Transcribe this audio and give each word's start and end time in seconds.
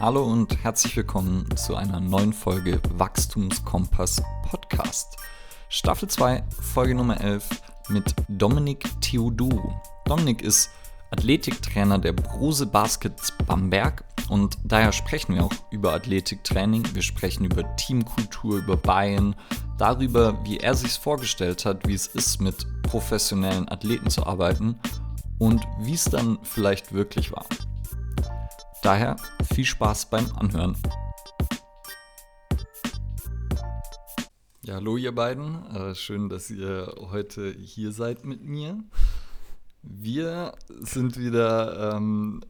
Hallo 0.00 0.24
und 0.24 0.64
herzlich 0.64 0.96
willkommen 0.96 1.44
zu 1.56 1.76
einer 1.76 2.00
neuen 2.00 2.32
Folge 2.32 2.80
Wachstumskompass 2.94 4.22
Podcast. 4.48 5.18
Staffel 5.68 6.08
2, 6.08 6.42
Folge 6.72 6.94
Nummer 6.94 7.20
11 7.20 7.46
mit 7.90 8.14
Dominik 8.26 8.82
Theodoro. 9.02 9.78
Dominik 10.06 10.40
ist 10.40 10.70
Athletiktrainer 11.10 11.98
der 11.98 12.14
Brose 12.14 12.64
Baskets 12.64 13.34
Bamberg 13.46 14.02
und 14.30 14.56
daher 14.64 14.92
sprechen 14.92 15.34
wir 15.34 15.44
auch 15.44 15.52
über 15.70 15.92
Athletiktraining. 15.92 16.94
Wir 16.94 17.02
sprechen 17.02 17.44
über 17.44 17.76
Teamkultur, 17.76 18.56
über 18.56 18.78
Bayern, 18.78 19.36
darüber, 19.76 20.42
wie 20.46 20.56
er 20.56 20.72
sich 20.72 20.92
vorgestellt 20.92 21.66
hat, 21.66 21.86
wie 21.86 21.94
es 21.94 22.06
ist, 22.06 22.40
mit 22.40 22.66
professionellen 22.84 23.68
Athleten 23.68 24.08
zu 24.08 24.24
arbeiten 24.24 24.80
und 25.38 25.62
wie 25.80 25.92
es 25.92 26.04
dann 26.04 26.38
vielleicht 26.42 26.94
wirklich 26.94 27.32
war. 27.32 27.44
Daher 28.82 29.16
viel 29.52 29.66
Spaß 29.66 30.08
beim 30.08 30.26
Anhören. 30.36 30.74
Ja, 34.62 34.76
hallo 34.76 34.96
ihr 34.96 35.14
beiden. 35.14 35.66
Äh, 35.66 35.94
schön, 35.94 36.30
dass 36.30 36.48
ihr 36.48 36.94
heute 37.10 37.52
hier 37.52 37.92
seid 37.92 38.24
mit 38.24 38.42
mir. 38.42 38.82
Wir 39.82 40.54
sind 40.68 41.18
wieder 41.18 41.94
ähm, 41.94 42.40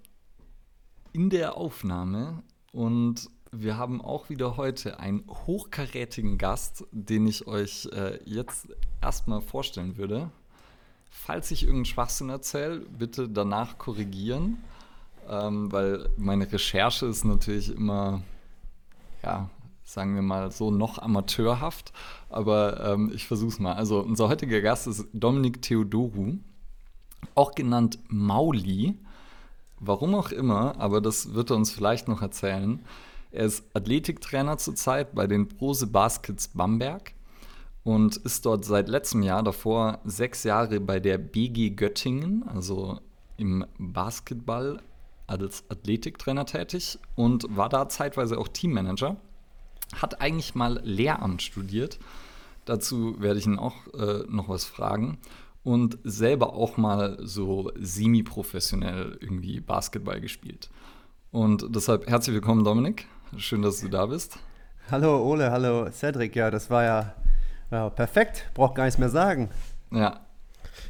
in 1.13 1.31
der 1.31 1.57
Aufnahme 1.57 2.45
und 2.71 3.29
wir 3.51 3.77
haben 3.77 4.01
auch 4.01 4.31
wieder 4.31 4.57
heute 4.57 5.01
einen 5.01 5.25
hochkarätigen 5.27 6.39
Gast, 6.39 6.85
den 6.93 7.27
ich 7.27 7.49
euch 7.49 7.89
äh, 7.93 8.21
jetzt 8.25 8.69
erstmal 9.03 9.41
vorstellen 9.41 9.97
würde. 9.97 10.31
Falls 11.11 11.51
ich 11.51 11.65
irgendeinen 11.65 11.87
Schwachsinn 11.87 12.29
erzähle, 12.29 12.81
bitte 12.81 13.29
danach 13.29 13.79
korrigieren 13.79 14.59
ähm, 15.31 15.71
weil 15.71 16.11
meine 16.17 16.51
Recherche 16.51 17.07
ist 17.07 17.25
natürlich 17.25 17.75
immer, 17.75 18.23
ja, 19.23 19.49
sagen 19.85 20.15
wir 20.15 20.23
mal 20.23 20.51
so, 20.51 20.71
noch 20.71 20.99
amateurhaft, 20.99 21.93
aber 22.29 22.93
ähm, 22.93 23.11
ich 23.15 23.27
versuche 23.27 23.51
es 23.51 23.59
mal. 23.59 23.75
Also 23.75 24.01
unser 24.01 24.29
heutiger 24.29 24.61
Gast 24.61 24.87
ist 24.87 25.07
Dominik 25.13 25.63
Theodoru, 25.63 26.35
auch 27.35 27.55
genannt 27.55 27.99
Mauli. 28.09 28.97
Warum 29.79 30.15
auch 30.15 30.31
immer, 30.31 30.79
aber 30.79 31.01
das 31.01 31.33
wird 31.33 31.51
er 31.51 31.57
uns 31.57 31.71
vielleicht 31.71 32.07
noch 32.07 32.21
erzählen. 32.21 32.85
Er 33.31 33.47
ist 33.47 33.65
Athletiktrainer 33.75 34.59
zurzeit 34.59 35.15
bei 35.15 35.27
den 35.27 35.49
Brose 35.49 35.87
Baskets 35.87 36.49
Bamberg 36.49 37.15
und 37.83 38.17
ist 38.19 38.45
dort 38.45 38.65
seit 38.65 38.89
letztem 38.89 39.23
Jahr 39.23 39.43
davor 39.43 40.01
sechs 40.05 40.45
Jahre 40.45 40.81
bei 40.81 41.01
der 41.01 41.17
BG 41.17 41.71
Göttingen, 41.71 42.47
also 42.47 42.99
im 43.39 43.65
Basketball 43.79 44.83
als 45.31 45.65
Athletiktrainer 45.69 46.45
tätig 46.45 46.99
und 47.15 47.47
war 47.57 47.69
da 47.69 47.89
zeitweise 47.89 48.37
auch 48.37 48.49
Teammanager. 48.49 49.17
Hat 49.95 50.21
eigentlich 50.21 50.55
mal 50.55 50.81
Lehramt 50.85 51.43
studiert. 51.43 51.99
Dazu 52.65 53.21
werde 53.21 53.39
ich 53.39 53.47
ihn 53.47 53.59
auch 53.59 53.75
äh, 53.95 54.25
noch 54.29 54.49
was 54.49 54.65
fragen. 54.65 55.19
Und 55.63 55.99
selber 56.05 56.55
auch 56.55 56.77
mal 56.79 57.19
so 57.21 57.71
semi-professionell 57.79 59.19
irgendwie 59.21 59.61
Basketball 59.61 60.21
gespielt. 60.21 60.71
Und 61.33 61.67
deshalb 61.75 62.09
herzlich 62.09 62.35
willkommen, 62.35 62.65
Dominik. 62.65 63.07
Schön, 63.37 63.63
dass 63.63 63.81
du 63.81 63.89
da 63.89 64.07
bist. 64.07 64.39
Hallo 64.91 65.23
Ole, 65.23 65.51
hallo 65.51 65.91
Cedric. 65.93 66.35
Ja, 66.35 66.51
das 66.51 66.71
war 66.71 66.85
ja, 66.85 67.15
ja 67.71 67.91
perfekt. 67.91 68.51
Braucht 68.55 68.75
gar 68.75 68.85
nichts 68.85 68.99
mehr 68.99 69.11
sagen. 69.11 69.51
Ja. 69.93 70.21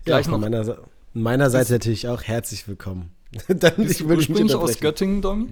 Gleich 0.05 0.27
ja, 0.27 0.33
von 0.33 0.41
meiner, 0.41 0.77
meiner 1.13 1.51
Seite 1.51 1.73
natürlich 1.73 2.09
auch 2.09 2.23
herzlich 2.23 2.69
willkommen. 2.69 3.13
Dann 3.49 3.77
Bist 3.77 4.01
ich 4.01 4.07
du 4.07 4.09
ursprünglich 4.09 4.55
aus 4.55 4.81
Göttingen, 4.81 5.23
Domi? 5.23 5.49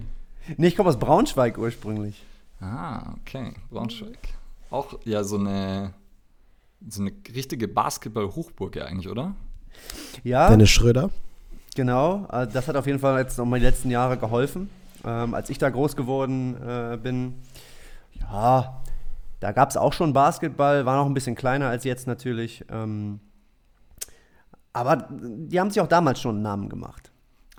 Nee, 0.57 0.67
ich 0.67 0.75
komme 0.75 0.89
aus 0.89 0.99
Braunschweig 0.99 1.57
ursprünglich. 1.57 2.23
Ah, 2.59 3.13
okay. 3.21 3.53
Braunschweig. 3.69 4.17
Auch 4.69 4.99
ja 5.05 5.23
so 5.23 5.37
eine, 5.37 5.93
so 6.87 7.01
eine 7.01 7.11
richtige 7.33 7.67
Basketball-Hochburg 7.67 8.75
ja 8.75 8.85
eigentlich, 8.85 9.07
oder? 9.07 9.35
Ja. 10.23 10.49
Dennis 10.49 10.69
Schröder. 10.69 11.09
Genau, 11.75 12.27
äh, 12.31 12.47
das 12.47 12.67
hat 12.67 12.75
auf 12.75 12.87
jeden 12.87 12.99
Fall 12.99 13.19
jetzt 13.19 13.37
noch 13.37 13.45
mal 13.45 13.59
die 13.59 13.65
letzten 13.65 13.89
Jahre 13.89 14.17
geholfen. 14.17 14.69
Ähm, 15.05 15.33
als 15.33 15.49
ich 15.49 15.57
da 15.57 15.69
groß 15.69 15.95
geworden 15.95 16.57
äh, 16.61 16.97
bin, 16.97 17.35
ja, 18.19 18.81
da 19.39 19.51
gab 19.53 19.69
es 19.69 19.77
auch 19.77 19.93
schon 19.93 20.11
Basketball, 20.11 20.85
war 20.85 20.97
noch 20.97 21.05
ein 21.05 21.13
bisschen 21.13 21.35
kleiner 21.35 21.69
als 21.69 21.85
jetzt 21.85 22.07
natürlich. 22.07 22.65
Ähm, 22.69 23.21
aber 24.73 25.07
die 25.09 25.59
haben 25.59 25.69
sich 25.69 25.81
auch 25.81 25.87
damals 25.87 26.19
schon 26.19 26.35
einen 26.35 26.43
Namen 26.43 26.69
gemacht. 26.69 27.08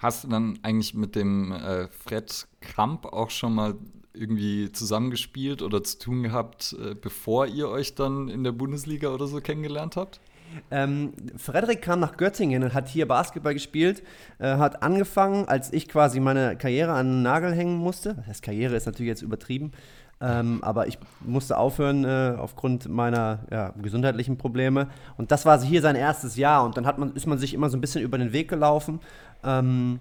Hast 0.01 0.25
du 0.25 0.29
dann 0.29 0.59
eigentlich 0.63 0.95
mit 0.95 1.15
dem 1.15 1.53
äh, 1.53 1.89
Fred 1.89 2.49
Kramp 2.61 3.07
auch 3.07 3.31
schon 3.31 3.55
mal 3.55 3.75
irgendwie 4.15 4.73
zusammengespielt 4.73 5.63
oder 5.63 5.85
zu 5.85 5.99
tun 5.99 6.23
gehabt, 6.23 6.75
äh, 6.83 6.95
bevor 6.95 7.47
ihr 7.47 7.69
euch 7.69 7.95
dann 7.95 8.29
in 8.29 8.43
der 8.43 8.53
Bundesliga 8.53 9.11
oder 9.11 9.27
so 9.27 9.41
kennengelernt 9.41 9.97
habt? 9.97 10.21
Ähm, 10.71 11.13
Frederik 11.37 11.83
kam 11.83 12.01
nach 12.01 12.17
Göttingen 12.17 12.65
und 12.65 12.75
hat 12.75 12.89
hier 12.89 13.07
Basketball 13.07 13.55
gespielt, 13.55 14.03
äh, 14.39 14.57
hat 14.57 14.83
angefangen, 14.83 15.47
als 15.47 15.73
ich 15.73 15.87
quasi 15.87 16.19
meine 16.19 16.57
Karriere 16.57 16.93
an 16.93 17.07
den 17.07 17.23
Nagel 17.23 17.53
hängen 17.53 17.77
musste. 17.77 18.15
Das 18.15 18.27
heißt, 18.27 18.43
Karriere 18.43 18.75
ist 18.77 18.87
natürlich 18.87 19.11
jetzt 19.11 19.23
übertrieben, 19.23 19.71
ähm, 20.21 20.59
aber 20.63 20.87
ich 20.87 20.99
musste 21.21 21.57
aufhören 21.57 22.05
äh, 22.05 22.35
aufgrund 22.37 22.89
meiner 22.89 23.41
ja, 23.51 23.73
gesundheitlichen 23.81 24.37
Probleme. 24.37 24.89
Und 25.17 25.31
das 25.31 25.47
war 25.47 25.63
hier 25.63 25.81
sein 25.81 25.97
erstes 25.97 26.37
Jahr. 26.37 26.65
Und 26.65 26.77
dann 26.77 26.87
hat 26.87 26.99
man, 26.99 27.15
ist 27.15 27.27
man 27.27 27.39
sich 27.39 27.55
immer 27.55 27.71
so 27.71 27.79
ein 27.79 27.81
bisschen 27.81 28.03
über 28.03 28.19
den 28.19 28.33
Weg 28.33 28.49
gelaufen. 28.49 29.01
Ähm, 29.45 30.01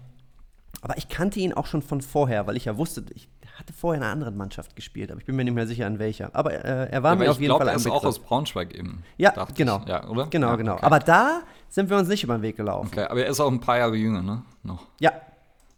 aber 0.81 0.97
ich 0.97 1.09
kannte 1.09 1.39
ihn 1.39 1.53
auch 1.53 1.65
schon 1.65 1.81
von 1.81 2.01
vorher, 2.01 2.47
weil 2.47 2.55
ich 2.55 2.65
ja 2.65 2.77
wusste, 2.77 3.03
ich 3.13 3.27
hatte 3.59 3.73
vorher 3.73 3.97
in 3.97 4.03
einer 4.03 4.13
anderen 4.13 4.37
Mannschaft 4.37 4.75
gespielt, 4.75 5.11
aber 5.11 5.19
ich 5.19 5.25
bin 5.25 5.35
mir 5.35 5.43
nicht 5.43 5.53
mehr 5.53 5.67
sicher, 5.67 5.85
an 5.85 5.99
welcher. 5.99 6.33
Aber 6.33 6.53
äh, 6.53 6.89
er 6.89 7.03
war 7.03 7.13
ja, 7.13 7.19
mir 7.19 7.31
auf 7.31 7.39
jeden 7.39 7.49
glaub, 7.49 7.59
Fall 7.59 7.69
ein 7.69 7.77
Ich 7.77 7.83
glaube, 7.83 7.95
er 7.95 7.99
ist 7.99 8.05
auch 8.05 8.07
aus 8.07 8.19
Braunschweig 8.19 8.73
eben. 8.73 9.03
Ja, 9.17 9.31
genau. 9.55 9.81
Ja, 9.85 10.07
oder? 10.07 10.27
Genau, 10.27 10.47
ja, 10.47 10.55
genau. 10.55 10.73
Okay. 10.75 10.85
Aber 10.85 10.99
da 10.99 11.41
sind 11.67 11.89
wir 11.89 11.97
uns 11.97 12.07
nicht 12.07 12.23
über 12.23 12.37
den 12.37 12.41
Weg 12.41 12.55
gelaufen. 12.55 12.87
Okay, 12.91 13.03
aber 13.03 13.21
er 13.21 13.27
ist 13.27 13.39
auch 13.39 13.51
ein 13.51 13.59
paar 13.59 13.77
Jahre 13.77 13.95
jünger, 13.95 14.21
ne? 14.21 14.43
Noch. 14.63 14.87
Ja. 14.99 15.11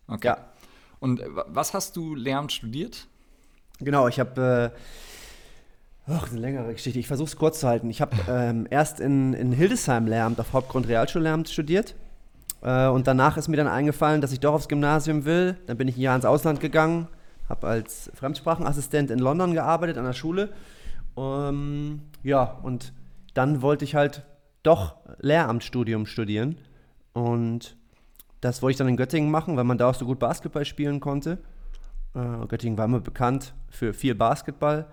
Okay. 0.08 0.28
Ja. 0.28 0.38
Und 1.00 1.24
was 1.48 1.74
hast 1.74 1.96
du 1.96 2.14
Lehramt 2.14 2.52
studiert? 2.52 3.08
Genau, 3.80 4.08
ich 4.08 4.20
habe 4.20 4.72
äh, 6.08 6.12
eine 6.12 6.40
längere 6.40 6.74
Geschichte. 6.74 7.00
Ich 7.00 7.08
versuche 7.08 7.28
es 7.28 7.36
kurz 7.36 7.60
zu 7.60 7.68
halten. 7.68 7.90
Ich 7.90 8.02
habe 8.02 8.16
ähm, 8.30 8.68
erst 8.70 9.00
in, 9.00 9.34
in 9.34 9.52
Hildesheim 9.52 10.06
Lehramt 10.06 10.40
auf 10.40 10.54
Hauptgrund 10.54 10.88
Realschullehramt 10.88 11.50
studiert 11.50 11.96
äh, 12.62 12.88
und 12.88 13.08
danach 13.08 13.38
ist 13.38 13.48
mir 13.48 13.58
dann 13.58 13.68
eingefallen, 13.68 14.22
dass 14.22 14.32
ich 14.32 14.40
doch 14.40 14.54
aufs 14.54 14.68
Gymnasium 14.68 15.26
will. 15.26 15.58
Dann 15.66 15.78
bin 15.78 15.88
ich 15.88 15.98
ein 15.98 16.02
Jahr 16.02 16.16
ins 16.16 16.26
Ausland 16.26 16.60
gegangen, 16.60 17.08
habe 17.50 17.68
als 17.68 18.12
Fremdsprachenassistent 18.14 19.12
in 19.12 19.20
London 19.20 19.54
gearbeitet 19.54 19.98
an 19.98 20.06
der 20.06 20.14
Schule. 20.14 20.50
Ähm, 21.18 22.02
ja, 22.24 22.44
und 22.44 22.94
dann 23.34 23.62
wollte 23.62 23.86
ich 23.86 23.96
halt 23.96 24.24
doch 24.64 24.96
Lehramtsstudium 25.20 26.06
studieren. 26.06 26.58
Und 27.14 27.76
das 28.42 28.62
wollte 28.62 28.72
ich 28.72 28.78
dann 28.78 28.88
in 28.88 28.98
Göttingen 28.98 29.32
machen, 29.32 29.58
weil 29.58 29.64
man 29.64 29.78
da 29.78 29.90
auch 29.90 29.96
so 29.96 30.06
gut 30.06 30.20
Basketball 30.20 30.66
spielen 30.66 31.00
konnte. 31.00 31.40
Äh, 32.14 32.48
Göttingen 32.48 32.78
war 32.78 32.86
immer 32.86 33.00
bekannt 33.00 33.54
für 33.70 33.94
viel 33.94 34.16
Basketball. 34.16 34.88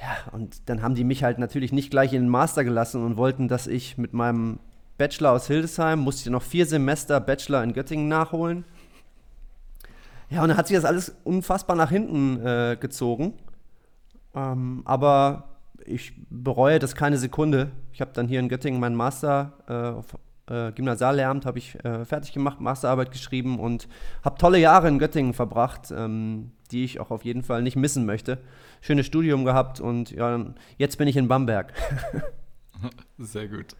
Ja, 0.00 0.32
und 0.32 0.68
dann 0.68 0.82
haben 0.82 0.94
die 0.94 1.04
mich 1.04 1.24
halt 1.24 1.38
natürlich 1.38 1.72
nicht 1.72 1.90
gleich 1.90 2.12
in 2.12 2.22
den 2.22 2.30
Master 2.30 2.64
gelassen 2.64 3.04
und 3.04 3.16
wollten, 3.16 3.48
dass 3.48 3.66
ich 3.66 3.98
mit 3.98 4.14
meinem 4.14 4.58
Bachelor 5.00 5.32
aus 5.32 5.46
Hildesheim, 5.46 6.00
musste 6.00 6.28
ich 6.28 6.30
noch 6.30 6.42
vier 6.42 6.66
Semester 6.66 7.20
Bachelor 7.20 7.64
in 7.64 7.72
Göttingen 7.72 8.06
nachholen. 8.06 8.66
Ja, 10.28 10.42
und 10.42 10.50
dann 10.50 10.58
hat 10.58 10.66
sich 10.66 10.76
das 10.76 10.84
alles 10.84 11.16
unfassbar 11.24 11.74
nach 11.74 11.88
hinten 11.88 12.44
äh, 12.44 12.76
gezogen. 12.78 13.32
Ähm, 14.34 14.82
aber 14.84 15.56
ich 15.86 16.12
bereue 16.28 16.78
das 16.78 16.94
keine 16.94 17.16
Sekunde. 17.16 17.70
Ich 17.94 18.02
habe 18.02 18.10
dann 18.12 18.28
hier 18.28 18.40
in 18.40 18.50
Göttingen 18.50 18.78
meinen 18.78 18.94
Master 18.94 19.54
äh, 19.66 19.72
auf 19.98 20.18
äh, 20.50 20.72
Gymnasiallehramt 20.72 21.46
habe 21.46 21.58
ich 21.58 21.82
äh, 21.82 22.04
fertig 22.04 22.32
gemacht, 22.34 22.60
Masterarbeit 22.60 23.10
geschrieben 23.10 23.58
und 23.58 23.88
habe 24.22 24.36
tolle 24.36 24.58
Jahre 24.58 24.88
in 24.88 24.98
Göttingen 24.98 25.32
verbracht, 25.32 25.92
ähm, 25.96 26.50
die 26.72 26.84
ich 26.84 27.00
auch 27.00 27.10
auf 27.10 27.24
jeden 27.24 27.42
Fall 27.42 27.62
nicht 27.62 27.76
missen 27.76 28.04
möchte. 28.04 28.36
Schönes 28.82 29.06
Studium 29.06 29.46
gehabt 29.46 29.80
und 29.80 30.10
ja, 30.10 30.44
jetzt 30.76 30.98
bin 30.98 31.08
ich 31.08 31.16
in 31.16 31.28
Bamberg. 31.28 31.72
Sehr 33.18 33.48
gut. 33.48 33.76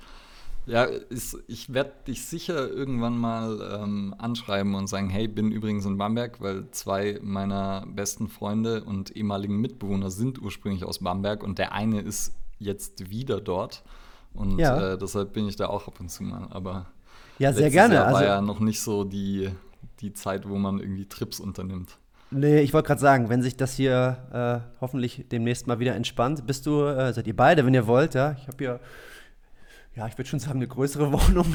Ja, 0.71 0.85
ist, 0.85 1.37
ich 1.49 1.75
werde 1.75 1.93
dich 2.07 2.25
sicher 2.27 2.69
irgendwann 2.69 3.19
mal 3.19 3.81
ähm, 3.83 4.15
anschreiben 4.19 4.77
und 4.77 4.87
sagen, 4.87 5.11
hey, 5.11 5.27
bin 5.27 5.51
übrigens 5.51 5.85
in 5.85 5.99
Bamberg, 5.99 6.41
weil 6.41 6.71
zwei 6.71 7.19
meiner 7.23 7.85
besten 7.89 8.29
Freunde 8.29 8.85
und 8.85 9.17
ehemaligen 9.17 9.61
Mitbewohner 9.61 10.11
sind 10.11 10.41
ursprünglich 10.41 10.85
aus 10.85 11.01
Bamberg 11.01 11.43
und 11.43 11.59
der 11.59 11.73
eine 11.73 12.01
ist 12.01 12.35
jetzt 12.61 13.11
wieder 13.11 13.41
dort. 13.41 13.83
Und 14.33 14.61
ja. 14.61 14.93
äh, 14.93 14.99
deshalb 14.99 15.33
bin 15.33 15.49
ich 15.49 15.57
da 15.57 15.67
auch 15.67 15.89
ab 15.89 15.99
und 15.99 16.09
zu 16.09 16.23
mal. 16.23 16.47
Aber 16.51 16.87
ja, 17.41 17.53
sehr 17.53 17.71
gerne. 17.71 17.95
Jahr 17.97 18.07
war 18.07 18.15
also, 18.19 18.29
ja 18.29 18.41
noch 18.41 18.61
nicht 18.61 18.81
so 18.81 19.03
die, 19.03 19.51
die 20.01 20.13
Zeit, 20.13 20.49
wo 20.49 20.57
man 20.57 20.79
irgendwie 20.79 21.07
Trips 21.07 21.41
unternimmt. 21.41 21.99
Nee, 22.31 22.61
ich 22.61 22.73
wollte 22.73 22.87
gerade 22.87 23.01
sagen, 23.01 23.29
wenn 23.29 23.43
sich 23.43 23.57
das 23.57 23.75
hier 23.75 24.63
äh, 24.73 24.81
hoffentlich 24.81 25.25
demnächst 25.33 25.67
mal 25.67 25.81
wieder 25.81 25.97
entspannt, 25.97 26.47
bist 26.47 26.65
du, 26.67 26.85
äh, 26.85 27.13
seid 27.13 27.27
ihr 27.27 27.35
beide, 27.35 27.67
wenn 27.67 27.75
ihr 27.75 27.89
wollt, 27.89 28.15
ja. 28.15 28.37
Ich 28.39 28.47
habe 28.47 28.57
hier 28.59 28.81
ja, 30.01 30.07
ich 30.07 30.17
würde 30.17 30.31
schon 30.31 30.39
sagen, 30.39 30.57
eine 30.57 30.67
größere 30.67 31.13
Wohnung. 31.29 31.55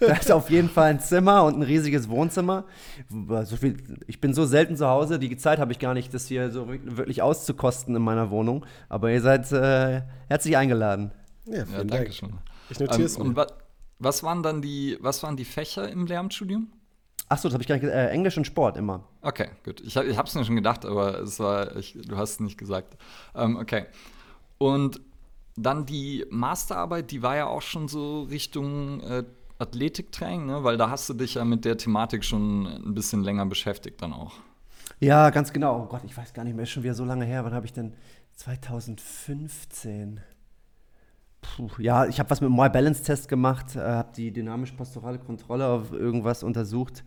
da 0.00 0.14
ist 0.14 0.32
auf 0.32 0.50
jeden 0.50 0.68
Fall 0.68 0.90
ein 0.90 0.98
Zimmer 0.98 1.44
und 1.44 1.54
ein 1.54 1.62
riesiges 1.62 2.08
Wohnzimmer. 2.08 2.64
So 3.44 3.56
viel, 3.56 3.76
ich 4.08 4.20
bin 4.20 4.34
so 4.34 4.44
selten 4.46 4.76
zu 4.76 4.88
Hause, 4.88 5.20
die 5.20 5.36
Zeit 5.36 5.60
habe 5.60 5.70
ich 5.70 5.78
gar 5.78 5.94
nicht, 5.94 6.12
das 6.12 6.26
hier 6.26 6.50
so 6.50 6.66
wirklich 6.68 7.22
auszukosten 7.22 7.94
in 7.94 8.02
meiner 8.02 8.30
Wohnung. 8.30 8.66
Aber 8.88 9.12
ihr 9.12 9.20
seid 9.20 9.52
äh, 9.52 10.02
herzlich 10.28 10.56
eingeladen. 10.56 11.12
Ja, 11.44 11.64
vielen 11.66 11.70
ja, 11.70 11.78
danke 11.84 11.96
Dank. 11.96 12.14
schön. 12.14 12.32
Ich 12.68 12.80
notiere 12.80 13.04
es 13.04 13.16
ähm, 13.16 13.22
Und 13.22 13.36
wa 13.36 13.46
was 14.00 14.24
waren 14.24 14.42
dann 14.42 14.60
die, 14.60 14.98
was 15.00 15.22
waren 15.22 15.36
die 15.36 15.44
Fächer 15.44 15.88
im 15.88 16.06
Lehramtsstudium? 16.06 16.72
Achso, 17.28 17.46
das 17.46 17.54
habe 17.54 17.62
ich 17.62 17.68
gar 17.68 17.76
nicht 17.76 17.82
gesagt. 17.82 17.96
Äh, 17.96 18.08
Englisch 18.08 18.36
und 18.36 18.44
Sport 18.44 18.76
immer. 18.76 19.04
Okay, 19.20 19.50
gut. 19.64 19.80
Ich, 19.82 19.94
ich 19.94 20.18
habe 20.18 20.26
es 20.26 20.34
mir 20.34 20.44
schon 20.44 20.56
gedacht, 20.56 20.84
aber 20.84 21.20
es 21.20 21.38
war, 21.38 21.76
ich, 21.76 21.96
du 22.04 22.16
hast 22.16 22.32
es 22.32 22.40
nicht 22.40 22.58
gesagt. 22.58 22.96
Ähm, 23.36 23.54
okay. 23.56 23.86
Und 24.58 25.00
dann 25.56 25.86
die 25.86 26.24
Masterarbeit, 26.30 27.10
die 27.10 27.22
war 27.22 27.36
ja 27.36 27.46
auch 27.46 27.62
schon 27.62 27.88
so 27.88 28.22
Richtung 28.22 29.00
äh, 29.00 29.24
Athletiktraining, 29.58 30.46
ne? 30.46 30.64
weil 30.64 30.76
da 30.76 30.90
hast 30.90 31.08
du 31.08 31.14
dich 31.14 31.34
ja 31.34 31.44
mit 31.44 31.64
der 31.64 31.76
Thematik 31.76 32.24
schon 32.24 32.66
ein 32.66 32.94
bisschen 32.94 33.22
länger 33.22 33.46
beschäftigt 33.46 34.02
dann 34.02 34.12
auch. 34.12 34.34
Ja, 34.98 35.30
ganz 35.30 35.52
genau. 35.52 35.82
Oh 35.82 35.86
Gott, 35.86 36.02
ich 36.04 36.16
weiß 36.16 36.32
gar 36.32 36.44
nicht 36.44 36.54
mehr, 36.54 36.64
ist 36.64 36.70
schon 36.70 36.82
wieder 36.82 36.94
so 36.94 37.04
lange 37.04 37.24
her. 37.24 37.44
Wann 37.44 37.54
habe 37.54 37.66
ich 37.66 37.72
denn? 37.72 37.94
2015. 38.36 40.20
Puh, 41.40 41.70
ja, 41.78 42.06
ich 42.06 42.18
habe 42.18 42.30
was 42.30 42.40
mit 42.40 42.48
dem 42.48 42.56
My-Balance-Test 42.56 43.28
gemacht, 43.28 43.76
äh, 43.76 43.80
habe 43.80 44.12
die 44.16 44.32
dynamisch-pastorale 44.32 45.18
Kontrolle 45.18 45.66
auf 45.66 45.92
irgendwas 45.92 46.42
untersucht. 46.42 47.04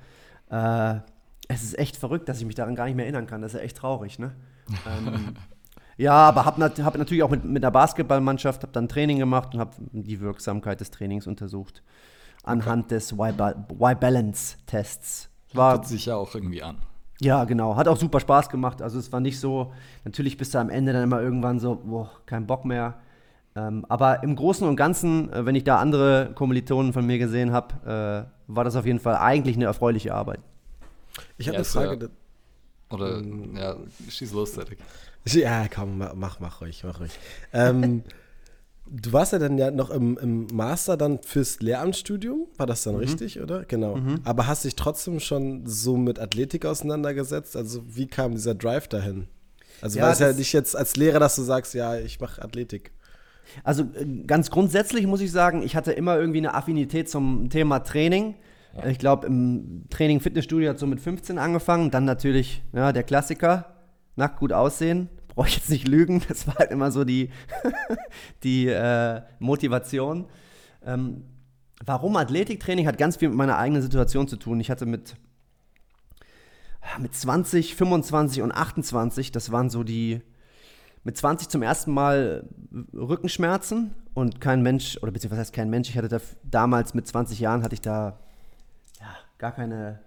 Äh, 0.50 1.00
es 1.48 1.64
ist 1.64 1.78
echt 1.78 1.96
verrückt, 1.96 2.28
dass 2.28 2.40
ich 2.40 2.46
mich 2.46 2.56
daran 2.56 2.76
gar 2.76 2.86
nicht 2.86 2.96
mehr 2.96 3.06
erinnern 3.06 3.28
kann. 3.28 3.42
Das 3.42 3.54
ist 3.54 3.60
ja 3.60 3.64
echt 3.64 3.78
traurig, 3.78 4.20
ne? 4.20 4.36
ähm, 4.88 5.36
ja, 5.98 6.14
aber 6.14 6.46
habe 6.46 6.60
nat 6.60 6.80
hab 6.82 6.98
natürlich 6.98 7.22
auch 7.24 7.30
mit, 7.30 7.46
mit 7.46 7.64
einer 7.64 7.72
Basketballmannschaft, 7.72 8.64
habe 8.64 8.74
dann 8.74 8.88
Training 8.88 9.20
gemacht 9.20 9.54
und 9.54 9.60
habe 9.60 9.76
die 9.92 10.20
Wirksamkeit 10.20 10.82
des 10.82 10.90
Trainings 10.92 11.28
untersucht. 11.28 11.84
Anhand 12.44 12.86
okay. 12.86 12.96
des 12.96 13.14
Y-Balance-Tests. 13.14 15.30
Hört 15.54 15.88
sich 15.88 16.08
ja 16.08 16.16
auch 16.16 16.36
irgendwie 16.36 16.62
an. 16.62 16.78
Ja, 17.22 17.46
genau. 17.46 17.78
Hat 17.78 17.88
auch 17.88 17.98
super 17.98 18.20
Spaß 18.20 18.50
gemacht. 18.50 18.82
Also 18.82 19.00
es 19.00 19.10
war 19.12 19.22
nicht 19.22 19.40
so, 19.40 19.74
natürlich 20.04 20.38
bist 20.38 20.54
du 20.54 20.60
am 20.60 20.70
Ende 20.70 20.94
dann 20.94 21.04
immer 21.04 21.22
irgendwann 21.22 21.60
so, 21.60 21.76
boah, 21.76 22.12
kein 22.26 22.46
Bock 22.46 22.66
mehr. 22.66 22.96
Ähm, 23.56 23.86
aber 23.88 24.22
im 24.22 24.36
Großen 24.36 24.68
und 24.68 24.76
Ganzen, 24.76 25.32
äh, 25.32 25.46
wenn 25.46 25.56
ich 25.56 25.64
da 25.64 25.80
andere 25.80 26.32
Kommilitonen 26.36 26.92
von 26.92 27.06
mir 27.06 27.18
gesehen 27.18 27.54
habe, 27.54 28.28
äh, 28.28 28.54
war 28.54 28.66
das 28.66 28.76
auf 28.76 28.86
jeden 28.86 29.00
Fall 29.00 29.16
eigentlich 29.16 29.56
eine 29.56 29.64
erfreuliche 29.66 30.14
Arbeit. 30.14 30.42
Ich 31.38 31.48
habe 31.48 31.56
ja, 31.56 31.60
eine 31.60 31.66
Frage. 31.66 32.10
Oder, 32.90 33.18
ähm, 33.18 33.56
ja, 33.56 33.78
schieß 34.10 34.34
los, 34.34 34.54
Cedric. 34.54 34.80
Ja, 35.28 35.68
komm, 35.68 35.98
mach, 35.98 36.40
mach 36.40 36.62
ruhig, 36.62 36.84
mach 36.84 37.00
ruhig. 37.00 37.12
Ähm, 37.52 38.04
du 38.90 39.14
warst 39.14 39.34
ja 39.34 39.40
dann 39.40 39.58
ja 39.58 39.72
noch 39.72 39.90
im, 39.90 40.18
im, 40.18 40.48
Master 40.54 40.98
dann 40.98 41.20
fürs 41.22 41.60
Lehramtsstudium, 41.62 42.48
war 42.58 42.68
das 42.68 42.84
dann 42.84 42.96
mhm. 42.96 43.02
richtig, 43.02 43.42
oder? 43.42 43.66
Genau. 43.66 43.96
Mhm. 43.96 44.22
Aber 44.24 44.48
hast 44.48 44.66
dich 44.66 44.76
trotzdem 44.76 45.20
schon 45.20 45.66
so 45.66 45.98
mit 45.98 46.20
Athletik 46.20 46.66
auseinandergesetzt? 46.66 47.56
Also 47.56 47.84
wie 47.88 48.08
kam 48.08 48.34
dieser 48.34 48.56
Drive 48.56 48.88
dahin? 48.88 49.28
Also 49.82 50.00
ja, 50.00 50.06
war 50.06 50.12
es 50.12 50.20
ja 50.20 50.32
nicht 50.32 50.54
jetzt 50.54 50.76
als 50.76 50.96
Lehrer, 50.96 51.20
dass 51.20 51.36
du 51.36 51.42
sagst, 51.42 51.74
ja, 51.74 51.98
ich 51.98 52.20
mache 52.20 52.42
Athletik. 52.42 52.92
Also 53.64 53.84
äh, 53.84 54.06
ganz 54.26 54.50
grundsätzlich 54.52 55.08
muss 55.08 55.22
ich 55.22 55.32
sagen, 55.32 55.64
ich 55.64 55.76
hatte 55.76 55.92
immer 55.92 56.18
irgendwie 56.18 56.40
eine 56.40 56.54
Affinität 56.54 57.10
zum 57.10 57.50
Thema 57.50 57.80
Training. 57.80 58.36
Ja. 58.76 58.88
Ich 58.88 59.00
glaube, 59.00 59.28
im 59.28 59.86
Training 59.90 60.20
Fitnessstudio 60.20 60.70
hat 60.70 60.80
so 60.80 60.88
mit 60.88 61.00
15 61.00 61.38
angefangen. 61.38 61.92
Dann 61.92 62.06
natürlich 62.06 62.64
ja, 62.74 62.92
der 62.92 63.04
Klassiker, 63.04 63.76
nackt 64.16 64.40
gut 64.40 64.54
aussehen. 64.54 65.10
Brauche 65.36 65.50
ich 65.50 65.58
jetzt 65.58 65.70
nicht 65.70 65.88
lügen. 65.88 66.22
Das 66.28 66.48
war 66.48 66.56
halt 66.56 66.72
immer 66.72 66.92
so 66.92 67.04
die, 67.04 67.30
die 68.44 68.68
äh, 68.68 69.22
Motivation. 69.40 70.28
Ähm, 70.84 71.26
warum 71.86 72.16
Athletiktraining 72.16 72.88
hat 72.88 72.98
ganz 72.98 73.18
viel 73.18 73.30
mit 73.30 73.38
meiner 73.38 73.58
eigenen 73.58 73.82
Situation 73.82 74.28
zu 74.28 74.38
tun. 74.38 74.60
Ich 74.60 74.72
hatte 74.72 74.86
mit, 74.86 75.16
mit 77.00 77.14
20, 77.14 77.76
25 77.76 78.42
und 78.42 78.52
28, 78.52 79.32
das 79.32 79.52
waren 79.52 79.70
so 79.70 79.84
die, 79.84 80.22
mit 81.04 81.18
20 81.18 81.50
zum 81.50 81.62
ersten 81.62 81.92
Mal 81.92 82.48
Rückenschmerzen 82.94 83.94
und 84.14 84.40
kein 84.42 84.62
Mensch, 84.62 84.98
oder 85.02 85.12
beziehungsweise 85.12 85.42
was 85.42 85.48
heißt 85.48 85.56
kein 85.56 85.70
Mensch, 85.70 85.90
ich 85.90 85.98
hatte 85.98 86.08
da 86.08 86.20
damals 86.44 86.94
mit 86.94 87.08
20 87.08 87.40
Jahren 87.40 87.64
hatte 87.64 87.76
ich 87.76 87.82
da 87.82 88.20
ja, 89.00 89.08
gar 89.38 89.52
keine 89.52 90.00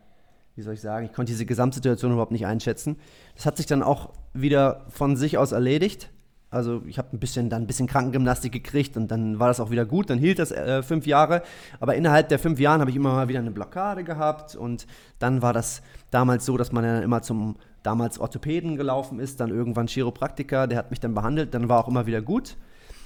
wie 0.58 0.62
soll 0.62 0.74
ich 0.74 0.80
sagen, 0.80 1.06
ich 1.06 1.12
konnte 1.12 1.30
diese 1.30 1.46
Gesamtsituation 1.46 2.10
überhaupt 2.10 2.32
nicht 2.32 2.44
einschätzen. 2.44 2.96
Das 3.36 3.46
hat 3.46 3.56
sich 3.56 3.66
dann 3.66 3.80
auch 3.80 4.10
wieder 4.34 4.86
von 4.88 5.16
sich 5.16 5.38
aus 5.38 5.52
erledigt. 5.52 6.10
Also 6.50 6.82
ich 6.84 6.98
habe 6.98 7.16
ein 7.16 7.20
bisschen 7.20 7.48
dann 7.48 7.62
ein 7.62 7.66
bisschen 7.68 7.86
Krankengymnastik 7.86 8.50
gekriegt 8.50 8.96
und 8.96 9.08
dann 9.08 9.38
war 9.38 9.46
das 9.46 9.60
auch 9.60 9.70
wieder 9.70 9.86
gut. 9.86 10.10
Dann 10.10 10.18
hielt 10.18 10.40
das 10.40 10.50
äh, 10.50 10.82
fünf 10.82 11.06
Jahre. 11.06 11.42
Aber 11.78 11.94
innerhalb 11.94 12.28
der 12.28 12.40
fünf 12.40 12.58
Jahren 12.58 12.80
habe 12.80 12.90
ich 12.90 12.96
immer 12.96 13.12
mal 13.12 13.28
wieder 13.28 13.38
eine 13.38 13.52
Blockade 13.52 14.02
gehabt 14.02 14.56
und 14.56 14.88
dann 15.20 15.42
war 15.42 15.52
das 15.52 15.80
damals 16.10 16.44
so, 16.44 16.56
dass 16.56 16.72
man 16.72 16.82
dann 16.82 17.04
immer 17.04 17.22
zum 17.22 17.54
damals 17.84 18.18
Orthopäden 18.18 18.76
gelaufen 18.76 19.20
ist, 19.20 19.38
dann 19.38 19.50
irgendwann 19.50 19.86
Chiropraktiker, 19.86 20.66
der 20.66 20.76
hat 20.76 20.90
mich 20.90 20.98
dann 20.98 21.14
behandelt, 21.14 21.54
dann 21.54 21.68
war 21.68 21.84
auch 21.84 21.88
immer 21.88 22.06
wieder 22.06 22.20
gut. 22.20 22.56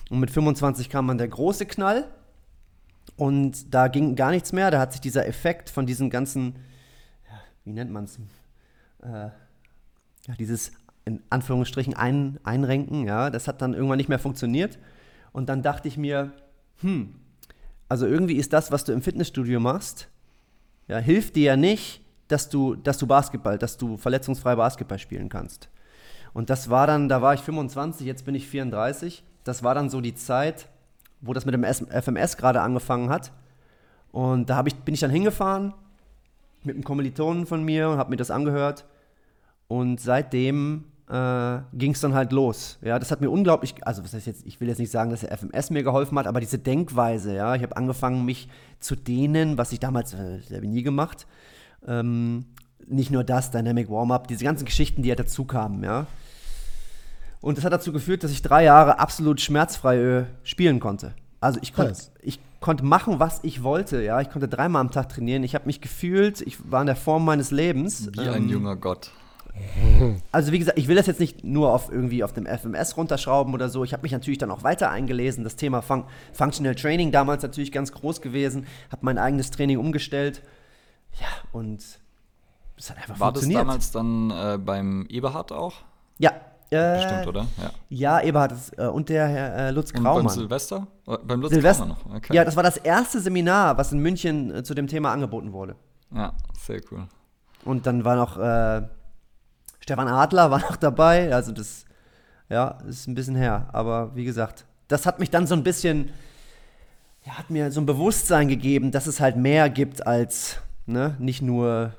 Und 0.09 0.21
mit 0.21 0.31
25 0.31 0.89
kam 0.89 1.07
dann 1.07 1.19
der 1.19 1.29
große 1.29 1.67
Knall 1.67 2.07
und 3.17 3.75
da 3.75 3.89
ging 3.89 4.17
gar 4.17 4.31
nichts 4.31 4.55
mehr. 4.55 4.71
Da 4.71 4.81
hat 4.81 4.93
sich 4.93 5.03
dieser 5.03 5.27
Effekt 5.27 5.69
von 5.69 5.85
diesen 5.85 6.09
ganzen 6.09 6.55
wie 7.65 7.73
nennt 7.73 7.91
man 7.91 8.05
es? 8.05 8.19
Äh, 9.03 9.31
ja, 10.27 10.35
dieses 10.39 10.73
in 11.05 11.21
Anführungsstrichen 11.31 11.95
ein, 11.95 12.39
Einrenken, 12.45 13.07
ja, 13.07 13.31
das 13.31 13.49
hat 13.49 13.61
dann 13.61 13.75
irgendwann 13.75 13.97
nicht 13.97 14.09
mehr 14.09 14.19
funktioniert. 14.19 14.79
Und 15.33 15.49
dann 15.49 15.63
dachte 15.63 15.89
ich 15.89 15.97
mir, 15.97 16.33
hm, 16.81 17.15
also 17.89 18.07
irgendwie 18.07 18.37
ist 18.37 18.53
das, 18.53 18.71
was 18.71 18.85
du 18.85 18.93
im 18.93 19.03
Fitnessstudio 19.03 19.59
machst, 19.61 20.09
ja, 20.89 20.99
hilft 20.99 21.37
dir 21.37 21.43
ja 21.43 21.57
nicht, 21.57 22.03
dass 22.29 22.49
du, 22.49 22.75
dass 22.75 22.99
du 22.99 23.07
Basketball, 23.07 23.59
dass 23.59 23.77
du 23.77 23.97
verletzungsfrei 23.97 24.57
Basketball 24.57 24.99
spielen 24.99 25.29
kannst. 25.29 25.69
Und 26.33 26.51
das 26.51 26.71
war 26.71 26.87
dann, 26.87 27.09
da 27.09 27.21
war 27.21 27.35
ich 27.35 27.41
25, 27.41 28.07
jetzt 28.07 28.25
bin 28.25 28.35
ich 28.35 28.49
34. 28.49 29.23
Das 29.45 29.63
war 29.63 29.75
dann 29.75 29.91
so 29.91 30.01
die 30.01 30.15
Zeit, 30.15 30.69
wo 31.21 31.33
das 31.33 31.45
mit 31.45 31.55
dem 31.55 31.65
FMS 31.65 32.37
gerade 32.37 32.63
angefangen 32.63 33.11
hat. 33.11 33.33
Und 34.13 34.49
da 34.49 34.65
ich, 34.65 34.75
bin 34.77 34.95
ich 34.95 35.01
dann 35.01 35.11
hingefahren, 35.11 35.75
mit 36.65 36.75
einem 36.75 36.85
Kommilitonen 36.85 37.47
von 37.47 37.63
mir 37.65 37.89
und 37.91 37.99
habe 37.99 38.11
mir 38.11 38.17
das 38.17 38.31
angehört. 38.31 38.85
Und 39.69 40.01
seitdem 40.01 40.85
äh, 41.09 41.59
ging 41.75 41.93
es 41.93 42.01
dann 42.01 42.15
halt 42.15 42.33
los. 42.33 42.79
Ja, 42.83 42.99
das 42.99 43.11
hat 43.11 43.21
mir 43.21 43.31
unglaublich, 43.31 43.75
also 43.87 44.03
was 44.03 44.15
heißt 44.15 44.27
jetzt, 44.27 44.47
ich 44.47 44.61
will 44.61 44.69
jetzt 44.69 44.79
nicht 44.79 44.91
sagen, 44.91 45.11
dass 45.11 45.21
der 45.21 45.37
FMS 45.37 45.71
mir 45.71 45.83
geholfen 45.83 46.19
hat, 46.19 46.27
aber 46.27 46.41
diese 46.41 46.59
Denkweise, 46.59 47.35
ja, 47.35 47.55
ich 47.55 47.63
habe 47.63 47.77
angefangen, 47.77 48.25
mich 48.25 48.49
zu 48.81 48.97
dehnen, 48.97 49.59
was 49.59 49.73
ich 49.73 49.81
damals, 49.81 50.15
äh, 50.15 50.39
ich 50.39 50.61
nie 50.63 50.83
gemacht. 50.83 51.27
Ähm, 51.87 52.47
nicht 52.87 53.11
nur 53.11 53.25
das, 53.25 53.51
Dynamic 53.51 53.91
Warm-Up, 53.91 54.27
diese 54.29 54.45
ganzen 54.45 54.65
Geschichten, 54.65 55.03
die 55.03 55.09
ja 55.09 55.15
dazu 55.15 55.45
kamen, 55.45 55.85
ja. 55.85 56.07
Und 57.41 57.59
das 57.59 57.65
hat 57.65 57.73
dazu 57.73 57.93
geführt, 57.93 58.23
dass 58.23 58.31
ich 58.31 58.41
drei 58.41 58.65
Jahre 58.65 58.99
absolut 58.99 59.41
schmerzfrei 59.41 59.99
äh, 59.99 60.25
spielen 60.45 60.81
konnte. 60.81 61.15
Also 61.43 61.59
ich 61.61 61.75
konnte, 61.75 61.95
ich 62.23 62.39
konnte 62.61 62.85
machen, 62.85 63.19
was 63.19 63.41
ich 63.43 63.65
wollte. 63.65 64.01
Ja, 64.03 64.21
ich 64.21 64.31
konnte 64.31 64.47
dreimal 64.47 64.81
am 64.81 64.93
Tag 64.93 65.09
trainieren. 65.09 65.43
Ich 65.43 65.57
habe 65.57 65.67
mich 65.67 65.81
gefühlt, 65.81 66.41
ich 66.41 66.71
war 66.71 66.81
in 66.81 66.87
der 66.87 66.97
Form 66.97 67.25
meines 67.25 67.51
Lebens. 67.51 68.09
Wie 68.13 68.21
ähm, 68.21 68.33
ein 68.35 68.49
junger 68.49 68.77
Gott. 68.77 69.11
Also 70.31 70.51
wie 70.51 70.59
gesagt, 70.59 70.79
ich 70.79 70.89
will 70.89 70.97
das 70.97 71.07
jetzt 71.07 71.21
nicht 71.21 71.45
nur 71.45 71.75
auf 71.75 71.93
irgendwie 71.93 72.25
auf 72.25 72.33
dem 72.33 72.47
FMS 72.47 72.97
runterschrauben 72.97 73.53
oder 73.53 73.69
so. 73.69 73.85
Ich 73.85 73.93
habe 73.93 74.03
mich 74.03 74.13
natürlich 74.13 74.39
dann 74.39 74.51
auch 74.51 74.63
weiter 74.63 74.91
eingelesen. 74.91 75.45
Das 75.45 75.57
Thema 75.57 75.83
Fun 75.83 76.05
Functional 76.33 76.75
Training 76.75 77.13
damals 77.13 77.43
natürlich 77.43 77.71
ganz 77.71 77.93
groß 77.93 78.23
gewesen. 78.23 78.67
Habe 78.91 79.05
mein 79.05 79.19
eigenes 79.19 79.51
Training 79.51 79.79
umgestellt. 79.79 80.43
Ja 81.21 81.27
und 81.53 81.85
es 82.77 82.91
hat 82.91 82.97
einfach 82.97 83.21
War 83.21 83.29
funktioniert. 83.29 83.67
War 83.67 83.77
das 83.77 83.91
damals 83.91 84.31
dann 84.31 84.55
äh, 84.55 84.59
beim 84.59 85.07
Eberhard 85.11 85.53
auch? 85.53 85.75
Ja, 86.19 86.33
Bestimmt, 86.73 87.27
oder? 87.27 87.47
Ja, 87.61 87.71
ja 87.89 88.21
Eberhard 88.21 88.53
äh, 88.77 88.87
und 88.87 89.09
der 89.09 89.29
Herr 89.29 89.57
äh, 89.57 89.71
Lutz 89.71 89.93
Graumann. 89.93 90.17
Und 90.19 90.27
beim 90.27 90.35
Silvester? 90.35 90.87
Beim 91.05 91.41
Lutz 91.41 91.53
Silvester. 91.53 91.87
Graumann 91.87 92.05
noch. 92.07 92.17
Okay. 92.17 92.35
Ja, 92.35 92.45
das 92.45 92.57
war 92.57 92.63
das 92.63 92.77
erste 92.77 93.21
Seminar, 93.21 93.77
was 93.79 93.93
in 93.93 93.99
München 93.99 94.55
äh, 94.55 94.63
zu 94.63 94.75
dem 94.75 94.87
Thema 94.87 95.13
angeboten 95.13 95.53
wurde. 95.53 95.77
Ja, 96.15 96.33
sehr 96.59 96.81
cool. 96.91 97.07
Und 97.65 97.87
dann 97.87 98.05
war 98.05 98.17
noch 98.17 98.39
äh, 98.39 98.83
Stefan 99.83 100.09
Adler 100.09 100.51
war 100.51 100.61
noch 100.71 100.77
dabei. 100.77 101.35
Also 101.35 101.53
das, 101.53 101.85
ja, 102.49 102.79
ist 102.89 103.07
ein 103.07 103.15
bisschen 103.15 103.37
her. 103.37 103.69
Aber 103.73 104.15
wie 104.15 104.25
gesagt, 104.25 104.65
das 104.89 105.07
hat 105.07 105.19
mich 105.19 105.31
dann 105.31 105.47
so 105.47 105.55
ein 105.55 105.63
bisschen, 105.63 106.11
ja, 107.25 107.39
hat 107.39 107.51
mir 107.51 107.71
so 107.71 107.81
ein 107.81 107.87
Bewusstsein 107.87 108.49
gegeben, 108.49 108.91
dass 108.91 109.07
es 109.07 109.21
halt 109.21 109.37
mehr 109.37 109.69
gibt 109.69 110.07
als, 110.07 110.59
ne, 110.87 111.17
nicht 111.19 111.43
nur, 111.43 111.93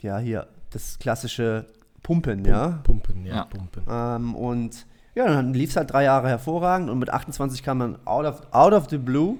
ja, 0.00 0.18
hier 0.18 0.48
das 0.70 0.98
klassische 0.98 1.66
Pumpen, 2.06 2.44
Pum 2.44 2.52
ja. 2.52 2.68
Pumpen, 2.84 3.26
ja, 3.26 3.34
ja. 3.34 3.44
Pumpen. 3.46 3.82
Ähm, 3.90 4.36
und 4.36 4.86
ja, 5.16 5.26
dann 5.26 5.52
lief 5.52 5.70
es 5.70 5.76
halt 5.76 5.92
drei 5.92 6.04
Jahre 6.04 6.28
hervorragend 6.28 6.88
und 6.88 7.00
mit 7.00 7.10
28 7.10 7.64
kam 7.64 7.78
man 7.78 7.98
out 8.06 8.24
of, 8.24 8.42
out 8.52 8.72
of 8.72 8.88
the 8.88 8.98
blue. 8.98 9.38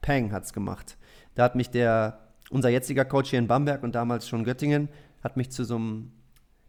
Peng 0.00 0.32
hat 0.32 0.44
es 0.44 0.54
gemacht. 0.54 0.96
Da 1.34 1.42
hat 1.44 1.54
mich 1.54 1.68
der, 1.68 2.18
unser 2.48 2.70
jetziger 2.70 3.04
Coach 3.04 3.28
hier 3.28 3.38
in 3.38 3.46
Bamberg 3.46 3.82
und 3.82 3.94
damals 3.94 4.26
schon 4.26 4.44
Göttingen, 4.44 4.88
hat 5.22 5.36
mich 5.36 5.50
zu 5.50 5.64
so 5.64 5.76
einem 5.76 6.12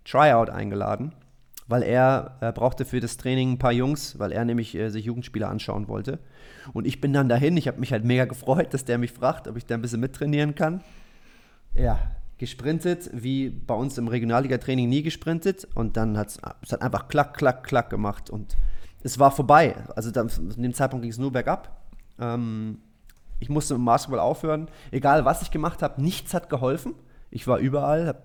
Tryout 0.03 0.50
eingeladen, 0.50 1.15
weil 1.67 1.84
er, 1.84 2.36
er 2.41 2.51
brauchte 2.51 2.84
für 2.84 3.00
das 3.00 3.15
Training 3.15 3.53
ein 3.53 3.60
paar 3.60 3.72
Jungs, 3.72 4.19
weil 4.19 4.34
er 4.34 4.43
nämlich 4.43 4.75
äh, 4.75 4.89
sich 4.89 5.05
Jugendspieler 5.05 5.48
anschauen 5.48 5.88
wollte. 5.88 6.19
Und 6.74 6.86
ich 6.86 7.00
bin 7.00 7.13
dann 7.13 7.29
dahin. 7.29 7.55
Ich 7.55 7.69
habe 7.69 7.79
mich 7.79 7.93
halt 7.93 8.03
mega 8.03 8.25
gefreut, 8.25 8.74
dass 8.74 8.84
der 8.84 8.98
mich 8.98 9.13
fragt, 9.13 9.48
ob 9.48 9.55
ich 9.55 9.65
da 9.65 9.75
ein 9.75 9.81
bisschen 9.81 10.01
mittrainieren 10.01 10.53
kann. 10.53 10.81
Ja, 11.75 11.98
gesprintet, 12.39 13.10
wie 13.13 13.50
bei 13.50 13.75
uns 13.75 13.98
im 13.98 14.08
Regionalliga-Training 14.08 14.89
nie 14.89 15.03
gesprintet. 15.03 15.67
Und 15.75 15.98
dann 15.98 16.17
hat 16.17 16.29
es 16.29 16.72
hat 16.72 16.81
einfach 16.81 17.08
klack, 17.08 17.38
klack, 17.38 17.63
klack 17.63 17.89
gemacht. 17.89 18.29
Und 18.29 18.58
es 19.03 19.19
war 19.19 19.31
vorbei. 19.31 19.75
Also 19.96 20.10
dann, 20.10 20.29
in 20.55 20.63
dem 20.63 20.74
Zeitpunkt 20.74 21.03
ging 21.03 21.12
es 21.12 21.17
nur 21.17 21.31
bergab. 21.31 21.86
Ähm, 22.17 22.79
ich 23.39 23.50
musste 23.50 23.75
dem 23.75 23.86
Basketball 23.86 24.19
aufhören. 24.19 24.69
Egal, 24.91 25.25
was 25.25 25.41
ich 25.41 25.51
gemacht 25.51 25.81
habe, 25.81 26.01
nichts 26.01 26.34
hat 26.34 26.50
geholfen. 26.50 26.96
Ich 27.29 27.48
war 27.48 27.60
überall, 27.60 28.08
habe 28.08 28.22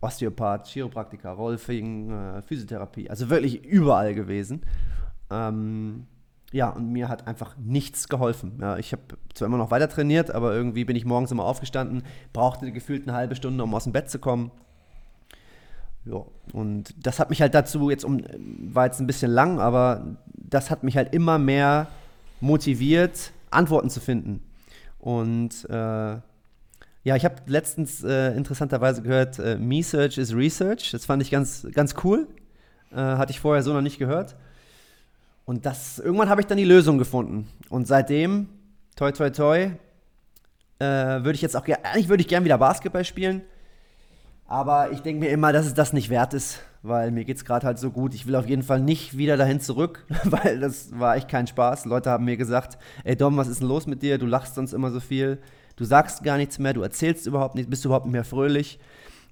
Osteopath, 0.00 0.68
Chiropraktiker, 0.68 1.30
Rolfing, 1.30 2.10
äh, 2.10 2.42
Physiotherapie, 2.42 3.10
also 3.10 3.28
wirklich 3.28 3.64
überall 3.64 4.14
gewesen. 4.14 4.62
Ähm, 5.30 6.06
ja, 6.52 6.68
und 6.70 6.90
mir 6.90 7.08
hat 7.08 7.26
einfach 7.26 7.56
nichts 7.58 8.08
geholfen. 8.08 8.58
Ja, 8.60 8.76
ich 8.76 8.92
habe 8.92 9.02
zwar 9.34 9.46
immer 9.46 9.58
noch 9.58 9.70
weiter 9.70 9.88
trainiert, 9.88 10.30
aber 10.30 10.52
irgendwie 10.52 10.84
bin 10.84 10.96
ich 10.96 11.04
morgens 11.04 11.30
immer 11.30 11.44
aufgestanden, 11.44 12.02
brauchte 12.32 12.72
gefühlt 12.72 13.06
eine 13.06 13.16
halbe 13.16 13.36
Stunde, 13.36 13.62
um 13.62 13.74
aus 13.74 13.84
dem 13.84 13.92
Bett 13.92 14.10
zu 14.10 14.18
kommen. 14.18 14.50
Ja, 16.04 16.24
und 16.52 16.94
das 17.04 17.20
hat 17.20 17.30
mich 17.30 17.40
halt 17.40 17.54
dazu, 17.54 17.90
jetzt 17.90 18.04
um, 18.04 18.22
war 18.72 18.86
jetzt 18.86 19.00
ein 19.00 19.06
bisschen 19.06 19.30
lang, 19.30 19.60
aber 19.60 20.16
das 20.34 20.70
hat 20.70 20.82
mich 20.82 20.96
halt 20.96 21.14
immer 21.14 21.38
mehr 21.38 21.88
motiviert, 22.40 23.32
Antworten 23.50 23.90
zu 23.90 24.00
finden. 24.00 24.42
Und 24.98 25.68
äh, 25.68 26.18
ja, 27.02 27.16
ich 27.16 27.24
habe 27.24 27.36
letztens 27.46 28.02
äh, 28.02 28.34
interessanterweise 28.34 29.02
gehört, 29.02 29.38
äh, 29.38 29.56
Me 29.56 29.82
Search 29.82 30.18
is 30.18 30.34
Research. 30.34 30.90
Das 30.90 31.06
fand 31.06 31.22
ich 31.22 31.30
ganz, 31.30 31.66
ganz 31.72 31.94
cool. 32.04 32.26
Äh, 32.92 32.96
hatte 32.96 33.30
ich 33.30 33.40
vorher 33.40 33.62
so 33.62 33.72
noch 33.72 33.80
nicht 33.80 33.98
gehört. 33.98 34.36
Und 35.50 35.66
das, 35.66 35.98
irgendwann 35.98 36.28
habe 36.28 36.40
ich 36.40 36.46
dann 36.46 36.58
die 36.58 36.64
Lösung 36.64 36.96
gefunden. 36.96 37.48
Und 37.70 37.88
seitdem, 37.88 38.46
toi, 38.94 39.10
toi, 39.10 39.30
toi, 39.30 39.72
äh, 40.78 40.84
würde 40.84 41.32
ich 41.32 41.42
jetzt 41.42 41.56
auch 41.56 41.64
gerne, 41.64 41.84
eigentlich 41.84 42.08
würde 42.08 42.20
ich 42.20 42.28
gerne 42.28 42.44
wieder 42.44 42.56
Basketball 42.56 43.04
spielen. 43.04 43.42
Aber 44.46 44.92
ich 44.92 45.00
denke 45.00 45.18
mir 45.18 45.30
immer, 45.30 45.52
dass 45.52 45.66
es 45.66 45.74
das 45.74 45.92
nicht 45.92 46.08
wert 46.08 46.34
ist, 46.34 46.60
weil 46.84 47.10
mir 47.10 47.24
geht 47.24 47.36
es 47.36 47.44
gerade 47.44 47.66
halt 47.66 47.80
so 47.80 47.90
gut. 47.90 48.14
Ich 48.14 48.28
will 48.28 48.36
auf 48.36 48.46
jeden 48.46 48.62
Fall 48.62 48.80
nicht 48.80 49.18
wieder 49.18 49.36
dahin 49.36 49.58
zurück, 49.58 50.06
weil 50.24 50.60
das 50.60 50.96
war 50.96 51.16
echt 51.16 51.28
kein 51.28 51.48
Spaß. 51.48 51.84
Leute 51.84 52.10
haben 52.10 52.26
mir 52.26 52.36
gesagt, 52.36 52.78
ey 53.02 53.16
Dom, 53.16 53.36
was 53.36 53.48
ist 53.48 53.60
denn 53.60 53.66
los 53.66 53.88
mit 53.88 54.02
dir? 54.02 54.18
Du 54.18 54.26
lachst 54.26 54.54
sonst 54.54 54.72
immer 54.72 54.92
so 54.92 55.00
viel 55.00 55.40
du 55.80 55.86
sagst 55.86 56.22
gar 56.22 56.36
nichts 56.36 56.58
mehr, 56.58 56.74
du 56.74 56.82
erzählst 56.82 57.26
überhaupt 57.26 57.54
nichts, 57.54 57.70
bist 57.70 57.84
überhaupt 57.86 58.04
nicht 58.04 58.12
mehr 58.12 58.24
fröhlich. 58.24 58.78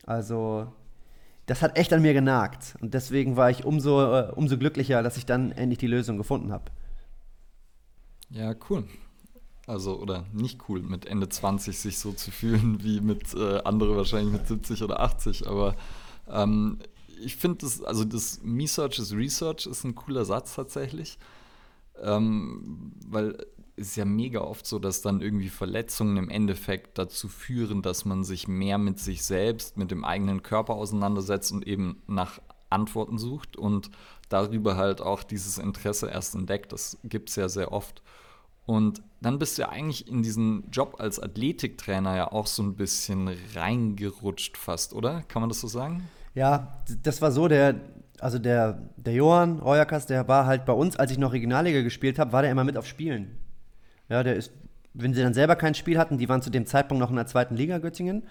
Also 0.07 0.67
das 1.49 1.63
hat 1.63 1.79
echt 1.79 1.93
an 1.95 2.03
mir 2.03 2.13
genagt. 2.13 2.77
Und 2.81 2.93
deswegen 2.93 3.37
war 3.37 3.51
ich 3.51 3.65
umso, 3.65 4.03
äh, 4.03 4.31
umso 4.35 4.59
glücklicher, 4.59 5.03
dass 5.03 5.17
ich 5.17 5.25
dann 5.25 5.51
endlich 5.51 5.79
die 5.79 5.87
Lösung 5.87 6.19
gefunden 6.19 6.53
habe. 6.53 6.71
Ja, 8.29 8.55
cool. 8.69 8.85
Also, 9.67 9.99
oder 9.99 10.27
nicht 10.33 10.69
cool, 10.69 10.83
mit 10.83 11.07
Ende 11.07 11.29
20 11.29 11.79
sich 11.79 11.99
so 11.99 12.13
zu 12.13 12.31
fühlen 12.31 12.83
wie 12.83 13.01
mit 13.01 13.35
äh, 13.35 13.63
andere 13.65 13.97
wahrscheinlich 13.97 14.33
mit 14.33 14.47
70 14.47 14.83
oder 14.83 15.01
80. 15.01 15.49
Aber 15.49 15.75
ähm, 16.31 16.81
ich 17.19 17.37
finde 17.37 17.59
das, 17.63 17.83
also 17.83 18.05
das 18.05 18.41
Me-Search 18.43 18.99
is 18.99 19.15
Research 19.15 19.67
ist 19.67 19.85
ein 19.85 19.95
cooler 19.95 20.27
Satz 20.27 20.55
tatsächlich. 20.55 21.19
Ähm, 22.03 22.93
weil 23.07 23.39
ist 23.79 23.97
ja 23.97 24.05
mega 24.05 24.41
oft 24.41 24.67
so, 24.67 24.79
dass 24.79 25.03
dann 25.03 25.21
irgendwie 25.21 25.49
Verletzungen 25.49 26.17
im 26.17 26.29
Endeffekt 26.29 26.99
dazu 26.99 27.29
führen, 27.29 27.83
dass 27.83 28.05
man 28.05 28.25
sich 28.25 28.49
mehr 28.49 28.79
mit 28.79 28.99
sich 28.99 29.25
selbst, 29.25 29.77
mit 29.77 29.91
dem 29.91 30.05
eigenen 30.05 30.43
Körper 30.43 30.75
auseinandersetzt 30.75 31.53
und 31.53 31.67
eben 31.67 32.03
nach 32.07 32.41
Antworten 32.71 33.19
sucht 33.19 33.57
und 33.57 33.91
darüber 34.29 34.77
halt 34.77 35.01
auch 35.01 35.23
dieses 35.23 35.59
Interesse 35.59 36.09
erst 36.09 36.35
entdeckt. 36.35 36.73
Das 36.73 36.99
gibt 37.05 37.31
es 37.31 37.37
ja 37.37 37.49
sehr 37.49 37.73
oft. 37.73 38.03
Und 38.67 39.01
dann 39.23 39.39
bist 39.39 39.57
du 39.57 39.63
ja 39.63 39.71
eigentlich 39.71 40.09
in 40.09 40.23
diesen 40.23 40.71
Job 40.71 40.97
als 40.99 41.19
Athletiktrainer 41.19 42.17
ja 42.17 42.33
auch 42.33 42.47
so 42.47 42.63
ein 42.63 42.77
bisschen 42.77 43.31
reingerutscht 43.55 44.59
fast, 44.59 44.93
oder? 44.93 45.23
Kann 45.23 45.41
man 45.41 45.49
das 45.49 45.61
so 45.61 45.69
sagen? 45.69 46.07
Ja, 46.35 46.77
das 47.03 47.23
war 47.23 47.33
so, 47.33 47.49
der, 47.49 47.77
also 48.21 48.39
der, 48.39 48.91
der 48.97 49.15
Johann 49.15 49.59
Reuerkas, 49.59 50.05
der 50.05 50.29
war 50.29 50.45
halt 50.45 50.67
bei 50.67 50.75
uns, 50.75 50.97
als 50.97 51.11
ich 51.11 51.17
noch 51.17 51.33
Regionalliga 51.33 51.81
gespielt 51.81 52.19
habe, 52.19 52.33
war 52.33 52.43
der 52.43 52.51
immer 52.51 52.65
mit 52.65 52.77
auf 52.77 52.87
Spielen. 52.87 53.38
Ja, 54.09 54.23
der 54.23 54.37
ist, 54.37 54.53
wenn 54.95 55.15
sie 55.15 55.23
dann 55.23 55.35
selber 55.35 55.57
kein 55.57 55.75
Spiel 55.75 55.99
hatten, 55.99 56.19
die 56.19 56.29
waren 56.29 56.43
zu 56.43 56.51
dem 56.51 56.67
Zeitpunkt 56.67 57.01
noch 57.01 57.11
in 57.11 57.17
der 57.17 57.27
zweiten 57.27 57.57
Liga 57.57 57.79
Göttingen. 57.79 58.25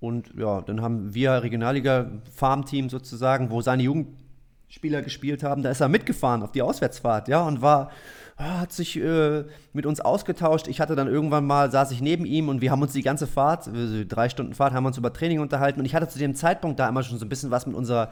Und 0.00 0.32
ja, 0.36 0.60
dann 0.62 0.82
haben 0.82 1.14
wir 1.14 1.42
Regionalliga-Farmteam 1.42 2.88
sozusagen, 2.88 3.50
wo 3.50 3.60
seine 3.60 3.84
Jugendspieler 3.84 5.00
gespielt 5.00 5.44
haben, 5.44 5.62
da 5.62 5.70
ist 5.70 5.80
er 5.80 5.88
mitgefahren 5.88 6.42
auf 6.42 6.50
die 6.50 6.62
Auswärtsfahrt, 6.62 7.28
ja, 7.28 7.46
und 7.46 7.62
war, 7.62 7.92
ah, 8.36 8.60
hat 8.60 8.72
sich 8.72 8.96
äh, 8.96 9.44
mit 9.72 9.86
uns 9.86 10.00
ausgetauscht. 10.00 10.66
Ich 10.66 10.80
hatte 10.80 10.96
dann 10.96 11.06
irgendwann 11.06 11.46
mal, 11.46 11.70
saß 11.70 11.92
ich 11.92 12.00
neben 12.00 12.26
ihm 12.26 12.48
und 12.48 12.60
wir 12.60 12.72
haben 12.72 12.82
uns 12.82 12.92
die 12.92 13.02
ganze 13.02 13.28
Fahrt, 13.28 13.68
also 13.68 14.02
drei 14.06 14.28
Stunden 14.28 14.54
Fahrt, 14.54 14.72
haben 14.72 14.86
uns 14.86 14.98
über 14.98 15.12
Training 15.12 15.38
unterhalten. 15.38 15.78
Und 15.78 15.86
ich 15.86 15.94
hatte 15.94 16.08
zu 16.08 16.18
dem 16.18 16.34
Zeitpunkt 16.34 16.80
da 16.80 16.88
immer 16.88 17.04
schon 17.04 17.18
so 17.18 17.24
ein 17.24 17.28
bisschen 17.28 17.52
was 17.52 17.66
mit 17.66 17.76
unserer, 17.76 18.10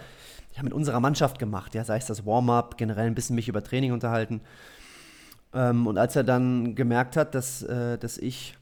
ja, 0.56 0.62
mit 0.62 0.72
unserer 0.72 1.00
Mannschaft 1.00 1.38
gemacht, 1.40 1.74
ja, 1.74 1.84
sei 1.84 1.96
es 1.96 2.06
das 2.06 2.24
Warm-up, 2.24 2.76
generell 2.78 3.06
ein 3.06 3.14
bisschen 3.14 3.34
mich 3.34 3.48
über 3.48 3.64
Training 3.64 3.92
unterhalten. 3.92 4.40
Ähm, 5.52 5.86
und 5.86 5.98
als 5.98 6.16
er 6.16 6.24
dann 6.24 6.74
gemerkt 6.74 7.16
hat, 7.16 7.34
dass, 7.34 7.62
äh, 7.62 7.98
dass 7.98 8.18
ich 8.18 8.56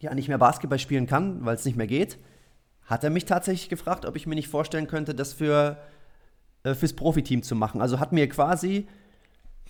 ja 0.00 0.14
nicht 0.14 0.28
mehr 0.28 0.38
Basketball 0.38 0.78
spielen 0.78 1.06
kann, 1.06 1.44
weil 1.44 1.54
es 1.54 1.64
nicht 1.64 1.76
mehr 1.76 1.86
geht, 1.86 2.18
hat 2.86 3.04
er 3.04 3.10
mich 3.10 3.24
tatsächlich 3.24 3.68
gefragt, 3.68 4.04
ob 4.04 4.16
ich 4.16 4.26
mir 4.26 4.34
nicht 4.34 4.48
vorstellen 4.48 4.86
könnte, 4.86 5.14
das 5.14 5.32
für, 5.32 5.78
äh, 6.62 6.74
fürs 6.74 6.92
Profiteam 6.92 7.42
zu 7.42 7.54
machen. 7.54 7.80
Also 7.80 8.00
hat 8.00 8.12
mir 8.12 8.28
quasi, 8.28 8.86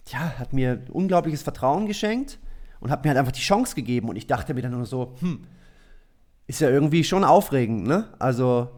ja, 0.08 0.38
hat 0.38 0.52
mir 0.52 0.82
unglaubliches 0.90 1.42
Vertrauen 1.42 1.86
geschenkt 1.86 2.38
und 2.80 2.90
hat 2.90 3.04
mir 3.04 3.10
halt 3.10 3.18
einfach 3.18 3.32
die 3.32 3.40
Chance 3.40 3.74
gegeben. 3.74 4.08
Und 4.08 4.16
ich 4.16 4.26
dachte 4.26 4.54
mir 4.54 4.62
dann 4.62 4.72
nur 4.72 4.86
so, 4.86 5.14
hm, 5.20 5.42
ist 6.46 6.60
ja 6.60 6.68
irgendwie 6.68 7.04
schon 7.04 7.24
aufregend, 7.24 7.86
ne? 7.86 8.12
Also, 8.18 8.68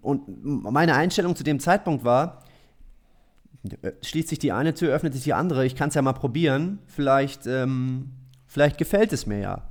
und 0.00 0.22
meine 0.44 0.94
Einstellung 0.94 1.36
zu 1.36 1.44
dem 1.44 1.60
Zeitpunkt 1.60 2.04
war, 2.04 2.42
schließt 4.02 4.28
sich 4.28 4.38
die 4.38 4.52
eine 4.52 4.74
Tür, 4.74 4.94
öffnet 4.94 5.12
sich 5.12 5.24
die 5.24 5.34
andere. 5.34 5.66
Ich 5.66 5.76
kann 5.76 5.88
es 5.88 5.94
ja 5.94 6.02
mal 6.02 6.12
probieren. 6.12 6.78
Vielleicht, 6.86 7.46
ähm, 7.46 8.10
vielleicht 8.46 8.78
gefällt 8.78 9.12
es 9.12 9.26
mir 9.26 9.38
ja. 9.38 9.62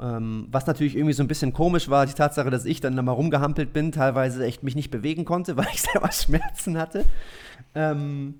Ähm, 0.00 0.46
was 0.50 0.66
natürlich 0.66 0.94
irgendwie 0.94 1.12
so 1.12 1.24
ein 1.24 1.28
bisschen 1.28 1.52
komisch 1.52 1.88
war, 1.88 2.06
die 2.06 2.12
Tatsache, 2.12 2.50
dass 2.50 2.64
ich 2.64 2.80
dann 2.80 2.94
da 2.94 3.02
mal 3.02 3.12
rumgehampelt 3.12 3.72
bin, 3.72 3.90
teilweise 3.90 4.44
echt 4.44 4.62
mich 4.62 4.76
nicht 4.76 4.90
bewegen 4.90 5.24
konnte, 5.24 5.56
weil 5.56 5.66
ich 5.72 5.82
selber 5.82 6.12
Schmerzen 6.12 6.78
hatte. 6.78 7.04
Ähm, 7.74 8.34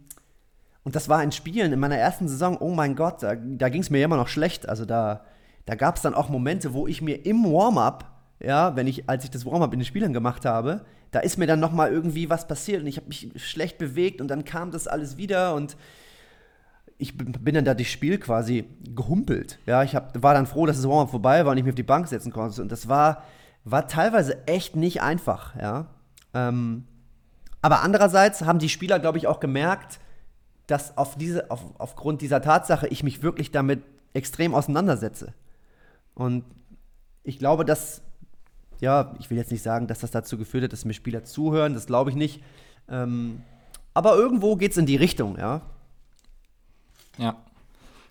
und 0.85 0.94
das 0.94 1.08
war 1.08 1.23
in 1.23 1.32
Spielen 1.32 1.73
in 1.73 1.80
meiner 1.80 1.97
ersten 1.97 2.28
Saison, 2.28 2.56
oh 2.58 2.75
mein 2.75 2.94
Gott, 2.94 3.23
da, 3.23 3.35
da 3.35 3.68
ging 3.68 3.82
es 3.82 3.90
mir 3.90 4.02
immer 4.04 4.16
noch 4.16 4.28
schlecht. 4.28 4.68
Also 4.68 4.85
da, 4.85 5.25
da 5.66 5.75
gab 5.75 5.97
es 5.97 6.02
dann 6.02 6.14
auch 6.14 6.28
Momente, 6.28 6.73
wo 6.73 6.87
ich 6.87 7.02
mir 7.02 7.26
im 7.26 7.44
Warm-up, 7.44 8.17
ja, 8.40 8.76
wenn 8.76 8.87
ich, 8.87 9.09
als 9.09 9.25
ich 9.25 9.30
das 9.30 9.45
Warm-up 9.45 9.73
in 9.73 9.80
den 9.80 9.87
Spielern 9.87 10.12
gemacht 10.12 10.45
habe, 10.45 10.85
da 11.11 11.21
ist 11.21 11.38
mir 11.38 11.47
dann 11.47 11.61
noch 11.61 11.73
mal 11.73 11.90
irgendwie 11.90 12.30
was 12.30 12.47
passiert 12.47 12.83
und 12.83 12.87
ich 12.87 12.97
habe 12.97 13.09
mich 13.09 13.30
schlecht 13.37 13.78
bewegt 13.78 14.21
und 14.21 14.28
dann 14.28 14.45
kam 14.45 14.71
das 14.71 14.87
alles 14.87 15.16
wieder 15.16 15.54
und 15.54 15.76
ich 16.99 17.16
bin 17.16 17.54
dann 17.54 17.64
da 17.64 17.75
das 17.75 17.87
Spiel 17.87 18.18
quasi 18.18 18.64
gehumpelt. 18.95 19.59
Ja, 19.66 19.85
ich 19.85 19.95
hab, 19.95 20.21
war 20.21 20.35
dann 20.35 20.47
froh, 20.47 20.66
dass 20.66 20.76
das 20.76 20.88
Warm-up 20.88 21.11
vorbei 21.11 21.45
war 21.45 21.52
und 21.52 21.59
ich 21.59 21.64
mich 21.64 21.73
auf 21.73 21.76
die 21.76 21.85
Bank 21.85 22.09
setzen 22.09 22.33
konnte. 22.33 22.61
Und 22.61 22.73
das 22.73 22.88
war, 22.88 23.23
war 23.64 23.87
teilweise 23.87 24.47
echt 24.49 24.75
nicht 24.75 25.00
einfach, 25.00 25.54
ja. 25.54 25.87
Ähm, 26.35 26.85
aber 27.62 27.83
andererseits 27.83 28.42
haben 28.42 28.59
die 28.59 28.68
Spieler, 28.68 28.99
glaube 28.99 29.18
ich, 29.18 29.28
auch 29.28 29.38
gemerkt, 29.38 30.00
dass 30.66 30.97
auf 30.99 31.16
diese, 31.16 31.50
auf, 31.50 31.62
aufgrund 31.78 32.21
dieser 32.21 32.42
Tatsache 32.42 32.88
ich 32.88 33.02
mich 33.02 33.23
wirklich 33.23 33.52
damit 33.52 33.83
extrem 34.12 34.54
auseinandersetze. 34.54 35.35
Und 36.14 36.45
ich 37.23 37.38
glaube, 37.38 37.64
dass 37.64 38.02
ja, 38.80 39.14
ich 39.18 39.30
will 39.30 39.37
jetzt 39.37 39.50
nicht 39.50 39.62
sagen, 39.62 39.87
dass 39.87 40.00
das 40.00 40.11
dazu 40.11 40.38
geführt 40.38 40.64
hat, 40.64 40.73
dass 40.73 40.85
mir 40.85 40.94
Spieler 40.94 41.25
zuhören, 41.25 41.75
das 41.75 41.87
glaube 41.87 42.11
ich 42.11 42.16
nicht. 42.16 42.42
Ähm, 42.88 43.42
aber 43.94 44.16
irgendwo 44.16 44.56
geht 44.56 44.73
es 44.73 44.76
in 44.76 44.87
die 44.87 44.97
Richtung, 44.97 45.37
ja. 45.38 45.62
Ja. 47.18 47.37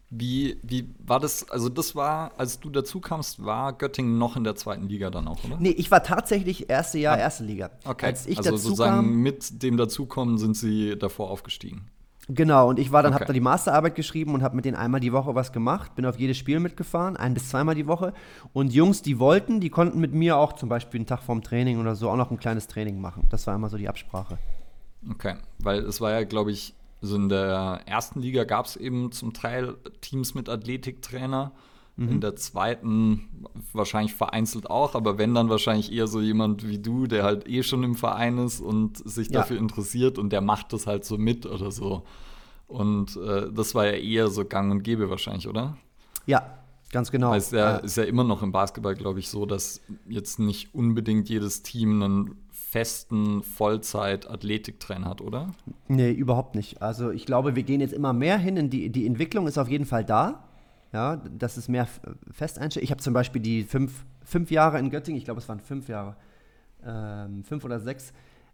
Wie, 0.09 0.57
wie 0.63 0.93
war 0.99 1.19
das, 1.19 1.49
also 1.49 1.67
das 1.67 1.93
war, 1.95 2.31
als 2.37 2.61
du 2.61 2.69
dazu 2.69 3.01
kamst, 3.01 3.43
war 3.43 3.73
Göttingen 3.73 4.17
noch 4.17 4.37
in 4.37 4.45
der 4.45 4.55
zweiten 4.55 4.87
Liga 4.87 5.09
dann 5.09 5.27
auch, 5.27 5.43
oder? 5.43 5.57
Nee, 5.59 5.71
ich 5.71 5.91
war 5.91 6.01
tatsächlich 6.01 6.69
erste 6.69 6.97
Jahr 6.97 7.15
ah. 7.15 7.19
erste 7.19 7.43
Liga. 7.43 7.71
Okay, 7.83 8.05
als 8.05 8.25
ich 8.25 8.37
also 8.37 8.51
dazu 8.51 8.63
sozusagen 8.63 8.95
kam, 8.95 9.15
mit 9.15 9.61
dem 9.63 9.75
Dazukommen 9.75 10.37
sind 10.37 10.55
sie 10.55 10.97
davor 10.97 11.29
aufgestiegen. 11.29 11.89
Genau, 12.29 12.69
und 12.69 12.77
ich 12.77 12.91
war 12.91 13.03
dann, 13.03 13.13
okay. 13.13 13.21
habe 13.21 13.27
da 13.27 13.33
die 13.33 13.39
Masterarbeit 13.39 13.95
geschrieben 13.95 14.33
und 14.33 14.43
habe 14.43 14.55
mit 14.55 14.65
denen 14.65 14.75
einmal 14.75 14.99
die 14.99 15.13
Woche 15.13 15.33
was 15.33 15.53
gemacht, 15.53 15.95
bin 15.95 16.05
auf 16.05 16.19
jedes 16.19 16.37
Spiel 16.37 16.59
mitgefahren, 16.59 17.15
ein 17.15 17.33
bis 17.33 17.49
zweimal 17.49 17.73
die 17.73 17.87
Woche. 17.87 18.13
Und 18.51 18.73
Jungs, 18.73 19.01
die 19.01 19.17
wollten, 19.17 19.61
die 19.61 19.69
konnten 19.69 19.99
mit 19.99 20.13
mir 20.13 20.35
auch 20.35 20.53
zum 20.53 20.67
Beispiel 20.67 20.99
einen 20.99 21.07
Tag 21.07 21.21
vorm 21.23 21.41
Training 21.41 21.79
oder 21.79 21.95
so 21.95 22.09
auch 22.09 22.17
noch 22.17 22.29
ein 22.29 22.37
kleines 22.37 22.67
Training 22.67 22.99
machen. 22.99 23.27
Das 23.29 23.47
war 23.47 23.55
immer 23.55 23.69
so 23.69 23.77
die 23.77 23.87
Absprache. 23.87 24.37
Okay, 25.09 25.35
weil 25.59 25.79
es 25.85 26.01
war 26.01 26.11
ja, 26.11 26.23
glaube 26.25 26.51
ich, 26.51 26.73
so 27.01 27.15
in 27.15 27.29
der 27.29 27.81
ersten 27.85 28.21
Liga 28.21 28.43
gab 28.43 28.65
es 28.65 28.75
eben 28.75 29.11
zum 29.11 29.33
Teil 29.33 29.75
Teams 30.01 30.33
mit 30.33 30.49
Athletiktrainer. 30.49 31.53
Mhm. 31.97 32.09
In 32.09 32.21
der 32.21 32.35
zweiten 32.35 33.27
wahrscheinlich 33.73 34.13
vereinzelt 34.13 34.69
auch, 34.69 34.93
aber 34.93 35.17
wenn 35.17 35.33
dann 35.33 35.49
wahrscheinlich 35.49 35.91
eher 35.91 36.07
so 36.07 36.21
jemand 36.21 36.67
wie 36.67 36.77
du, 36.77 37.07
der 37.07 37.23
halt 37.23 37.47
eh 37.49 37.63
schon 37.63 37.83
im 37.83 37.95
Verein 37.95 38.37
ist 38.37 38.61
und 38.61 38.97
sich 38.97 39.29
ja. 39.29 39.39
dafür 39.39 39.57
interessiert 39.57 40.19
und 40.19 40.31
der 40.31 40.41
macht 40.41 40.73
das 40.73 40.85
halt 40.85 41.05
so 41.05 41.17
mit 41.17 41.47
oder 41.47 41.71
so. 41.71 42.03
Und 42.67 43.17
äh, 43.17 43.51
das 43.51 43.73
war 43.73 43.87
ja 43.87 43.93
eher 43.93 44.27
so 44.27 44.45
gang 44.45 44.71
und 44.71 44.83
gäbe 44.83 45.09
wahrscheinlich, 45.09 45.47
oder? 45.47 45.75
Ja, 46.27 46.59
ganz 46.91 47.09
genau. 47.09 47.31
Weil 47.31 47.39
es 47.39 47.49
ja, 47.49 47.77
ist 47.77 47.97
ja 47.97 48.03
immer 48.03 48.23
noch 48.23 48.43
im 48.43 48.51
Basketball, 48.51 48.93
glaube 48.93 49.19
ich, 49.19 49.29
so, 49.29 49.47
dass 49.47 49.81
jetzt 50.07 50.37
nicht 50.37 50.75
unbedingt 50.75 51.29
jedes 51.29 51.63
Team 51.63 52.03
einen 52.03 52.35
festen 52.51 53.41
Vollzeit-Athletiktrainer 53.41 55.07
hat, 55.07 55.21
oder? 55.21 55.53
Nee, 55.87 56.11
überhaupt 56.11 56.53
nicht. 56.53 56.81
Also 56.81 57.09
ich 57.09 57.25
glaube, 57.25 57.55
wir 57.55 57.63
gehen 57.63 57.81
jetzt 57.81 57.93
immer 57.93 58.13
mehr 58.13 58.37
hin 58.37 58.57
in 58.57 58.69
die, 58.69 58.91
die 58.91 59.07
Entwicklung 59.07 59.47
ist 59.47 59.57
auf 59.57 59.69
jeden 59.69 59.85
Fall 59.85 60.03
da. 60.03 60.46
Ja, 60.93 61.17
das 61.17 61.57
ist 61.57 61.67
mehr 61.67 61.87
Festeinstellung. 62.31 62.83
Ich 62.83 62.91
habe 62.91 63.01
zum 63.01 63.13
Beispiel 63.13 63.41
die 63.41 63.63
fünf, 63.63 64.05
fünf 64.23 64.51
Jahre 64.51 64.79
in 64.79 64.89
Göttingen, 64.89 65.17
ich 65.17 65.25
glaube, 65.25 65.39
es 65.39 65.49
waren 65.49 65.59
fünf 65.59 65.89
Jahre, 65.89 66.15
ähm, 66.85 67.43
fünf 67.43 67.65
oder 67.65 67.79
sechs, 67.79 68.11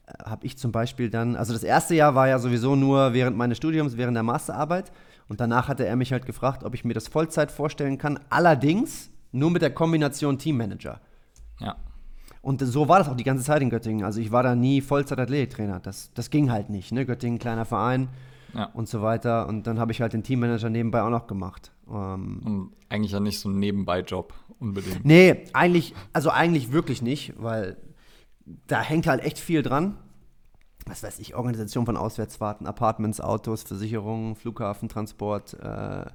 äh, 0.08 0.24
habe 0.24 0.46
ich 0.46 0.58
zum 0.58 0.72
Beispiel 0.72 1.10
dann, 1.10 1.36
also 1.36 1.54
das 1.54 1.64
erste 1.64 1.96
Jahr 1.96 2.16
war 2.16 2.28
ja 2.28 2.40
sowieso 2.40 2.76
nur 2.76 3.14
während 3.14 3.38
meines 3.38 3.58
Studiums, 3.58 3.98
während 3.98 4.16
der 4.16 4.24
Masterarbeit. 4.24 4.92
Und 5.28 5.40
danach 5.40 5.68
hatte 5.68 5.86
er 5.86 5.96
mich 5.96 6.12
halt 6.12 6.26
gefragt, 6.26 6.64
ob 6.64 6.74
ich 6.74 6.84
mir 6.84 6.94
das 6.94 7.08
Vollzeit 7.08 7.52
vorstellen 7.52 7.98
kann. 7.98 8.20
Allerdings 8.30 9.10
nur 9.32 9.52
mit 9.52 9.62
der 9.62 9.74
Kombination 9.74 10.38
Teammanager. 10.38 11.00
Ja. 11.60 11.76
Und 12.42 12.62
so 12.62 12.90
war 12.90 13.00
das 13.00 13.08
auch 13.08 13.16
die 13.16 13.24
ganze 13.24 13.44
Zeit 13.44 13.62
in 13.62 13.70
Göttingen. 13.70 14.04
Also 14.04 14.20
ich 14.20 14.32
war 14.32 14.44
da 14.44 14.54
nie 14.54 14.82
Vollzeit-Athletiktrainer. 14.82 15.80
Das, 15.80 16.12
das 16.14 16.30
ging 16.30 16.52
halt 16.52 16.70
nicht. 16.70 16.92
Ne? 16.92 17.06
Göttingen, 17.06 17.40
kleiner 17.40 17.64
Verein 17.64 18.10
ja. 18.54 18.66
und 18.74 18.90
so 18.90 19.02
weiter. 19.02 19.48
Und 19.48 19.66
dann 19.66 19.80
habe 19.80 19.94
ich 19.94 20.02
halt 20.02 20.14
den 20.14 20.24
Teammanager 20.24 20.70
nebenbei 20.70 21.02
auch 21.02 21.10
noch 21.10 21.26
gemacht. 21.26 21.72
Ähm, 21.92 22.72
eigentlich 22.90 23.12
ja 23.12 23.20
nicht 23.20 23.40
so 23.40 23.50
ein 23.50 23.60
Nebenbei-Job 23.60 24.34
unbedingt. 24.60 25.04
Nee, 25.04 25.46
eigentlich, 25.54 25.94
also 26.14 26.30
eigentlich 26.30 26.72
wirklich 26.72 27.02
nicht, 27.02 27.34
weil 27.38 27.78
da 28.68 28.82
hängt 28.82 29.08
halt 29.08 29.24
echt 29.24 29.40
viel 29.40 29.64
dran. 29.64 29.98
Was 30.86 31.02
weiß 31.02 31.20
ich, 31.20 31.36
Organisation 31.36 31.86
von 31.86 31.96
Auswärtsfahrten, 31.96 32.68
Apartments, 32.68 33.22
Autos, 33.22 33.64
Versicherungen, 33.64 34.36
Flughafen, 34.36 34.90
Transport. 34.90 35.58
Äh, 35.62 36.02
äh 36.02 36.08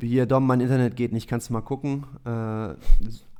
hier, 0.00 0.26
Dom, 0.26 0.46
mein 0.46 0.60
Internet 0.60 0.94
geht 0.94 1.12
nicht, 1.12 1.26
kannst 1.26 1.48
du 1.48 1.54
mal 1.54 1.62
gucken. 1.62 2.04
Äh, 2.24 2.74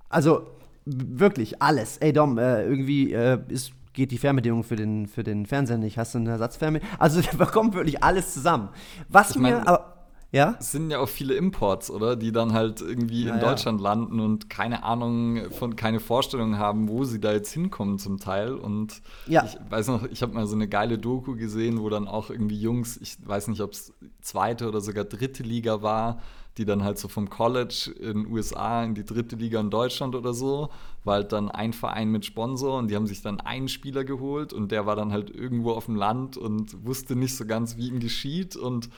also 0.08 0.46
wirklich 0.86 1.60
alles. 1.60 1.98
Ey 1.98 2.12
Dom, 2.12 2.38
äh, 2.38 2.64
irgendwie 2.64 3.12
äh, 3.12 3.38
ist, 3.48 3.72
geht 3.92 4.10
die 4.10 4.18
Fernbedienung 4.18 4.64
für 4.64 4.76
den, 4.76 5.06
für 5.06 5.22
den 5.22 5.44
Fernseher 5.44 5.78
nicht. 5.78 5.98
Hast 5.98 6.14
du 6.14 6.18
eine 6.18 6.30
Ersatzfernbedienung? 6.30 6.96
Also 6.98 7.20
da 7.38 7.44
kommt 7.44 7.74
wirklich 7.74 8.02
alles 8.02 8.32
zusammen. 8.32 8.70
Was 9.08 9.30
ich 9.30 9.36
mir 9.36 9.68
aber 9.68 9.95
ja? 10.32 10.56
Es 10.58 10.72
sind 10.72 10.90
ja 10.90 10.98
auch 10.98 11.08
viele 11.08 11.34
Imports, 11.34 11.90
oder? 11.90 12.16
Die 12.16 12.32
dann 12.32 12.52
halt 12.52 12.80
irgendwie 12.80 13.24
ja, 13.24 13.34
in 13.34 13.40
Deutschland 13.40 13.80
ja. 13.80 13.90
landen 13.90 14.20
und 14.20 14.50
keine 14.50 14.82
Ahnung 14.82 15.50
von, 15.52 15.76
keine 15.76 16.00
Vorstellung 16.00 16.58
haben, 16.58 16.88
wo 16.88 17.04
sie 17.04 17.20
da 17.20 17.32
jetzt 17.32 17.52
hinkommen 17.52 17.98
zum 17.98 18.18
Teil. 18.18 18.54
Und 18.54 19.02
ja. 19.26 19.44
ich 19.44 19.56
weiß 19.70 19.88
noch, 19.88 20.04
ich 20.04 20.22
habe 20.22 20.34
mal 20.34 20.46
so 20.46 20.56
eine 20.56 20.68
geile 20.68 20.98
Doku 20.98 21.36
gesehen, 21.36 21.80
wo 21.80 21.88
dann 21.88 22.08
auch 22.08 22.30
irgendwie 22.30 22.60
Jungs, 22.60 22.96
ich 22.96 23.16
weiß 23.24 23.48
nicht, 23.48 23.60
ob 23.60 23.72
es 23.72 23.92
zweite 24.20 24.68
oder 24.68 24.80
sogar 24.80 25.04
dritte 25.04 25.42
Liga 25.42 25.82
war, 25.82 26.20
die 26.58 26.64
dann 26.64 26.82
halt 26.82 26.98
so 26.98 27.08
vom 27.08 27.28
College 27.28 27.94
in 28.00 28.24
den 28.24 28.32
USA 28.32 28.82
in 28.82 28.94
die 28.94 29.04
dritte 29.04 29.36
Liga 29.36 29.60
in 29.60 29.70
Deutschland 29.70 30.14
oder 30.14 30.32
so, 30.32 30.70
war 31.04 31.16
halt 31.16 31.32
dann 31.32 31.50
ein 31.50 31.72
Verein 31.72 32.10
mit 32.10 32.24
Sponsor 32.24 32.78
und 32.78 32.88
die 32.90 32.96
haben 32.96 33.06
sich 33.06 33.22
dann 33.22 33.40
einen 33.40 33.68
Spieler 33.68 34.04
geholt 34.04 34.52
und 34.52 34.72
der 34.72 34.86
war 34.86 34.96
dann 34.96 35.12
halt 35.12 35.30
irgendwo 35.30 35.72
auf 35.72 35.86
dem 35.86 35.96
Land 35.96 36.36
und 36.36 36.84
wusste 36.84 37.14
nicht 37.14 37.36
so 37.36 37.46
ganz, 37.46 37.76
wie 37.76 37.88
ihm 37.88 38.00
geschieht 38.00 38.56
und 38.56 38.88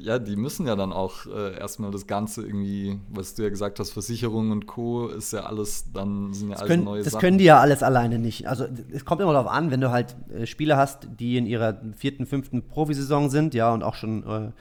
ja, 0.00 0.18
die 0.18 0.36
müssen 0.36 0.66
ja 0.66 0.76
dann 0.76 0.92
auch 0.92 1.26
äh, 1.26 1.58
erstmal 1.58 1.90
das 1.90 2.06
Ganze 2.06 2.42
irgendwie, 2.42 2.98
was 3.08 3.34
du 3.34 3.42
ja 3.42 3.48
gesagt 3.48 3.78
hast, 3.78 3.90
Versicherung 3.90 4.50
und 4.50 4.66
Co. 4.66 5.08
ist 5.08 5.32
ja 5.32 5.40
alles, 5.40 5.92
dann 5.92 6.32
sind 6.32 6.48
ja 6.48 6.54
das 6.54 6.62
alles 6.62 6.70
können, 6.70 6.84
neue 6.84 6.98
das 6.98 7.06
Sachen. 7.06 7.14
Das 7.14 7.20
können 7.20 7.38
die 7.38 7.44
ja 7.44 7.60
alles 7.60 7.82
alleine 7.82 8.18
nicht. 8.18 8.48
Also 8.48 8.66
es 8.92 9.04
kommt 9.04 9.20
immer 9.20 9.32
darauf 9.32 9.50
an, 9.50 9.70
wenn 9.70 9.80
du 9.80 9.90
halt 9.90 10.16
äh, 10.30 10.46
Spieler 10.46 10.76
hast, 10.76 11.08
die 11.18 11.36
in 11.36 11.46
ihrer 11.46 11.80
vierten, 11.96 12.26
fünften 12.26 12.66
Profisaison 12.68 13.30
sind, 13.30 13.54
ja, 13.54 13.72
und 13.72 13.82
auch 13.82 13.94
schon 13.94 14.24
äh, 14.24 14.52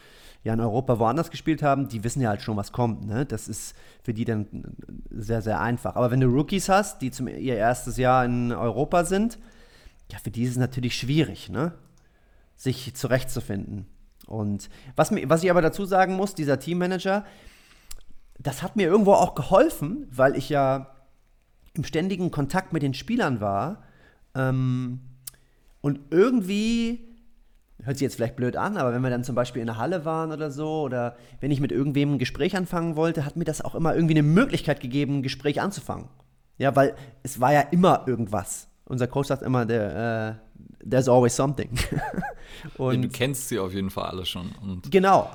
ja 0.44 0.54
in 0.54 0.60
Europa 0.60 1.00
woanders 1.00 1.32
gespielt 1.32 1.64
haben, 1.64 1.88
die 1.88 2.04
wissen 2.04 2.22
ja 2.22 2.30
halt 2.30 2.42
schon, 2.42 2.56
was 2.56 2.72
kommt. 2.72 3.06
Ne? 3.06 3.26
Das 3.26 3.48
ist 3.48 3.76
für 4.04 4.14
die 4.14 4.26
dann 4.26 4.48
sehr, 5.10 5.42
sehr 5.42 5.60
einfach. 5.60 5.96
Aber 5.96 6.12
wenn 6.12 6.22
du 6.22 6.28
Rookies 6.28 6.70
hast, 6.70 7.02
die 7.02 7.12
zum 7.12 7.28
ihr 7.28 7.56
erstes 7.56 7.98
Jahr 7.98 8.24
in 8.24 8.52
Europa 8.52 9.06
sind, 9.06 9.40
ja, 10.12 10.20
für 10.20 10.30
die 10.30 10.44
ist 10.44 10.52
es 10.52 10.58
natürlich 10.58 10.96
schwierig, 10.96 11.50
ne? 11.50 11.74
sich 12.56 12.94
zurechtzufinden. 12.96 13.88
Und 14.28 14.70
was, 14.96 15.12
was 15.12 15.44
ich 15.44 15.52
aber 15.52 15.62
dazu 15.62 15.86
sagen 15.86 16.16
muss, 16.16 16.36
dieser 16.36 16.60
Teammanager, 16.60 17.26
das 18.40 18.64
hat 18.64 18.76
mir 18.76 18.88
irgendwo 18.88 19.14
auch 19.14 19.36
geholfen, 19.36 20.08
weil 20.12 20.36
ich 20.36 20.50
ja 20.50 20.96
im 21.74 21.84
ständigen 21.84 22.32
Kontakt 22.32 22.74
mit 22.74 22.84
den 22.84 22.94
Spielern 22.94 23.42
war. 23.42 23.84
Ähm, 24.34 25.02
und 25.82 26.00
irgendwie 26.10 27.16
hört 27.84 27.98
sich 27.98 28.06
jetzt 28.06 28.16
vielleicht 28.16 28.36
blöd 28.36 28.58
an, 28.58 28.78
aber 28.78 28.94
wenn 28.94 29.02
wir 29.02 29.10
dann 29.10 29.24
zum 29.24 29.36
Beispiel 29.36 29.62
in 29.62 29.68
der 29.68 29.78
Halle 29.78 30.06
waren 30.06 30.32
oder 30.32 30.50
so, 30.50 30.82
oder 30.82 31.16
wenn 31.40 31.52
ich 31.52 31.60
mit 31.60 31.72
irgendwem 31.72 32.14
ein 32.14 32.20
Gespräch 32.20 32.56
anfangen 32.56 32.96
wollte, 32.96 33.26
hat 33.26 33.36
mir 33.36 33.44
das 33.44 33.62
auch 33.62 33.76
immer 33.76 33.94
irgendwie 33.94 34.16
eine 34.16 34.24
Möglichkeit 34.24 34.80
gegeben, 34.80 35.18
ein 35.18 35.24
Gespräch 35.24 35.62
anzufangen. 35.62 36.08
Ja, 36.58 36.76
weil 36.76 36.96
es 37.22 37.40
war 37.42 37.54
ja 37.54 37.62
immer 37.62 38.06
irgendwas. 38.08 38.70
Unser 38.86 39.08
Coach 39.08 39.28
sagt 39.28 39.42
immer, 39.42 39.68
there, 39.68 40.40
uh, 40.40 40.55
there's 40.90 41.08
always 41.10 41.36
something. 41.36 41.70
Und 42.78 42.96
ja, 42.96 43.02
du 43.02 43.10
kennst 43.10 43.50
sie 43.50 43.60
auf 43.60 43.74
jeden 43.74 43.90
Fall 43.90 44.06
alle 44.06 44.26
schon. 44.26 44.52
Und 44.62 44.92
genau. 44.92 45.30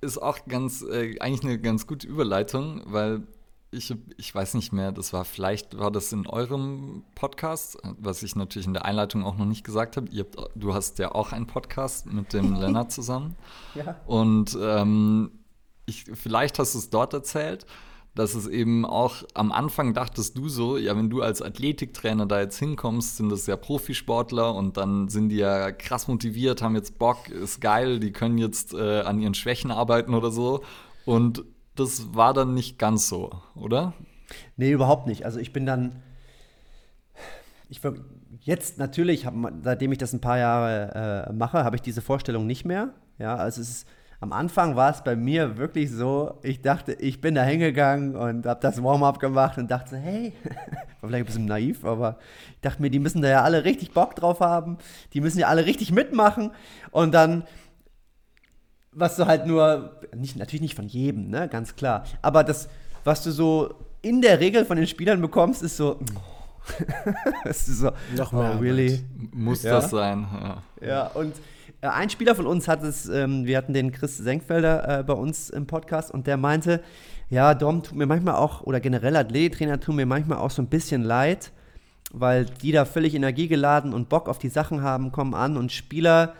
Ist 0.00 0.18
auch 0.18 0.38
ganz, 0.46 0.82
äh, 0.82 1.18
eigentlich 1.20 1.42
eine 1.42 1.58
ganz 1.58 1.86
gute 1.86 2.06
Überleitung, 2.06 2.82
weil 2.86 3.22
ich, 3.70 3.94
ich 4.16 4.34
weiß 4.34 4.54
nicht 4.54 4.72
mehr, 4.72 4.92
das 4.92 5.12
war 5.12 5.24
vielleicht, 5.24 5.78
war 5.78 5.90
das 5.90 6.12
in 6.12 6.26
eurem 6.26 7.04
Podcast, 7.14 7.78
was 7.98 8.22
ich 8.22 8.36
natürlich 8.36 8.66
in 8.66 8.74
der 8.74 8.84
Einleitung 8.84 9.24
auch 9.24 9.36
noch 9.36 9.44
nicht 9.44 9.64
gesagt 9.64 9.96
habe. 9.96 10.08
Habt, 10.16 10.36
du 10.54 10.74
hast 10.74 10.98
ja 10.98 11.12
auch 11.12 11.32
einen 11.32 11.46
Podcast 11.46 12.06
mit 12.06 12.32
dem 12.32 12.54
Lennart 12.60 12.92
zusammen. 12.92 13.36
Ja. 13.74 13.96
Und 14.06 14.56
ähm, 14.60 15.32
ich, 15.86 16.04
vielleicht 16.04 16.58
hast 16.58 16.74
du 16.74 16.78
es 16.78 16.90
dort 16.90 17.12
erzählt, 17.14 17.66
dass 18.16 18.34
es 18.34 18.46
eben 18.46 18.84
auch 18.86 19.22
am 19.34 19.52
Anfang 19.52 19.92
dachtest 19.92 20.36
du 20.38 20.48
so, 20.48 20.78
ja, 20.78 20.96
wenn 20.96 21.10
du 21.10 21.20
als 21.20 21.42
Athletiktrainer 21.42 22.26
da 22.26 22.40
jetzt 22.40 22.58
hinkommst, 22.58 23.18
sind 23.18 23.30
das 23.30 23.46
ja 23.46 23.56
Profisportler 23.56 24.54
und 24.54 24.78
dann 24.78 25.08
sind 25.08 25.28
die 25.28 25.36
ja 25.36 25.70
krass 25.70 26.08
motiviert, 26.08 26.62
haben 26.62 26.74
jetzt 26.74 26.98
Bock, 26.98 27.28
ist 27.28 27.60
geil, 27.60 28.00
die 28.00 28.12
können 28.12 28.38
jetzt 28.38 28.72
äh, 28.72 29.02
an 29.02 29.20
ihren 29.20 29.34
Schwächen 29.34 29.70
arbeiten 29.70 30.14
oder 30.14 30.30
so. 30.30 30.64
Und 31.04 31.44
das 31.74 32.14
war 32.14 32.32
dann 32.32 32.54
nicht 32.54 32.78
ganz 32.78 33.06
so, 33.06 33.30
oder? 33.54 33.92
Nee, 34.56 34.72
überhaupt 34.72 35.06
nicht. 35.06 35.26
Also 35.26 35.38
ich 35.38 35.52
bin 35.52 35.66
dann, 35.66 36.02
ich 37.68 37.80
jetzt 38.40 38.78
natürlich, 38.78 39.26
hab, 39.26 39.34
seitdem 39.62 39.92
ich 39.92 39.98
das 39.98 40.14
ein 40.14 40.22
paar 40.22 40.38
Jahre 40.38 41.26
äh, 41.28 41.32
mache, 41.34 41.64
habe 41.64 41.76
ich 41.76 41.82
diese 41.82 42.00
Vorstellung 42.00 42.46
nicht 42.46 42.64
mehr. 42.64 42.94
Ja, 43.18 43.36
also 43.36 43.60
es 43.60 43.68
ist, 43.68 43.88
am 44.20 44.32
Anfang 44.32 44.76
war 44.76 44.90
es 44.90 45.02
bei 45.02 45.14
mir 45.14 45.58
wirklich 45.58 45.90
so, 45.90 46.38
ich 46.42 46.62
dachte, 46.62 46.94
ich 46.94 47.20
bin 47.20 47.34
da 47.34 47.42
hingegangen 47.42 48.16
und 48.16 48.46
habe 48.46 48.60
das 48.60 48.82
Warm-up 48.82 49.18
gemacht 49.18 49.58
und 49.58 49.70
dachte, 49.70 49.96
hey, 49.96 50.32
war 51.00 51.10
vielleicht 51.10 51.24
ein 51.24 51.26
bisschen 51.26 51.44
naiv, 51.46 51.84
aber 51.84 52.18
ich 52.54 52.60
dachte 52.60 52.80
mir, 52.80 52.90
die 52.90 52.98
müssen 52.98 53.22
da 53.22 53.28
ja 53.28 53.42
alle 53.42 53.64
richtig 53.64 53.92
Bock 53.92 54.14
drauf 54.16 54.40
haben, 54.40 54.78
die 55.12 55.20
müssen 55.20 55.38
ja 55.38 55.48
alle 55.48 55.66
richtig 55.66 55.92
mitmachen 55.92 56.52
und 56.90 57.12
dann 57.12 57.44
was 58.96 59.16
du 59.16 59.26
halt 59.26 59.46
nur, 59.46 60.00
nicht, 60.16 60.36
natürlich 60.36 60.62
nicht 60.62 60.74
von 60.74 60.86
jedem, 60.86 61.28
ne, 61.28 61.48
ganz 61.48 61.76
klar, 61.76 62.04
aber 62.22 62.42
das, 62.42 62.68
was 63.04 63.22
du 63.22 63.30
so 63.30 63.74
in 64.00 64.22
der 64.22 64.40
Regel 64.40 64.64
von 64.64 64.78
den 64.78 64.86
Spielern 64.86 65.20
bekommst, 65.20 65.62
ist 65.62 65.76
so, 65.76 66.00
das 67.44 67.68
ist 67.68 67.80
so, 67.80 67.90
Noch 68.16 68.32
oh, 68.32 68.36
mehr 68.36 68.60
really? 68.60 69.04
Muss 69.32 69.62
ja? 69.62 69.72
das 69.72 69.90
sein, 69.90 70.26
ja. 70.32 70.62
Ja, 70.86 71.06
und 71.08 71.34
ein 71.80 72.10
Spieler 72.10 72.34
von 72.34 72.46
uns 72.46 72.68
hat 72.68 72.82
es, 72.82 73.08
ähm, 73.08 73.46
wir 73.46 73.56
hatten 73.56 73.74
den 73.74 73.92
Chris 73.92 74.16
Senkfelder 74.16 75.00
äh, 75.00 75.02
bei 75.02 75.12
uns 75.12 75.50
im 75.50 75.66
Podcast 75.66 76.10
und 76.10 76.26
der 76.26 76.36
meinte, 76.36 76.82
ja, 77.28 77.54
Dom 77.54 77.82
tut 77.82 77.96
mir 77.96 78.06
manchmal 78.06 78.36
auch, 78.36 78.62
oder 78.62 78.80
generell 78.80 79.16
Athletiktrainer 79.16 79.80
tun 79.80 79.96
mir 79.96 80.06
manchmal 80.06 80.38
auch 80.38 80.50
so 80.50 80.62
ein 80.62 80.68
bisschen 80.68 81.02
leid, 81.02 81.52
weil 82.12 82.46
die 82.46 82.72
da 82.72 82.84
völlig 82.84 83.14
energiegeladen 83.14 83.92
und 83.92 84.08
Bock 84.08 84.28
auf 84.28 84.38
die 84.38 84.48
Sachen 84.48 84.82
haben, 84.82 85.12
kommen 85.12 85.34
an 85.34 85.56
und 85.56 85.72
Spieler 85.72 86.34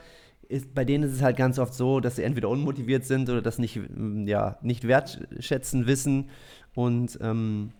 ist, 0.48 0.74
bei 0.74 0.84
denen 0.84 1.04
ist 1.04 1.12
es 1.12 1.22
halt 1.22 1.36
ganz 1.36 1.58
oft 1.58 1.74
so, 1.74 2.00
dass 2.00 2.16
sie 2.16 2.22
entweder 2.22 2.48
unmotiviert 2.48 3.04
sind 3.04 3.28
oder 3.28 3.42
das 3.42 3.58
nicht, 3.58 3.76
mm, 3.76 4.26
ja, 4.26 4.58
nicht 4.62 4.86
wertschätzen 4.86 5.86
wissen. 5.86 6.30
Und 6.74 7.18
ähm, 7.20 7.72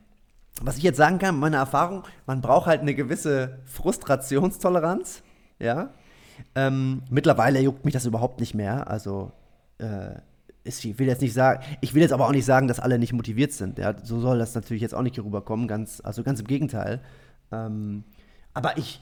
was 0.60 0.76
ich 0.76 0.82
jetzt 0.82 0.96
sagen 0.96 1.18
kann, 1.18 1.38
meine 1.38 1.56
Erfahrung, 1.56 2.02
man 2.26 2.40
braucht 2.40 2.66
halt 2.66 2.80
eine 2.80 2.94
gewisse 2.94 3.58
Frustrationstoleranz. 3.64 5.22
Ja. 5.58 5.90
Ähm, 6.54 7.02
mittlerweile 7.10 7.60
juckt 7.60 7.84
mich 7.84 7.94
das 7.94 8.06
überhaupt 8.06 8.40
nicht 8.40 8.54
mehr. 8.54 8.88
Also 8.88 9.32
äh, 9.78 10.14
ich 10.64 10.98
will 10.98 11.06
jetzt 11.06 11.22
nicht 11.22 11.34
sagen, 11.34 11.62
ich 11.80 11.94
will 11.94 12.02
jetzt 12.02 12.12
aber 12.12 12.26
auch 12.26 12.32
nicht 12.32 12.44
sagen, 12.44 12.68
dass 12.68 12.80
alle 12.80 12.98
nicht 12.98 13.12
motiviert 13.12 13.52
sind. 13.52 13.78
Ja? 13.78 13.94
So 14.02 14.20
soll 14.20 14.38
das 14.38 14.54
natürlich 14.54 14.82
jetzt 14.82 14.94
auch 14.94 15.02
nicht 15.02 15.18
rüberkommen. 15.18 15.68
Ganz, 15.68 16.00
also 16.02 16.22
ganz 16.22 16.40
im 16.40 16.46
Gegenteil. 16.46 17.00
Ähm, 17.52 18.04
aber 18.54 18.76
ich, 18.78 19.00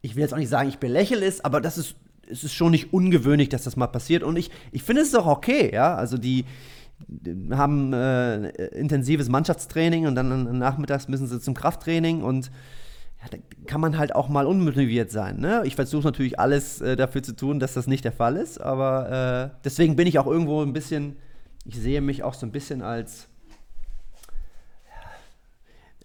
ich 0.00 0.14
will 0.14 0.22
jetzt 0.22 0.32
auch 0.32 0.38
nicht 0.38 0.48
sagen, 0.48 0.68
ich 0.68 0.78
belächle 0.78 1.24
es, 1.24 1.44
aber 1.44 1.60
das 1.60 1.78
ist 1.78 1.96
es 2.30 2.44
ist 2.44 2.52
schon 2.52 2.72
nicht 2.72 2.92
ungewöhnlich, 2.92 3.48
dass 3.48 3.64
das 3.64 3.76
mal 3.76 3.86
passiert. 3.86 4.22
Und 4.22 4.36
ich, 4.36 4.50
ich 4.70 4.82
finde 4.82 5.00
es 5.00 5.14
auch 5.14 5.26
okay, 5.26 5.72
ja. 5.72 5.94
Also 5.94 6.18
die, 6.18 6.44
haben 7.52 7.92
äh, 7.92 8.48
intensives 8.68 9.28
Mannschaftstraining 9.28 10.06
und 10.06 10.14
dann 10.14 10.58
nachmittags 10.58 11.08
müssen 11.08 11.26
sie 11.26 11.40
zum 11.40 11.54
Krafttraining 11.54 12.22
und 12.22 12.50
kann 13.66 13.80
man 13.80 13.98
halt 13.98 14.14
auch 14.14 14.28
mal 14.28 14.46
unmotiviert 14.46 15.10
sein. 15.10 15.40
Ne? 15.40 15.62
Ich 15.64 15.76
versuche 15.76 16.04
natürlich 16.04 16.38
alles 16.38 16.80
äh, 16.80 16.96
dafür 16.96 17.22
zu 17.22 17.36
tun, 17.36 17.60
dass 17.60 17.74
das 17.74 17.86
nicht 17.86 18.04
der 18.04 18.12
Fall 18.12 18.36
ist, 18.36 18.60
aber 18.60 19.52
äh, 19.54 19.58
deswegen 19.64 19.96
bin 19.96 20.06
ich 20.06 20.18
auch 20.18 20.26
irgendwo 20.26 20.62
ein 20.62 20.72
bisschen, 20.72 21.16
ich 21.64 21.78
sehe 21.78 22.00
mich 22.00 22.22
auch 22.22 22.34
so 22.34 22.46
ein 22.46 22.52
bisschen 22.52 22.82
als, 22.82 23.28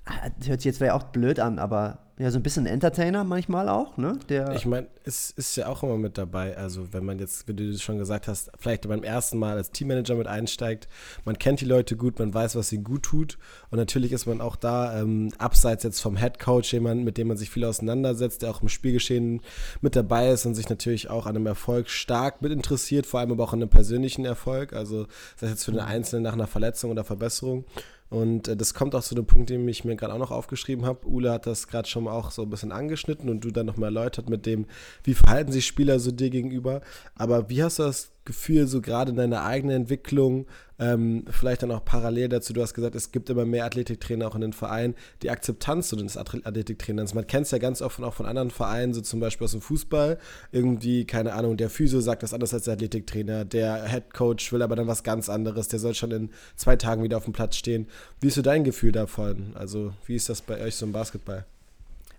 das 0.05 0.47
hört 0.47 0.61
sich 0.61 0.65
jetzt 0.65 0.77
vielleicht 0.77 0.93
auch 0.93 1.03
blöd 1.03 1.39
an, 1.39 1.59
aber 1.59 1.99
ja, 2.19 2.29
so 2.29 2.37
ein 2.37 2.43
bisschen 2.43 2.67
Entertainer 2.67 3.23
manchmal 3.23 3.67
auch, 3.69 3.97
ne? 3.97 4.19
Der 4.29 4.53
ich 4.53 4.67
meine, 4.67 4.85
es 5.03 5.31
ist 5.31 5.55
ja 5.55 5.67
auch 5.67 5.81
immer 5.81 5.97
mit 5.97 6.19
dabei. 6.19 6.55
Also, 6.55 6.93
wenn 6.93 7.03
man 7.03 7.17
jetzt, 7.17 7.47
wie 7.47 7.55
du 7.55 7.75
schon 7.79 7.97
gesagt 7.97 8.27
hast, 8.27 8.51
vielleicht 8.59 8.87
beim 8.87 9.01
ersten 9.01 9.39
Mal 9.39 9.57
als 9.57 9.71
Teammanager 9.71 10.13
mit 10.13 10.27
einsteigt, 10.27 10.87
man 11.25 11.39
kennt 11.39 11.61
die 11.61 11.65
Leute 11.65 11.97
gut, 11.97 12.19
man 12.19 12.31
weiß, 12.31 12.55
was 12.55 12.71
ihnen 12.71 12.83
gut 12.83 13.01
tut. 13.01 13.39
Und 13.71 13.79
natürlich 13.79 14.11
ist 14.11 14.27
man 14.27 14.41
auch 14.41 14.55
da, 14.55 15.01
ähm, 15.01 15.31
abseits 15.39 15.83
jetzt 15.83 16.01
vom 16.01 16.15
Head 16.15 16.37
Coach, 16.37 16.71
jemand, 16.71 17.03
mit 17.03 17.17
dem 17.17 17.29
man 17.29 17.37
sich 17.37 17.49
viel 17.49 17.65
auseinandersetzt, 17.65 18.43
der 18.43 18.51
auch 18.51 18.61
im 18.61 18.69
Spielgeschehen 18.69 19.41
mit 19.81 19.95
dabei 19.95 20.29
ist 20.29 20.45
und 20.45 20.53
sich 20.53 20.69
natürlich 20.69 21.09
auch 21.09 21.25
an 21.25 21.35
einem 21.35 21.47
Erfolg 21.47 21.89
stark 21.89 22.43
mit 22.43 22.51
interessiert, 22.51 23.07
vor 23.07 23.21
allem 23.21 23.31
aber 23.31 23.43
auch 23.43 23.53
an 23.53 23.61
einem 23.61 23.69
persönlichen 23.69 24.23
Erfolg. 24.23 24.73
Also, 24.73 25.07
sei 25.35 25.47
es 25.47 25.53
jetzt 25.53 25.65
für 25.65 25.71
den 25.71 25.79
Einzelnen 25.79 26.21
nach 26.21 26.33
einer 26.33 26.47
Verletzung 26.47 26.91
oder 26.91 27.03
Verbesserung. 27.03 27.65
Und 28.13 28.47
äh, 28.47 28.55
das 28.55 28.75
kommt 28.75 28.93
auch 28.93 29.01
zu 29.01 29.15
dem 29.15 29.25
Punkt, 29.25 29.49
den 29.49 29.67
ich 29.67 29.85
mir 29.85 29.95
gerade 29.95 30.13
auch 30.13 30.19
noch 30.19 30.29
aufgeschrieben 30.29 30.85
habe. 30.85 31.07
Ule 31.07 31.31
hat 31.31 31.47
das 31.47 31.67
gerade 31.67 31.89
schon 31.89 32.07
auch 32.07 32.29
so 32.29 32.43
ein 32.43 32.49
bisschen 32.51 32.71
angeschnitten 32.71 33.27
und 33.27 33.43
du 33.43 33.49
dann 33.49 33.65
nochmal 33.65 33.87
erläutert 33.87 34.29
mit 34.29 34.45
dem, 34.45 34.67
wie 35.03 35.15
verhalten 35.15 35.51
sich 35.51 35.65
Spieler 35.65 35.99
so 35.99 36.11
dir 36.11 36.29
gegenüber. 36.29 36.81
Aber 37.15 37.49
wie 37.49 37.63
hast 37.63 37.79
du 37.79 37.83
das 37.83 38.11
Gefühl, 38.25 38.67
so 38.67 38.81
gerade 38.81 39.11
in 39.11 39.17
deiner 39.17 39.43
eigenen 39.43 39.83
Entwicklung, 39.83 40.45
ähm, 40.79 41.25
vielleicht 41.29 41.63
dann 41.63 41.71
auch 41.71 41.83
parallel 41.83 42.29
dazu, 42.29 42.53
du 42.53 42.61
hast 42.61 42.73
gesagt, 42.73 42.95
es 42.95 43.11
gibt 43.11 43.29
immer 43.29 43.45
mehr 43.45 43.65
Athletiktrainer 43.65 44.27
auch 44.27 44.35
in 44.35 44.41
den 44.41 44.53
Vereinen, 44.53 44.95
die 45.21 45.29
Akzeptanz 45.29 45.89
so 45.89 45.95
des 45.95 46.17
Athletiktrainers. 46.17 47.13
Man 47.13 47.27
kennt 47.27 47.45
es 47.45 47.51
ja 47.51 47.57
ganz 47.57 47.81
oft 47.81 48.01
auch 48.01 48.13
von 48.13 48.25
anderen 48.25 48.49
Vereinen, 48.49 48.93
so 48.93 49.01
zum 49.01 49.19
Beispiel 49.19 49.45
aus 49.45 49.51
dem 49.51 49.61
Fußball. 49.61 50.17
Irgendwie, 50.51 51.05
keine 51.05 51.33
Ahnung, 51.33 51.57
der 51.57 51.69
Physio 51.69 52.01
sagt 52.01 52.23
das 52.23 52.33
anders 52.33 52.53
als 52.53 52.63
der 52.63 52.73
Athletiktrainer, 52.73 53.45
der 53.45 53.87
Head 53.89 54.13
Coach 54.13 54.51
will 54.51 54.61
aber 54.61 54.75
dann 54.75 54.87
was 54.87 55.03
ganz 55.03 55.29
anderes, 55.29 55.67
der 55.67 55.79
soll 55.79 55.93
schon 55.93 56.11
in 56.11 56.29
zwei 56.55 56.75
Tagen 56.75 57.03
wieder 57.03 57.17
auf 57.17 57.25
dem 57.25 57.33
Platz 57.33 57.55
stehen. 57.55 57.87
Wie 58.19 58.27
ist 58.27 58.35
so 58.35 58.41
dein 58.41 58.63
Gefühl 58.63 58.91
davon? 58.91 59.51
Also, 59.55 59.93
wie 60.05 60.15
ist 60.15 60.29
das 60.29 60.41
bei 60.41 60.61
euch 60.61 60.75
so 60.75 60.85
im 60.85 60.91
Basketball? 60.91 61.45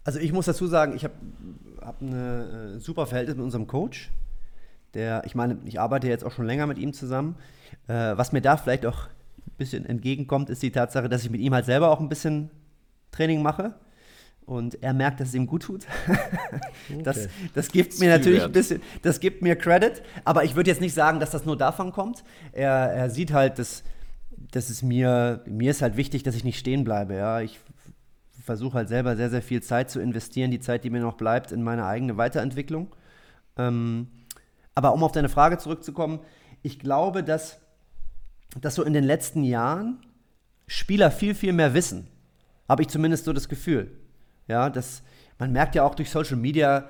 Also, 0.05 0.19
ich 0.19 0.33
muss 0.33 0.47
dazu 0.47 0.67
sagen, 0.67 0.95
ich 0.97 1.05
habe 1.05 1.14
hab 1.81 2.03
eine 2.03 2.77
äh, 2.77 2.81
super 2.81 3.07
Verhältnis 3.07 3.37
mit 3.37 3.45
unserem 3.45 3.67
Coach 3.67 4.11
der, 4.95 5.23
ich 5.25 5.35
meine, 5.35 5.59
ich 5.65 5.81
arbeite 5.81 6.09
jetzt 6.09 6.25
auch 6.25 6.33
schon 6.33 6.47
länger 6.47 6.67
mit 6.67 6.79
ihm 6.79 6.93
zusammen. 6.93 7.37
Äh, 7.89 8.17
was 8.17 8.33
mir 8.33 8.41
da 8.41 8.57
vielleicht 8.57 8.87
auch 8.87 9.07
ein 9.47 9.57
bisschen 9.59 9.87
entgegenkommt, 9.87 10.51
ist 10.51 10.63
die 10.63 10.71
Tatsache, 10.71 11.09
dass 11.09 11.25
ich 11.25 11.31
mit 11.31 11.41
ihm 11.41 11.55
halt 11.55 11.67
selber 11.67 11.91
auch 11.91 12.01
ein 12.01 12.09
bisschen 12.09 12.51
Training 13.11 13.43
mache. 13.43 13.75
Und 14.47 14.83
er 14.83 14.93
merkt, 14.93 15.21
dass 15.21 15.29
es 15.29 15.35
ihm 15.35 15.47
gut 15.47 15.63
tut. 15.63 15.87
das, 17.03 17.17
okay. 17.17 17.29
das 17.55 17.69
gibt 17.69 17.99
mir 17.99 18.11
natürlich 18.11 18.41
wert. 18.41 18.51
ein 18.51 18.53
bisschen, 18.53 18.83
das 19.03 19.19
gibt 19.19 19.41
mir 19.41 19.57
Credit. 19.57 20.03
Aber 20.25 20.45
ich 20.45 20.55
würde 20.55 20.71
jetzt 20.71 20.83
nicht 20.83 20.93
sagen, 20.93 21.19
dass 21.19 21.31
das 21.31 21.47
nur 21.47 21.57
davon 21.57 21.93
kommt. 21.93 22.25
Er, 22.53 22.71
er 22.71 23.11
sieht 23.11 23.33
halt, 23.33 23.59
dass, 23.59 23.85
dass 24.53 24.69
es 24.69 24.83
mir, 24.83 25.43
mir 25.47 25.71
ist 25.71 25.81
halt 25.81 25.97
wichtig, 25.97 26.25
dass 26.25 26.35
ich 26.35 26.45
nicht 26.45 26.59
stehen 26.59 26.85
bleibe. 26.85 27.15
Ja? 27.15 27.41
Ich 27.41 27.59
versuche 28.45 28.75
halt 28.75 28.89
selber 28.89 29.17
sehr, 29.17 29.31
sehr 29.31 29.41
viel 29.41 29.63
Zeit 29.63 29.91
zu 29.91 29.99
investieren, 30.01 30.51
die 30.51 30.61
Zeit, 30.61 30.85
die 30.85 30.91
mir 30.91 31.01
noch 31.01 31.15
bleibt, 31.15 31.51
in 31.51 31.63
meine 31.63 31.87
eigene 31.87 32.19
Weiterentwicklung. 32.19 32.95
Ähm, 33.57 34.09
aber 34.75 34.93
um 34.93 35.03
auf 35.03 35.13
deine 35.13 35.29
Frage 35.29 35.59
zurückzukommen, 35.59 36.21
ich 36.63 36.79
glaube, 36.79 37.23
dass, 37.23 37.59
dass 38.61 38.75
so 38.75 38.83
in 38.83 38.93
den 38.93 39.05
letzten 39.05 39.45
Jahren 39.45 40.01
Spieler 40.67 41.11
viel, 41.11 41.35
viel 41.35 41.53
mehr 41.53 41.75
wissen. 41.75 42.09
Habe 42.69 42.83
ich 42.83 42.89
zumindest 42.89 43.25
so 43.25 43.33
das 43.33 43.49
Gefühl. 43.49 43.91
Ja, 44.49 44.71
dass 44.71 45.03
man 45.39 45.53
merkt 45.53 45.75
ja 45.75 45.85
auch 45.85 45.95
durch 45.95 46.11
Social 46.11 46.37
Media, 46.37 46.89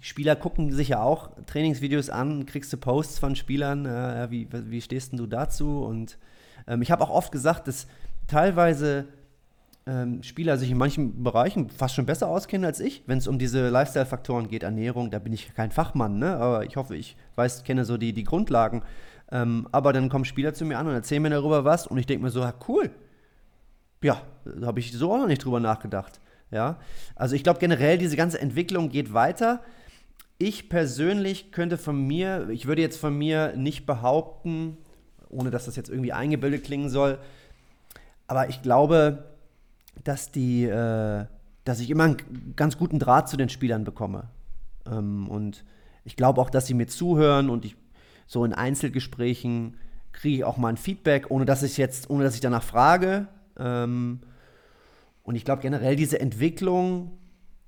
Spieler 0.00 0.36
gucken 0.36 0.72
sich 0.72 0.88
ja 0.88 1.02
auch 1.02 1.30
Trainingsvideos 1.46 2.10
an, 2.10 2.46
kriegst 2.46 2.72
du 2.72 2.76
Posts 2.76 3.18
von 3.18 3.36
Spielern, 3.36 3.86
äh, 3.86 4.30
wie, 4.30 4.48
wie 4.50 4.80
stehst 4.80 5.12
du 5.12 5.26
dazu? 5.26 5.84
Und 5.84 6.18
ähm, 6.66 6.82
ich 6.82 6.90
habe 6.90 7.04
auch 7.04 7.10
oft 7.10 7.32
gesagt, 7.32 7.68
dass 7.68 7.86
teilweise 8.26 9.06
ähm, 9.86 10.22
Spieler 10.22 10.58
sich 10.58 10.70
in 10.70 10.78
manchen 10.78 11.22
Bereichen 11.22 11.70
fast 11.70 11.94
schon 11.94 12.06
besser 12.06 12.28
auskennen 12.28 12.64
als 12.64 12.80
ich, 12.80 13.02
wenn 13.06 13.18
es 13.18 13.26
um 13.26 13.38
diese 13.38 13.68
Lifestyle-Faktoren 13.70 14.48
geht, 14.48 14.62
Ernährung, 14.62 15.10
da 15.10 15.18
bin 15.18 15.32
ich 15.32 15.54
kein 15.54 15.70
Fachmann, 15.70 16.18
ne? 16.18 16.36
aber 16.36 16.64
ich 16.64 16.76
hoffe, 16.76 16.96
ich 16.96 17.16
weiß, 17.36 17.64
kenne 17.64 17.84
so 17.84 17.96
die, 17.96 18.12
die 18.12 18.24
Grundlagen. 18.24 18.82
Ähm, 19.32 19.68
aber 19.72 19.92
dann 19.92 20.08
kommen 20.08 20.24
Spieler 20.24 20.54
zu 20.54 20.64
mir 20.64 20.78
an 20.78 20.86
und 20.86 20.94
erzählen 20.94 21.22
mir 21.22 21.30
darüber 21.30 21.64
was 21.64 21.86
und 21.86 21.98
ich 21.98 22.06
denke 22.06 22.24
mir 22.24 22.30
so, 22.30 22.40
ja, 22.40 22.52
cool. 22.68 22.90
Ja, 24.02 24.22
da 24.44 24.66
habe 24.66 24.80
ich 24.80 24.92
so 24.92 25.12
auch 25.12 25.18
noch 25.18 25.26
nicht 25.26 25.44
drüber 25.44 25.60
nachgedacht. 25.60 26.20
Ja, 26.50 26.78
also 27.14 27.36
ich 27.36 27.44
glaube 27.44 27.60
generell, 27.60 27.96
diese 27.96 28.16
ganze 28.16 28.40
Entwicklung 28.40 28.88
geht 28.88 29.14
weiter. 29.14 29.62
Ich 30.36 30.68
persönlich 30.68 31.52
könnte 31.52 31.78
von 31.78 32.06
mir, 32.06 32.48
ich 32.50 32.66
würde 32.66 32.82
jetzt 32.82 32.98
von 32.98 33.16
mir 33.16 33.54
nicht 33.56 33.86
behaupten, 33.86 34.78
ohne 35.28 35.50
dass 35.50 35.66
das 35.66 35.76
jetzt 35.76 35.90
irgendwie 35.90 36.12
eingebildet 36.12 36.64
klingen 36.64 36.88
soll, 36.88 37.18
aber 38.26 38.48
ich 38.48 38.62
glaube, 38.62 39.29
dass 40.04 40.32
die, 40.32 40.64
äh, 40.64 41.26
dass 41.64 41.80
ich 41.80 41.90
immer 41.90 42.04
einen 42.04 42.54
ganz 42.56 42.78
guten 42.78 42.98
Draht 42.98 43.28
zu 43.28 43.36
den 43.36 43.48
Spielern 43.48 43.84
bekomme. 43.84 44.28
Ähm, 44.86 45.28
und 45.28 45.64
ich 46.04 46.16
glaube 46.16 46.40
auch, 46.40 46.50
dass 46.50 46.66
sie 46.66 46.74
mir 46.74 46.86
zuhören 46.86 47.50
und 47.50 47.64
ich 47.64 47.76
so 48.26 48.44
in 48.44 48.52
Einzelgesprächen 48.52 49.76
kriege 50.12 50.36
ich 50.36 50.44
auch 50.44 50.56
mal 50.56 50.68
ein 50.68 50.76
Feedback, 50.76 51.30
ohne 51.30 51.44
dass 51.44 51.62
ich 51.62 51.76
jetzt, 51.76 52.10
ohne 52.10 52.24
dass 52.24 52.34
ich 52.34 52.40
danach 52.40 52.62
frage. 52.62 53.28
Ähm, 53.58 54.20
und 55.22 55.34
ich 55.34 55.44
glaube 55.44 55.62
generell 55.62 55.96
diese 55.96 56.20
Entwicklung, 56.20 57.18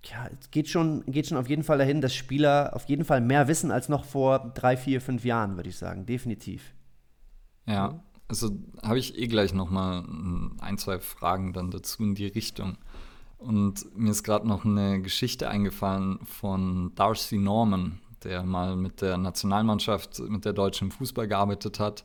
ja, 0.04 0.28
es 0.40 0.50
geht 0.50 0.68
schon, 0.68 1.04
geht 1.06 1.26
schon 1.26 1.38
auf 1.38 1.48
jeden 1.48 1.62
Fall 1.62 1.78
dahin, 1.78 2.00
dass 2.00 2.14
Spieler 2.14 2.72
auf 2.74 2.84
jeden 2.86 3.04
Fall 3.04 3.20
mehr 3.20 3.46
wissen 3.48 3.70
als 3.70 3.88
noch 3.88 4.04
vor 4.04 4.52
drei, 4.54 4.76
vier, 4.76 5.00
fünf 5.00 5.24
Jahren, 5.24 5.56
würde 5.56 5.68
ich 5.68 5.76
sagen. 5.76 6.06
Definitiv. 6.06 6.74
Ja, 7.66 8.02
also 8.28 8.56
habe 8.82 8.98
ich 8.98 9.18
eh 9.18 9.28
gleich 9.28 9.54
noch 9.54 9.70
mal 9.70 10.02
ein, 10.62 10.78
zwei 10.78 10.98
Fragen 11.00 11.52
dann 11.52 11.70
dazu 11.70 12.02
in 12.02 12.14
die 12.14 12.26
Richtung. 12.26 12.76
Und 13.38 13.96
mir 13.96 14.10
ist 14.10 14.22
gerade 14.22 14.46
noch 14.46 14.64
eine 14.64 15.02
Geschichte 15.02 15.48
eingefallen 15.48 16.20
von 16.24 16.92
Darcy 16.94 17.38
Norman, 17.38 17.98
der 18.22 18.44
mal 18.44 18.76
mit 18.76 19.02
der 19.02 19.18
Nationalmannschaft, 19.18 20.20
mit 20.20 20.44
der 20.44 20.52
deutschen 20.52 20.92
Fußball 20.92 21.26
gearbeitet 21.26 21.80
hat 21.80 22.04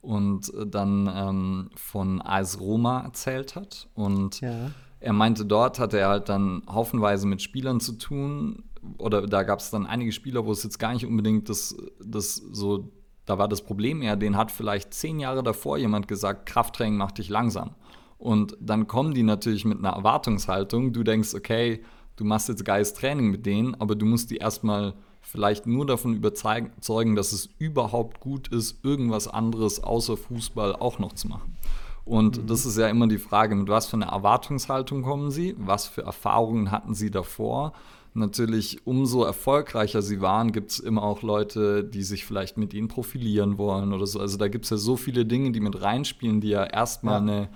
und 0.00 0.50
dann 0.66 1.10
ähm, 1.14 1.70
von 1.76 2.22
AS 2.22 2.58
Roma 2.58 3.00
erzählt 3.00 3.54
hat. 3.54 3.88
Und 3.94 4.40
ja. 4.40 4.70
er 5.00 5.12
meinte, 5.12 5.44
dort 5.44 5.78
hatte 5.78 5.98
er 5.98 6.08
halt 6.08 6.28
dann 6.30 6.62
haufenweise 6.66 7.26
mit 7.26 7.42
Spielern 7.42 7.80
zu 7.80 7.92
tun. 7.92 8.64
Oder 8.96 9.26
da 9.26 9.42
gab 9.42 9.58
es 9.58 9.70
dann 9.70 9.86
einige 9.86 10.12
Spieler, 10.12 10.46
wo 10.46 10.52
es 10.52 10.62
jetzt 10.62 10.78
gar 10.78 10.94
nicht 10.94 11.04
unbedingt 11.04 11.50
das, 11.50 11.76
das 12.02 12.36
so 12.36 12.90
da 13.28 13.36
war 13.36 13.48
das 13.48 13.60
Problem 13.60 14.00
eher, 14.00 14.16
den 14.16 14.38
hat 14.38 14.50
vielleicht 14.50 14.94
zehn 14.94 15.20
Jahre 15.20 15.42
davor 15.42 15.76
jemand 15.76 16.08
gesagt, 16.08 16.46
Krafttraining 16.46 16.96
macht 16.96 17.18
dich 17.18 17.28
langsam. 17.28 17.74
Und 18.18 18.56
dann 18.60 18.86
kommen 18.86 19.14
die 19.14 19.22
natürlich 19.22 19.64
mit 19.64 19.78
einer 19.78 19.90
Erwartungshaltung. 19.90 20.92
Du 20.92 21.04
denkst, 21.04 21.34
okay, 21.34 21.82
du 22.16 22.24
machst 22.24 22.48
jetzt 22.48 22.64
geiles 22.64 22.94
Training 22.94 23.30
mit 23.30 23.46
denen, 23.46 23.74
aber 23.76 23.94
du 23.94 24.06
musst 24.06 24.30
die 24.30 24.36
erstmal 24.36 24.94
vielleicht 25.20 25.66
nur 25.66 25.86
davon 25.86 26.14
überzeugen, 26.14 27.14
dass 27.14 27.32
es 27.32 27.48
überhaupt 27.58 28.20
gut 28.20 28.48
ist, 28.48 28.84
irgendwas 28.84 29.28
anderes 29.28 29.82
außer 29.82 30.16
Fußball 30.16 30.74
auch 30.76 30.98
noch 30.98 31.12
zu 31.12 31.28
machen. 31.28 31.56
Und 32.04 32.42
mhm. 32.42 32.46
das 32.46 32.66
ist 32.66 32.78
ja 32.78 32.88
immer 32.88 33.06
die 33.06 33.18
Frage, 33.18 33.54
mit 33.54 33.68
was 33.68 33.86
für 33.86 33.96
einer 33.96 34.06
Erwartungshaltung 34.06 35.02
kommen 35.02 35.30
sie, 35.30 35.54
was 35.58 35.86
für 35.86 36.02
Erfahrungen 36.02 36.70
hatten 36.70 36.94
sie 36.94 37.10
davor 37.10 37.72
natürlich, 38.18 38.86
umso 38.86 39.24
erfolgreicher 39.24 40.02
sie 40.02 40.20
waren, 40.20 40.52
gibt 40.52 40.70
es 40.70 40.78
immer 40.78 41.02
auch 41.02 41.22
Leute, 41.22 41.84
die 41.84 42.02
sich 42.02 42.24
vielleicht 42.24 42.56
mit 42.56 42.74
ihnen 42.74 42.88
profilieren 42.88 43.58
wollen 43.58 43.92
oder 43.92 44.06
so. 44.06 44.20
Also 44.20 44.36
da 44.36 44.48
gibt 44.48 44.64
es 44.64 44.70
ja 44.70 44.76
so 44.76 44.96
viele 44.96 45.24
Dinge, 45.24 45.52
die 45.52 45.60
mit 45.60 45.80
reinspielen, 45.80 46.40
die 46.40 46.48
ja 46.48 46.64
erstmal 46.64 47.14
ja. 47.14 47.20
eine 47.20 47.48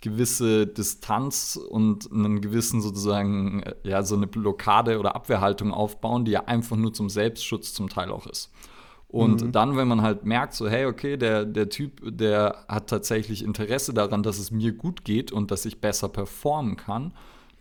gewisse 0.00 0.66
Distanz 0.66 1.56
und 1.56 2.10
einen 2.12 2.40
gewissen 2.40 2.80
sozusagen, 2.80 3.64
ja, 3.82 4.02
so 4.02 4.14
eine 4.14 4.26
Blockade 4.26 4.98
oder 4.98 5.16
Abwehrhaltung 5.16 5.72
aufbauen, 5.72 6.24
die 6.24 6.32
ja 6.32 6.44
einfach 6.44 6.76
nur 6.76 6.92
zum 6.92 7.08
Selbstschutz 7.08 7.74
zum 7.74 7.88
Teil 7.88 8.10
auch 8.10 8.26
ist. 8.26 8.50
Und 9.08 9.42
mhm. 9.42 9.52
dann, 9.52 9.76
wenn 9.76 9.88
man 9.88 10.02
halt 10.02 10.24
merkt, 10.24 10.54
so, 10.54 10.68
hey, 10.68 10.84
okay, 10.84 11.16
der, 11.16 11.46
der 11.46 11.70
Typ, 11.70 12.02
der 12.04 12.64
hat 12.68 12.90
tatsächlich 12.90 13.42
Interesse 13.42 13.94
daran, 13.94 14.22
dass 14.22 14.38
es 14.38 14.50
mir 14.50 14.72
gut 14.72 15.04
geht 15.04 15.32
und 15.32 15.50
dass 15.50 15.64
ich 15.64 15.80
besser 15.80 16.10
performen 16.10 16.76
kann, 16.76 17.12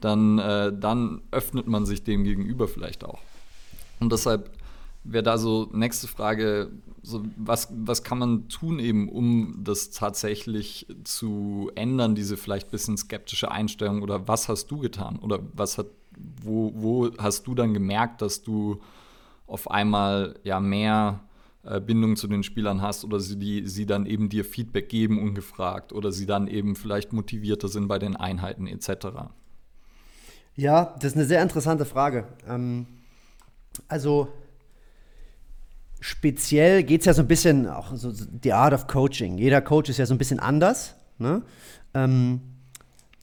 dann, 0.02 0.40
äh, 0.40 0.78
dann 0.78 1.22
öffnet 1.32 1.68
man 1.68 1.86
sich 1.86 2.04
dem 2.04 2.24
gegenüber 2.24 2.68
vielleicht 2.68 3.06
auch. 3.06 3.20
Und 4.00 4.12
deshalb 4.12 4.52
wäre 5.12 5.24
da 5.24 5.38
so 5.38 5.70
nächste 5.72 6.08
Frage, 6.08 6.72
so 7.02 7.24
was, 7.38 7.70
was 7.72 8.04
kann 8.04 8.20
man 8.20 8.50
tun 8.50 8.80
eben, 8.80 9.10
um 9.10 9.60
das 9.64 9.92
tatsächlich 9.92 10.88
zu 11.04 11.72
ändern, 11.76 12.16
diese 12.16 12.38
vielleicht 12.38 12.68
ein 12.68 12.72
bisschen 12.72 12.98
skeptische 12.98 13.52
Einstellung 13.52 14.02
oder 14.02 14.28
was 14.28 14.50
hast 14.50 14.70
du 14.70 14.80
getan 14.80 15.18
oder 15.18 15.40
was 15.54 15.78
hat, 15.78 15.88
wo, 16.42 16.74
wo 16.76 17.12
hast 17.18 17.48
du 17.48 17.56
dann 17.56 17.74
gemerkt, 17.74 18.22
dass 18.22 18.44
du 18.44 18.82
auf 19.46 19.72
einmal 19.72 20.38
ja 20.44 20.60
mehr 20.60 21.22
äh, 21.64 21.80
Bindung 21.80 22.16
zu 22.16 22.28
den 22.28 22.44
Spielern 22.44 22.82
hast 22.82 23.06
oder 23.06 23.20
sie, 23.20 23.38
die, 23.38 23.68
sie 23.68 23.86
dann 23.86 24.06
eben 24.06 24.30
dir 24.30 24.44
Feedback 24.44 24.90
geben 24.90 25.22
ungefragt 25.22 25.94
oder 25.94 26.12
sie 26.12 26.26
dann 26.26 26.48
eben 26.48 26.76
vielleicht 26.76 27.14
motivierter 27.14 27.70
sind 27.70 27.88
bei 27.88 28.00
den 28.00 28.16
Einheiten 28.16 28.68
etc. 28.68 29.08
Ja, 30.56 30.96
das 30.96 31.12
ist 31.12 31.16
eine 31.16 31.26
sehr 31.26 31.42
interessante 31.42 31.86
Frage. 31.86 32.28
Ähm, 32.48 32.88
also 33.88 34.28
speziell 36.00 36.84
geht 36.84 37.02
es 37.02 37.06
ja 37.06 37.14
so 37.14 37.22
ein 37.22 37.28
bisschen 37.28 37.68
auch 37.68 37.96
so 37.96 38.12
die 38.14 38.54
Art 38.54 38.74
of 38.74 38.88
Coaching. 38.88 39.38
Jeder 39.38 39.62
Coach 39.62 39.90
ist 39.90 39.98
ja 39.98 40.06
so 40.06 40.14
ein 40.14 40.18
bisschen 40.18 40.40
anders. 40.40 40.96
Ne? 41.18 41.42
Ähm, 41.94 42.42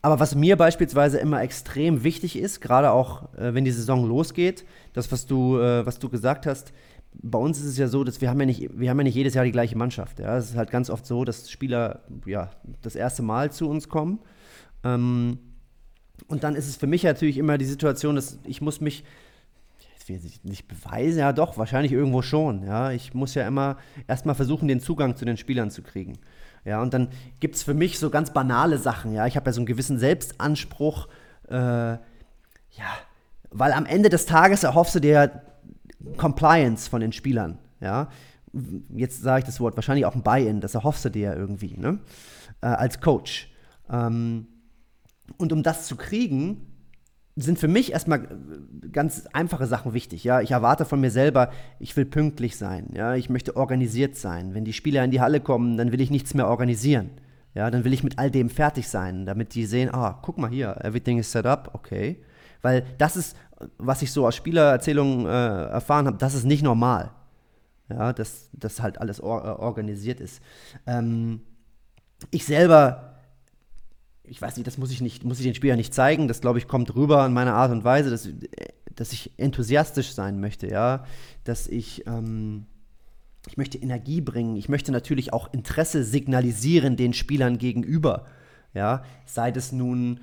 aber 0.02 0.20
was 0.20 0.34
mir 0.34 0.56
beispielsweise 0.56 1.18
immer 1.18 1.42
extrem 1.42 2.04
wichtig 2.04 2.36
ist, 2.36 2.60
gerade 2.60 2.90
auch 2.90 3.32
äh, 3.34 3.54
wenn 3.54 3.64
die 3.64 3.70
Saison 3.70 4.06
losgeht, 4.06 4.64
das, 4.92 5.10
was 5.10 5.26
du, 5.26 5.58
äh, 5.58 5.86
was 5.86 5.98
du 5.98 6.08
gesagt 6.08 6.46
hast, 6.46 6.72
bei 7.22 7.38
uns 7.38 7.58
ist 7.58 7.66
es 7.66 7.78
ja 7.78 7.88
so, 7.88 8.04
dass 8.04 8.20
wir 8.20 8.28
haben 8.28 8.40
ja 8.40 8.46
nicht, 8.46 8.78
wir 8.78 8.90
haben 8.90 8.98
ja 8.98 9.04
nicht 9.04 9.14
jedes 9.14 9.34
Jahr 9.34 9.44
die 9.44 9.52
gleiche 9.52 9.78
Mannschaft. 9.78 10.18
Ja? 10.18 10.36
Es 10.36 10.50
ist 10.50 10.56
halt 10.56 10.70
ganz 10.70 10.90
oft 10.90 11.06
so, 11.06 11.24
dass 11.24 11.50
Spieler 11.50 12.00
ja 12.26 12.50
das 12.82 12.96
erste 12.96 13.22
Mal 13.22 13.52
zu 13.52 13.68
uns 13.68 13.88
kommen. 13.88 14.18
Ähm, 14.82 15.38
und 16.26 16.44
dann 16.44 16.54
ist 16.54 16.68
es 16.68 16.76
für 16.76 16.86
mich 16.86 17.04
natürlich 17.04 17.38
immer 17.38 17.58
die 17.58 17.64
Situation, 17.64 18.16
dass 18.16 18.38
ich 18.44 18.60
muss 18.60 18.80
mich 18.80 19.04
ich 20.08 20.44
will 20.44 20.50
nicht 20.50 20.68
beweisen, 20.68 21.18
ja 21.18 21.32
doch, 21.32 21.56
wahrscheinlich 21.56 21.92
irgendwo 21.92 22.22
schon. 22.22 22.62
Ja, 22.62 22.90
ich 22.90 23.14
muss 23.14 23.34
ja 23.34 23.46
immer 23.46 23.78
erstmal 24.06 24.34
versuchen, 24.34 24.68
den 24.68 24.80
Zugang 24.80 25.16
zu 25.16 25.24
den 25.24 25.36
Spielern 25.36 25.70
zu 25.70 25.82
kriegen. 25.82 26.18
Ja, 26.64 26.80
und 26.82 26.94
dann 26.94 27.08
gibt 27.40 27.56
es 27.56 27.62
für 27.62 27.74
mich 27.74 27.98
so 27.98 28.10
ganz 28.10 28.32
banale 28.32 28.78
Sachen. 28.78 29.12
Ja, 29.12 29.26
ich 29.26 29.36
habe 29.36 29.46
ja 29.46 29.52
so 29.52 29.60
einen 29.60 29.66
gewissen 29.66 29.98
Selbstanspruch. 29.98 31.08
Äh, 31.48 31.54
ja, 31.56 32.00
weil 33.50 33.72
am 33.72 33.86
Ende 33.86 34.08
des 34.08 34.26
Tages 34.26 34.64
erhoffst 34.64 34.94
du 34.94 35.00
dir 35.00 35.42
Compliance 36.16 36.88
von 36.88 37.00
den 37.00 37.12
Spielern. 37.12 37.58
Ja, 37.80 38.08
jetzt 38.94 39.22
sage 39.22 39.40
ich 39.40 39.44
das 39.44 39.60
Wort, 39.60 39.76
wahrscheinlich 39.76 40.06
auch 40.06 40.14
ein 40.14 40.22
Buy-in, 40.22 40.60
das 40.60 40.74
erhoffst 40.74 41.04
du 41.04 41.10
dir 41.10 41.30
ja 41.30 41.34
irgendwie, 41.34 41.76
ne? 41.76 41.98
Äh, 42.60 42.66
als 42.66 43.00
Coach. 43.00 43.52
Ähm, 43.90 44.46
und 45.38 45.52
um 45.52 45.62
das 45.62 45.86
zu 45.86 45.96
kriegen, 45.96 46.73
sind 47.36 47.58
für 47.58 47.68
mich 47.68 47.92
erstmal 47.92 48.28
ganz 48.92 49.26
einfache 49.32 49.66
Sachen 49.66 49.92
wichtig. 49.92 50.22
Ja, 50.22 50.40
ich 50.40 50.52
erwarte 50.52 50.84
von 50.84 51.00
mir 51.00 51.10
selber, 51.10 51.50
ich 51.80 51.96
will 51.96 52.04
pünktlich 52.04 52.56
sein. 52.56 52.90
Ja, 52.94 53.14
ich 53.14 53.28
möchte 53.28 53.56
organisiert 53.56 54.16
sein. 54.16 54.54
Wenn 54.54 54.64
die 54.64 54.72
Spieler 54.72 55.04
in 55.04 55.10
die 55.10 55.20
Halle 55.20 55.40
kommen, 55.40 55.76
dann 55.76 55.90
will 55.90 56.00
ich 56.00 56.10
nichts 56.10 56.34
mehr 56.34 56.48
organisieren. 56.48 57.10
Ja, 57.54 57.70
dann 57.70 57.84
will 57.84 57.92
ich 57.92 58.04
mit 58.04 58.18
all 58.18 58.30
dem 58.30 58.50
fertig 58.50 58.88
sein, 58.88 59.26
damit 59.26 59.54
die 59.54 59.66
sehen, 59.66 59.92
ah, 59.92 60.18
guck 60.22 60.38
mal 60.38 60.50
hier, 60.50 60.76
everything 60.84 61.18
is 61.18 61.30
set 61.30 61.46
up, 61.46 61.70
okay. 61.72 62.20
Weil 62.62 62.84
das 62.98 63.16
ist, 63.16 63.36
was 63.78 64.02
ich 64.02 64.10
so 64.10 64.26
aus 64.26 64.34
Spielererzählungen 64.34 65.26
äh, 65.26 65.66
erfahren 65.66 66.06
habe, 66.06 66.18
das 66.18 66.34
ist 66.34 66.44
nicht 66.44 66.62
normal. 66.62 67.10
Ja, 67.88 68.12
dass 68.12 68.48
das 68.52 68.80
halt 68.80 69.00
alles 69.00 69.22
or 69.22 69.44
äh, 69.44 69.48
organisiert 69.48 70.20
ist. 70.20 70.40
Ähm, 70.86 71.42
ich 72.30 72.44
selber 72.44 73.13
ich 74.26 74.40
weiß 74.40 74.56
nicht, 74.56 74.66
das 74.66 74.78
muss 74.78 74.90
ich 74.90 75.00
nicht, 75.00 75.24
muss 75.24 75.38
ich 75.38 75.44
den 75.44 75.54
Spielern 75.54 75.76
nicht 75.76 75.94
zeigen. 75.94 76.28
Das, 76.28 76.40
glaube 76.40 76.58
ich, 76.58 76.66
kommt 76.66 76.94
rüber 76.94 77.24
in 77.26 77.32
meiner 77.32 77.54
Art 77.54 77.70
und 77.70 77.84
Weise, 77.84 78.10
dass, 78.10 78.28
dass 78.94 79.12
ich 79.12 79.32
enthusiastisch 79.36 80.12
sein 80.12 80.40
möchte, 80.40 80.66
ja. 80.66 81.04
Dass 81.44 81.66
ich, 81.66 82.06
ähm, 82.06 82.66
ich 83.46 83.56
möchte 83.56 83.78
Energie 83.78 84.20
bringen. 84.20 84.56
Ich 84.56 84.68
möchte 84.68 84.92
natürlich 84.92 85.32
auch 85.32 85.52
Interesse 85.52 86.04
signalisieren 86.04 86.96
den 86.96 87.12
Spielern 87.12 87.58
gegenüber. 87.58 88.26
Ja, 88.72 89.04
sei 89.26 89.50
es 89.50 89.72
nun 89.72 90.20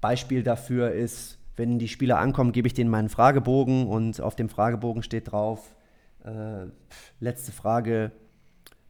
Beispiel 0.00 0.42
dafür 0.42 0.90
ist, 0.90 1.38
wenn 1.56 1.78
die 1.78 1.88
Spieler 1.88 2.18
ankommen, 2.18 2.52
gebe 2.52 2.66
ich 2.66 2.74
denen 2.74 2.90
meinen 2.90 3.08
Fragebogen 3.08 3.86
und 3.86 4.20
auf 4.20 4.36
dem 4.36 4.48
Fragebogen 4.48 5.02
steht 5.02 5.30
drauf, 5.30 5.76
äh, 6.24 6.66
letzte 7.20 7.52
Frage, 7.52 8.10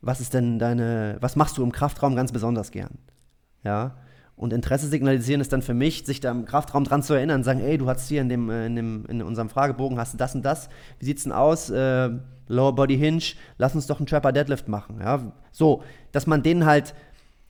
was 0.00 0.20
ist 0.20 0.34
denn 0.34 0.58
deine, 0.58 1.18
was 1.20 1.36
machst 1.36 1.58
du 1.58 1.62
im 1.62 1.72
Kraftraum 1.72 2.16
ganz 2.16 2.32
besonders 2.32 2.70
gern? 2.70 2.98
Ja, 3.62 3.96
und 4.36 4.52
Interesse 4.52 4.88
signalisieren 4.88 5.40
ist 5.40 5.52
dann 5.52 5.62
für 5.62 5.74
mich, 5.74 6.04
sich 6.04 6.20
da 6.20 6.30
im 6.30 6.44
Kraftraum 6.44 6.84
dran 6.84 7.02
zu 7.02 7.14
erinnern, 7.14 7.44
sagen, 7.44 7.60
ey, 7.60 7.78
du 7.78 7.88
hast 7.88 8.08
hier 8.08 8.20
in, 8.20 8.28
dem, 8.28 8.50
äh, 8.50 8.66
in, 8.66 8.76
dem, 8.76 9.06
in 9.06 9.22
unserem 9.22 9.48
Fragebogen, 9.48 9.98
hast 9.98 10.14
du 10.14 10.18
das 10.18 10.34
und 10.34 10.44
das, 10.44 10.68
wie 10.98 11.04
sieht's 11.04 11.22
denn 11.22 11.32
aus? 11.32 11.70
Äh, 11.70 12.10
Lower 12.46 12.74
Body 12.74 12.98
Hinge, 12.98 13.22
lass 13.58 13.74
uns 13.74 13.86
doch 13.86 13.98
einen 13.98 14.06
Trapper 14.06 14.32
Deadlift 14.32 14.68
machen. 14.68 14.98
Ja? 15.00 15.32
So, 15.50 15.82
dass 16.12 16.26
man 16.26 16.42
denen 16.42 16.66
halt, 16.66 16.94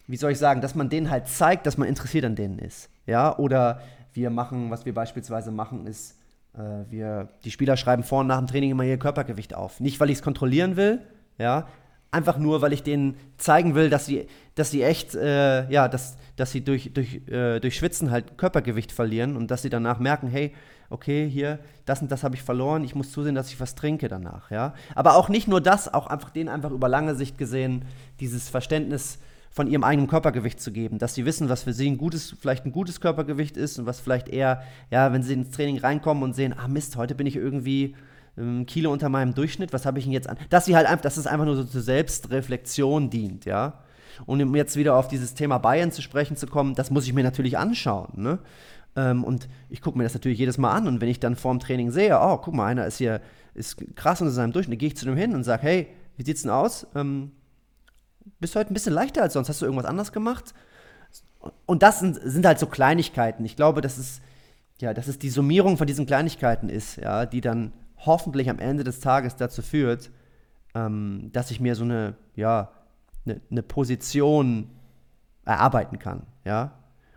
wie 0.07 0.17
soll 0.17 0.33
ich 0.33 0.39
sagen, 0.39 0.61
dass 0.61 0.75
man 0.75 0.89
denen 0.89 1.11
halt 1.11 1.27
zeigt, 1.27 1.67
dass 1.67 1.79
man 1.79 1.89
interessiert 1.89 2.25
an 2.25 2.37
denen 2.37 2.59
ist. 2.59 2.91
Ja, 3.07 3.37
oder 3.39 3.81
wir 4.13 4.31
machen, 4.31 4.71
was 4.71 4.85
wir 4.85 4.95
beispielsweise 4.95 5.51
machen, 5.51 5.87
ist, 5.87 6.17
äh, 6.55 6.91
wir, 6.91 7.29
die 7.45 7.51
Spieler 7.51 7.77
schreiben 7.77 8.03
vor 8.03 8.21
und 8.21 8.29
nach 8.29 8.39
dem 8.39 8.47
Training 8.47 8.71
immer 8.71 8.85
ihr 8.85 8.99
Körpergewicht 8.99 9.55
auf. 9.55 9.81
Nicht, 9.81 9.99
weil 10.01 10.11
ich 10.11 10.19
es 10.19 10.23
kontrollieren 10.23 10.77
will, 10.77 11.01
ja, 11.39 11.67
einfach 12.15 12.39
nur, 12.39 12.63
weil 12.63 12.73
ich 12.73 12.83
denen 12.83 13.17
zeigen 13.37 13.75
will, 13.75 13.91
dass 13.91 14.07
sie, 14.07 14.27
dass 14.55 14.71
sie 14.71 14.83
echt, 14.83 15.15
äh, 15.15 15.69
ja, 15.71 15.89
dass, 15.89 16.17
dass 16.37 16.53
sie 16.53 16.63
durch, 16.63 16.93
durch, 16.95 17.21
äh, 17.29 17.61
durch 17.61 17.77
Schwitzen 17.77 18.11
halt 18.11 18.39
Körpergewicht 18.39 18.93
verlieren 18.93 19.37
und 19.37 19.51
dass 19.51 19.63
sie 19.63 19.71
danach 19.71 19.99
merken, 19.99 20.29
hey, 20.29 20.55
okay, 20.91 21.29
hier, 21.29 21.59
das 21.87 22.01
und 22.01 22.11
das 22.11 22.23
habe 22.23 22.37
ich 22.37 22.43
verloren, 22.43 22.85
ich 22.85 22.95
muss 22.95 23.11
zusehen, 23.11 23.35
dass 23.35 23.49
ich 23.49 23.61
was 23.61 23.75
trinke 23.75 24.09
danach, 24.09 24.51
ja. 24.51 24.75
Aber 24.95 25.17
auch 25.17 25.29
nicht 25.29 25.49
nur 25.49 25.61
das, 25.61 25.93
auch 25.93 26.07
einfach 26.07 26.31
denen 26.31 26.49
einfach 26.49 26.71
über 26.71 26.89
lange 26.89 27.15
Sicht 27.15 27.37
gesehen, 27.37 27.85
dieses 28.21 28.49
Verständnis 28.49 29.19
von 29.51 29.67
ihrem 29.67 29.85
eigenen 29.85 30.09
Körpergewicht 30.09 30.61
zu 30.61 30.73
geben, 30.73 30.99
dass 30.99 31.15
sie 31.15 31.25
wissen, 31.25 31.49
was 31.49 31.63
für 31.63 31.73
sie 31.73 31.89
ein 31.89 31.97
gutes, 31.97 32.35
vielleicht 32.41 32.67
ein 32.67 32.73
gutes 32.73 33.01
Körpergewicht 33.01 33.57
ist 33.57 33.79
und 33.79 33.87
was 33.87 34.01
vielleicht 34.01 34.29
eher, 34.29 34.63
ja, 34.91 35.13
wenn 35.13 35.23
sie 35.23 35.35
ins 35.35 35.51
Training 35.51 35.79
reinkommen 35.79 36.23
und 36.25 36.35
sehen, 36.35 36.55
ah 36.57 36.69
Mist, 36.69 36.97
heute 36.97 37.15
bin 37.15 37.27
ich 37.27 37.37
irgendwie 37.37 37.95
ähm, 38.39 38.67
Kilo 38.67 38.93
unter 38.93 39.09
meinem 39.09 39.35
Durchschnitt, 39.35 39.73
was 39.73 39.87
habe 39.87 39.99
ich 39.99 40.05
denn 40.05 40.13
jetzt 40.13 40.29
an? 40.29 40.37
Dass 40.51 40.65
sie 40.65 40.77
halt 40.77 40.87
einfach, 40.87 41.03
dass 41.03 41.17
es 41.17 41.27
einfach 41.27 41.47
nur 41.47 41.57
so 41.57 41.65
zur 41.65 41.83
Selbstreflexion 41.83 43.11
dient, 43.11 43.45
ja. 43.45 43.81
Und 44.27 44.41
um 44.41 44.55
jetzt 44.55 44.77
wieder 44.77 44.95
auf 44.95 45.09
dieses 45.09 45.35
Thema 45.35 45.59
Bayern 45.59 45.91
zu 45.91 46.01
sprechen 46.03 46.37
zu 46.37 46.47
kommen, 46.47 46.75
das 46.75 46.91
muss 46.91 47.07
ich 47.07 47.13
mir 47.13 47.25
natürlich 47.25 47.59
anschauen, 47.59 48.13
ne? 48.17 48.39
Ähm, 48.97 49.25
und 49.25 49.49
ich 49.71 49.81
gucke 49.81 49.99
mir 49.99 50.05
das 50.05 50.15
natürlich 50.15 50.39
jedes 50.39 50.59
Mal 50.59 50.73
an 50.73 50.87
und 50.87 51.01
wenn 51.01 51.09
ich 51.09 51.19
dann 51.19 51.35
vorm 51.35 51.59
Training 51.59 51.91
sehe, 51.91 52.17
oh, 52.21 52.37
guck 52.39 52.55
mal, 52.55 52.67
einer 52.67 52.87
ist 52.87 52.99
hier, 52.99 53.21
ist 53.55 53.77
krass 53.97 54.21
unter 54.21 54.33
seinem 54.33 54.53
Durchschnitt, 54.53 54.79
gehe 54.79 54.89
ich 54.89 54.97
zu 54.97 55.05
dem 55.05 55.17
hin 55.17 55.35
und 55.35 55.43
sage, 55.43 55.63
hey, 55.63 55.89
wie 56.17 56.25
sieht's 56.25 56.43
denn 56.43 56.53
aus? 56.53 56.87
Ähm, 56.95 57.33
bist 58.39 58.55
du 58.55 58.61
heute 58.61 58.71
ein 58.71 58.75
bisschen 58.75 58.93
leichter 58.93 59.23
als 59.23 59.33
sonst? 59.33 59.49
Hast 59.49 59.61
du 59.61 59.67
irgendwas 59.67 59.87
anders 59.87 60.13
gemacht? 60.13 60.55
Und 61.67 61.83
das 61.83 62.01
sind, 62.01 62.19
sind 62.23 62.47
halt 62.47 62.59
so 62.59 62.67
Kleinigkeiten. 62.67 63.45
Ich 63.45 63.57
glaube, 63.57 63.81
dass 63.81 63.99
es, 63.99 64.21
ja, 64.81 64.95
dass 64.95 65.09
es 65.09 65.19
die 65.19 65.29
Summierung 65.29 65.77
von 65.77 65.87
diesen 65.87 66.07
Kleinigkeiten 66.07 66.69
ist, 66.69 66.97
ja, 66.97 67.27
die 67.27 67.41
dann 67.41 67.73
hoffentlich 68.07 68.51
am 68.51 68.59
Ende 68.59 68.85
des 68.85 69.01
Tages 69.01 69.37
dazu 69.37 69.63
führt, 69.63 70.11
ähm, 70.75 71.31
dass 71.33 71.51
ich 71.51 71.61
mir 71.61 71.75
so 71.75 71.85
eine, 71.85 72.15
ja, 72.35 72.71
eine, 73.25 73.41
eine 73.51 73.63
Position 73.63 74.71
erarbeiten 75.45 75.99
kann, 75.99 76.23
ja. 76.45 76.73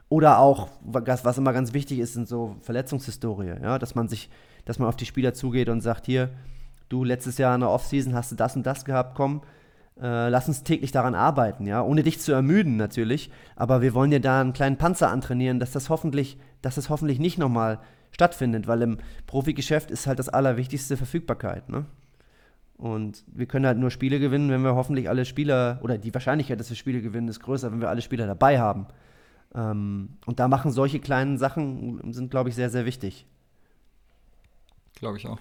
Oder 0.10 0.39
auch, 0.39 0.69
was, 0.84 1.38
immer 1.38 1.52
ganz 1.52 1.73
wichtig 1.73 2.00
ist, 2.00 2.13
sind 2.13 2.30
so 2.30 2.56
Verletzungshistorie, 2.62 3.56
ja, 3.62 3.78
dass 3.78 3.93
man 3.93 4.08
sich, 4.08 4.30
dass 4.63 4.80
man 4.80 4.88
auf 4.88 4.95
die 4.95 5.06
Spieler 5.06 5.34
zugeht 5.34 5.67
und 5.67 5.82
sagt, 5.82 6.06
hier, 6.06 6.30
du 6.88 7.04
letztes 7.04 7.38
Jahr 7.38 7.54
in 7.56 7.62
der 7.62 7.69
Offseason 7.69 8.13
hast 8.13 8.32
du 8.32 8.36
das 8.36 8.56
und 8.56 8.65
das 8.65 8.86
gehabt, 8.86 9.15
komm, 9.15 9.41
äh, 10.02 10.30
lass 10.30 10.47
uns 10.47 10.63
täglich 10.63 10.93
daran 10.93 11.13
arbeiten, 11.13 11.65
ja, 11.65 11.82
ohne 11.82 12.04
dich 12.04 12.21
zu 12.21 12.32
ermüden 12.32 12.78
natürlich, 12.78 13.32
aber 13.58 13.82
wir 13.82 13.93
wollen 13.93 14.12
dir 14.12 14.21
da 14.21 14.39
einen 14.39 14.54
kleinen 14.54 14.78
Panzer 14.78 15.10
antrainieren, 15.10 15.60
dass 15.60 15.71
das 15.71 15.89
hoffentlich, 15.89 16.38
dass 16.62 16.76
das 16.76 16.89
hoffentlich 16.89 17.19
nicht 17.19 17.38
nochmal 17.38 17.80
stattfindet, 18.12 18.67
weil 18.67 18.82
im 18.82 18.98
Profigeschäft 19.26 19.91
ist 19.91 20.08
halt 20.08 20.20
das 20.20 20.30
Allerwichtigste 20.30 20.98
Verfügbarkeit. 20.98 21.70
Ne? 21.70 21.86
Und 22.78 23.24
wir 23.28 23.48
können 23.48 23.65
halt 23.65 23.80
nur 23.80 23.89
Spiele 23.89 24.20
gewinnen, 24.20 24.52
wenn 24.52 24.62
wir 24.62 24.76
hoffentlich 24.76 25.10
alle 25.10 25.26
Spieler, 25.26 25.80
oder 25.82 25.98
die 25.98 26.13
Wahrscheinlichkeit, 26.13 26.60
dass 26.60 26.70
wir 26.70 26.78
Spiele 26.78 27.02
gewinnen, 27.02 27.28
ist 27.28 27.39
größer, 27.39 27.72
wenn 27.72 27.82
wir 27.82 27.89
alle 27.89 28.02
Spieler 28.02 28.28
dabei 28.28 28.60
haben. 28.60 28.88
Ähm, 29.56 30.17
und 30.26 30.39
da 30.39 30.48
machen 30.48 30.72
solche 30.72 31.00
kleinen 31.00 31.38
Sachen, 31.38 32.13
sind, 32.13 32.30
glaube 32.30 32.50
ich, 32.50 32.56
sehr, 32.56 32.70
sehr 32.70 32.86
wichtig. 32.86 33.26
Glaube 34.96 35.17
ich 35.17 35.28
auch. 35.28 35.39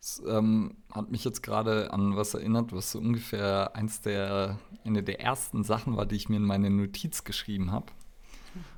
Es 0.00 0.22
ähm, 0.26 0.76
hat 0.92 1.10
mich 1.10 1.24
jetzt 1.24 1.42
gerade 1.42 1.92
an 1.92 2.16
was 2.16 2.34
erinnert, 2.34 2.72
was 2.72 2.92
so 2.92 2.98
ungefähr 2.98 3.74
eins 3.74 4.02
der, 4.02 4.58
eine 4.84 5.02
der 5.02 5.20
ersten 5.20 5.64
Sachen 5.64 5.96
war, 5.96 6.04
die 6.04 6.16
ich 6.16 6.28
mir 6.28 6.36
in 6.36 6.44
meine 6.44 6.68
Notiz 6.68 7.24
geschrieben 7.24 7.72
habe. 7.72 7.86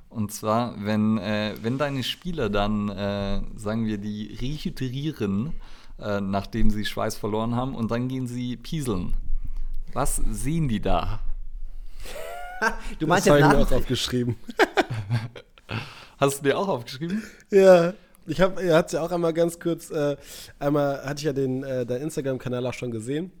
Und 0.09 0.31
zwar, 0.31 0.75
wenn, 0.83 1.17
äh, 1.17 1.55
wenn 1.61 1.77
deine 1.77 2.03
Spieler 2.03 2.49
dann, 2.49 2.89
äh, 2.89 3.41
sagen 3.55 3.85
wir, 3.85 3.97
die 3.97 4.37
rehydrieren, 4.39 5.53
äh, 5.99 6.21
nachdem 6.21 6.69
sie 6.69 6.85
Schweiß 6.85 7.17
verloren 7.17 7.55
haben, 7.55 7.75
und 7.75 7.91
dann 7.91 8.07
gehen 8.07 8.27
sie 8.27 8.55
pieseln. 8.55 9.13
Was 9.93 10.17
sehen 10.17 10.67
die 10.67 10.79
da? 10.79 11.19
du 12.99 13.07
meinst 13.07 13.27
das 13.27 13.33
habe 13.33 13.41
ich 13.41 13.57
mir 13.57 13.65
auch 13.65 13.71
aufgeschrieben. 13.71 14.35
Hast 16.17 16.39
du 16.39 16.43
dir 16.43 16.57
auch 16.57 16.67
aufgeschrieben? 16.67 17.21
Ja. 17.51 17.93
Ich 18.29 18.41
habe, 18.41 18.61
er 18.61 18.75
hat 18.75 18.91
ja 18.91 19.01
auch 19.03 19.11
einmal 19.11 19.33
ganz 19.33 19.57
kurz, 19.57 19.89
äh, 19.89 20.17
einmal 20.59 21.01
hatte 21.05 21.19
ich 21.19 21.23
ja 21.23 21.33
den, 21.33 21.63
äh, 21.63 21.85
dein 21.85 22.01
Instagram-Kanal 22.01 22.65
auch 22.65 22.73
schon 22.73 22.91
gesehen 22.91 23.31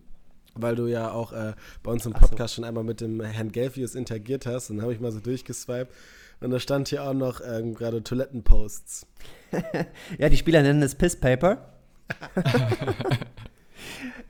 weil 0.61 0.75
du 0.75 0.87
ja 0.87 1.11
auch 1.11 1.31
äh, 1.31 1.53
bei 1.83 1.91
uns 1.91 2.05
im 2.05 2.13
Podcast 2.13 2.55
so. 2.55 2.61
schon 2.61 2.63
einmal 2.63 2.83
mit 2.83 3.01
dem 3.01 3.21
Herrn 3.21 3.51
Gelfius 3.51 3.95
interagiert 3.95 4.45
hast. 4.45 4.69
Und 4.69 4.77
dann 4.77 4.83
habe 4.83 4.93
ich 4.93 4.99
mal 4.99 5.11
so 5.11 5.19
durchgeswiped. 5.19 5.93
Und 6.39 6.51
da 6.51 6.59
stand 6.59 6.87
hier 6.89 7.03
auch 7.03 7.13
noch 7.13 7.41
ähm, 7.45 7.73
gerade 7.73 8.03
Toilettenposts. 8.03 9.07
ja, 10.17 10.29
die 10.29 10.37
Spieler 10.37 10.61
nennen 10.61 10.81
es 10.81 10.95
Pisspaper. 10.95 11.73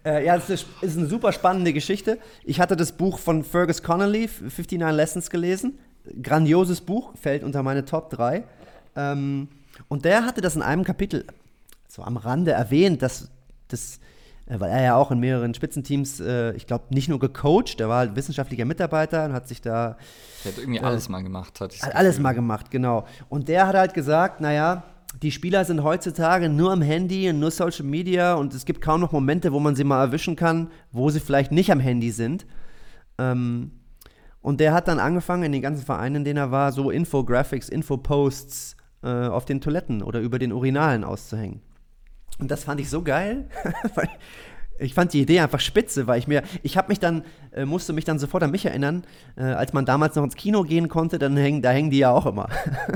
Äh, 0.08 0.26
ja, 0.26 0.38
es 0.38 0.50
ist, 0.50 0.68
ist 0.82 0.98
eine 0.98 1.08
super 1.08 1.34
spannende 1.34 1.74
Geschichte. 1.74 2.18
Ich 2.46 2.62
hatte 2.62 2.78
das 2.78 2.94
Buch 2.94 3.20
von 3.20 3.44
Fergus 3.44 3.84
Connolly, 3.84 4.30
59 4.40 4.80
Lessons, 4.96 5.30
gelesen. 5.30 5.80
Grandioses 6.24 6.80
Buch, 6.80 7.14
fällt 7.18 7.44
unter 7.44 7.62
meine 7.62 7.84
Top 7.84 8.10
3. 8.12 8.46
Ähm, 8.96 9.50
und 9.90 10.06
der 10.06 10.26
hatte 10.26 10.40
das 10.40 10.56
in 10.56 10.62
einem 10.62 10.86
Kapitel 10.86 11.26
so 11.90 12.04
am 12.04 12.16
Rande 12.16 12.52
erwähnt, 12.52 13.02
dass 13.02 13.30
das, 13.68 14.00
weil 14.50 14.70
er 14.72 14.82
ja 14.82 14.96
auch 14.96 15.12
in 15.12 15.20
mehreren 15.20 15.54
Spitzenteams, 15.54 16.20
äh, 16.20 16.54
ich 16.54 16.68
glaube, 16.68 16.86
nicht 16.90 17.10
nur 17.10 17.20
gecoacht, 17.20 17.80
er 17.80 17.90
war 17.90 18.00
halt 18.00 18.16
wissenschaftlicher 18.16 18.66
Mitarbeiter 18.66 19.26
und 19.26 19.34
hat 19.34 19.48
sich 19.48 19.62
da. 19.62 19.98
Der 20.44 20.52
hat 20.54 20.60
irgendwie 20.60 20.80
alles 20.80 21.10
mal 21.10 21.22
gemacht, 21.22 21.60
hatte 21.60 21.76
ich 21.76 21.84
Hat 21.84 21.96
alles 21.96 22.20
mal 22.20 22.34
gemacht, 22.34 22.72
genau. 22.72 23.06
Und 23.28 23.50
der 23.50 23.68
hat 23.68 23.76
halt 23.76 23.94
gesagt, 23.94 24.40
naja, 24.40 24.84
die 25.22 25.32
Spieler 25.32 25.66
sind 25.66 25.84
heutzutage 25.84 26.48
nur 26.48 26.72
am 26.72 26.82
Handy 26.82 27.30
und 27.30 27.40
nur 27.40 27.52
Social 27.52 27.86
Media 27.86 28.36
und 28.36 28.54
es 28.54 28.66
gibt 28.66 28.82
kaum 28.82 29.02
noch 29.02 29.12
Momente, 29.12 29.52
wo 29.52 29.60
man 29.60 29.76
sie 29.76 29.84
mal 29.84 30.02
erwischen 30.02 30.36
kann, 30.36 30.72
wo 30.92 31.10
sie 31.10 31.20
vielleicht 31.20 31.52
nicht 31.52 31.72
am 31.72 31.80
Handy 31.80 32.12
sind. 32.12 32.46
Ähm, 33.18 33.72
und 34.42 34.60
der 34.60 34.74
hat 34.74 34.88
dann 34.88 35.00
angefangen, 35.00 35.44
in 35.44 35.52
den 35.52 35.62
ganzen 35.62 35.84
Vereinen, 35.86 36.18
in 36.18 36.24
denen 36.24 36.38
er 36.38 36.52
war, 36.52 36.72
so 36.72 36.90
Infographics, 36.90 37.68
Infoposts 37.68 38.78
äh, 39.04 39.28
auf 39.28 39.46
den 39.46 39.60
Toiletten 39.60 40.02
oder 40.02 40.22
über 40.22 40.40
den 40.40 40.54
Urinalen 40.54 41.04
auszuhängen. 41.04 41.62
Und 42.40 42.52
das 42.52 42.64
fand 42.64 42.80
ich 42.80 42.90
so 42.90 43.02
geil, 43.02 43.50
weil 43.96 44.10
ich 44.80 44.94
fand 44.94 45.14
die 45.14 45.22
Idee 45.22 45.40
einfach 45.40 45.60
spitze, 45.60 46.08
weil 46.08 46.20
ich 46.20 46.28
mir, 46.28 46.44
ich 46.64 46.78
habe 46.78 46.90
mich 46.90 47.00
dann, 47.00 47.24
äh, 47.52 47.66
musste 47.66 47.94
mich 47.94 48.06
dann 48.06 48.20
sofort 48.20 48.44
an 48.44 48.52
mich 48.52 48.66
erinnern, 48.66 49.04
äh, 49.36 49.44
als 49.44 49.74
man 49.74 49.86
damals 49.86 50.16
noch 50.16 50.24
ins 50.24 50.36
Kino 50.36 50.64
gehen 50.64 50.88
konnte, 50.88 51.18
dann 51.20 51.36
hängen, 51.36 51.62
da 51.62 51.72
hängen 51.72 51.90
die 51.90 52.00
ja 52.00 52.12
auch 52.12 52.26
immer. 52.26 52.50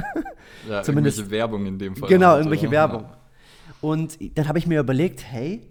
ja, 0.70 0.84
Zumindest 0.84 1.20
irgendwelche 1.20 1.32
Werbung 1.32 1.66
in 1.66 1.80
dem 1.80 1.96
Fall. 1.96 2.10
Genau, 2.10 2.28
halt, 2.28 2.40
irgendwelche 2.40 2.68
oder? 2.68 2.78
Werbung. 2.78 3.06
Und 3.82 4.20
dann 4.38 4.48
habe 4.48 4.60
ich 4.60 4.68
mir 4.68 4.80
überlegt, 4.80 5.24
hey, 5.24 5.68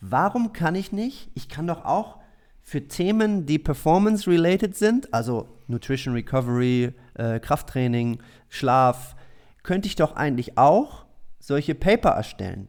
warum 0.00 0.52
kann 0.52 0.74
ich 0.74 0.92
nicht? 0.92 1.30
Ich 1.34 1.48
kann 1.48 1.66
doch 1.66 1.84
auch 1.84 2.18
für 2.60 2.86
Themen, 2.86 3.46
die 3.46 3.58
performance-related 3.58 4.76
sind, 4.76 5.12
also 5.12 5.48
Nutrition 5.66 6.14
Recovery, 6.14 6.92
äh, 7.14 7.38
Krafttraining, 7.40 8.18
Schlaf, 8.48 9.16
könnte 9.62 9.86
ich 9.86 9.96
doch 9.96 10.14
eigentlich 10.14 10.58
auch 10.58 11.06
solche 11.38 11.74
Paper 11.74 12.10
erstellen 12.10 12.68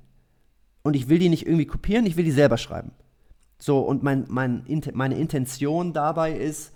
und 0.85 0.95
ich 0.95 1.09
will 1.09 1.17
die 1.17 1.29
nicht 1.29 1.47
irgendwie 1.47 1.65
kopieren, 1.65 2.05
ich 2.05 2.15
will 2.15 2.25
die 2.25 2.31
selber 2.31 2.59
schreiben. 2.59 2.91
So, 3.57 3.79
und 3.79 4.03
mein, 4.03 4.25
mein, 4.27 4.63
meine 4.93 5.15
Intention 5.15 5.93
dabei 5.93 6.31
ist, 6.31 6.73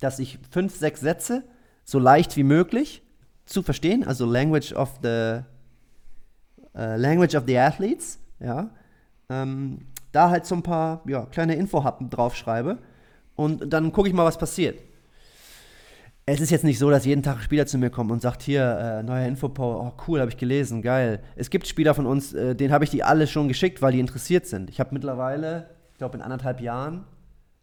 dass 0.00 0.18
ich 0.18 0.38
fünf, 0.50 0.76
sechs 0.76 1.00
Sätze 1.00 1.44
so 1.86 1.98
leicht 1.98 2.36
wie 2.36 2.42
möglich 2.42 3.02
zu 3.46 3.62
verstehen, 3.62 4.04
also 4.04 4.26
Language 4.26 4.74
of 4.74 4.98
the 5.02 5.40
uh, 6.74 6.96
Language 6.96 7.34
of 7.34 7.44
the 7.46 7.58
Athletes, 7.58 8.18
ja, 8.38 8.68
ähm, 9.30 9.86
da 10.12 10.28
halt 10.28 10.44
so 10.44 10.54
ein 10.54 10.62
paar 10.62 11.00
ja, 11.06 11.24
kleine 11.24 11.54
Infohappen 11.54 12.10
draufschreibe 12.10 12.76
und 13.34 13.72
dann 13.72 13.92
gucke 13.92 14.08
ich 14.08 14.14
mal, 14.14 14.26
was 14.26 14.36
passiert 14.36 14.78
es 16.26 16.40
ist 16.40 16.50
jetzt 16.50 16.64
nicht 16.64 16.78
so, 16.78 16.90
dass 16.90 17.04
jeden 17.04 17.22
Tag 17.22 17.36
ein 17.36 17.42
Spieler 17.42 17.66
zu 17.66 17.76
mir 17.76 17.90
kommt 17.90 18.10
und 18.10 18.22
sagt, 18.22 18.42
hier, 18.42 18.62
äh, 18.62 19.02
neuer 19.02 19.26
Infopower, 19.26 19.80
oh 19.80 20.02
cool, 20.08 20.20
habe 20.20 20.30
ich 20.30 20.38
gelesen, 20.38 20.80
geil. 20.80 21.22
Es 21.36 21.50
gibt 21.50 21.66
Spieler 21.66 21.94
von 21.94 22.06
uns, 22.06 22.32
äh, 22.32 22.54
denen 22.54 22.72
habe 22.72 22.84
ich 22.84 22.90
die 22.90 23.02
alle 23.02 23.26
schon 23.26 23.46
geschickt, 23.46 23.82
weil 23.82 23.92
die 23.92 24.00
interessiert 24.00 24.46
sind. 24.46 24.70
Ich 24.70 24.80
habe 24.80 24.90
mittlerweile, 24.94 25.68
ich 25.92 25.98
glaube 25.98 26.16
in 26.16 26.22
anderthalb 26.22 26.60
Jahren, 26.60 27.04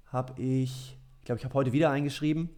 habe 0.08 0.39
ich, 0.39 0.97
ich 1.19 1.26
glaube, 1.26 1.39
ich 1.39 1.45
habe 1.45 1.56
heute 1.56 1.71
wieder 1.71 1.89
eingeschrieben, 1.89 2.50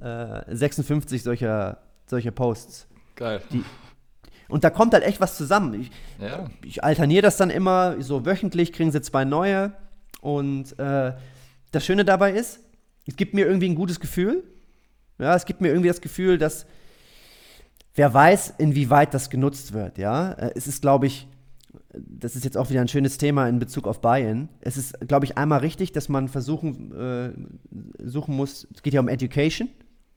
äh, 0.00 0.54
56 0.54 1.24
solcher, 1.24 1.78
solcher 2.06 2.30
Posts. 2.30 2.86
Geil. 3.16 3.42
Die, 3.52 3.64
und 4.48 4.62
da 4.62 4.70
kommt 4.70 4.92
halt 4.92 5.02
echt 5.02 5.20
was 5.20 5.36
zusammen. 5.36 5.80
Ich, 5.80 5.90
ja. 6.20 6.50
ich 6.64 6.84
alterniere 6.84 7.22
das 7.22 7.36
dann 7.36 7.50
immer, 7.50 8.00
so 8.00 8.24
wöchentlich 8.24 8.72
kriegen 8.72 8.92
sie 8.92 9.00
zwei 9.00 9.24
neue. 9.24 9.72
Und 10.20 10.78
äh, 10.78 11.14
das 11.72 11.84
Schöne 11.84 12.04
dabei 12.04 12.32
ist, 12.32 12.60
es 13.06 13.16
gibt 13.16 13.34
mir 13.34 13.46
irgendwie 13.46 13.68
ein 13.68 13.74
gutes 13.74 13.98
Gefühl 13.98 14.44
ja, 15.22 15.36
es 15.36 15.46
gibt 15.46 15.60
mir 15.60 15.68
irgendwie 15.68 15.88
das 15.88 16.00
Gefühl, 16.00 16.36
dass 16.36 16.66
wer 17.94 18.12
weiß, 18.12 18.54
inwieweit 18.58 19.14
das 19.14 19.30
genutzt 19.30 19.72
wird. 19.72 19.98
Ja, 19.98 20.32
äh, 20.32 20.52
es 20.54 20.66
ist, 20.66 20.82
glaube 20.82 21.06
ich, 21.06 21.28
das 21.94 22.36
ist 22.36 22.44
jetzt 22.44 22.56
auch 22.56 22.70
wieder 22.70 22.80
ein 22.80 22.88
schönes 22.88 23.18
Thema 23.18 23.48
in 23.48 23.58
Bezug 23.58 23.86
auf 23.86 24.00
Buy-in. 24.00 24.48
Es 24.60 24.76
ist, 24.76 24.98
glaube 25.06 25.26
ich, 25.26 25.38
einmal 25.38 25.60
richtig, 25.60 25.92
dass 25.92 26.08
man 26.08 26.28
versuchen 26.28 26.92
äh, 26.92 28.04
suchen 28.04 28.34
muss. 28.34 28.66
Es 28.74 28.82
geht 28.82 28.94
ja 28.94 29.00
um 29.00 29.08
Education. 29.08 29.68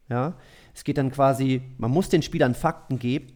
Ja, 0.09 0.35
es 0.73 0.83
geht 0.83 0.97
dann 0.97 1.11
quasi, 1.11 1.63
man 1.77 1.91
muss 1.91 2.09
den 2.09 2.21
Spielern 2.21 2.53
Fakten 2.53 2.99
geben. 2.99 3.27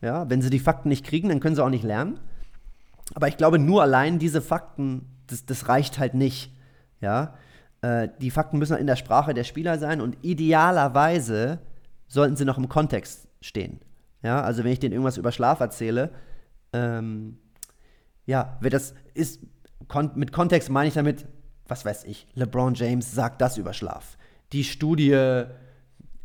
Ja, 0.00 0.28
wenn 0.30 0.42
sie 0.42 0.50
die 0.50 0.58
Fakten 0.58 0.88
nicht 0.88 1.04
kriegen, 1.04 1.28
dann 1.28 1.40
können 1.40 1.56
sie 1.56 1.64
auch 1.64 1.70
nicht 1.70 1.84
lernen. 1.84 2.20
Aber 3.14 3.28
ich 3.28 3.36
glaube, 3.36 3.58
nur 3.58 3.82
allein 3.82 4.18
diese 4.18 4.40
Fakten, 4.40 5.06
das, 5.26 5.44
das 5.46 5.68
reicht 5.68 5.98
halt 5.98 6.14
nicht. 6.14 6.52
Ja, 7.00 7.34
äh, 7.84 8.08
die 8.18 8.30
Fakten 8.30 8.58
müssen 8.58 8.78
in 8.78 8.86
der 8.86 8.96
Sprache 8.96 9.34
der 9.34 9.44
Spieler 9.44 9.78
sein 9.78 10.00
und 10.00 10.16
idealerweise 10.22 11.58
sollten 12.08 12.34
sie 12.34 12.46
noch 12.46 12.56
im 12.56 12.68
Kontext 12.68 13.28
stehen. 13.42 13.80
Ja, 14.22 14.40
also 14.40 14.64
wenn 14.64 14.72
ich 14.72 14.78
denen 14.78 14.92
irgendwas 14.94 15.18
über 15.18 15.32
Schlaf 15.32 15.60
erzähle, 15.60 16.10
ähm, 16.72 17.36
ja, 18.24 18.56
wird 18.60 18.72
das 18.72 18.94
ist 19.12 19.40
kon 19.86 20.12
mit 20.14 20.32
Kontext 20.32 20.70
meine 20.70 20.88
ich 20.88 20.94
damit, 20.94 21.26
was 21.68 21.84
weiß 21.84 22.04
ich, 22.04 22.26
LeBron 22.34 22.72
James 22.72 23.12
sagt 23.12 23.42
das 23.42 23.58
über 23.58 23.74
Schlaf. 23.74 24.16
Die 24.52 24.64
Studie 24.64 25.44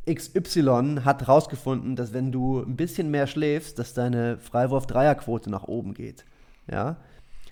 XY 0.10 1.02
hat 1.04 1.28
herausgefunden, 1.28 1.98
dass 1.98 2.14
wenn 2.14 2.32
du 2.32 2.62
ein 2.62 2.78
bisschen 2.78 3.12
mehr 3.12 3.28
schläfst, 3.28 3.80
dass 3.80 3.94
deine 3.94 4.38
Freiwurf-Dreierquote 4.38 5.50
nach 5.50 5.64
oben 5.64 5.94
geht. 5.94 6.24
Ja, 6.72 6.96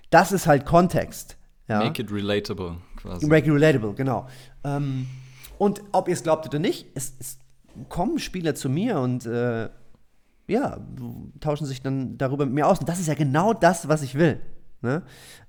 das 0.08 0.32
ist 0.32 0.46
halt 0.46 0.64
Kontext. 0.64 1.36
Ja? 1.68 1.80
Make 1.80 2.00
it 2.00 2.10
relatable 2.10 2.78
quasi. 2.98 3.26
Relatable, 3.52 3.94
genau. 3.94 4.26
Ähm, 4.64 5.06
und 5.56 5.82
ob 5.92 6.08
ihr 6.08 6.14
es 6.14 6.22
glaubt 6.22 6.46
oder 6.46 6.58
nicht, 6.58 6.86
es, 6.94 7.14
es, 7.18 7.38
kommen 7.88 8.18
Spieler 8.18 8.54
zu 8.54 8.68
mir 8.68 8.98
und 8.98 9.24
äh, 9.26 9.68
ja, 10.48 10.78
tauschen 11.40 11.66
sich 11.66 11.82
dann 11.82 12.18
darüber 12.18 12.44
mit 12.44 12.54
mir 12.54 12.66
aus. 12.66 12.80
Und 12.80 12.88
das 12.88 12.98
ist 12.98 13.06
ja 13.06 13.14
genau 13.14 13.52
das, 13.52 13.88
was 13.88 14.02
ich 14.02 14.16
will. 14.16 14.40
Ne? 14.80 15.02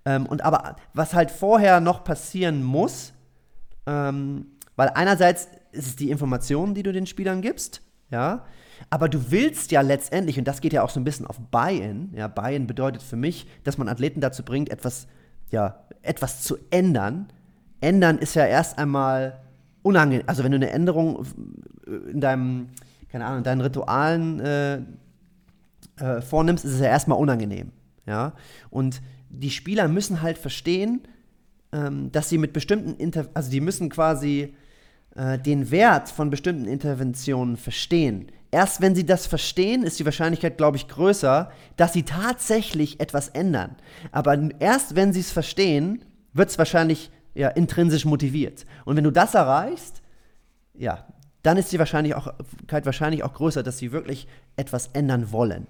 Ähm, 0.05 0.25
und 0.25 0.43
aber 0.43 0.75
was 0.93 1.13
halt 1.13 1.31
vorher 1.31 1.79
noch 1.79 2.03
passieren 2.03 2.63
muss, 2.63 3.13
ähm, 3.87 4.47
weil 4.75 4.89
einerseits 4.89 5.47
ist 5.71 5.87
es 5.87 5.95
die 5.95 6.11
Information, 6.11 6.73
die 6.73 6.83
du 6.83 6.91
den 6.91 7.05
Spielern 7.05 7.41
gibst, 7.41 7.81
ja, 8.11 8.45
aber 8.89 9.09
du 9.09 9.31
willst 9.31 9.71
ja 9.71 9.81
letztendlich, 9.81 10.39
und 10.39 10.45
das 10.45 10.61
geht 10.61 10.73
ja 10.73 10.83
auch 10.83 10.89
so 10.89 10.99
ein 10.99 11.03
bisschen 11.03 11.27
auf 11.27 11.39
Buy-in, 11.51 12.13
ja, 12.13 12.27
Buy-in 12.27 12.65
bedeutet 12.65 13.03
für 13.03 13.15
mich, 13.15 13.47
dass 13.63 13.77
man 13.77 13.87
Athleten 13.87 14.21
dazu 14.21 14.43
bringt, 14.43 14.69
etwas 14.69 15.07
ja, 15.51 15.83
etwas 16.01 16.43
zu 16.43 16.57
ändern. 16.69 17.27
Ändern 17.81 18.17
ist 18.17 18.35
ja 18.35 18.45
erst 18.45 18.77
einmal 18.77 19.39
unangenehm. 19.81 20.23
Also 20.27 20.43
wenn 20.43 20.51
du 20.51 20.57
eine 20.57 20.69
Änderung 20.71 21.25
in 21.85 22.21
deinem, 22.21 22.69
keine 23.11 23.25
Ahnung, 23.25 23.39
in 23.39 23.43
deinen 23.43 23.61
Ritualen 23.61 24.39
äh, 24.39 24.75
äh, 25.97 26.21
vornimmst, 26.21 26.65
ist 26.65 26.73
es 26.73 26.79
ja 26.79 26.87
erstmal 26.87 27.17
unangenehm. 27.17 27.71
Ja? 28.05 28.33
Und 28.69 29.01
die 29.29 29.51
Spieler 29.51 29.87
müssen 29.87 30.21
halt 30.21 30.37
verstehen, 30.37 31.01
ähm, 31.71 32.11
dass 32.11 32.29
sie 32.29 32.37
mit 32.37 32.53
bestimmten, 32.53 32.95
Inter 32.95 33.27
also 33.33 33.51
die 33.51 33.61
müssen 33.61 33.89
quasi 33.89 34.55
äh, 35.15 35.37
den 35.37 35.71
Wert 35.71 36.09
von 36.09 36.29
bestimmten 36.29 36.65
Interventionen 36.65 37.57
verstehen. 37.57 38.31
Erst 38.51 38.81
wenn 38.81 38.95
sie 38.95 39.05
das 39.05 39.27
verstehen, 39.27 39.83
ist 39.83 39.99
die 39.99 40.05
Wahrscheinlichkeit, 40.05 40.57
glaube 40.57 40.77
ich, 40.77 40.87
größer, 40.87 41.51
dass 41.77 41.93
sie 41.93 42.03
tatsächlich 42.03 42.99
etwas 42.99 43.29
ändern. 43.29 43.75
Aber 44.11 44.37
erst 44.59 44.95
wenn 44.95 45.13
sie 45.13 45.19
es 45.19 45.31
verstehen, 45.31 46.03
wird 46.33 46.49
es 46.49 46.57
wahrscheinlich 46.57 47.11
ja, 47.33 47.49
intrinsisch 47.49 48.05
motiviert. 48.05 48.65
Und 48.85 48.95
wenn 48.95 49.03
du 49.03 49.11
das 49.11 49.33
erreichst, 49.33 50.01
ja, 50.73 51.05
dann 51.43 51.57
ist 51.57 51.71
die 51.71 51.79
Wahrscheinlichkeit 51.79 52.85
wahrscheinlich 52.85 53.23
auch 53.23 53.33
größer, 53.33 53.63
dass 53.63 53.77
sie 53.77 53.91
wirklich 53.91 54.27
etwas 54.55 54.87
ändern 54.93 55.31
wollen. 55.31 55.67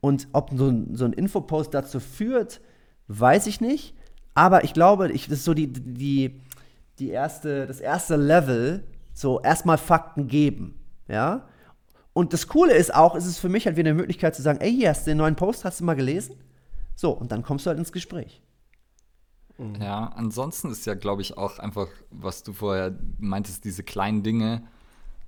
Und 0.00 0.28
ob 0.32 0.50
so 0.54 0.68
ein, 0.68 0.94
so 0.94 1.06
ein 1.06 1.14
Infopost 1.14 1.72
dazu 1.72 2.00
führt, 2.00 2.60
weiß 3.08 3.46
ich 3.46 3.60
nicht. 3.60 3.94
Aber 4.34 4.64
ich 4.64 4.74
glaube, 4.74 5.10
ich, 5.12 5.28
das 5.28 5.38
ist 5.38 5.44
so 5.44 5.54
die, 5.54 5.72
die, 5.72 6.40
die 6.98 7.08
erste, 7.08 7.66
das 7.66 7.80
erste 7.80 8.16
Level, 8.16 8.84
so 9.14 9.40
erstmal 9.40 9.78
Fakten 9.78 10.28
geben. 10.28 10.78
Ja? 11.08 11.48
Und 12.12 12.32
das 12.32 12.48
Coole 12.48 12.74
ist 12.74 12.94
auch, 12.94 13.14
ist 13.14 13.26
es 13.26 13.38
für 13.38 13.48
mich 13.48 13.66
halt 13.66 13.76
wieder 13.76 13.90
eine 13.90 13.98
Möglichkeit 13.98 14.34
zu 14.34 14.42
sagen, 14.42 14.60
ey, 14.60 14.72
hier 14.72 14.90
hast 14.90 15.06
du 15.06 15.10
den 15.10 15.18
neuen 15.18 15.36
Post, 15.36 15.64
hast 15.64 15.80
du 15.80 15.84
mal 15.84 15.94
gelesen? 15.94 16.36
So, 16.94 17.10
und 17.10 17.32
dann 17.32 17.42
kommst 17.42 17.64
du 17.64 17.70
halt 17.70 17.78
ins 17.78 17.92
Gespräch. 17.92 18.42
Mhm. 19.58 19.80
Ja, 19.80 20.06
ansonsten 20.16 20.70
ist 20.70 20.86
ja, 20.86 20.94
glaube 20.94 21.22
ich, 21.22 21.38
auch 21.38 21.58
einfach, 21.58 21.88
was 22.10 22.42
du 22.42 22.52
vorher 22.52 22.98
meintest, 23.18 23.64
diese 23.64 23.82
kleinen 23.82 24.22
Dinge, 24.22 24.62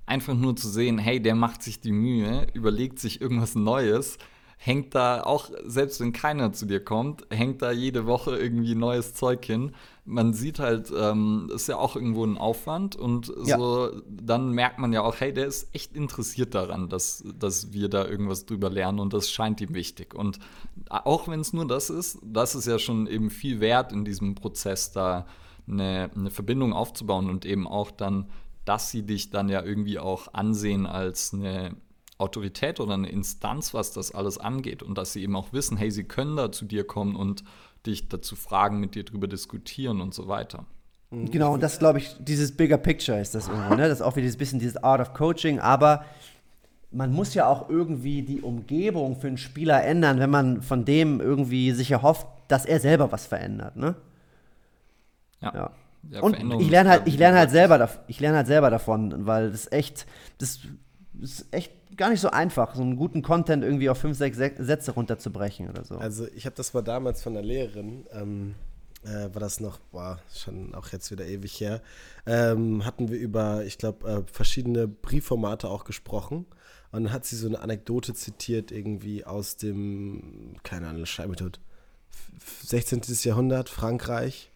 einfach 0.05 0.33
nur 0.33 0.55
zu 0.55 0.69
sehen, 0.69 0.97
hey, 0.97 1.21
der 1.21 1.35
macht 1.35 1.61
sich 1.61 1.81
die 1.81 1.91
Mühe, 1.91 2.47
überlegt 2.53 2.99
sich 2.99 3.21
irgendwas 3.21 3.55
Neues, 3.55 4.17
hängt 4.57 4.95
da 4.95 5.21
auch, 5.23 5.51
selbst 5.65 5.99
wenn 5.99 6.13
keiner 6.13 6.51
zu 6.51 6.65
dir 6.65 6.83
kommt, 6.83 7.25
hängt 7.29 7.61
da 7.61 7.71
jede 7.71 8.05
Woche 8.05 8.37
irgendwie 8.37 8.73
neues 8.75 9.13
Zeug 9.13 9.45
hin. 9.45 9.73
Man 10.09 10.33
sieht 10.33 10.59
halt, 10.59 10.91
ähm, 10.97 11.51
ist 11.53 11.67
ja 11.67 11.77
auch 11.77 11.97
irgendwo 11.97 12.23
ein 12.23 12.37
Aufwand 12.37 12.95
und 12.95 13.31
Ja. 13.43 13.57
so, 13.57 13.91
dann 14.09 14.51
merkt 14.51 14.79
man 14.79 14.93
ja 14.93 15.01
auch, 15.01 15.19
hey, 15.19 15.33
der 15.33 15.47
ist 15.47 15.75
echt 15.75 15.95
interessiert 15.95 16.55
daran, 16.55 16.87
dass, 16.87 17.23
dass 17.37 17.73
wir 17.73 17.89
da 17.89 18.05
irgendwas 18.07 18.45
drüber 18.45 18.69
lernen 18.69 18.99
und 18.99 19.11
das 19.11 19.29
scheint 19.29 19.59
ihm 19.59 19.73
wichtig. 19.73 20.15
Und 20.15 20.39
auch 20.89 21.27
wenn 21.27 21.41
es 21.41 21.51
nur 21.51 21.67
das 21.67 21.89
ist, 21.89 22.19
das 22.23 22.55
ist 22.55 22.67
ja 22.67 22.79
schon 22.79 23.05
eben 23.07 23.29
viel 23.29 23.59
wert 23.59 23.91
in 23.91 24.05
diesem 24.05 24.33
Prozess, 24.33 24.91
da 24.93 25.25
eine, 25.67 26.09
eine 26.15 26.29
Verbindung 26.31 26.71
aufzubauen 26.71 27.29
und 27.29 27.45
eben 27.45 27.67
auch 27.67 27.91
dann, 27.91 28.27
dass 28.63 28.89
sie 28.91 29.03
dich 29.03 29.29
dann 29.29 29.49
ja 29.49 29.61
irgendwie 29.61 29.99
auch 29.99 30.33
ansehen 30.33 30.85
als 30.85 31.33
eine 31.33 31.75
Autorität 32.17 32.79
oder 32.79 32.93
eine 32.95 33.09
Instanz, 33.09 33.73
was 33.73 33.91
das 33.91 34.11
alles 34.11 34.37
angeht 34.37 34.81
und 34.81 34.97
dass 34.97 35.13
sie 35.13 35.21
eben 35.21 35.35
auch 35.35 35.53
wissen, 35.53 35.77
hey, 35.77 35.91
sie 35.91 36.05
können 36.05 36.35
da 36.37 36.51
zu 36.51 36.65
dir 36.65 36.85
kommen 36.85 37.15
und 37.15 37.43
dich 37.87 38.07
dazu 38.09 38.35
fragen, 38.35 38.79
mit 38.79 38.95
dir 38.95 39.03
drüber 39.03 39.27
diskutieren 39.27 40.01
und 40.01 40.13
so 40.13 40.27
weiter. 40.27 40.65
Genau, 41.09 41.53
und 41.53 41.63
das 41.63 41.79
glaube 41.79 41.99
ich, 41.99 42.15
dieses 42.19 42.55
Bigger 42.55 42.77
Picture 42.77 43.19
ist 43.19 43.33
das 43.33 43.47
irgendwo, 43.47 43.75
ne? 43.75 43.87
Das 43.87 43.99
ist 43.99 44.01
auch 44.01 44.15
wieder 44.17 44.23
dieses 44.23 44.37
bisschen 44.37 44.59
dieses 44.59 44.77
Art 44.83 44.99
of 44.99 45.13
Coaching, 45.13 45.59
aber 45.59 46.03
man 46.91 47.13
muss 47.13 47.33
ja 47.33 47.47
auch 47.47 47.69
irgendwie 47.69 48.23
die 48.23 48.41
Umgebung 48.41 49.15
für 49.15 49.27
einen 49.27 49.37
Spieler 49.37 49.83
ändern, 49.83 50.19
wenn 50.19 50.29
man 50.29 50.61
von 50.61 50.83
dem 50.83 51.21
irgendwie 51.21 51.71
sich 51.71 51.91
erhofft, 51.91 52.27
dass 52.49 52.65
er 52.65 52.79
selber 52.79 53.11
was 53.11 53.25
verändert, 53.25 53.77
ne? 53.77 53.95
Ja. 55.41 55.71
Ja, 56.09 56.21
Und 56.21 56.31
Veränderung 56.31 56.61
ich 56.61 56.69
lerne 56.69 56.89
halt, 56.89 57.07
ich 57.07 57.17
lerne 57.17 57.37
halt 57.37 57.51
selber, 57.51 57.89
ich 58.07 58.19
lerne 58.19 58.37
halt 58.37 58.47
selber 58.47 58.69
davon, 58.69 59.25
weil 59.25 59.51
das 59.51 59.71
echt, 59.71 60.05
das 60.37 60.59
ist 61.21 61.47
echt 61.51 61.71
gar 61.97 62.09
nicht 62.09 62.21
so 62.21 62.29
einfach, 62.29 62.75
so 62.75 62.81
einen 62.81 62.95
guten 62.95 63.21
Content 63.21 63.63
irgendwie 63.63 63.89
auf 63.89 63.97
fünf, 63.97 64.17
sechs 64.17 64.37
Sä- 64.37 64.61
Sätze 64.61 64.91
runterzubrechen 64.91 65.69
oder 65.69 65.83
so. 65.83 65.97
Also 65.97 66.27
ich 66.35 66.45
habe 66.45 66.55
das 66.55 66.73
mal 66.73 66.81
damals 66.81 67.21
von 67.23 67.33
der 67.33 67.43
Lehrerin, 67.43 68.05
ähm, 68.11 68.55
äh, 69.03 69.33
war 69.33 69.39
das 69.39 69.59
noch, 69.59 69.79
boah, 69.91 70.19
schon 70.33 70.73
auch 70.75 70.89
jetzt 70.89 71.11
wieder 71.11 71.25
ewig 71.25 71.59
her, 71.59 71.81
ähm, 72.25 72.85
hatten 72.85 73.09
wir 73.09 73.17
über, 73.17 73.63
ich 73.65 73.77
glaube, 73.77 74.07
äh, 74.09 74.31
verschiedene 74.31 74.87
Briefformate 74.87 75.69
auch 75.69 75.83
gesprochen. 75.83 76.45
Und 76.91 77.03
dann 77.03 77.13
hat 77.13 77.25
sie 77.25 77.35
so 77.35 77.47
eine 77.47 77.59
Anekdote 77.59 78.13
zitiert, 78.13 78.71
irgendwie 78.71 79.25
aus 79.25 79.57
dem, 79.57 80.55
keine 80.63 80.87
Ahnung, 80.87 81.05
Scheinmethode, 81.05 81.59
16. 82.63 83.01
Jahrhundert, 83.23 83.69
Frankreich. 83.69 84.51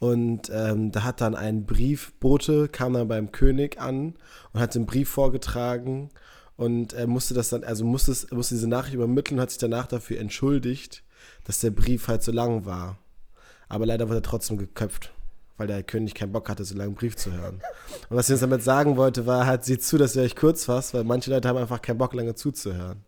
Und 0.00 0.50
ähm, 0.52 0.92
da 0.92 1.02
hat 1.04 1.20
dann 1.20 1.34
ein 1.34 1.66
Briefbote, 1.66 2.68
kam 2.68 2.92
dann 2.94 3.08
beim 3.08 3.32
König 3.32 3.80
an 3.80 4.14
und 4.52 4.60
hat 4.60 4.74
den 4.74 4.86
Brief 4.86 5.08
vorgetragen 5.08 6.10
und 6.58 6.92
er 6.92 7.06
musste 7.06 7.34
das 7.34 7.50
dann, 7.50 7.62
also 7.62 7.84
musste, 7.84 8.10
musste 8.34 8.56
diese 8.56 8.66
Nachricht 8.66 8.94
übermitteln 8.94 9.38
und 9.38 9.42
hat 9.42 9.50
sich 9.50 9.60
danach 9.60 9.86
dafür 9.86 10.18
entschuldigt, 10.18 11.04
dass 11.44 11.60
der 11.60 11.70
Brief 11.70 12.08
halt 12.08 12.24
so 12.24 12.32
lang 12.32 12.66
war. 12.66 12.98
Aber 13.68 13.86
leider 13.86 14.08
wurde 14.08 14.18
er 14.18 14.22
trotzdem 14.24 14.58
geköpft, 14.58 15.12
weil 15.58 15.66
der 15.66 15.82
König 15.82 16.14
keinen 16.14 16.32
Bock 16.32 16.48
hatte, 16.48 16.64
so 16.64 16.74
lange 16.74 16.88
einen 16.88 16.94
Brief 16.94 17.16
zu 17.16 17.32
hören. 17.32 17.60
Und 18.08 18.16
was 18.16 18.28
sie 18.28 18.32
uns 18.32 18.40
damit 18.40 18.62
sagen 18.62 18.96
wollte, 18.96 19.26
war 19.26 19.44
halt, 19.44 19.64
seht 19.64 19.82
zu, 19.82 19.98
dass 19.98 20.16
ihr 20.16 20.22
euch 20.22 20.36
kurz 20.36 20.64
fasst, 20.64 20.94
weil 20.94 21.04
manche 21.04 21.30
Leute 21.30 21.48
haben 21.48 21.58
einfach 21.58 21.82
keinen 21.82 21.98
Bock, 21.98 22.14
lange 22.14 22.34
zuzuhören. 22.34 23.04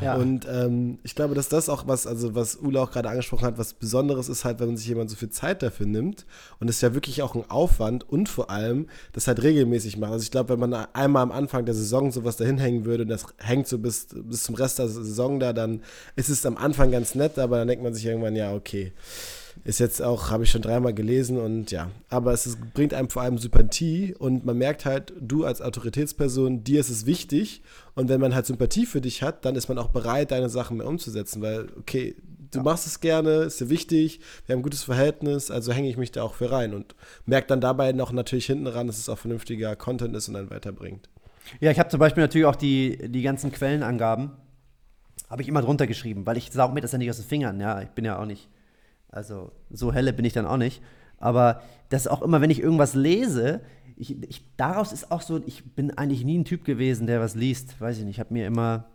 ja. 0.00 0.16
Und 0.16 0.46
ähm, 0.50 0.98
ich 1.04 1.14
glaube, 1.14 1.34
dass 1.34 1.48
das 1.48 1.68
auch 1.68 1.86
was, 1.86 2.06
also 2.08 2.34
was 2.34 2.56
Ula 2.56 2.82
auch 2.82 2.90
gerade 2.90 3.08
angesprochen 3.08 3.46
hat, 3.46 3.58
was 3.58 3.74
Besonderes 3.74 4.28
ist 4.28 4.44
halt, 4.44 4.58
wenn 4.58 4.66
man 4.66 4.76
sich 4.76 4.88
jemand 4.88 5.10
so 5.10 5.16
viel 5.16 5.30
Zeit 5.30 5.62
dafür 5.62 5.86
nimmt. 5.86 6.26
Und 6.58 6.68
es 6.68 6.76
ist 6.76 6.82
ja 6.82 6.94
wirklich 6.94 7.22
auch 7.22 7.36
ein 7.36 7.48
Aufwand 7.48 8.08
und 8.08 8.28
vor 8.28 8.50
allem 8.50 8.88
das 9.12 9.28
halt 9.28 9.42
regelmäßig 9.42 9.96
macht. 9.96 10.12
Also 10.12 10.24
ich 10.24 10.32
glaube, 10.32 10.52
wenn 10.52 10.68
man 10.68 10.86
einmal 10.92 11.22
am 11.22 11.32
Anfang 11.32 11.64
der 11.64 11.74
Saison 11.74 12.10
sowas 12.10 12.36
dahin 12.36 12.58
hängen 12.58 12.84
würde 12.84 13.04
und 13.04 13.08
das 13.08 13.26
hängt 13.38 13.68
so 13.68 13.78
bis, 13.78 14.08
bis 14.12 14.42
zum 14.42 14.56
Rest 14.56 14.80
der 14.80 14.88
Saison 14.88 15.38
da, 15.38 15.52
dann 15.52 15.82
ist 16.16 16.28
es 16.28 16.44
am 16.44 16.56
Anfang 16.56 16.90
ganz 16.90 17.14
nett, 17.14 17.38
aber 17.38 17.58
dann 17.58 17.68
denkt 17.68 17.84
man 17.84 17.94
sich 17.94 18.04
irgendwann, 18.04 18.34
ja, 18.34 18.52
okay. 18.52 18.92
Ist 19.64 19.80
jetzt 19.80 20.02
auch, 20.02 20.30
habe 20.30 20.44
ich 20.44 20.50
schon 20.50 20.60
dreimal 20.60 20.92
gelesen 20.92 21.38
und 21.38 21.70
ja. 21.70 21.90
Aber 22.10 22.32
es 22.32 22.46
ist, 22.46 22.74
bringt 22.74 22.92
einem 22.92 23.08
vor 23.08 23.22
allem 23.22 23.38
Sympathie 23.38 24.14
und 24.18 24.44
man 24.44 24.58
merkt 24.58 24.84
halt, 24.84 25.14
du 25.18 25.44
als 25.44 25.62
Autoritätsperson, 25.62 26.64
dir 26.64 26.80
ist 26.80 26.90
es 26.90 27.06
wichtig. 27.06 27.62
Und 27.94 28.10
wenn 28.10 28.20
man 28.20 28.34
halt 28.34 28.44
Sympathie 28.44 28.84
für 28.84 29.00
dich 29.00 29.22
hat, 29.22 29.46
dann 29.46 29.56
ist 29.56 29.68
man 29.68 29.78
auch 29.78 29.88
bereit, 29.88 30.32
deine 30.32 30.50
Sachen 30.50 30.76
mehr 30.76 30.86
umzusetzen, 30.86 31.40
weil, 31.40 31.68
okay, 31.78 32.14
du 32.54 32.60
machst 32.60 32.86
es 32.86 33.00
gerne, 33.00 33.44
ist 33.44 33.60
dir 33.60 33.68
wichtig, 33.68 34.20
wir 34.46 34.54
haben 34.54 34.60
ein 34.60 34.64
gutes 34.64 34.84
Verhältnis, 34.84 35.50
also 35.50 35.72
hänge 35.72 35.88
ich 35.88 35.96
mich 35.96 36.12
da 36.12 36.22
auch 36.22 36.34
für 36.34 36.50
rein 36.50 36.74
und 36.74 36.94
merke 37.26 37.48
dann 37.48 37.60
dabei 37.60 37.92
noch 37.92 38.12
natürlich 38.12 38.46
hinten 38.46 38.66
ran, 38.66 38.86
dass 38.86 38.98
es 38.98 39.08
auch 39.08 39.18
vernünftiger 39.18 39.76
Content 39.76 40.14
ist 40.14 40.28
und 40.28 40.34
dann 40.34 40.50
weiterbringt. 40.50 41.08
Ja, 41.60 41.70
ich 41.70 41.78
habe 41.78 41.88
zum 41.88 42.00
Beispiel 42.00 42.22
natürlich 42.22 42.46
auch 42.46 42.56
die, 42.56 42.98
die 43.10 43.22
ganzen 43.22 43.52
Quellenangaben, 43.52 44.32
habe 45.28 45.42
ich 45.42 45.48
immer 45.48 45.62
drunter 45.62 45.86
geschrieben, 45.86 46.26
weil 46.26 46.36
ich 46.36 46.50
saug 46.52 46.74
mir 46.74 46.80
das 46.80 46.92
ja 46.92 46.98
nicht 46.98 47.10
aus 47.10 47.16
den 47.16 47.26
Fingern, 47.26 47.60
ja, 47.60 47.82
ich 47.82 47.90
bin 47.90 48.04
ja 48.04 48.18
auch 48.18 48.26
nicht, 48.26 48.48
also 49.14 49.52
so 49.70 49.92
helle 49.92 50.12
bin 50.12 50.24
ich 50.24 50.32
dann 50.32 50.46
auch 50.46 50.56
nicht, 50.56 50.82
aber 51.18 51.62
das 51.88 52.08
auch 52.08 52.22
immer, 52.22 52.40
wenn 52.40 52.50
ich 52.50 52.60
irgendwas 52.60 52.94
lese, 52.94 53.60
ich, 53.96 54.20
ich, 54.22 54.44
daraus 54.56 54.92
ist 54.92 55.12
auch 55.12 55.22
so, 55.22 55.40
ich 55.46 55.74
bin 55.74 55.96
eigentlich 55.96 56.24
nie 56.24 56.38
ein 56.38 56.44
Typ 56.44 56.64
gewesen, 56.64 57.06
der 57.06 57.20
was 57.20 57.34
liest, 57.34 57.80
weiß 57.80 57.98
ich 57.98 58.04
nicht, 58.04 58.16
ich 58.16 58.20
habe 58.20 58.34
mir 58.34 58.46
immer, 58.46 58.86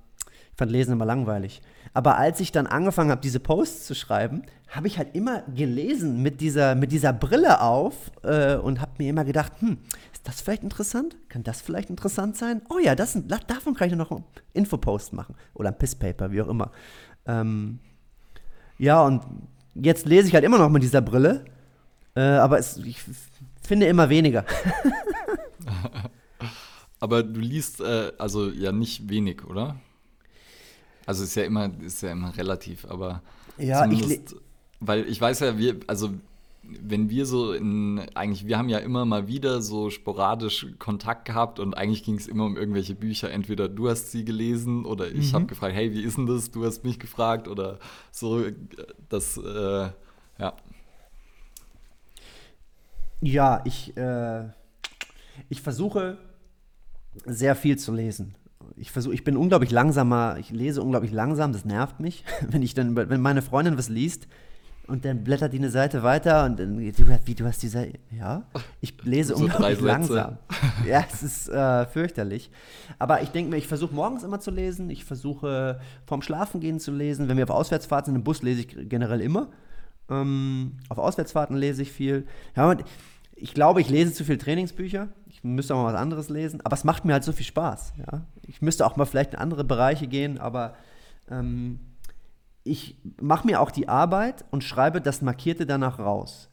ich 0.51 0.57
fand 0.57 0.71
Lesen 0.71 0.91
immer 0.91 1.05
langweilig. 1.05 1.61
Aber 1.93 2.17
als 2.17 2.39
ich 2.41 2.51
dann 2.51 2.67
angefangen 2.67 3.09
habe, 3.09 3.21
diese 3.21 3.39
Posts 3.39 3.87
zu 3.87 3.95
schreiben, 3.95 4.43
habe 4.67 4.87
ich 4.87 4.97
halt 4.97 5.15
immer 5.15 5.41
gelesen 5.55 6.21
mit 6.21 6.41
dieser, 6.41 6.75
mit 6.75 6.91
dieser 6.91 7.13
Brille 7.13 7.61
auf 7.61 8.11
äh, 8.23 8.57
und 8.57 8.81
habe 8.81 8.91
mir 8.97 9.09
immer 9.09 9.23
gedacht, 9.23 9.53
hm, 9.59 9.77
ist 10.11 10.27
das 10.27 10.41
vielleicht 10.41 10.63
interessant? 10.63 11.15
Kann 11.29 11.43
das 11.43 11.61
vielleicht 11.61 11.89
interessant 11.89 12.35
sein? 12.35 12.61
Oh 12.69 12.77
ja, 12.77 12.93
das, 12.93 13.17
davon 13.47 13.73
kann 13.73 13.89
ich 13.89 13.95
noch 13.95 14.11
einen 14.11 14.25
Infopost 14.53 15.13
machen. 15.13 15.35
Oder 15.53 15.69
ein 15.69 15.77
Pisspaper, 15.77 16.31
wie 16.31 16.41
auch 16.41 16.49
immer. 16.49 16.71
Ähm, 17.25 17.79
ja, 18.77 19.01
und 19.03 19.23
jetzt 19.81 20.05
lese 20.05 20.27
ich 20.27 20.33
halt 20.33 20.43
immer 20.43 20.57
noch 20.57 20.69
mit 20.69 20.83
dieser 20.83 21.01
Brille, 21.01 21.45
äh, 22.15 22.21
aber 22.21 22.59
es, 22.59 22.77
ich 22.77 22.97
finde 23.61 23.87
immer 23.87 24.09
weniger. 24.09 24.45
Aber 26.99 27.23
du 27.23 27.39
liest 27.39 27.79
äh, 27.79 28.11
also 28.17 28.49
ja 28.49 28.71
nicht 28.71 29.09
wenig, 29.09 29.45
oder? 29.45 29.77
Also 31.05 31.23
ist 31.23 31.35
ja 31.35 31.43
immer, 31.43 31.71
ist 31.81 32.03
ja 32.03 32.11
immer 32.11 32.35
relativ, 32.35 32.85
aber 32.85 33.21
Ja, 33.57 33.89
ich 33.89 34.19
weil 34.81 35.07
ich 35.07 35.19
weiß 35.19 35.39
ja, 35.39 35.57
wir, 35.57 35.79
also 35.87 36.11
wenn 36.81 37.09
wir 37.09 37.25
so 37.25 37.53
in, 37.53 37.99
eigentlich, 38.15 38.45
wir 38.47 38.57
haben 38.57 38.69
ja 38.69 38.77
immer 38.79 39.05
mal 39.05 39.27
wieder 39.27 39.61
so 39.61 39.89
sporadisch 39.89 40.67
Kontakt 40.79 41.25
gehabt 41.25 41.59
und 41.59 41.75
eigentlich 41.75 42.03
ging 42.03 42.15
es 42.15 42.27
immer 42.27 42.45
um 42.45 42.57
irgendwelche 42.57 42.95
Bücher. 42.95 43.31
Entweder 43.31 43.69
du 43.69 43.89
hast 43.89 44.11
sie 44.11 44.25
gelesen 44.25 44.85
oder 44.85 45.09
ich 45.11 45.31
Mhm. 45.31 45.35
habe 45.35 45.45
gefragt, 45.47 45.75
hey, 45.75 45.91
wie 45.93 46.01
ist 46.03 46.17
denn 46.17 46.25
das? 46.25 46.51
Du 46.51 46.65
hast 46.65 46.83
mich 46.83 46.99
gefragt 46.99 47.47
oder 47.47 47.79
so, 48.11 48.43
das, 49.09 49.37
äh, 49.37 49.89
ja. 50.39 50.53
Ja, 53.21 53.61
ich, 53.65 53.95
äh, 53.97 54.45
ich 55.49 55.61
versuche 55.61 56.17
sehr 57.25 57.55
viel 57.55 57.77
zu 57.77 57.93
lesen. 57.93 58.35
Ich 58.77 58.91
versuche, 58.91 59.13
ich 59.13 59.23
bin 59.23 59.35
unglaublich 59.35 59.71
langsamer, 59.71 60.37
ich 60.39 60.51
lese 60.51 60.81
unglaublich 60.81 61.11
langsam, 61.11 61.51
das 61.51 61.65
nervt 61.65 61.99
mich, 61.99 62.23
wenn 62.49 62.61
ich 62.61 62.73
dann, 62.73 62.95
wenn 62.95 63.21
meine 63.21 63.41
Freundin 63.41 63.77
was 63.77 63.89
liest 63.89 64.27
und 64.89 65.05
dann 65.05 65.23
blättert 65.23 65.53
die 65.53 65.57
eine 65.57 65.69
Seite 65.69 66.03
weiter 66.03 66.45
und 66.45 66.59
dann 66.59 66.79
geht 66.79 66.97
die, 66.97 67.05
wie 67.25 67.35
du 67.35 67.45
hast 67.45 67.61
die 67.61 67.67
Seite, 67.67 67.99
ja, 68.11 68.43
ich 68.81 68.95
lese 69.03 69.33
So 69.35 69.43
unglaublich 69.43 69.81
langsam. 69.81 70.37
Ja, 70.85 71.05
es 71.11 71.23
ist 71.23 71.49
äh, 71.49 71.85
fürchterlich. 71.85 72.51
Aber 72.97 73.21
ich 73.21 73.29
denke 73.29 73.51
mir, 73.51 73.57
ich 73.57 73.67
versuche 73.67 73.93
morgens 73.93 74.23
immer 74.23 74.39
zu 74.39 74.51
lesen, 74.51 74.89
ich 74.89 75.05
versuche 75.05 75.79
vorm 76.05 76.21
Schlafengehen 76.21 76.79
zu 76.79 76.91
lesen. 76.91 77.29
Wenn 77.29 77.37
wir 77.37 77.43
auf 77.43 77.51
Auswärtsfahrt 77.51 78.05
sind 78.05 78.15
im 78.15 78.23
Bus, 78.23 78.41
lese 78.41 78.61
ich 78.61 78.89
generell 78.89 79.21
immer. 79.21 79.49
Ähm, 80.09 80.77
auf 80.89 80.97
Auswärtsfahrten 80.97 81.55
lese 81.55 81.83
ich 81.83 81.91
viel. 81.91 82.25
Ja, 82.55 82.69
und 82.69 82.83
ich 83.35 83.53
glaube, 83.53 83.81
ich 83.81 83.89
lese 83.89 84.13
zu 84.13 84.25
viel 84.25 84.37
Trainingsbücher. 84.37 85.09
Ich 85.27 85.43
müsste 85.43 85.75
auch 85.75 85.83
mal 85.83 85.93
was 85.93 85.99
anderes 85.99 86.29
lesen. 86.29 86.61
Aber 86.63 86.73
es 86.73 86.83
macht 86.83 87.05
mir 87.05 87.13
halt 87.13 87.23
so 87.23 87.31
viel 87.31 87.45
Spaß. 87.45 87.93
Ja? 87.97 88.25
Ich 88.47 88.61
müsste 88.61 88.85
auch 88.85 88.95
mal 88.97 89.05
vielleicht 89.05 89.33
in 89.33 89.39
andere 89.39 89.63
Bereiche 89.63 90.07
gehen, 90.07 90.39
aber 90.39 90.75
ähm, 91.29 91.79
ich 92.69 92.97
mache 93.19 93.47
mir 93.47 93.61
auch 93.61 93.71
die 93.71 93.89
Arbeit 93.89 94.45
und 94.51 94.63
schreibe 94.63 95.01
das 95.01 95.21
Markierte 95.21 95.65
danach 95.65 95.99
raus. 95.99 96.49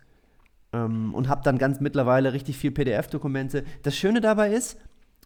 Ähm, 0.73 1.15
und 1.15 1.29
habe 1.29 1.43
dann 1.45 1.59
ganz 1.59 1.81
mittlerweile 1.81 2.33
richtig 2.33 2.57
viel 2.57 2.71
PDF-Dokumente. 2.71 3.65
Das 3.83 3.97
Schöne 3.97 4.21
dabei 4.21 4.53
ist, 4.53 4.79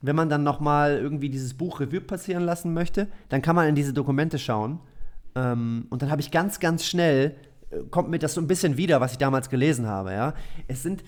wenn 0.02 0.16
man 0.16 0.28
dann 0.28 0.42
nochmal 0.42 0.98
irgendwie 0.98 1.30
dieses 1.30 1.54
Buch 1.54 1.80
Revue 1.80 2.00
passieren 2.00 2.42
lassen 2.42 2.74
möchte, 2.74 3.08
dann 3.28 3.42
kann 3.42 3.54
man 3.54 3.68
in 3.68 3.74
diese 3.74 3.92
Dokumente 3.92 4.38
schauen. 4.38 4.80
Ähm, 5.34 5.86
und 5.90 6.02
dann 6.02 6.10
habe 6.10 6.20
ich 6.20 6.30
ganz, 6.30 6.58
ganz 6.58 6.84
schnell, 6.84 7.36
äh, 7.70 7.78
kommt 7.90 8.10
mir 8.10 8.18
das 8.18 8.34
so 8.34 8.40
ein 8.40 8.46
bisschen 8.46 8.76
wieder, 8.76 9.00
was 9.00 9.12
ich 9.12 9.18
damals 9.18 9.48
gelesen 9.48 9.86
habe. 9.86 10.12
Ja? 10.12 10.34
Es 10.66 10.82
sind, 10.82 11.04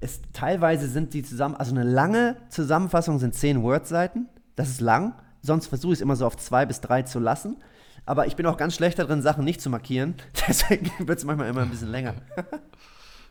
es, 0.00 0.20
teilweise 0.32 0.86
sind 0.86 1.12
die 1.14 1.22
zusammen, 1.22 1.56
also 1.56 1.74
eine 1.74 1.84
lange 1.84 2.36
Zusammenfassung 2.48 3.18
sind 3.18 3.34
zehn 3.34 3.62
Word-Seiten. 3.62 4.28
Das 4.54 4.68
ist 4.68 4.80
lang. 4.80 5.14
Sonst 5.40 5.66
versuche 5.66 5.92
ich 5.92 5.98
es 5.98 6.02
immer 6.02 6.14
so 6.14 6.24
auf 6.26 6.36
zwei 6.36 6.66
bis 6.66 6.80
drei 6.80 7.02
zu 7.02 7.18
lassen. 7.18 7.56
Aber 8.04 8.26
ich 8.26 8.36
bin 8.36 8.46
auch 8.46 8.56
ganz 8.56 8.74
schlecht 8.74 8.98
darin, 8.98 9.22
Sachen 9.22 9.44
nicht 9.44 9.60
zu 9.60 9.70
markieren. 9.70 10.14
Deswegen 10.48 10.90
wird 11.06 11.18
es 11.18 11.24
manchmal 11.24 11.48
immer 11.48 11.62
ein 11.62 11.70
bisschen 11.70 11.90
länger. 11.90 12.14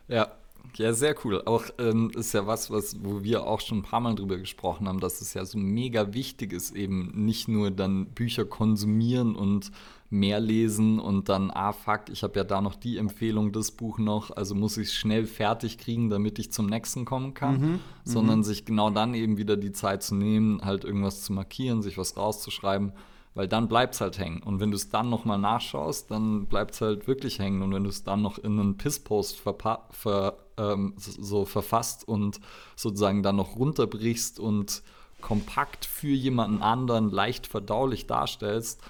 Ja, 0.08 0.32
Ja, 0.76 0.92
sehr 0.92 1.14
cool. 1.24 1.42
Auch 1.44 1.64
ähm, 1.78 2.10
ist 2.16 2.32
ja 2.32 2.46
was, 2.46 2.70
was, 2.70 2.96
wo 3.02 3.22
wir 3.22 3.46
auch 3.46 3.60
schon 3.60 3.78
ein 3.78 3.82
paar 3.82 4.00
Mal 4.00 4.14
drüber 4.14 4.36
gesprochen 4.36 4.88
haben, 4.88 5.00
dass 5.00 5.20
es 5.20 5.32
ja 5.34 5.44
so 5.44 5.58
mega 5.58 6.12
wichtig 6.12 6.52
ist, 6.52 6.74
eben 6.74 7.24
nicht 7.24 7.46
nur 7.46 7.70
dann 7.70 8.06
Bücher 8.06 8.44
konsumieren 8.44 9.36
und 9.36 9.70
mehr 10.10 10.40
lesen 10.40 10.98
und 10.98 11.28
dann, 11.28 11.50
ah 11.50 11.72
fuck, 11.72 12.02
ich 12.10 12.22
habe 12.22 12.38
ja 12.38 12.44
da 12.44 12.60
noch 12.60 12.74
die 12.74 12.98
Empfehlung, 12.98 13.52
das 13.52 13.70
Buch 13.70 13.98
noch, 13.98 14.30
also 14.30 14.54
muss 14.54 14.76
ich 14.76 14.88
es 14.88 14.94
schnell 14.94 15.26
fertig 15.26 15.78
kriegen, 15.78 16.10
damit 16.10 16.38
ich 16.38 16.52
zum 16.52 16.66
nächsten 16.66 17.06
kommen 17.06 17.32
kann, 17.32 17.60
mhm, 17.60 17.80
sondern 18.04 18.40
mhm. 18.40 18.44
sich 18.44 18.64
genau 18.64 18.90
dann 18.90 19.14
eben 19.14 19.38
wieder 19.38 19.56
die 19.56 19.72
Zeit 19.72 20.02
zu 20.02 20.14
nehmen, 20.14 20.60
halt 20.64 20.84
irgendwas 20.84 21.22
zu 21.22 21.32
markieren, 21.32 21.80
sich 21.80 21.96
was 21.96 22.16
rauszuschreiben 22.16 22.92
weil 23.34 23.48
dann 23.48 23.68
bleibt 23.68 23.94
es 23.94 24.00
halt 24.00 24.18
hängen. 24.18 24.42
Und 24.42 24.60
wenn 24.60 24.70
du 24.70 24.76
es 24.76 24.90
dann 24.90 25.08
nochmal 25.08 25.38
nachschaust, 25.38 26.10
dann 26.10 26.46
bleibt 26.46 26.74
es 26.74 26.80
halt 26.80 27.06
wirklich 27.06 27.38
hängen. 27.38 27.62
Und 27.62 27.72
wenn 27.72 27.84
du 27.84 27.90
es 27.90 28.04
dann 28.04 28.22
noch 28.22 28.38
in 28.38 28.58
einen 28.58 28.76
Pisspost 28.76 29.38
ver 29.38 30.36
ähm, 30.58 30.94
so 30.96 31.46
verfasst 31.46 32.06
und 32.06 32.40
sozusagen 32.76 33.22
dann 33.22 33.36
noch 33.36 33.56
runterbrichst 33.56 34.38
und 34.38 34.82
kompakt 35.22 35.86
für 35.86 36.08
jemanden 36.08 36.62
anderen 36.62 37.10
leicht 37.10 37.46
verdaulich 37.46 38.06
darstellst, 38.06 38.82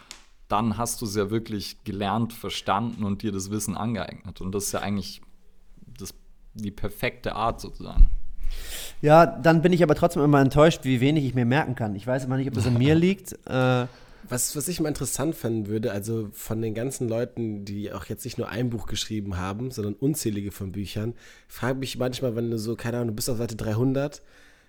dann 0.48 0.76
hast 0.76 1.00
du 1.00 1.06
es 1.06 1.14
ja 1.14 1.30
wirklich 1.30 1.84
gelernt, 1.84 2.32
verstanden 2.32 3.04
und 3.04 3.22
dir 3.22 3.32
das 3.32 3.50
Wissen 3.50 3.76
angeeignet. 3.76 4.40
Und 4.40 4.52
das 4.52 4.64
ist 4.64 4.72
ja 4.72 4.80
eigentlich 4.80 5.22
das, 5.98 6.14
die 6.54 6.70
perfekte 6.70 7.36
Art 7.36 7.60
sozusagen. 7.60 8.10
Ja, 9.00 9.24
dann 9.24 9.62
bin 9.62 9.72
ich 9.72 9.82
aber 9.82 9.94
trotzdem 9.94 10.22
immer 10.22 10.40
enttäuscht, 10.40 10.80
wie 10.82 11.00
wenig 11.00 11.24
ich 11.24 11.34
mir 11.34 11.46
merken 11.46 11.74
kann. 11.74 11.94
Ich 11.94 12.06
weiß 12.06 12.24
immer 12.24 12.36
nicht, 12.36 12.48
ob 12.48 12.54
das 12.54 12.66
an 12.66 12.76
mir 12.76 12.94
liegt. 12.96 13.32
Äh, 13.46 13.86
was, 14.28 14.56
was 14.56 14.68
ich 14.68 14.80
mal 14.80 14.88
interessant 14.88 15.34
fanden 15.34 15.66
würde, 15.68 15.92
also 15.92 16.28
von 16.32 16.60
den 16.62 16.74
ganzen 16.74 17.08
Leuten, 17.08 17.64
die 17.64 17.92
auch 17.92 18.06
jetzt 18.06 18.24
nicht 18.24 18.38
nur 18.38 18.48
ein 18.48 18.70
Buch 18.70 18.86
geschrieben 18.86 19.36
haben, 19.36 19.70
sondern 19.70 19.94
unzählige 19.94 20.52
von 20.52 20.72
Büchern, 20.72 21.14
frage 21.48 21.78
mich 21.78 21.98
manchmal, 21.98 22.36
wenn 22.36 22.50
du 22.50 22.58
so, 22.58 22.76
keine 22.76 22.98
Ahnung, 22.98 23.08
du 23.08 23.14
bist 23.14 23.30
auf 23.30 23.38
Seite 23.38 23.56
300, 23.56 24.22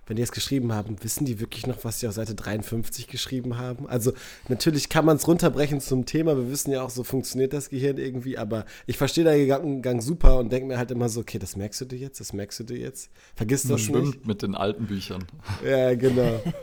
wenn 0.05 0.17
die 0.17 0.21
es 0.21 0.33
geschrieben 0.33 0.73
haben, 0.73 1.01
wissen 1.01 1.25
die 1.25 1.39
wirklich 1.39 1.65
noch, 1.65 1.83
was 1.85 1.99
sie 1.99 2.07
auf 2.07 2.13
Seite 2.13 2.35
53 2.35 3.07
geschrieben 3.07 3.57
haben? 3.57 3.87
Also 3.87 4.11
natürlich 4.49 4.89
kann 4.89 5.05
man 5.05 5.15
es 5.15 5.27
runterbrechen 5.27 5.79
zum 5.79 6.05
Thema, 6.05 6.35
wir 6.35 6.49
wissen 6.49 6.71
ja 6.71 6.81
auch, 6.81 6.89
so 6.89 7.03
funktioniert 7.03 7.53
das 7.53 7.69
Gehirn 7.69 7.97
irgendwie, 7.97 8.37
aber 8.37 8.65
ich 8.85 8.97
verstehe 8.97 9.23
den 9.23 9.47
Gang, 9.47 9.81
Gang 9.81 10.01
super 10.01 10.39
und 10.39 10.51
denke 10.51 10.67
mir 10.67 10.77
halt 10.77 10.91
immer 10.91 11.07
so, 11.07 11.21
okay, 11.21 11.39
das 11.39 11.55
merkst 11.55 11.81
du 11.81 11.85
dir 11.85 11.99
jetzt, 11.99 12.19
das 12.19 12.33
merkst 12.33 12.59
du 12.59 12.63
dir 12.65 12.77
jetzt. 12.77 13.09
Vergiss 13.35 13.63
das 13.63 13.69
nicht. 13.71 13.85
Schwimmt 13.85 14.27
mit 14.27 14.41
den 14.41 14.55
alten 14.55 14.87
Büchern. 14.87 15.23
Ja, 15.65 15.95
genau. 15.95 16.41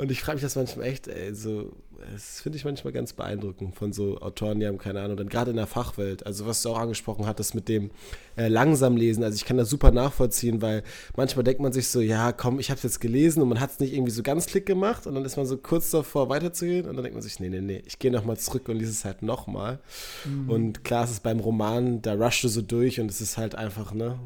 Und 0.00 0.10
ich 0.10 0.22
frage 0.22 0.36
mich 0.36 0.42
das 0.42 0.56
manchmal 0.56 0.86
echt, 0.86 1.08
ey, 1.08 1.34
so, 1.34 1.76
das 2.12 2.40
finde 2.40 2.56
ich 2.56 2.64
manchmal 2.64 2.92
ganz 2.92 3.12
beeindruckend 3.12 3.74
von 3.74 3.92
so 3.92 4.18
Autoren, 4.18 4.60
die 4.60 4.66
haben 4.66 4.78
keine 4.78 5.00
Ahnung, 5.00 5.16
dann 5.16 5.28
gerade 5.28 5.50
in 5.50 5.56
der 5.56 5.66
Fachwelt, 5.66 6.26
also 6.26 6.46
was 6.46 6.62
du 6.62 6.70
auch 6.70 6.78
angesprochen 6.78 7.26
hattest 7.26 7.54
mit 7.54 7.68
dem 7.68 7.90
äh, 8.36 8.48
langsam 8.48 8.96
lesen, 8.96 9.24
also 9.24 9.36
ich 9.36 9.44
kann 9.44 9.56
das 9.56 9.70
super 9.70 9.90
nachvollziehen, 9.90 10.62
weil 10.62 10.82
manchmal 11.16 11.44
denkt 11.44 11.60
man 11.60 11.72
sich 11.72 11.88
so, 11.88 12.00
ja, 12.00 12.32
komm, 12.32 12.58
ich 12.58 12.70
habe 12.70 12.76
es 12.76 12.82
jetzt 12.82 13.00
gelesen 13.00 13.42
und 13.42 13.48
man 13.48 13.60
hat 13.60 13.70
es 13.70 13.80
nicht 13.80 13.92
irgendwie 13.92 14.12
so 14.12 14.22
ganz 14.22 14.46
klick 14.46 14.66
gemacht 14.66 15.06
und 15.06 15.14
dann 15.14 15.24
ist 15.24 15.36
man 15.36 15.46
so 15.46 15.56
kurz 15.56 15.90
davor 15.90 16.28
weiterzugehen 16.28 16.88
und 16.88 16.96
dann 16.96 17.04
denkt 17.04 17.14
man 17.14 17.22
sich, 17.22 17.40
nee, 17.40 17.48
nee, 17.48 17.60
nee, 17.60 17.82
ich 17.86 17.98
gehe 17.98 18.10
nochmal 18.10 18.38
zurück 18.38 18.68
und 18.68 18.76
lese 18.76 18.90
es 18.90 19.04
halt 19.04 19.22
nochmal. 19.22 19.78
Mhm. 20.24 20.50
Und 20.50 20.84
klar, 20.84 21.04
es 21.04 21.10
ist 21.10 21.22
beim 21.22 21.40
Roman, 21.40 22.02
da 22.02 22.14
rushst 22.14 22.44
du 22.44 22.48
so 22.48 22.62
durch 22.62 23.00
und 23.00 23.10
es 23.10 23.20
ist 23.20 23.38
halt 23.38 23.54
einfach, 23.54 23.92
ne, 23.92 24.18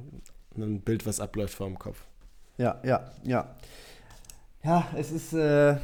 ein 0.56 0.80
Bild, 0.80 1.06
was 1.06 1.20
abläuft 1.20 1.54
vor 1.54 1.66
dem 1.66 1.78
Kopf. 1.78 2.04
Ja, 2.58 2.80
ja, 2.84 3.10
ja. 3.24 3.54
Ja, 4.62 4.88
es 4.96 5.10
ist, 5.10 5.32
äh, 5.34 5.76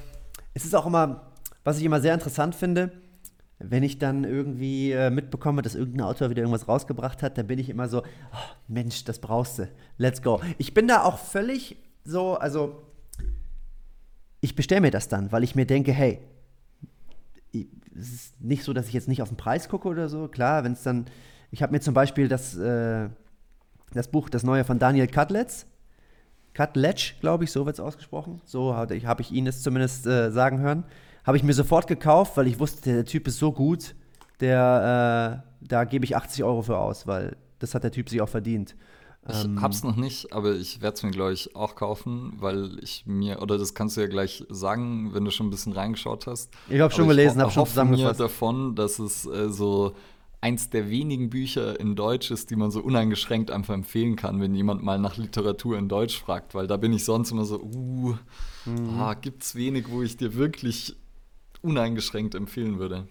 es 0.55 0.65
ist 0.65 0.75
auch 0.75 0.87
immer, 0.87 1.30
was 1.65 1.79
ich 1.79 1.85
immer 1.85 2.01
sehr 2.01 2.15
interessant 2.15 2.55
finde, 2.55 2.93
wenn 3.59 3.83
ich 3.83 3.99
dann 3.99 4.25
irgendwie 4.25 4.93
äh, 4.93 5.11
mitbekomme, 5.11 5.61
dass 5.61 5.75
irgendein 5.75 6.07
Autor 6.07 6.31
wieder 6.31 6.41
irgendwas 6.41 6.67
rausgebracht 6.67 7.23
hat, 7.23 7.37
dann 7.37 7.47
bin 7.47 7.59
ich 7.59 7.69
immer 7.69 7.89
so, 7.89 8.01
oh, 8.01 8.55
Mensch, 8.69 9.05
das 9.05 9.19
brauchst 9.19 9.59
du. 9.59 9.69
Let's 9.99 10.23
go. 10.23 10.41
Ich 10.57 10.73
bin 10.73 10.89
da 10.89 11.03
auch 11.05 11.19
völlig 11.19 11.77
so, 12.05 12.37
also 12.37 12.83
ich 14.41 14.57
bestelle 14.57 14.81
mir 14.81 14.91
das 14.91 15.09
dann, 15.09 15.31
weil 15.31 15.45
ich 15.45 15.55
mir 15.55 15.67
denke, 15.67 15.93
hey, 15.93 16.21
es 17.53 18.13
ist 18.13 18.41
nicht 18.41 18.65
so, 18.65 18.73
dass 18.73 18.89
ich 18.89 18.95
jetzt 18.95 19.09
nicht 19.09 19.21
auf 19.21 19.29
den 19.29 19.37
Preis 19.37 19.69
gucke 19.69 19.89
oder 19.89 20.09
so. 20.09 20.29
Klar, 20.29 20.65
wenn 20.65 20.73
es 20.73 20.83
dann, 20.83 21.07
ich 21.51 21.63
habe 21.63 21.73
mir 21.73 21.81
zum 21.81 21.93
Beispiel 21.93 22.29
das, 22.29 22.57
äh, 22.57 23.09
das 23.93 24.09
Buch, 24.09 24.31
das 24.31 24.43
neue 24.43 24.65
von 24.65 24.79
Daniel 24.79 25.07
Cutlets, 25.07 25.67
Cutletch, 26.55 27.21
glaube 27.21 27.45
ich, 27.45 27.53
so 27.53 27.67
wird 27.67 27.77
es 27.77 27.81
ausgesprochen. 27.81 28.41
So 28.45 28.75
habe 28.75 28.95
ich, 28.97 29.31
ihn 29.33 29.47
es 29.47 29.63
zumindest 29.63 30.07
äh, 30.07 30.31
sagen 30.31 30.61
hören. 30.61 30.85
Habe 31.25 31.37
ich 31.37 31.43
mir 31.43 31.53
sofort 31.53 31.87
gekauft, 31.87 32.37
weil 32.37 32.47
ich 32.47 32.59
wusste, 32.59 32.93
der 32.93 33.05
Typ 33.05 33.29
ist 33.29 33.39
so 33.39 33.53
gut, 33.53 33.95
der, 34.41 35.43
äh, 35.45 35.67
da 35.67 35.85
gebe 35.85 36.05
ich 36.05 36.17
80 36.17 36.45
Euro 36.45 36.63
für 36.63 36.79
aus, 36.79 37.07
weil 37.07 37.37
das 37.59 37.75
hat 37.75 37.85
der 37.85 37.93
Typ 37.93 38.09
sich 38.09 38.21
auch 38.21 38.29
verdient. 38.29 38.75
Ich 39.29 39.45
ähm, 39.45 39.61
hab's 39.61 39.85
noch 39.85 39.97
nicht, 39.97 40.33
aber 40.33 40.55
ich 40.55 40.81
werde 40.81 40.95
es 40.95 41.03
mir, 41.03 41.11
glaube 41.11 41.35
ich, 41.35 41.55
auch 41.55 41.75
kaufen, 41.75 42.33
weil 42.39 42.79
ich 42.81 43.05
mir, 43.07 43.43
oder 43.43 43.59
das 43.59 43.75
kannst 43.75 43.97
du 43.97 44.01
ja 44.01 44.07
gleich 44.07 44.45
sagen, 44.49 45.13
wenn 45.13 45.25
du 45.25 45.31
schon 45.31 45.49
ein 45.49 45.51
bisschen 45.51 45.75
reingeschaut 45.75 46.27
hast. 46.27 46.51
Ich 46.71 46.81
habe 46.81 46.93
schon 46.93 47.07
gelesen, 47.07 47.43
habe 47.43 47.51
schon 47.51 47.67
zusammengefasst. 47.67 48.19
mir 48.19 48.25
davon, 48.25 48.75
dass 48.75 48.99
es 48.99 49.27
äh, 49.27 49.51
so 49.51 49.95
eins 50.41 50.71
der 50.71 50.89
wenigen 50.89 51.29
Bücher 51.29 51.79
in 51.79 51.97
Deutsch 51.97 52.31
ist, 52.31 52.51
die 52.51 52.57
man 52.57 52.71
so 52.71 52.81
uneingeschränkt 52.81 53.51
einfach 53.51 53.75
empfehlen 53.75 54.17
kann, 54.17 54.41
wenn 54.41 54.55
jemand 54.55 54.83
mal 54.83 54.99
nach 54.99 55.19
Literatur 55.19 55.77
in 55.77 55.89
Deutsch 55.89 56.19
fragt, 56.19 56.55
weil 56.55 56.67
da 56.67 56.79
bin 56.79 56.95
ich 56.95 57.05
sonst 57.05 57.31
immer 57.31 57.45
so, 57.45 57.61
uh, 57.61 58.15
mhm. 58.65 58.99
ah, 58.99 59.13
gibt's 59.13 59.55
wenig, 59.55 59.91
wo 59.91 60.03
ich 60.03 60.17
dir 60.17 60.35
wirklich 60.35 60.97
uneingeschränkt 61.63 62.35
empfehlen 62.35 62.79
würde. 62.79 63.07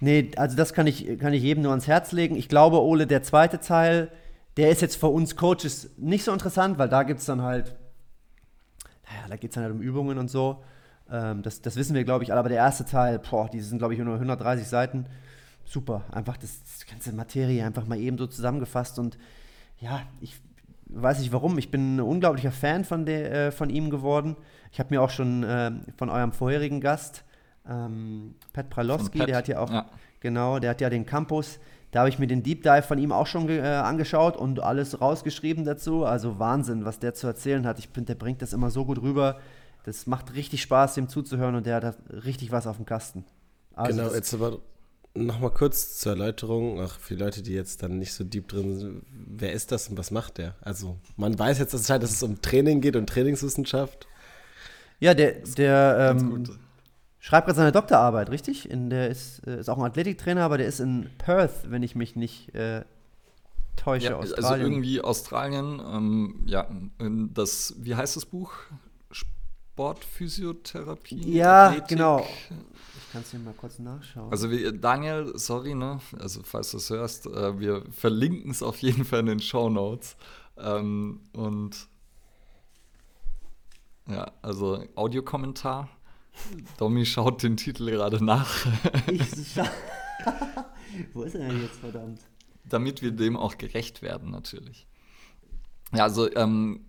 Nee, 0.00 0.30
also 0.36 0.56
das 0.56 0.72
kann 0.72 0.86
ich, 0.86 1.18
kann 1.18 1.32
ich 1.32 1.42
jedem 1.42 1.62
nur 1.62 1.72
ans 1.72 1.86
Herz 1.86 2.12
legen. 2.12 2.36
Ich 2.36 2.48
glaube, 2.48 2.82
Ole, 2.82 3.06
der 3.06 3.22
zweite 3.22 3.58
Teil, 3.58 4.10
der 4.56 4.70
ist 4.70 4.80
jetzt 4.80 4.96
für 4.96 5.08
uns 5.08 5.36
Coaches 5.36 5.90
nicht 5.96 6.24
so 6.24 6.32
interessant, 6.32 6.78
weil 6.78 6.88
da 6.88 7.02
gibt 7.02 7.20
es 7.20 7.26
dann 7.26 7.42
halt, 7.42 7.74
naja, 9.08 9.28
da 9.28 9.36
geht 9.36 9.50
es 9.50 9.54
dann 9.54 9.64
halt 9.64 9.74
um 9.74 9.80
Übungen 9.80 10.18
und 10.18 10.28
so. 10.28 10.62
Ähm, 11.10 11.42
das, 11.42 11.62
das 11.62 11.76
wissen 11.76 11.94
wir, 11.94 12.04
glaube 12.04 12.24
ich, 12.24 12.30
alle. 12.30 12.38
Aber 12.40 12.48
der 12.48 12.58
erste 12.58 12.84
Teil, 12.84 13.18
boah, 13.18 13.48
die 13.48 13.60
sind, 13.60 13.78
glaube 13.78 13.94
ich, 13.94 14.00
nur 14.00 14.14
130 14.14 14.66
Seiten 14.68 15.06
super. 15.68 16.04
Einfach 16.10 16.36
das, 16.36 16.62
das, 16.62 16.86
ganze 16.86 17.12
Materie 17.12 17.64
einfach 17.64 17.86
mal 17.86 17.98
eben 17.98 18.18
so 18.18 18.26
zusammengefasst 18.26 18.98
und 18.98 19.18
ja, 19.78 20.02
ich 20.20 20.36
weiß 20.86 21.20
nicht 21.20 21.32
warum. 21.32 21.58
Ich 21.58 21.70
bin 21.70 21.96
ein 21.96 22.00
unglaublicher 22.00 22.50
Fan 22.50 22.84
von, 22.84 23.04
der, 23.06 23.32
äh, 23.32 23.52
von 23.52 23.70
ihm 23.70 23.90
geworden. 23.90 24.36
Ich 24.72 24.80
habe 24.80 24.94
mir 24.94 25.02
auch 25.02 25.10
schon 25.10 25.44
äh, 25.44 25.72
von 25.96 26.08
eurem 26.08 26.32
vorherigen 26.32 26.80
Gast, 26.80 27.24
ähm, 27.68 28.34
Pat 28.52 28.70
Pralowski, 28.70 29.18
der 29.18 29.36
hat 29.36 29.48
ja 29.48 29.60
auch, 29.60 29.70
ja. 29.70 29.86
genau, 30.20 30.58
der 30.58 30.70
hat 30.70 30.80
ja 30.80 30.90
den 30.90 31.06
Campus. 31.06 31.58
Da 31.90 32.00
habe 32.00 32.10
ich 32.10 32.18
mir 32.18 32.26
den 32.26 32.42
Deep 32.42 32.62
Dive 32.62 32.82
von 32.82 32.98
ihm 32.98 33.12
auch 33.12 33.26
schon 33.26 33.48
äh, 33.48 33.60
angeschaut 33.62 34.36
und 34.36 34.60
alles 34.60 35.00
rausgeschrieben 35.00 35.64
dazu. 35.64 36.04
Also 36.04 36.38
Wahnsinn, 36.38 36.84
was 36.84 36.98
der 36.98 37.14
zu 37.14 37.26
erzählen 37.26 37.66
hat. 37.66 37.78
Ich 37.78 37.88
finde, 37.88 38.08
der 38.08 38.14
bringt 38.16 38.42
das 38.42 38.52
immer 38.52 38.70
so 38.70 38.84
gut 38.84 39.00
rüber. 39.00 39.38
Das 39.84 40.06
macht 40.06 40.34
richtig 40.34 40.60
Spaß, 40.60 40.94
dem 40.94 41.08
zuzuhören 41.08 41.54
und 41.54 41.64
der 41.64 41.76
hat 41.76 41.96
richtig 42.10 42.52
was 42.52 42.66
auf 42.66 42.76
dem 42.76 42.84
Kasten. 42.84 43.24
Also 43.74 43.96
genau, 43.96 44.12
jetzt 44.12 44.34
aber 44.34 44.58
Nochmal 45.14 45.50
kurz 45.50 45.98
zur 45.98 46.12
Erläuterung, 46.12 46.80
auch 46.80 46.92
für 46.92 47.14
Leute, 47.14 47.42
die 47.42 47.52
jetzt 47.52 47.82
dann 47.82 47.98
nicht 47.98 48.12
so 48.12 48.22
deep 48.22 48.46
drin 48.46 48.78
sind, 48.78 49.02
wer 49.10 49.52
ist 49.52 49.72
das 49.72 49.88
und 49.88 49.98
was 49.98 50.10
macht 50.10 50.38
der? 50.38 50.54
Also 50.60 50.98
man 51.16 51.36
weiß 51.36 51.58
jetzt, 51.58 51.72
dass 51.72 51.88
es 51.88 52.22
um 52.22 52.40
Training 52.40 52.80
geht 52.80 52.94
und 52.94 53.08
Trainingswissenschaft. 53.08 54.06
Ja, 55.00 55.14
der, 55.14 55.32
der 55.56 56.14
ähm, 56.16 56.44
schreibt 57.28 57.46
gerade 57.46 57.58
seine 57.58 57.72
Doktorarbeit, 57.72 58.30
richtig? 58.30 58.70
In 58.70 58.88
der 58.88 59.10
ist, 59.10 59.46
äh, 59.46 59.60
ist 59.60 59.68
auch 59.68 59.76
ein 59.76 59.84
Athletiktrainer, 59.84 60.42
aber 60.42 60.56
der 60.56 60.66
ist 60.66 60.80
in 60.80 61.10
Perth, 61.18 61.70
wenn 61.70 61.82
ich 61.82 61.94
mich 61.94 62.16
nicht 62.16 62.54
äh, 62.54 62.86
täusche, 63.76 64.06
ja, 64.06 64.18
also 64.18 64.34
Australien. 64.34 64.64
Also 64.64 64.64
irgendwie 64.64 65.02
Australien, 65.02 65.82
ähm, 65.92 66.42
ja, 66.46 66.66
das, 66.98 67.74
wie 67.76 67.94
heißt 67.94 68.16
das 68.16 68.24
Buch? 68.24 68.54
Sportphysiotherapie? 69.10 71.30
Ja, 71.30 71.66
Athletik. 71.66 71.88
genau. 71.88 72.26
Kannst 73.12 73.34
du 73.34 73.38
mal 73.38 73.52
kurz 73.52 73.78
nachschauen? 73.78 74.32
Also 74.32 74.50
wie, 74.50 74.72
Daniel, 74.78 75.32
sorry, 75.34 75.74
ne? 75.74 76.00
Also 76.18 76.40
falls 76.44 76.70
du 76.70 76.78
es 76.78 76.88
hörst, 76.88 77.26
äh, 77.26 77.60
wir 77.60 77.82
verlinken 77.90 78.52
es 78.52 78.62
auf 78.62 78.78
jeden 78.78 79.04
Fall 79.04 79.20
in 79.20 79.26
den 79.26 79.40
Show 79.40 79.68
Notes. 79.68 80.16
Ähm, 80.56 81.20
und 81.34 81.88
ja, 84.08 84.32
also 84.40 84.82
Audiokommentar. 84.94 85.90
Domi 86.78 87.06
schaut 87.06 87.42
den 87.42 87.56
Titel 87.56 87.90
gerade 87.90 88.24
nach. 88.24 88.66
ich 89.10 89.52
scha 89.52 89.68
Wo 91.12 91.22
ist 91.22 91.34
er 91.34 91.48
denn 91.48 91.62
jetzt, 91.62 91.78
verdammt? 91.80 92.20
Damit 92.64 93.02
wir 93.02 93.12
dem 93.12 93.36
auch 93.36 93.58
gerecht 93.58 94.02
werden, 94.02 94.30
natürlich. 94.30 94.86
Ja, 95.94 96.04
also 96.04 96.34
ähm, 96.34 96.88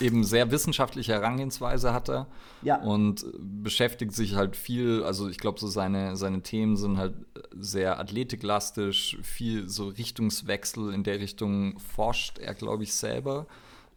eben 0.00 0.24
sehr 0.24 0.50
wissenschaftliche 0.50 1.12
Herangehensweise 1.12 1.92
hat 1.92 2.08
er 2.08 2.28
ja. 2.62 2.80
und 2.80 3.26
beschäftigt 3.38 4.12
sich 4.12 4.36
halt 4.36 4.56
viel, 4.56 5.02
also 5.02 5.28
ich 5.28 5.38
glaube, 5.38 5.58
so 5.58 5.66
seine, 5.66 6.16
seine 6.16 6.42
Themen 6.42 6.76
sind 6.76 6.98
halt 6.98 7.14
sehr 7.52 7.98
athletiklastisch, 7.98 9.18
viel 9.22 9.68
so 9.68 9.88
Richtungswechsel 9.88 10.92
in 10.92 11.02
der 11.02 11.20
Richtung 11.20 11.78
forscht 11.78 12.38
er, 12.38 12.54
glaube 12.54 12.84
ich, 12.84 12.94
selber, 12.94 13.46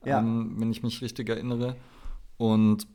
ja. 0.03 0.19
ähm, 0.19 0.55
wenn 0.57 0.71
ich 0.71 0.83
mich 0.83 1.01
richtig 1.01 1.29
erinnere. 1.29 1.75
Und 2.37 2.87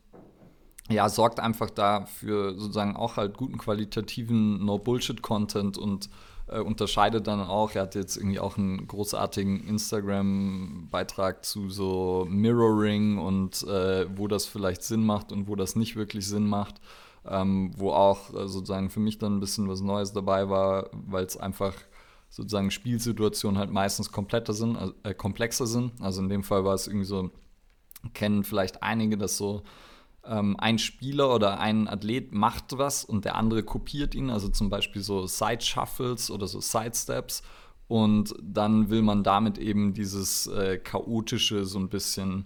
ja, 0.89 1.09
sorgt 1.09 1.39
einfach 1.39 1.69
dafür 1.69 2.53
sozusagen 2.57 2.95
auch 2.95 3.17
halt 3.17 3.37
guten 3.37 3.57
qualitativen 3.57 4.63
No-Bullshit-Content 4.65 5.77
und 5.77 6.09
äh, 6.47 6.59
unterscheidet 6.59 7.27
dann 7.27 7.41
auch, 7.41 7.75
er 7.75 7.83
hat 7.83 7.95
jetzt 7.95 8.15
irgendwie 8.15 8.39
auch 8.39 8.57
einen 8.57 8.87
großartigen 8.87 9.67
Instagram-Beitrag 9.67 11.43
zu 11.43 11.69
so 11.69 12.25
Mirroring 12.29 13.17
und 13.17 13.63
äh, 13.63 14.07
wo 14.17 14.27
das 14.27 14.45
vielleicht 14.45 14.83
Sinn 14.83 15.05
macht 15.05 15.31
und 15.31 15.47
wo 15.47 15.55
das 15.55 15.75
nicht 15.75 15.95
wirklich 15.95 16.27
Sinn 16.27 16.47
macht. 16.47 16.75
Ähm, 17.29 17.71
wo 17.75 17.91
auch 17.91 18.33
äh, 18.33 18.47
sozusagen 18.47 18.89
für 18.89 19.01
mich 19.01 19.17
dann 19.17 19.35
ein 19.35 19.39
bisschen 19.41 19.67
was 19.67 19.81
Neues 19.81 20.13
dabei 20.13 20.47
war, 20.47 20.89
weil 20.93 21.25
es 21.25 21.35
einfach 21.35 21.73
sozusagen 22.29 22.71
Spielsituationen 22.71 23.57
halt 23.57 23.69
meistens 23.69 24.13
kompletter 24.13 24.53
sind, 24.53 24.77
äh, 25.03 25.13
komplexer 25.13 25.67
sind. 25.67 25.91
Also 25.99 26.21
in 26.21 26.29
dem 26.29 26.43
Fall 26.43 26.63
war 26.63 26.73
es 26.73 26.87
irgendwie 26.87 27.05
so, 27.05 27.29
kennen 28.13 28.45
vielleicht 28.45 28.81
einige, 28.81 29.17
dass 29.17 29.35
so 29.35 29.63
ähm, 30.27 30.55
ein 30.59 30.79
Spieler 30.79 31.33
oder 31.33 31.59
ein 31.59 31.87
Athlet 31.87 32.33
macht 32.33 32.77
was 32.77 33.03
und 33.03 33.25
der 33.25 33.35
andere 33.35 33.63
kopiert 33.63 34.15
ihn, 34.15 34.29
also 34.29 34.49
zum 34.49 34.69
Beispiel 34.69 35.01
so 35.01 35.27
Side 35.27 35.61
Shuffles 35.61 36.31
oder 36.31 36.47
so 36.47 36.61
Side 36.61 36.93
Steps. 36.95 37.43
Und 37.87 38.35
dann 38.41 38.89
will 38.89 39.01
man 39.01 39.23
damit 39.23 39.57
eben 39.57 39.93
dieses 39.93 40.47
äh, 40.47 40.77
chaotische 40.77 41.63
so 41.63 41.79
ein 41.79 41.87
bisschen 41.87 42.45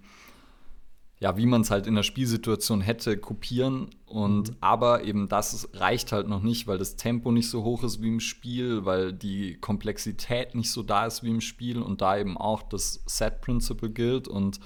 ja, 1.22 1.38
wie 1.38 1.46
man 1.46 1.62
es 1.62 1.70
halt 1.70 1.86
in 1.86 1.94
der 1.94 2.02
Spielsituation 2.02 2.82
hätte, 2.82 3.16
kopieren. 3.16 3.92
Und 4.08 4.50
mhm. 4.50 4.56
aber 4.60 5.04
eben 5.04 5.30
das 5.30 5.70
reicht 5.74 6.12
halt 6.12 6.28
noch 6.28 6.42
nicht, 6.42 6.66
weil 6.66 6.80
das 6.80 6.96
Tempo 6.96 7.32
nicht 7.32 7.48
so 7.48 7.64
hoch 7.64 7.84
ist 7.84 8.02
wie 8.02 8.08
im 8.08 8.20
Spiel, 8.20 8.86
weil 8.86 9.14
die 9.14 9.56
Komplexität 9.62 10.56
nicht 10.56 10.72
so 10.72 10.82
da 10.82 11.06
ist 11.06 11.22
wie 11.22 11.30
im 11.30 11.40
Spiel 11.40 11.80
und 11.80 12.02
da 12.02 12.18
eben 12.18 12.38
auch 12.38 12.64
das 12.64 13.04
Set 13.06 13.40
Principle 13.42 13.92
gilt 13.92 14.28
und 14.28 14.60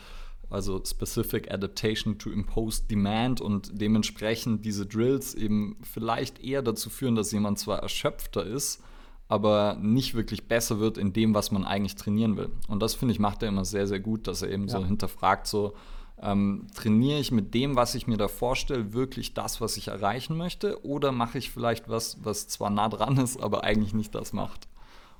also 0.56 0.82
Specific 0.84 1.51
Adaptation 1.51 2.18
to 2.18 2.32
Imposed 2.32 2.89
Demand 2.89 3.41
und 3.41 3.70
dementsprechend 3.74 4.64
diese 4.64 4.86
Drills 4.86 5.36
eben 5.36 5.76
vielleicht 5.82 6.41
eher 6.41 6.62
dazu 6.62 6.89
führen, 6.89 7.16
dass 7.16 7.34
jemand 7.34 7.60
zwar 7.60 7.80
erschöpfter 7.80 8.45
ist, 8.45 8.82
aber 9.28 9.78
nicht 9.82 10.16
wirklich 10.16 10.47
besser 10.47 10.80
wird 10.80 10.97
in 10.97 11.12
dem, 11.12 11.34
was 11.34 11.51
man 11.51 11.66
eigentlich 11.66 11.95
trainieren 11.95 12.38
will. 12.38 12.49
Und 12.70 12.82
das 12.82 12.93
finde 12.93 13.12
ich 13.12 13.20
macht 13.20 13.43
er 13.43 13.49
immer 13.49 13.66
sehr, 13.66 13.86
sehr 13.86 13.99
gut, 13.99 14.28
dass 14.28 14.41
er 14.41 14.49
eben 14.49 14.68
ja. 14.68 14.80
so 14.80 14.86
hinterfragt, 14.86 15.45
so 15.45 15.74
ähm, 16.22 16.68
trainiere 16.74 17.20
ich 17.20 17.34
mit 17.34 17.53
dem, 17.53 17.76
was 17.76 17.93
ich 17.93 18.08
mir 18.08 18.18
da 18.18 18.30
vorstelle, 18.30 18.93
wirklich 18.93 19.34
das, 19.34 19.60
was 19.60 19.76
ich 19.76 19.89
erreichen 19.89 20.38
möchte? 20.38 20.86
Oder 20.86 21.12
mache 21.12 21.38
ich 21.38 21.51
vielleicht 21.51 21.89
was, 21.89 22.24
was 22.24 22.47
zwar 22.47 22.70
nah 22.70 22.88
dran 22.88 23.18
ist, 23.18 23.41
aber 23.41 23.66
eigentlich 23.66 23.93
nicht 23.93 24.16
das 24.16 24.32
macht? 24.32 24.70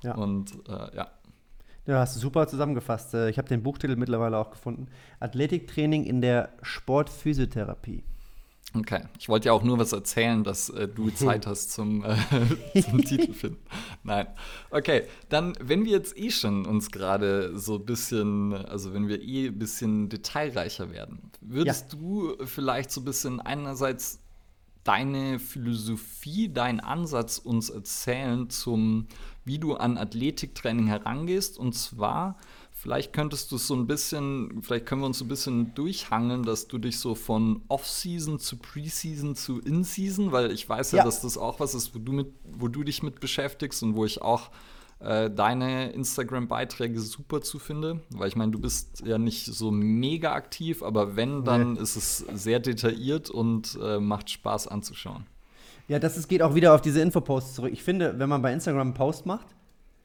Ja. 0.02 0.14
Und 0.14 0.52
äh, 0.68 0.96
ja. 0.96 1.10
Ja, 1.86 2.00
hast 2.00 2.16
du 2.16 2.20
super 2.20 2.48
zusammengefasst. 2.48 3.14
Äh, 3.14 3.30
ich 3.30 3.38
habe 3.38 3.48
den 3.48 3.62
Buchtitel 3.62 3.96
mittlerweile 3.96 4.38
auch 4.38 4.50
gefunden. 4.50 4.88
Athletiktraining 5.20 6.04
in 6.04 6.20
der 6.20 6.50
Sportphysiotherapie. 6.62 8.02
Okay, 8.74 9.02
ich 9.18 9.28
wollte 9.28 9.46
ja 9.46 9.52
auch 9.52 9.62
nur 9.62 9.78
was 9.78 9.92
erzählen, 9.92 10.42
dass 10.42 10.68
äh, 10.68 10.88
du 10.88 11.10
Zeit 11.14 11.46
hast 11.46 11.70
zum, 11.70 12.04
äh, 12.04 12.82
zum 12.82 13.02
Titel 13.02 13.32
finden. 13.32 13.62
Nein. 14.02 14.26
Okay, 14.70 15.04
dann, 15.28 15.54
wenn 15.60 15.84
wir 15.84 15.92
jetzt 15.92 16.18
eh 16.18 16.30
schon 16.30 16.66
uns 16.66 16.90
gerade 16.90 17.56
so 17.56 17.76
ein 17.76 17.86
bisschen, 17.86 18.52
also 18.52 18.92
wenn 18.92 19.06
wir 19.06 19.22
eh 19.22 19.46
ein 19.46 19.58
bisschen 19.58 20.08
detailreicher 20.08 20.90
werden, 20.90 21.30
würdest 21.40 21.92
ja. 21.92 21.98
du 21.98 22.36
vielleicht 22.44 22.90
so 22.90 23.00
ein 23.02 23.04
bisschen 23.04 23.40
einerseits 23.40 24.20
deine 24.82 25.38
Philosophie, 25.38 26.48
deinen 26.48 26.80
Ansatz 26.80 27.38
uns 27.38 27.70
erzählen 27.70 28.50
zum, 28.50 29.08
wie 29.46 29.58
du 29.58 29.74
an 29.74 29.96
Athletiktraining 29.96 30.86
herangehst 30.86 31.58
und 31.58 31.74
zwar 31.74 32.36
Vielleicht 32.78 33.14
könntest 33.14 33.50
du 33.50 33.56
es 33.56 33.66
so 33.66 33.74
ein 33.74 33.86
bisschen, 33.86 34.62
vielleicht 34.62 34.84
können 34.84 35.00
wir 35.00 35.06
uns 35.06 35.18
so 35.18 35.24
ein 35.24 35.28
bisschen 35.28 35.74
durchhangeln, 35.74 36.42
dass 36.42 36.68
du 36.68 36.76
dich 36.76 36.98
so 36.98 37.14
von 37.14 37.62
Off-Season 37.68 38.38
zu 38.38 38.58
Preseason 38.58 39.34
zu 39.34 39.60
In-Season, 39.60 40.30
weil 40.30 40.52
ich 40.52 40.68
weiß 40.68 40.92
ja, 40.92 40.98
ja, 40.98 41.04
dass 41.04 41.22
das 41.22 41.38
auch 41.38 41.58
was 41.58 41.74
ist, 41.74 41.94
wo 41.94 41.98
du, 41.98 42.12
mit, 42.12 42.34
wo 42.44 42.68
du 42.68 42.84
dich 42.84 43.02
mit 43.02 43.18
beschäftigst 43.18 43.82
und 43.82 43.96
wo 43.96 44.04
ich 44.04 44.20
auch 44.20 44.50
äh, 45.00 45.30
deine 45.30 45.90
Instagram-Beiträge 45.92 47.00
super 47.00 47.40
zu 47.40 47.58
finde. 47.58 48.02
Weil 48.10 48.28
ich 48.28 48.36
meine, 48.36 48.52
du 48.52 48.60
bist 48.60 49.02
ja 49.06 49.16
nicht 49.16 49.46
so 49.46 49.70
mega 49.70 50.34
aktiv, 50.34 50.82
aber 50.82 51.16
wenn, 51.16 51.44
dann 51.44 51.72
nee. 51.72 51.80
ist 51.80 51.96
es 51.96 52.18
sehr 52.18 52.60
detailliert 52.60 53.30
und 53.30 53.78
äh, 53.82 53.98
macht 53.98 54.28
Spaß 54.28 54.68
anzuschauen. 54.68 55.24
Ja, 55.88 55.98
das 55.98 56.16
ist, 56.16 56.28
geht 56.28 56.42
auch 56.42 56.54
wieder 56.54 56.74
auf 56.74 56.80
diese 56.80 57.00
Infoposts 57.00 57.54
zurück. 57.54 57.72
Ich 57.72 57.82
finde, 57.82 58.18
wenn 58.18 58.28
man 58.28 58.42
bei 58.42 58.52
Instagram 58.52 58.88
einen 58.88 58.94
Post 58.94 59.26
macht, 59.26 59.46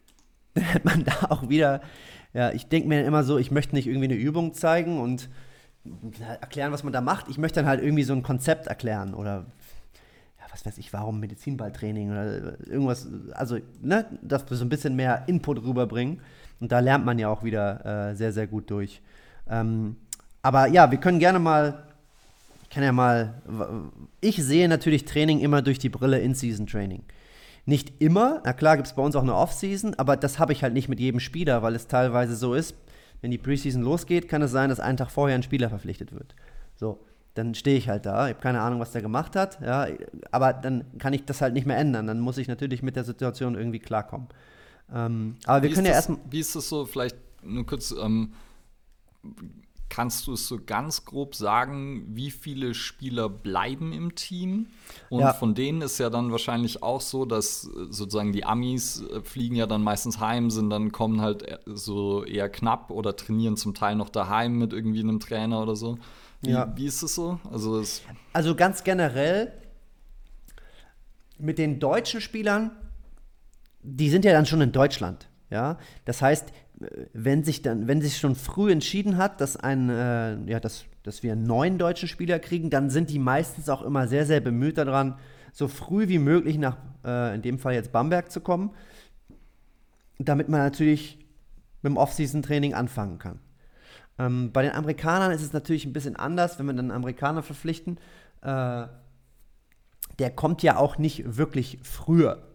dann 0.53 0.73
hat 0.73 0.85
man 0.85 1.03
da 1.03 1.27
auch 1.29 1.49
wieder 1.49 1.81
ja, 2.33 2.51
ich 2.51 2.67
denke 2.67 2.87
mir 2.87 3.03
immer 3.03 3.23
so, 3.23 3.37
ich 3.37 3.51
möchte 3.51 3.75
nicht 3.75 3.87
irgendwie 3.87 4.05
eine 4.05 4.15
Übung 4.15 4.53
zeigen 4.53 4.99
und 4.99 5.29
erklären, 6.41 6.71
was 6.71 6.83
man 6.83 6.93
da 6.93 7.01
macht. 7.01 7.27
Ich 7.27 7.37
möchte 7.37 7.59
dann 7.59 7.67
halt 7.67 7.81
irgendwie 7.81 8.03
so 8.03 8.13
ein 8.13 8.23
Konzept 8.23 8.67
erklären 8.67 9.13
oder 9.13 9.45
ja, 10.39 10.45
was 10.51 10.65
weiß 10.65 10.77
ich, 10.77 10.93
warum 10.93 11.19
Medizinballtraining 11.19 12.11
oder 12.11 12.67
irgendwas, 12.67 13.07
also, 13.33 13.57
ne, 13.81 14.05
dass 14.21 14.49
wir 14.49 14.57
so 14.57 14.63
ein 14.63 14.69
bisschen 14.69 14.95
mehr 14.95 15.23
Input 15.27 15.63
rüberbringen. 15.63 16.21
Und 16.59 16.71
da 16.71 16.79
lernt 16.79 17.05
man 17.05 17.19
ja 17.19 17.27
auch 17.27 17.43
wieder 17.43 18.11
äh, 18.11 18.15
sehr, 18.15 18.31
sehr 18.31 18.47
gut 18.47 18.69
durch. 18.69 19.01
Ähm, 19.49 19.97
aber 20.43 20.67
ja, 20.67 20.89
wir 20.89 20.99
können 20.99 21.19
gerne 21.19 21.39
mal, 21.39 21.83
kann 22.71 22.83
ja 22.83 22.91
mal, 22.91 23.41
ich 24.21 24.37
sehe 24.37 24.67
natürlich 24.67 25.05
Training 25.05 25.39
immer 25.39 25.61
durch 25.61 25.77
die 25.77 25.89
Brille 25.89 26.19
In-Season-Training. 26.19 27.03
Nicht 27.65 28.01
immer, 28.01 28.41
na 28.43 28.53
klar 28.53 28.77
gibt 28.77 28.87
es 28.87 28.95
bei 28.95 29.03
uns 29.03 29.15
auch 29.15 29.21
eine 29.21 29.35
Off-Season, 29.35 29.93
aber 29.95 30.17
das 30.17 30.39
habe 30.39 30.53
ich 30.53 30.63
halt 30.63 30.73
nicht 30.73 30.89
mit 30.89 30.99
jedem 30.99 31.19
Spieler, 31.19 31.61
weil 31.61 31.75
es 31.75 31.87
teilweise 31.87 32.35
so 32.35 32.55
ist, 32.55 32.75
wenn 33.21 33.29
die 33.29 33.37
Preseason 33.37 33.83
losgeht, 33.83 34.27
kann 34.27 34.41
es 34.41 34.51
sein, 34.51 34.69
dass 34.69 34.79
einen 34.79 34.97
Tag 34.97 35.11
vorher 35.11 35.35
ein 35.35 35.43
Spieler 35.43 35.69
verpflichtet 35.69 36.11
wird. 36.11 36.33
So, 36.75 36.99
dann 37.33 37.53
stehe 37.53 37.77
ich 37.77 37.87
halt 37.87 38.05
da, 38.05 38.27
ich 38.27 38.33
habe 38.33 38.41
keine 38.41 38.61
Ahnung, 38.61 38.79
was 38.79 38.93
der 38.93 39.01
gemacht 39.01 39.35
hat, 39.35 39.61
ja, 39.61 39.87
aber 40.31 40.53
dann 40.53 40.85
kann 40.97 41.13
ich 41.13 41.25
das 41.25 41.41
halt 41.41 41.53
nicht 41.53 41.67
mehr 41.67 41.77
ändern. 41.77 42.07
Dann 42.07 42.19
muss 42.19 42.37
ich 42.37 42.47
natürlich 42.47 42.81
mit 42.81 42.95
der 42.95 43.03
Situation 43.03 43.55
irgendwie 43.55 43.79
klarkommen. 43.79 44.27
Ähm, 44.93 45.35
aber 45.45 45.61
wir 45.61 45.69
wie 45.69 45.73
können 45.75 45.87
ja 45.87 45.93
erstmal. 45.93 46.19
Wie 46.29 46.39
ist 46.39 46.55
das 46.55 46.67
so, 46.67 46.85
vielleicht 46.85 47.17
nur 47.43 47.65
kurz, 47.65 47.91
ähm, 47.91 48.33
Kannst 49.91 50.25
du 50.25 50.33
es 50.33 50.47
so 50.47 50.57
ganz 50.65 51.03
grob 51.03 51.35
sagen, 51.35 52.05
wie 52.15 52.31
viele 52.31 52.73
Spieler 52.73 53.27
bleiben 53.27 53.91
im 53.91 54.15
Team? 54.15 54.67
Und 55.09 55.19
ja. 55.19 55.33
von 55.33 55.53
denen 55.53 55.81
ist 55.81 55.97
ja 55.97 56.09
dann 56.09 56.31
wahrscheinlich 56.31 56.81
auch 56.81 57.01
so, 57.01 57.25
dass 57.25 57.65
äh, 57.65 57.87
sozusagen 57.89 58.31
die 58.31 58.45
Amis 58.45 59.03
äh, 59.03 59.21
fliegen 59.21 59.57
ja 59.57 59.67
dann 59.67 59.83
meistens 59.83 60.21
heim, 60.21 60.49
sind 60.49 60.69
dann 60.69 60.93
kommen 60.93 61.19
halt 61.19 61.43
äh, 61.43 61.57
so 61.65 62.23
eher 62.23 62.47
knapp 62.47 62.89
oder 62.89 63.17
trainieren 63.17 63.57
zum 63.57 63.73
Teil 63.73 63.97
noch 63.97 64.07
daheim 64.07 64.57
mit 64.57 64.71
irgendwie 64.71 65.01
einem 65.01 65.19
Trainer 65.19 65.61
oder 65.61 65.75
so. 65.75 65.97
Wie, 66.39 66.51
ja. 66.51 66.71
wie 66.73 66.85
ist 66.85 67.03
es 67.03 67.13
so? 67.13 67.41
Also, 67.51 67.83
also 68.31 68.55
ganz 68.55 68.85
generell 68.85 69.51
mit 71.37 71.57
den 71.57 71.81
deutschen 71.81 72.21
Spielern, 72.21 72.71
die 73.83 74.09
sind 74.09 74.23
ja 74.23 74.31
dann 74.31 74.45
schon 74.45 74.61
in 74.61 74.71
Deutschland. 74.71 75.27
Ja, 75.49 75.79
das 76.05 76.21
heißt, 76.21 76.53
wenn 77.13 77.43
sich 77.43 77.61
dann, 77.61 77.87
wenn 77.87 78.01
sich 78.01 78.17
schon 78.17 78.35
früh 78.35 78.71
entschieden 78.71 79.17
hat, 79.17 79.41
dass 79.41 79.57
ein, 79.57 79.89
äh, 79.89 80.37
ja, 80.45 80.59
dass, 80.59 80.85
dass 81.03 81.23
wir 81.23 81.33
einen 81.33 81.43
neuen 81.43 81.77
deutschen 81.77 82.07
Spieler 82.07 82.39
kriegen, 82.39 82.69
dann 82.69 82.89
sind 82.89 83.09
die 83.09 83.19
meistens 83.19 83.69
auch 83.69 83.81
immer 83.81 84.07
sehr, 84.07 84.25
sehr 84.25 84.39
bemüht 84.39 84.77
daran, 84.77 85.17
so 85.51 85.67
früh 85.67 86.07
wie 86.07 86.19
möglich 86.19 86.57
nach, 86.57 86.77
äh, 87.03 87.35
in 87.35 87.41
dem 87.41 87.59
Fall 87.59 87.73
jetzt 87.73 87.91
Bamberg 87.91 88.31
zu 88.31 88.41
kommen, 88.41 88.71
damit 90.19 90.49
man 90.49 90.61
natürlich 90.61 91.17
mit 91.81 91.91
dem 91.91 91.97
Off-Season-Training 91.97 92.73
anfangen 92.73 93.19
kann. 93.19 93.39
Ähm, 94.19 94.51
bei 94.51 94.61
den 94.61 94.73
Amerikanern 94.73 95.31
ist 95.31 95.41
es 95.41 95.53
natürlich 95.53 95.85
ein 95.85 95.93
bisschen 95.93 96.15
anders, 96.15 96.59
wenn 96.59 96.65
wir 96.67 96.73
dann 96.73 96.85
einen 96.85 96.91
Amerikaner 96.91 97.43
verpflichten. 97.43 97.97
Äh, 98.41 98.85
der 100.19 100.29
kommt 100.35 100.61
ja 100.61 100.77
auch 100.77 100.97
nicht 100.97 101.37
wirklich 101.37 101.79
früher. 101.83 102.47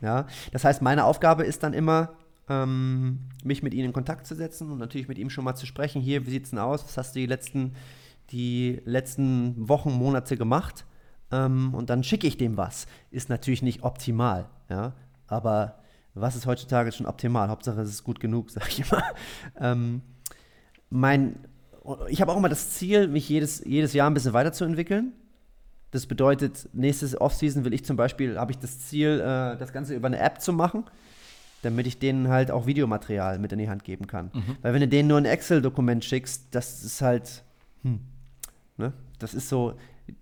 Ja? 0.00 0.26
Das 0.52 0.64
heißt, 0.64 0.82
meine 0.82 1.04
Aufgabe 1.04 1.44
ist 1.44 1.62
dann 1.62 1.72
immer, 1.72 2.12
ähm, 2.48 3.20
mich 3.42 3.62
mit 3.62 3.74
ihnen 3.74 3.86
in 3.86 3.92
Kontakt 3.92 4.26
zu 4.26 4.34
setzen 4.34 4.70
und 4.70 4.78
natürlich 4.78 5.08
mit 5.08 5.18
ihm 5.18 5.30
schon 5.30 5.44
mal 5.44 5.54
zu 5.54 5.66
sprechen. 5.66 6.02
Hier, 6.02 6.26
wie 6.26 6.30
sieht 6.30 6.44
es 6.44 6.50
denn 6.50 6.58
aus? 6.58 6.84
Was 6.84 6.96
hast 6.96 7.14
du 7.14 7.20
die 7.20 7.26
letzten, 7.26 7.74
die 8.30 8.80
letzten 8.84 9.68
Wochen, 9.68 9.92
Monate 9.92 10.36
gemacht? 10.36 10.84
Ähm, 11.30 11.74
und 11.74 11.90
dann 11.90 12.04
schicke 12.04 12.26
ich 12.26 12.36
dem 12.36 12.56
was. 12.56 12.86
Ist 13.10 13.28
natürlich 13.28 13.62
nicht 13.62 13.82
optimal, 13.82 14.48
ja, 14.68 14.92
aber 15.26 15.78
was 16.14 16.36
ist 16.36 16.46
heutzutage 16.46 16.92
schon 16.92 17.06
optimal? 17.06 17.48
Hauptsache, 17.48 17.80
es 17.80 17.90
ist 17.90 18.04
gut 18.04 18.20
genug, 18.20 18.50
sag 18.52 18.68
ich 18.68 18.80
immer. 18.80 19.02
Ähm, 19.58 20.02
mein, 20.90 21.36
ich 22.08 22.20
habe 22.20 22.30
auch 22.30 22.36
immer 22.36 22.48
das 22.48 22.70
Ziel, 22.70 23.08
mich 23.08 23.28
jedes, 23.28 23.64
jedes 23.64 23.92
Jahr 23.94 24.08
ein 24.08 24.14
bisschen 24.14 24.32
weiterzuentwickeln. 24.32 25.12
Das 25.90 26.06
bedeutet, 26.06 26.68
nächstes 26.72 27.20
Offseason 27.20 27.64
will 27.64 27.72
ich 27.72 27.84
zum 27.84 27.96
Beispiel, 27.96 28.38
habe 28.38 28.52
ich 28.52 28.58
das 28.58 28.80
Ziel, 28.80 29.20
äh, 29.20 29.56
das 29.56 29.72
Ganze 29.72 29.94
über 29.94 30.08
eine 30.08 30.18
App 30.18 30.40
zu 30.40 30.52
machen 30.52 30.84
damit 31.64 31.86
ich 31.86 31.98
denen 31.98 32.28
halt 32.28 32.50
auch 32.50 32.66
Videomaterial 32.66 33.38
mit 33.38 33.52
in 33.52 33.58
die 33.58 33.68
Hand 33.68 33.84
geben 33.84 34.06
kann. 34.06 34.30
Mhm. 34.32 34.56
Weil 34.62 34.74
wenn 34.74 34.80
du 34.80 34.88
denen 34.88 35.08
nur 35.08 35.18
ein 35.18 35.24
Excel-Dokument 35.24 36.04
schickst, 36.04 36.46
das 36.50 36.84
ist 36.84 37.00
halt, 37.00 37.42
hm, 37.82 38.00
ne? 38.76 38.92
Das 39.18 39.34
ist 39.34 39.48
so, 39.48 39.74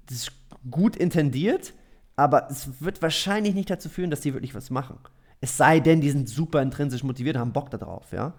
das 0.07 0.19
ist 0.19 0.33
gut 0.71 0.97
intendiert, 0.97 1.75
aber 2.15 2.49
es 2.51 2.69
wird 2.81 3.03
wahrscheinlich 3.03 3.55
nicht 3.55 3.71
dazu 3.71 3.89
führen, 3.89 4.11
dass 4.11 4.21
die 4.21 4.33
wirklich 4.35 4.55
was 4.55 4.71
machen. 4.71 4.99
Es 5.41 5.57
sei 5.57 5.81
denn, 5.81 6.01
die 6.01 6.11
sind 6.11 6.29
super 6.29 6.63
intrinsisch 6.63 7.03
motiviert, 7.03 7.37
haben 7.37 7.53
Bock 7.53 7.71
darauf, 7.71 8.13
ja. 8.13 8.35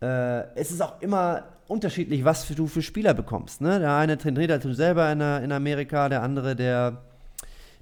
Äh, 0.00 0.54
es 0.54 0.70
ist 0.70 0.80
auch 0.80 1.00
immer 1.02 1.44
unterschiedlich, 1.66 2.24
was 2.24 2.44
für, 2.44 2.54
du 2.54 2.66
für 2.66 2.82
Spieler 2.82 3.12
bekommst. 3.12 3.60
Ne? 3.60 3.78
Der 3.78 3.94
eine 3.96 4.16
trainiert 4.16 4.50
halt 4.50 4.62
selber 4.74 5.12
in, 5.12 5.20
in 5.20 5.52
Amerika, 5.52 6.08
der 6.08 6.22
andere, 6.22 6.56
der, 6.56 7.02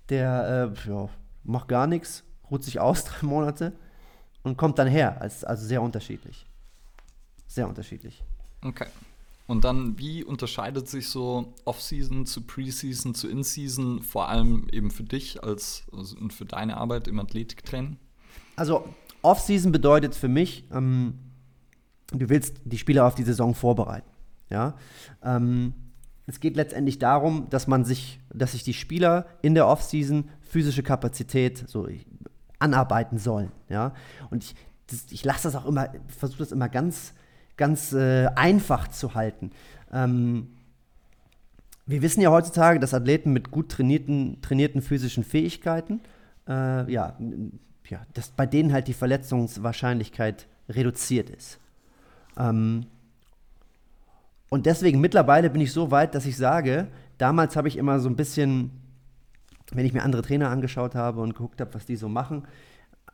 der 0.09 0.73
äh, 0.75 0.91
ja, 0.91 1.09
macht 1.45 1.69
gar 1.69 1.87
nichts 1.87 2.25
ruht 2.51 2.65
sich 2.65 2.81
aus 2.81 3.05
drei 3.05 3.27
Monate 3.27 3.73
und 4.43 4.57
kommt 4.57 4.79
dann 4.79 4.89
her. 4.89 5.21
Also, 5.21 5.67
sehr 5.67 5.83
unterschiedlich. 5.83 6.47
Sehr 7.47 7.69
unterschiedlich. 7.69 8.23
Okay. 8.63 8.87
Und 9.47 9.65
dann, 9.65 9.99
wie 9.99 10.25
unterscheidet 10.25 10.89
sich 10.89 11.09
so 11.09 11.55
Off-Season 11.65 12.27
zu 12.27 12.43
Preseason 12.43 13.15
zu 13.15 13.29
In-Season, 13.29 14.03
vor 14.03 14.29
allem 14.29 14.69
eben 14.71 14.91
für 14.91 15.05
dich 15.05 15.43
als 15.43 15.85
also 15.91 16.19
und 16.19 16.35
für 16.35 16.45
deine 16.45 16.77
Arbeit 16.77 17.09
im 17.09 17.19
Athletiktraining? 17.19 17.97
Also 18.57 18.87
Off-Season 19.23 19.73
bedeutet 19.73 20.15
für 20.15 20.29
mich, 20.29 20.65
ähm, 20.71 21.19
du 22.13 22.29
willst 22.29 22.61
die 22.65 22.77
Spieler 22.77 23.07
auf 23.07 23.15
die 23.15 23.23
Saison 23.23 23.55
vorbereiten. 23.55 24.11
Ja. 24.51 24.77
Ähm, 25.23 25.73
es 26.27 26.41
geht 26.41 26.57
letztendlich 26.57 26.99
darum, 26.99 27.49
dass 27.49 27.67
man 27.67 27.87
sich, 27.87 28.21
dass 28.29 28.53
sich 28.53 28.65
die 28.65 28.75
Spieler 28.75 29.27
in 29.41 29.55
der 29.55 29.67
Off-Season 29.67 30.29
physische 30.43 30.83
Kapazität 30.83 31.65
so 31.69 31.89
anarbeiten 32.59 33.19
sollen. 33.19 33.53
Ja. 33.69 33.95
Und 34.31 34.45
ich, 34.45 34.55
ich 35.11 35.25
lasse 35.25 35.45
das 35.45 35.57
auch 35.57 35.67
immer, 35.67 35.89
versuche 36.09 36.39
das 36.39 36.53
immer 36.53 36.69
ganz 36.69 37.15
ganz 37.59 37.93
äh, 37.93 38.29
einfach 38.35 38.89
zu 38.89 39.15
halten. 39.15 39.51
Ähm, 39.93 40.49
wir 41.85 42.01
wissen 42.01 42.23
ja 42.23 42.31
heutzutage, 42.31 42.81
dass 42.81 42.95
Athleten 42.95 43.33
mit 43.35 43.51
gut 43.51 43.71
trainierten, 43.71 44.41
trainierten 44.41 44.81
physischen 44.81 45.25
Fähigkeiten, 45.25 46.01
äh, 46.49 46.91
ja, 46.91 47.19
ja, 47.89 48.07
dass 48.15 48.31
bei 48.31 48.47
denen 48.47 48.73
halt 48.73 48.89
die 48.89 48.95
Verletzungswahrscheinlichkeit 48.95 50.47
reduziert 50.69 51.29
ist. 51.29 51.59
Ähm, 52.39 52.87
und 54.51 54.65
deswegen 54.65 55.01
mittlerweile 55.01 55.51
bin 55.51 55.61
ich 55.61 55.73
so 55.73 55.91
weit, 55.91 56.15
dass 56.15 56.25
ich 56.25 56.37
sage, 56.37 56.89
damals 57.19 57.57
habe 57.57 57.69
ich 57.69 57.77
immer 57.77 58.01
so 58.01 58.09
ein 58.09 58.17
bisschen, 58.17 58.71
wenn 59.73 59.87
ich 59.87 59.93
mir 59.93 60.03
andere 60.03 60.23
Trainer 60.23 60.51
angeschaut 60.51 60.95
habe 60.95 61.21
und 61.21 61.35
geguckt 61.35 61.61
habe, 61.61 61.75
was 61.75 61.87
die 61.87 61.97
so 61.97 62.09
machen, 62.09 62.47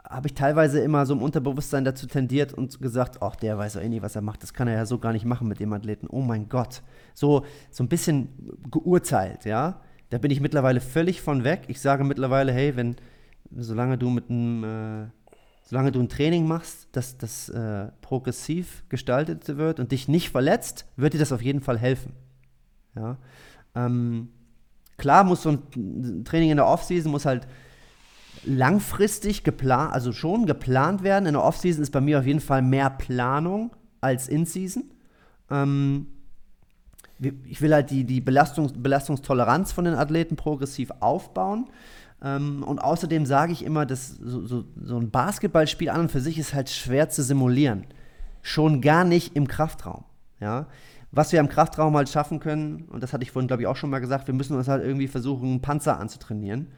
habe 0.09 0.29
ich 0.29 0.35
teilweise 0.35 0.81
immer 0.81 1.07
so 1.07 1.15
im 1.15 1.23
Unterbewusstsein 1.23 1.85
dazu 1.85 2.07
tendiert 2.07 2.53
und 2.53 2.81
gesagt, 2.81 3.23
ach, 3.23 3.37
der 3.37 3.57
weiß 3.57 3.75
ja 3.75 3.81
eh 3.81 3.89
nicht, 3.89 4.03
was 4.03 4.17
er 4.17 4.23
macht. 4.23 4.43
Das 4.43 4.53
kann 4.53 4.69
er 4.69 4.75
ja 4.75 4.87
so 4.87 4.99
gar 4.99 5.13
nicht 5.13 5.25
machen 5.25 5.49
mit 5.49 5.61
dem 5.61 5.73
Athleten. 5.73 6.07
Oh 6.09 6.21
mein 6.21 6.49
Gott. 6.49 6.83
So, 7.15 7.45
so 7.71 7.85
ein 7.85 7.89
bisschen 7.89 8.29
geurteilt, 8.71 9.45
ja. 9.45 9.81
Da 10.11 10.19
bin 10.19 10.31
ich 10.31 10.41
mittlerweile 10.41 10.81
völlig 10.81 11.23
von 11.23 11.43
weg. 11.43 11.63
Ich 11.69 11.81
sage 11.81 12.05
mittlerweile, 12.05 12.53
hey, 12.53 12.77
wenn, 12.77 12.97
solange 13.57 13.97
du 13.97 14.11
mit 14.11 14.29
einem, 14.29 14.65
äh, 14.65 15.07
solange 15.63 15.91
du 15.91 16.01
ein 16.01 16.09
Training 16.09 16.47
machst, 16.47 16.89
dass 16.93 17.17
das 17.17 17.49
äh, 17.49 17.89
progressiv 18.03 18.85
gestaltet 18.89 19.57
wird 19.57 19.81
und 19.81 19.91
dich 19.91 20.07
nicht 20.07 20.31
verletzt, 20.31 20.87
wird 20.97 21.15
dir 21.15 21.19
das 21.19 21.33
auf 21.33 21.43
jeden 21.43 21.63
Fall 21.63 21.79
helfen. 21.79 22.13
Ja. 22.95 23.17
Ähm, 23.75 24.29
klar 24.97 25.25
muss 25.25 25.43
so 25.43 25.51
ein 25.51 26.25
Training 26.25 26.51
in 26.51 26.57
der 26.57 26.67
Offseason 26.67 27.11
muss 27.11 27.27
halt 27.27 27.47
langfristig 28.45 29.45
geplant, 29.45 29.93
also 29.93 30.13
schon 30.13 30.47
geplant 30.47 31.03
werden. 31.03 31.27
In 31.27 31.35
der 31.35 31.43
Offseason 31.43 31.83
ist 31.83 31.91
bei 31.91 32.01
mir 32.01 32.19
auf 32.19 32.27
jeden 32.27 32.41
Fall 32.41 32.63
mehr 32.63 32.91
Planung 32.91 33.71
als 34.01 34.29
In-Season. 34.29 34.85
Ähm, 35.51 36.07
ich 37.19 37.63
will 37.63 37.73
halt 37.73 37.91
die, 37.91 38.05
die 38.05 38.21
Belastungs 38.21 38.73
Belastungstoleranz 38.77 39.73
von 39.73 39.85
den 39.85 39.95
Athleten 39.95 40.37
progressiv 40.37 40.91
aufbauen. 41.01 41.67
Ähm, 42.23 42.63
und 42.63 42.81
außerdem 42.81 43.27
sage 43.27 43.53
ich 43.53 43.65
immer, 43.65 43.87
dass 43.87 44.09
so, 44.09 44.47
so, 44.47 44.65
so, 44.83 44.99
ein 44.99 45.11
Basketballspiel 45.11 45.91
an 45.91 46.03
und 46.03 46.11
für 46.11 46.21
sich 46.21 46.39
ist 46.39 46.55
halt 46.55 46.71
schwer 46.71 47.09
zu 47.09 47.23
simulieren. 47.23 47.87
Schon 48.43 48.81
gar 48.81 49.05
nicht 49.05 49.37
im 49.37 49.49
Kraftraum. 49.49 50.05
Ja? 50.41 50.67
Was 51.15 51.33
wir 51.33 51.41
im 51.41 51.49
Kraftraum 51.49 51.97
halt 51.97 52.09
schaffen 52.09 52.41
können, 52.41 52.89
und 52.91 53.03
das 53.03 53.13
hatte 53.13 53.23
ich 53.23 53.31
vorhin, 53.31 53.47
glaube 53.47 53.63
ich, 53.63 53.67
auch 53.69 53.77
schon 53.77 53.91
mal 53.91 54.01
gesagt, 54.01 54.27
wir 54.27 54.35
müssen 54.35 54.57
uns 54.57 54.69
halt 54.69 54.85
irgendwie 54.85 55.09
versuchen, 55.09 55.49
einen 55.49 55.63
Panzer 55.63 55.99
anzutrainieren 56.01 56.69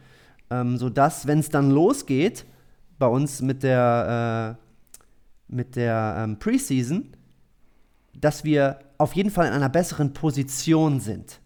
ähm, 0.51 0.77
sodass, 0.77 1.27
wenn 1.27 1.39
es 1.39 1.49
dann 1.49 1.71
losgeht, 1.71 2.45
bei 2.99 3.07
uns 3.07 3.43
mit 3.43 3.63
der, 3.63 4.57
äh, 4.59 5.53
mit 5.55 5.77
der 5.77 6.17
ähm, 6.19 6.39
Preseason, 6.39 7.13
dass 8.15 8.45
wir 8.45 8.79
auf 8.99 9.15
jeden 9.15 9.31
Fall 9.31 9.47
in 9.47 9.53
einer 9.53 9.69
besseren 9.69 10.13
Position 10.13 11.01
sind. 11.01 11.41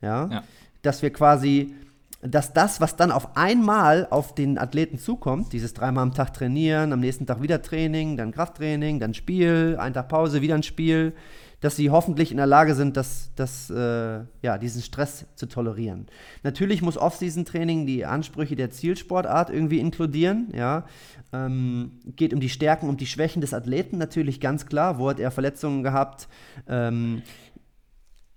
Ja? 0.00 0.28
ja. 0.30 0.42
Dass 0.82 1.00
wir 1.02 1.12
quasi, 1.12 1.74
dass 2.20 2.52
das, 2.52 2.80
was 2.80 2.96
dann 2.96 3.10
auf 3.10 3.36
einmal 3.36 4.06
auf 4.10 4.34
den 4.34 4.58
Athleten 4.58 4.98
zukommt, 4.98 5.52
dieses 5.52 5.72
dreimal 5.72 6.02
am 6.02 6.14
Tag 6.14 6.34
trainieren, 6.34 6.92
am 6.92 7.00
nächsten 7.00 7.26
Tag 7.26 7.40
wieder 7.40 7.62
Training, 7.62 8.16
dann 8.16 8.32
Krafttraining, 8.32 9.00
dann 9.00 9.14
Spiel, 9.14 9.76
ein 9.78 9.94
Tag 9.94 10.08
Pause, 10.08 10.42
wieder 10.42 10.56
ein 10.56 10.62
Spiel, 10.62 11.14
dass 11.62 11.76
sie 11.76 11.90
hoffentlich 11.90 12.32
in 12.32 12.38
der 12.38 12.46
Lage 12.46 12.74
sind, 12.74 12.96
das, 12.96 13.30
das, 13.36 13.70
äh, 13.70 14.20
ja, 14.42 14.58
diesen 14.58 14.82
Stress 14.82 15.26
zu 15.36 15.46
tolerieren. 15.46 16.08
Natürlich 16.42 16.82
muss 16.82 16.98
Off-Season-Training 16.98 17.86
die 17.86 18.04
Ansprüche 18.04 18.56
der 18.56 18.72
Zielsportart 18.72 19.48
irgendwie 19.48 19.78
inkludieren. 19.78 20.52
Ja. 20.54 20.84
Ähm, 21.32 22.00
geht 22.16 22.34
um 22.34 22.40
die 22.40 22.48
Stärken 22.48 22.88
und 22.88 23.00
die 23.00 23.06
Schwächen 23.06 23.40
des 23.40 23.54
Athleten 23.54 23.96
natürlich 23.96 24.40
ganz 24.40 24.66
klar. 24.66 24.98
Wo 24.98 25.08
hat 25.08 25.20
er 25.20 25.30
Verletzungen 25.30 25.84
gehabt? 25.84 26.28
Ähm, 26.66 27.22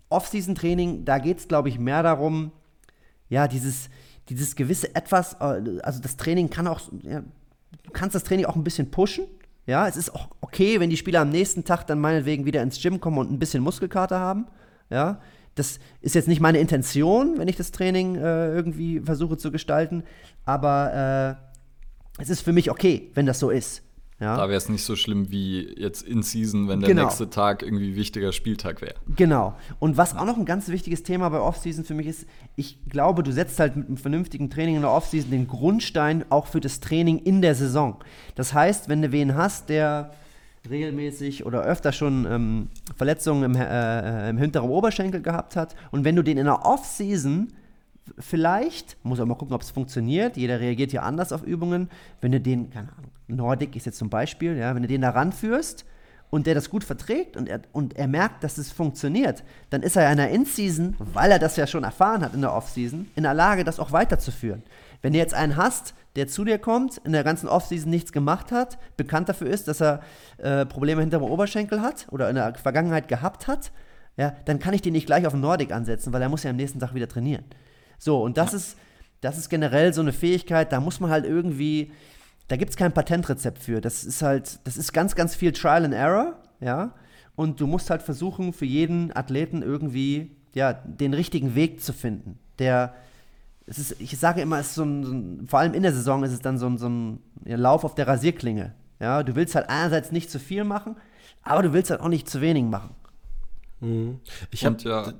Off-Season-Training, 0.09 1.03
da 1.03 1.17
geht 1.17 1.39
es, 1.39 1.47
glaube 1.47 1.69
ich, 1.69 1.79
mehr 1.79 2.03
darum, 2.03 2.51
ja, 3.27 3.47
dieses, 3.47 3.89
dieses 4.29 4.55
gewisse 4.55 4.93
Etwas, 4.93 5.33
äh, 5.39 5.79
also 5.81 5.99
das 5.99 6.15
Training 6.15 6.51
kann 6.51 6.67
auch, 6.67 6.79
ja, 7.01 7.21
du 7.21 7.91
kannst 7.91 8.13
das 8.13 8.23
Training 8.23 8.45
auch 8.45 8.55
ein 8.55 8.63
bisschen 8.63 8.91
pushen. 8.91 9.25
Ja, 9.65 9.87
es 9.87 9.97
ist 9.97 10.13
auch 10.13 10.29
okay, 10.41 10.79
wenn 10.79 10.89
die 10.89 10.97
Spieler 10.97 11.21
am 11.21 11.29
nächsten 11.29 11.63
Tag 11.63 11.87
dann 11.87 11.99
meinetwegen 11.99 12.45
wieder 12.45 12.61
ins 12.61 12.81
Gym 12.81 12.99
kommen 12.99 13.17
und 13.17 13.31
ein 13.31 13.39
bisschen 13.39 13.63
Muskelkater 13.63 14.19
haben. 14.19 14.45
Ja, 14.89 15.19
das 15.55 15.79
ist 16.01 16.15
jetzt 16.15 16.27
nicht 16.27 16.41
meine 16.41 16.59
Intention, 16.59 17.37
wenn 17.37 17.47
ich 17.47 17.55
das 17.55 17.71
Training 17.71 18.15
äh, 18.15 18.53
irgendwie 18.53 18.99
versuche 18.99 19.37
zu 19.37 19.51
gestalten, 19.51 20.03
aber 20.43 21.39
äh, 22.19 22.21
es 22.21 22.29
ist 22.29 22.41
für 22.41 22.53
mich 22.53 22.69
okay, 22.69 23.09
wenn 23.15 23.25
das 23.25 23.39
so 23.39 23.49
ist. 23.49 23.81
Ja. 24.19 24.37
Da 24.37 24.47
wäre 24.47 24.57
es 24.57 24.69
nicht 24.69 24.83
so 24.83 24.95
schlimm 24.95 25.29
wie 25.29 25.75
jetzt 25.77 26.01
in 26.03 26.23
Season, 26.23 26.69
wenn 26.69 26.79
der 26.79 26.89
genau. 26.89 27.03
nächste 27.03 27.29
Tag 27.29 27.63
irgendwie 27.63 27.97
wichtiger 27.97 28.31
Spieltag 28.31 28.81
wäre. 28.81 28.95
Genau. 29.13 29.55
Und 29.79 29.97
was 29.97 30.15
auch 30.15 30.25
noch 30.25 30.37
ein 30.37 30.45
ganz 30.45 30.69
wichtiges 30.69 31.03
Thema 31.03 31.27
bei 31.27 31.39
Offseason 31.39 31.83
für 31.83 31.95
mich 31.95 32.07
ist, 32.07 32.25
ich 32.55 32.77
glaube, 32.87 33.23
du 33.23 33.31
setzt 33.33 33.59
halt 33.59 33.75
mit 33.75 33.87
einem 33.87 33.97
vernünftigen 33.97 34.49
Training 34.49 34.75
in 34.75 34.81
der 34.81 34.91
Offseason 34.91 35.31
den 35.31 35.47
Grundstein 35.47 36.23
auch 36.29 36.47
für 36.47 36.61
das 36.61 36.79
Training 36.79 37.19
in 37.19 37.41
der 37.41 37.55
Saison. 37.55 37.97
Das 38.35 38.53
heißt, 38.53 38.87
wenn 38.87 39.01
du 39.01 39.11
wen 39.11 39.35
hast, 39.35 39.67
der 39.67 40.11
regelmäßig 40.69 41.45
oder 41.45 41.63
öfter 41.63 41.91
schon 41.91 42.25
ähm, 42.25 42.69
Verletzungen 42.95 43.43
im, 43.43 43.55
äh, 43.55 44.29
im 44.29 44.37
hinteren 44.37 44.69
Oberschenkel 44.69 45.21
gehabt 45.21 45.55
hat 45.57 45.75
und 45.91 46.05
wenn 46.05 46.15
du 46.15 46.23
den 46.23 46.37
in 46.37 46.45
der 46.45 46.65
Offseason 46.65 47.49
vielleicht, 48.17 48.97
muss 49.03 49.19
auch 49.19 49.25
mal 49.25 49.35
gucken, 49.35 49.55
ob 49.55 49.61
es 49.61 49.71
funktioniert. 49.71 50.37
Jeder 50.37 50.59
reagiert 50.59 50.93
ja 50.93 51.01
anders 51.01 51.31
auf 51.31 51.43
Übungen. 51.43 51.89
Wenn 52.21 52.31
du 52.31 52.39
den, 52.39 52.69
keine 52.69 52.91
Ahnung, 52.97 53.11
Nordic 53.27 53.75
ist 53.75 53.85
jetzt 53.85 53.97
zum 53.97 54.09
Beispiel, 54.09 54.55
ja, 54.57 54.73
wenn 54.75 54.81
du 54.81 54.87
den 54.87 55.01
da 55.01 55.09
ranführst 55.09 55.85
und 56.29 56.47
der 56.47 56.55
das 56.55 56.69
gut 56.69 56.83
verträgt 56.83 57.37
und 57.37 57.47
er, 57.47 57.61
und 57.71 57.95
er 57.95 58.07
merkt, 58.07 58.43
dass 58.43 58.57
es 58.57 58.71
funktioniert, 58.71 59.43
dann 59.69 59.83
ist 59.83 59.95
er 59.95 60.03
ja 60.03 60.11
in 60.11 60.17
der 60.17 60.29
In-Season, 60.31 60.95
weil 60.99 61.31
er 61.31 61.39
das 61.39 61.55
ja 61.55 61.67
schon 61.67 61.83
erfahren 61.83 62.23
hat 62.23 62.33
in 62.33 62.41
der 62.41 62.53
Off-Season, 62.53 63.07
in 63.15 63.23
der 63.23 63.33
Lage, 63.33 63.63
das 63.63 63.79
auch 63.79 63.91
weiterzuführen. 63.91 64.63
Wenn 65.01 65.13
du 65.13 65.19
jetzt 65.19 65.33
einen 65.33 65.55
hast, 65.55 65.93
der 66.15 66.27
zu 66.27 66.45
dir 66.45 66.57
kommt, 66.57 66.97
in 67.03 67.11
der 67.11 67.23
ganzen 67.23 67.47
Off-Season 67.47 67.89
nichts 67.89 68.11
gemacht 68.11 68.51
hat, 68.51 68.77
bekannt 68.97 69.29
dafür 69.29 69.47
ist, 69.47 69.67
dass 69.67 69.81
er 69.81 70.01
äh, 70.37 70.65
Probleme 70.65 71.01
hinter 71.01 71.19
dem 71.19 71.29
Oberschenkel 71.29 71.81
hat 71.81 72.07
oder 72.11 72.29
in 72.29 72.35
der 72.35 72.55
Vergangenheit 72.55 73.07
gehabt 73.07 73.47
hat, 73.47 73.71
ja, 74.17 74.33
dann 74.45 74.59
kann 74.59 74.73
ich 74.73 74.81
den 74.81 74.93
nicht 74.93 75.07
gleich 75.07 75.25
auf 75.25 75.33
den 75.33 75.41
Nordic 75.41 75.71
ansetzen, 75.71 76.13
weil 76.13 76.21
er 76.21 76.29
muss 76.29 76.43
ja 76.43 76.49
am 76.49 76.55
nächsten 76.55 76.79
Tag 76.79 76.93
wieder 76.93 77.07
trainieren. 77.07 77.43
So, 77.97 78.21
und 78.21 78.37
das, 78.37 78.53
ist, 78.53 78.77
das 79.21 79.37
ist 79.37 79.49
generell 79.49 79.93
so 79.93 80.01
eine 80.01 80.13
Fähigkeit, 80.13 80.71
da 80.71 80.79
muss 80.79 80.99
man 80.99 81.11
halt 81.11 81.25
irgendwie, 81.25 81.91
da 82.47 82.57
gibt 82.57 82.71
es 82.71 82.77
kein 82.77 82.93
Patentrezept 82.93 83.59
für. 83.59 83.81
Das 83.81 84.03
ist 84.03 84.21
halt, 84.21 84.59
das 84.65 84.77
ist 84.77 84.93
ganz, 84.93 85.15
ganz 85.15 85.35
viel 85.35 85.51
Trial 85.51 85.85
and 85.85 85.93
Error, 85.93 86.37
ja. 86.59 86.93
Und 87.35 87.59
du 87.59 87.67
musst 87.67 87.89
halt 87.89 88.01
versuchen, 88.01 88.53
für 88.53 88.65
jeden 88.65 89.15
Athleten 89.15 89.61
irgendwie, 89.61 90.31
ja, 90.53 90.73
den 90.73 91.13
richtigen 91.13 91.55
Weg 91.55 91.81
zu 91.81 91.91
finden. 91.91 92.39
Der, 92.59 92.93
es 93.65 93.77
ist, 93.77 93.99
ich 93.99 94.17
sage 94.17 94.41
immer, 94.41 94.59
es 94.59 94.67
ist 94.67 94.75
so 94.75 94.83
ein, 94.83 95.03
so 95.03 95.11
ein, 95.11 95.47
vor 95.47 95.59
allem 95.59 95.73
in 95.73 95.83
der 95.83 95.93
Saison 95.93 96.23
ist 96.23 96.31
es 96.31 96.39
dann 96.39 96.57
so 96.57 96.67
ein, 96.67 96.77
so 96.77 96.87
ein 96.87 97.19
Lauf 97.43 97.83
auf 97.83 97.95
der 97.95 98.07
Rasierklinge. 98.07 98.73
Ja, 98.99 99.23
du 99.23 99.35
willst 99.35 99.55
halt 99.55 99.69
einerseits 99.69 100.11
nicht 100.11 100.31
zu 100.31 100.39
viel 100.39 100.63
machen, 100.63 100.95
aber 101.41 101.63
du 101.63 101.73
willst 101.73 101.89
halt 101.89 101.99
auch 101.99 102.07
nicht 102.07 102.29
zu 102.29 102.39
wenig 102.39 102.63
machen. 102.63 102.95
Mhm. 103.81 104.19
Ich 104.51 104.65
habe 104.65 104.77
ja 104.79 105.13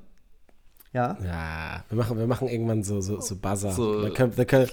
ja. 0.96 1.18
Ja, 1.22 1.84
wir 1.90 1.98
machen, 1.98 2.18
wir 2.18 2.26
machen 2.26 2.48
irgendwann 2.48 2.82
so, 2.82 3.02
so, 3.02 3.20
so 3.20 3.36
Buzzer. 3.36 3.72
So, 3.72 4.00
da 4.00 4.10
können, 4.10 4.32
da 4.34 4.44
können, 4.46 4.66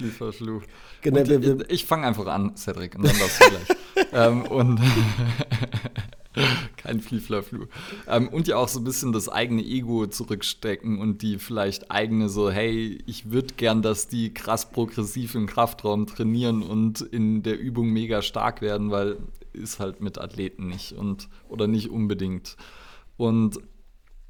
genau, 1.01 1.28
wir, 1.28 1.41
wir, 1.41 1.69
ich 1.69 1.86
fange 1.86 2.07
einfach 2.07 2.28
an, 2.28 2.55
Cedric, 2.55 2.95
und 2.95 3.05
dann 3.05 3.17
darfst 3.19 3.41
du 3.41 3.49
gleich. 3.49 4.07
ähm, 4.13 4.41
und 4.43 4.80
kein 6.78 7.01
Flieflerfluch. 7.01 7.67
Ähm, 8.07 8.30
und 8.30 8.47
ja 8.47 8.55
auch 8.55 8.69
so 8.69 8.80
ein 8.80 8.86
bisschen 8.86 9.11
das 9.11 9.28
eigene 9.28 9.63
Ego 9.63 10.07
zurückstecken 10.07 10.99
und 10.99 11.21
die 11.21 11.39
vielleicht 11.39 11.91
eigene 11.91 12.30
so, 12.30 12.49
hey, 12.49 13.03
ich 13.05 13.32
würde 13.32 13.55
gern, 13.55 13.82
dass 13.82 14.07
die 14.07 14.34
krass 14.34 14.71
progressiv 14.71 15.36
im 15.36 15.45
Kraftraum 15.45 16.07
trainieren 16.07 16.63
und 16.63 17.01
in 17.01 17.43
der 17.43 17.59
Übung 17.59 17.89
mega 17.89 18.21
stark 18.21 18.61
werden, 18.61 18.91
weil 18.91 19.17
ist 19.51 19.80
halt 19.80 20.01
mit 20.01 20.17
Athleten 20.17 20.67
nicht 20.67 20.93
und 20.93 21.28
oder 21.49 21.67
nicht 21.67 21.91
unbedingt. 21.91 22.55
Und 23.17 23.59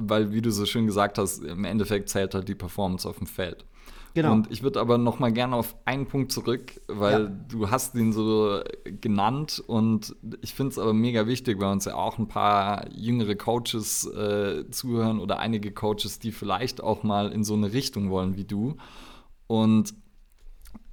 weil, 0.09 0.31
wie 0.31 0.41
du 0.41 0.51
so 0.51 0.65
schön 0.65 0.85
gesagt 0.85 1.17
hast, 1.17 1.43
im 1.43 1.65
Endeffekt 1.65 2.09
zählt 2.09 2.33
halt 2.35 2.47
die 2.47 2.55
Performance 2.55 3.07
auf 3.07 3.17
dem 3.17 3.27
Feld. 3.27 3.65
Genau. 4.15 4.31
Und 4.33 4.51
ich 4.51 4.61
würde 4.61 4.79
aber 4.79 4.99
noch 4.99 5.17
mal 5.17 5.31
gerne 5.33 5.55
auf 5.55 5.75
einen 5.85 6.05
Punkt 6.05 6.31
zurück, 6.31 6.79
weil 6.87 7.23
Ja. 7.23 7.29
du 7.49 7.71
hast 7.71 7.95
ihn 7.95 8.13
so 8.13 8.61
genannt 9.01 9.63
und 9.65 10.15
ich 10.41 10.53
finde 10.53 10.71
es 10.73 10.77
aber 10.77 10.93
mega 10.93 11.25
wichtig, 11.25 11.59
weil 11.59 11.71
uns 11.71 11.85
ja 11.85 11.95
auch 11.95 12.19
ein 12.19 12.27
paar 12.27 12.87
jüngere 12.93 13.33
Coaches 13.35 14.05
äh, 14.05 14.69
zuhören 14.69 15.19
oder 15.19 15.39
einige 15.39 15.71
Coaches, 15.71 16.19
die 16.19 16.31
vielleicht 16.31 16.81
auch 16.83 17.01
mal 17.01 17.31
in 17.31 17.43
so 17.43 17.55
eine 17.55 17.73
Richtung 17.73 18.11
wollen 18.11 18.37
wie 18.37 18.43
du. 18.45 18.75
Und 19.47 19.95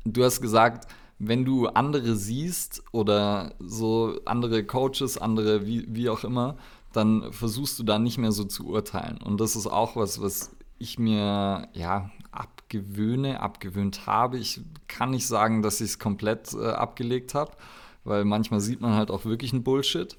du 0.05 0.25
hast 0.25 0.41
gesagt, 0.41 0.91
wenn 1.19 1.45
du 1.45 1.67
andere 1.67 2.17
siehst 2.17 2.83
oder 2.93 3.55
so 3.59 4.19
andere 4.25 4.65
Coaches, 4.65 5.19
andere 5.19 5.67
wie, 5.67 5.85
wie 5.95 6.09
auch 6.09 6.25
immer, 6.25 6.57
dann 6.93 7.33
versuchst 7.33 7.79
du 7.79 7.83
da 7.83 7.99
nicht 7.99 8.19
mehr 8.19 8.33
so 8.33 8.45
zu 8.45 8.67
urteilen. 8.67 9.19
Und 9.19 9.41
das 9.41 9.57
ist 9.57 9.67
auch 9.67 9.97
was, 9.97 10.21
was 10.21 10.57
ich 10.79 10.99
mir 10.99 11.69
ja 11.73 12.11
abgewöhne, 12.33 13.41
abgewöhnt 13.41 14.07
habe. 14.07 14.39
Ich 14.39 14.61
kann 14.89 15.11
nicht 15.11 15.27
sagen, 15.27 15.63
dass 15.63 15.81
ich 15.81 15.91
es 15.91 15.99
komplett 15.99 16.53
äh, 16.55 16.69
abgelegt 16.71 17.35
habe, 17.35 17.53
weil 18.05 18.25
manchmal 18.25 18.61
sieht 18.61 18.81
man 18.81 18.95
halt 18.95 19.11
auch 19.11 19.25
wirklich 19.25 19.53
einen 19.53 19.63
Bullshit. 19.63 20.17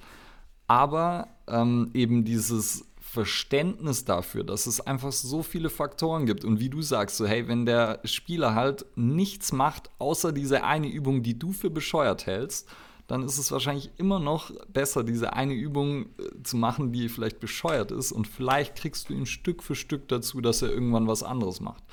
Aber 0.67 1.27
ähm, 1.47 1.91
eben 1.93 2.23
dieses 2.23 2.85
Verständnis 2.99 4.05
dafür, 4.05 4.45
dass 4.45 4.67
es 4.67 4.79
einfach 4.79 5.11
so 5.11 5.43
viele 5.43 5.69
Faktoren 5.69 6.25
gibt. 6.25 6.45
Und 6.45 6.61
wie 6.61 6.69
du 6.69 6.81
sagst, 6.81 7.17
so, 7.17 7.27
hey, 7.27 7.45
wenn 7.49 7.65
der 7.65 7.99
Spieler 8.05 8.55
halt 8.55 8.85
nichts 8.95 9.51
macht, 9.51 9.89
außer 9.97 10.31
diese 10.31 10.63
eine 10.63 10.87
Übung, 10.87 11.21
die 11.21 11.37
du 11.37 11.51
für 11.51 11.69
bescheuert 11.69 12.25
hältst, 12.25 12.69
dann 13.11 13.23
ist 13.23 13.37
es 13.37 13.51
wahrscheinlich 13.51 13.91
immer 13.97 14.19
noch 14.19 14.51
besser, 14.71 15.03
diese 15.03 15.33
eine 15.33 15.53
Übung 15.53 16.03
äh, 16.17 16.43
zu 16.43 16.55
machen, 16.55 16.93
die 16.93 17.09
vielleicht 17.09 17.41
bescheuert 17.41 17.91
ist. 17.91 18.13
Und 18.13 18.25
vielleicht 18.25 18.75
kriegst 18.77 19.09
du 19.09 19.13
ihn 19.13 19.25
Stück 19.25 19.61
für 19.63 19.75
Stück 19.75 20.07
dazu, 20.07 20.39
dass 20.39 20.61
er 20.61 20.69
irgendwann 20.69 21.07
was 21.07 21.21
anderes 21.21 21.59
macht. 21.59 21.83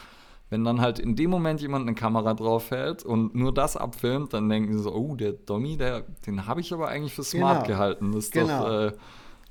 Wenn 0.49 0.65
dann 0.65 0.81
halt 0.81 1.01
in 1.01 1.17
dem 1.17 1.29
Moment 1.31 1.61
jemand 1.61 1.87
eine 1.87 1.97
Kamera 1.97 2.35
drauf 2.35 2.71
hält 2.71 3.03
und 3.05 3.35
nur 3.35 3.53
das 3.53 3.77
abfilmt, 3.77 4.33
dann 4.33 4.49
denken 4.49 4.73
sie 4.73 4.83
so, 4.83 4.95
oh, 4.95 5.17
der 5.17 5.33
Dommy, 5.33 5.77
der, 5.77 6.05
den 6.25 6.47
habe 6.47 6.61
ich 6.61 6.73
aber 6.73 6.87
eigentlich 6.87 7.15
für 7.15 7.25
smart 7.25 7.65
Genau. 7.65 7.67
gehalten. 7.67 8.13
Das 8.13 8.31
Genau. 8.31 8.65
doch, 8.65 8.71
äh, 8.87 8.93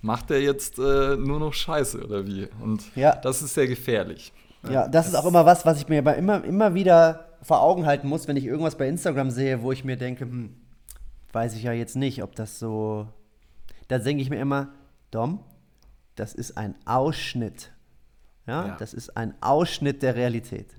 macht 0.02 0.30
der 0.30 0.42
jetzt 0.42 0.80
äh, 0.80 1.18
nur 1.18 1.40
noch 1.40 1.54
Scheiße 1.54 2.02
oder 2.02 2.26
wie? 2.26 2.48
Und 2.64 2.96
Ja. 2.96 3.14
das 3.16 3.42
ist 3.42 3.54
sehr 3.56 3.68
gefährlich. 3.68 4.32
Ja, 4.70 4.88
das 4.88 5.08
ist 5.08 5.16
auch 5.16 5.26
immer 5.26 5.46
was, 5.46 5.66
was 5.66 5.82
ich 5.82 5.88
mir 5.90 6.00
aber 6.00 6.16
immer, 6.16 6.44
immer 6.46 6.74
wieder 6.74 7.26
vor 7.42 7.62
Augen 7.62 7.86
halten 7.86 8.08
muss, 8.08 8.28
wenn 8.30 8.38
ich 8.38 8.46
irgendwas 8.46 8.78
bei 8.78 8.88
Instagram 8.88 9.32
sehe, 9.32 9.62
wo 9.62 9.72
ich 9.74 9.84
mir 9.84 9.98
denke, 9.98 10.24
hm, 10.26 10.50
weiß 11.38 11.54
ich 11.56 11.64
ja 11.64 11.72
jetzt 11.72 11.96
nicht, 11.96 12.24
ob 12.24 12.36
das 12.36 12.58
so. 12.58 13.08
Da 13.88 14.00
denke 14.00 14.24
ich 14.24 14.30
mir 14.32 14.40
immer, 14.42 14.70
Dom, 15.12 15.40
das 16.16 16.34
ist 16.34 16.58
ein 16.58 16.74
Ausschnitt. 16.86 17.72
Ja, 18.48 18.68
Ja. 18.70 18.76
das 18.78 18.94
ist 18.96 19.16
ein 19.16 19.36
Ausschnitt 19.42 20.02
der 20.02 20.16
Realität. 20.16 20.76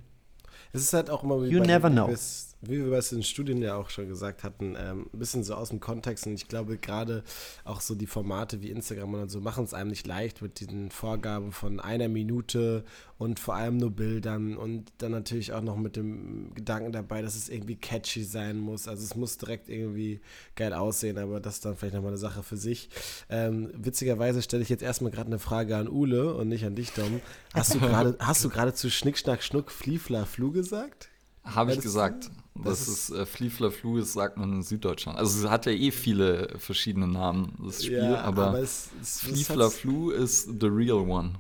Es 0.73 0.83
ist 0.83 0.93
halt 0.93 1.11
auch 1.11 1.23
immer, 1.23 1.37
You 1.45 1.61
never 1.61 1.89
know. 1.91 2.09
es- 2.09 2.48
wie 2.61 2.85
wir 2.85 2.93
es 2.93 3.13
in 3.13 3.23
Studien 3.23 3.63
ja 3.63 3.77
auch 3.77 3.89
schon 3.91 4.09
gesagt 4.09 4.43
hatten, 4.43 4.77
ähm, 4.77 5.07
ein 5.13 5.19
bisschen 5.19 5.45
so 5.45 5.55
aus 5.55 5.69
dem 5.69 5.81
Kontext. 5.81 6.27
Und 6.27 6.35
ich 6.35 6.49
glaube, 6.49 6.77
gerade 6.77 7.23
auch 7.65 7.81
so 7.81 7.95
die 7.95 8.07
Formate 8.07 8.63
wie 8.63 8.71
Instagram 8.71 9.15
und 9.15 9.31
so 9.31 9.41
machen 9.41 9.65
es 9.65 9.75
einem 9.75 9.91
nicht 9.91 10.07
leicht 10.07 10.43
mit 10.43 10.61
diesen 10.61 10.91
Vorgaben 10.91 11.53
von 11.53 11.79
einer 11.79 12.09
Minute 12.09 12.85
und 13.17 13.39
vor 13.39 13.55
allem 13.55 13.77
nur 13.77 13.91
Bildern 13.91 14.57
und 14.57 14.93
dann 14.99 15.13
natürlich 15.13 15.53
auch 15.53 15.61
noch 15.61 15.77
mit 15.77 15.97
dem 15.97 16.53
Gedanken 16.55 16.93
dabei, 16.93 17.23
dass 17.23 17.37
es 17.37 17.49
irgendwie 17.49 17.77
catchy 17.77 18.25
sein 18.25 18.59
muss. 18.59 18.89
Also 18.89 19.05
es 19.05 19.15
muss 19.15 19.39
direkt 19.39 19.69
irgendwie 19.69 20.21
geil 20.57 20.73
aussehen, 20.73 21.19
aber 21.19 21.41
das 21.41 21.55
ist 21.55 21.65
dann 21.65 21.77
vielleicht 21.77 21.95
nochmal 21.95 22.13
eine 22.13 22.19
Sache 22.19 22.43
für 22.43 22.57
sich. 22.57 22.91
Ähm, 23.29 23.71
witzigerweise 23.75 24.43
stelle 24.43 24.63
ich 24.63 24.69
jetzt 24.69 24.83
erstmal 24.83 25.13
gerade 25.13 25.29
eine 25.29 25.39
Frage 25.39 25.77
an 25.77 25.89
Ule 25.89 26.35
und 26.35 26.49
nicht 26.49 26.65
an 26.65 26.75
dich, 26.75 26.93
Dom. 26.93 27.21
Hast 27.55 27.75
du 27.75 27.79
gerade, 27.81 28.17
hast 28.19 28.45
du 28.45 28.49
gerade 28.49 28.75
zu 28.75 28.91
Schnick, 28.91 29.19
Schnack, 29.19 29.43
Schnuck, 29.43 29.71
Fliefla, 29.71 30.25
Flu 30.25 30.51
gesagt? 30.51 31.09
Habe 31.45 31.73
ich 31.73 31.81
gesagt. 31.81 32.31
Das 32.65 32.87
Das, 32.87 32.89
ist 32.89 33.11
äh, 33.11 33.27
Fliefler 33.27 33.71
Flu, 33.71 33.99
das 33.99 34.13
sagt 34.13 34.37
man 34.37 34.53
in 34.53 34.63
Süddeutschland. 34.63 35.19
Also 35.19 35.45
es 35.45 35.51
hat 35.51 35.67
ja 35.67 35.73
eh 35.73 35.91
viele 35.91 36.49
verschiedene 36.59 37.07
Namen, 37.07 37.53
das 37.65 37.85
Spiel, 37.85 38.17
aber, 38.17 38.59
es, 38.59 38.89
es, 39.01 39.15
es 39.17 39.21
Fliefler 39.21 39.71
Flu 39.71 40.11
ist 40.11 40.49
the 40.61 40.67
real 40.67 41.09
one. 41.09 41.33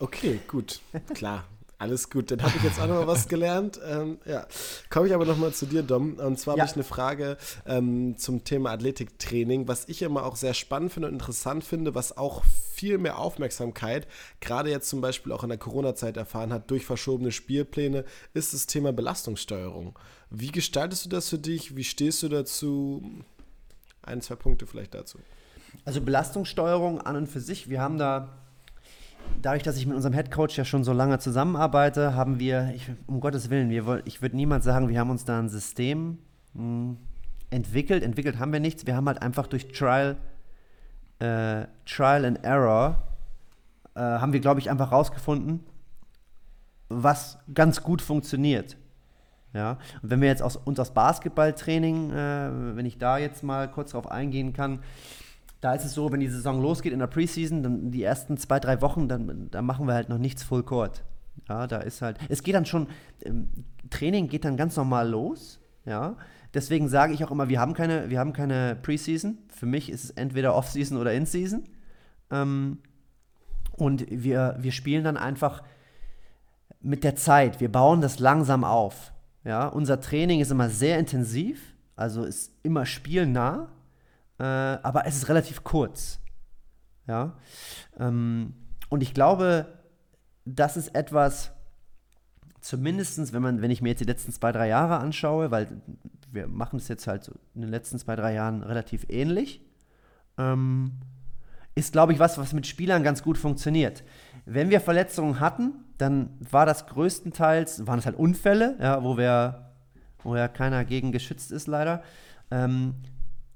Okay, 0.00 0.40
gut, 0.48 0.80
klar. 1.14 1.44
Alles 1.76 2.08
gut, 2.08 2.30
dann 2.30 2.40
habe 2.40 2.56
ich 2.56 2.62
jetzt 2.62 2.78
auch 2.80 2.86
noch 2.86 2.94
mal 2.94 3.06
was 3.08 3.26
gelernt. 3.28 3.80
Ähm, 3.84 4.18
ja, 4.24 4.46
komme 4.90 5.08
ich 5.08 5.14
aber 5.14 5.24
noch 5.26 5.36
mal 5.36 5.52
zu 5.52 5.66
dir, 5.66 5.82
Dom. 5.82 6.14
Und 6.14 6.38
zwar 6.38 6.56
Ja. 6.56 6.62
habe 6.62 6.70
ich 6.70 6.76
eine 6.76 6.84
Frage 6.84 7.36
ähm, 7.66 8.16
zum 8.16 8.44
Thema 8.44 8.70
Athletiktraining, 8.70 9.66
was 9.66 9.86
ich 9.88 10.00
immer 10.02 10.24
auch 10.24 10.36
sehr 10.36 10.54
spannend 10.54 10.92
finde 10.92 11.08
und 11.08 11.14
interessant 11.14 11.64
finde, 11.64 11.94
was 11.94 12.16
auch 12.16 12.44
viel 12.74 12.98
mehr 12.98 13.18
Aufmerksamkeit, 13.18 14.06
gerade 14.40 14.70
jetzt 14.70 14.88
zum 14.88 15.00
Beispiel 15.00 15.32
auch 15.32 15.42
in 15.42 15.48
der 15.48 15.58
Corona-Zeit 15.58 16.16
erfahren 16.16 16.52
hat, 16.52 16.70
durch 16.70 16.84
verschobene 16.84 17.30
Spielpläne, 17.30 18.04
ist 18.32 18.52
das 18.52 18.66
Thema 18.66 18.92
Belastungssteuerung. 18.92 19.98
Wie 20.30 20.50
gestaltest 20.50 21.04
du 21.04 21.08
das 21.08 21.28
für 21.28 21.38
dich? 21.38 21.76
Wie 21.76 21.84
stehst 21.84 22.22
du 22.22 22.28
dazu? 22.28 23.02
Ein, 24.02 24.20
zwei 24.20 24.34
Punkte 24.34 24.66
vielleicht 24.66 24.94
dazu. 24.94 25.18
Also 25.84 26.00
Belastungssteuerung 26.00 27.00
an 27.00 27.16
und 27.16 27.26
für 27.28 27.40
sich, 27.40 27.70
wir 27.70 27.80
haben 27.80 27.98
da, 27.98 28.28
dadurch, 29.40 29.62
dass 29.62 29.76
ich 29.76 29.86
mit 29.86 29.96
unserem 29.96 30.14
Headcoach 30.14 30.56
ja 30.56 30.64
schon 30.64 30.84
so 30.84 30.92
lange 30.92 31.18
zusammenarbeite, 31.18 32.14
haben 32.14 32.38
wir, 32.38 32.72
ich, 32.74 32.90
um 33.06 33.20
Gottes 33.20 33.50
Willen, 33.50 33.70
wir, 33.70 34.02
ich 34.04 34.20
würde 34.22 34.36
niemals 34.36 34.64
sagen, 34.64 34.88
wir 34.88 34.98
haben 34.98 35.10
uns 35.10 35.24
da 35.24 35.38
ein 35.38 35.48
System 35.48 36.18
mh, 36.54 36.96
entwickelt. 37.50 38.02
Entwickelt 38.02 38.38
haben 38.38 38.52
wir 38.52 38.60
nichts. 38.60 38.86
Wir 38.86 38.96
haben 38.96 39.06
halt 39.06 39.22
einfach 39.22 39.46
durch 39.46 39.68
Trial, 39.68 40.16
äh, 41.18 41.66
Trial 41.86 42.24
and 42.24 42.44
Error, 42.44 43.02
äh, 43.94 44.00
haben 44.00 44.32
wir, 44.32 44.40
glaube 44.40 44.60
ich, 44.60 44.70
einfach 44.70 44.92
rausgefunden, 44.92 45.60
was 46.88 47.38
ganz 47.52 47.82
gut 47.82 48.02
funktioniert. 48.02 48.76
Ja, 49.52 49.78
und 50.02 50.10
wenn 50.10 50.20
wir 50.20 50.28
jetzt 50.28 50.42
aus, 50.42 50.56
uns 50.56 50.80
aus 50.80 50.90
Basketballtraining, 50.92 52.10
äh, 52.10 52.76
wenn 52.76 52.86
ich 52.86 52.98
da 52.98 53.18
jetzt 53.18 53.44
mal 53.44 53.70
kurz 53.70 53.92
drauf 53.92 54.10
eingehen 54.10 54.52
kann, 54.52 54.80
da 55.60 55.74
ist 55.74 55.84
es 55.84 55.94
so, 55.94 56.10
wenn 56.12 56.20
die 56.20 56.28
Saison 56.28 56.60
losgeht 56.60 56.92
in 56.92 56.98
der 56.98 57.06
Preseason, 57.06 57.62
dann 57.62 57.90
die 57.90 58.02
ersten 58.02 58.36
zwei, 58.36 58.58
drei 58.58 58.82
Wochen, 58.82 59.08
dann, 59.08 59.48
dann 59.50 59.64
machen 59.64 59.86
wir 59.86 59.94
halt 59.94 60.08
noch 60.08 60.18
nichts 60.18 60.42
Full 60.42 60.64
Court. 60.64 61.04
Ja, 61.48 61.66
da 61.66 61.78
ist 61.78 62.02
halt, 62.02 62.18
es 62.28 62.42
geht 62.42 62.54
dann 62.54 62.66
schon, 62.66 62.88
ähm, 63.22 63.48
Training 63.90 64.28
geht 64.28 64.44
dann 64.44 64.56
ganz 64.56 64.76
normal 64.76 65.08
los, 65.08 65.60
ja. 65.84 66.16
Deswegen 66.54 66.88
sage 66.88 67.12
ich 67.12 67.24
auch 67.24 67.30
immer, 67.30 67.48
wir 67.48 67.60
haben 67.60 67.74
keine, 67.74 68.10
wir 68.10 68.20
haben 68.20 68.32
keine 68.32 68.76
Preseason. 68.80 69.38
Für 69.48 69.66
mich 69.66 69.90
ist 69.90 70.04
es 70.04 70.10
entweder 70.10 70.54
Offseason 70.54 70.96
oder 70.96 71.12
In-Season. 71.12 71.64
Ähm, 72.30 72.78
und 73.72 74.06
wir, 74.08 74.56
wir 74.60 74.72
spielen 74.72 75.04
dann 75.04 75.16
einfach 75.16 75.62
mit 76.80 77.02
der 77.02 77.16
Zeit. 77.16 77.60
Wir 77.60 77.72
bauen 77.72 78.00
das 78.00 78.20
langsam 78.20 78.62
auf. 78.62 79.12
Ja, 79.44 79.66
unser 79.66 80.00
Training 80.00 80.40
ist 80.40 80.50
immer 80.50 80.70
sehr 80.70 80.98
intensiv, 80.98 81.74
also 81.96 82.24
ist 82.24 82.52
immer 82.62 82.86
spielnah, 82.86 83.68
äh, 84.38 84.44
aber 84.44 85.06
es 85.06 85.16
ist 85.16 85.28
relativ 85.28 85.64
kurz. 85.64 86.20
Ja, 87.06 87.34
ähm, 87.98 88.54
und 88.88 89.02
ich 89.02 89.12
glaube, 89.12 89.66
das 90.46 90.78
ist 90.78 90.94
etwas, 90.94 91.52
zumindestens, 92.62 93.34
wenn 93.34 93.42
man, 93.42 93.60
wenn 93.60 93.70
ich 93.70 93.82
mir 93.82 93.90
jetzt 93.90 94.00
die 94.00 94.06
letzten 94.06 94.32
zwei, 94.32 94.50
drei 94.50 94.68
Jahre 94.68 94.98
anschaue, 94.98 95.50
weil 95.50 95.68
wir 96.34 96.48
machen 96.48 96.78
es 96.78 96.88
jetzt 96.88 97.06
halt 97.06 97.24
so 97.24 97.32
in 97.54 97.62
den 97.62 97.70
letzten 97.70 97.98
zwei, 97.98 98.16
drei 98.16 98.34
Jahren 98.34 98.62
relativ 98.62 99.06
ähnlich, 99.08 99.64
ähm, 100.36 100.92
ist, 101.74 101.92
glaube 101.92 102.12
ich, 102.12 102.18
was, 102.18 102.38
was 102.38 102.52
mit 102.52 102.66
Spielern 102.66 103.02
ganz 103.02 103.22
gut 103.22 103.38
funktioniert. 103.38 104.04
Wenn 104.44 104.70
wir 104.70 104.80
Verletzungen 104.80 105.40
hatten, 105.40 105.72
dann 105.98 106.30
war 106.50 106.66
das 106.66 106.86
größtenteils, 106.86 107.86
waren 107.86 107.98
es 107.98 108.06
halt 108.06 108.16
Unfälle, 108.16 108.76
ja, 108.80 109.02
wo 109.02 109.16
wir, 109.16 109.70
wo 110.22 110.36
ja 110.36 110.48
keiner 110.48 110.84
gegen 110.84 111.12
geschützt 111.12 111.52
ist, 111.52 111.66
leider. 111.66 112.02
Ähm, 112.50 112.94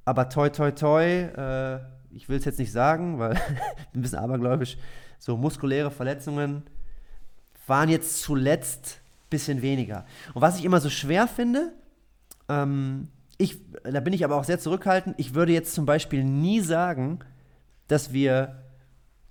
aber 0.04 0.28
toi, 0.28 0.48
toi, 0.48 0.70
toi, 0.70 1.04
äh, 1.04 1.80
ich 2.10 2.28
will 2.28 2.38
es 2.38 2.44
jetzt 2.44 2.58
nicht 2.58 2.72
sagen, 2.72 3.18
weil 3.18 3.34
ein 3.94 4.02
bisschen 4.02 4.18
abergläubisch, 4.18 4.78
so 5.18 5.36
muskuläre 5.36 5.90
Verletzungen 5.90 6.62
waren 7.66 7.88
jetzt 7.88 8.22
zuletzt 8.22 9.00
ein 9.26 9.30
bisschen 9.30 9.62
weniger. 9.62 10.06
Und 10.32 10.42
was 10.42 10.58
ich 10.58 10.64
immer 10.64 10.80
so 10.80 10.88
schwer 10.90 11.28
finde, 11.28 11.72
ähm, 12.48 13.08
ich, 13.36 13.58
da 13.84 14.00
bin 14.00 14.12
ich 14.12 14.24
aber 14.24 14.36
auch 14.36 14.44
sehr 14.44 14.58
zurückhaltend, 14.58 15.14
ich 15.18 15.34
würde 15.34 15.52
jetzt 15.52 15.74
zum 15.74 15.86
Beispiel 15.86 16.24
nie 16.24 16.60
sagen, 16.60 17.20
dass 17.86 18.12
wir 18.12 18.62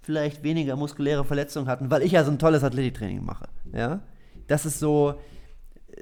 vielleicht 0.02 0.44
weniger 0.44 0.76
muskuläre 0.76 1.26
Verletzungen 1.26 1.68
hatten, 1.68 1.92
weil 1.92 2.02
ich 2.02 2.14
ja 2.14 2.24
so 2.24 2.32
ein 2.32 2.40
tolles 2.40 2.64
Athletiktraining 2.64 3.24
mache. 3.24 3.50
Ja? 3.74 4.00
Das 4.48 4.66
ist 4.66 4.80
so, 4.80 5.20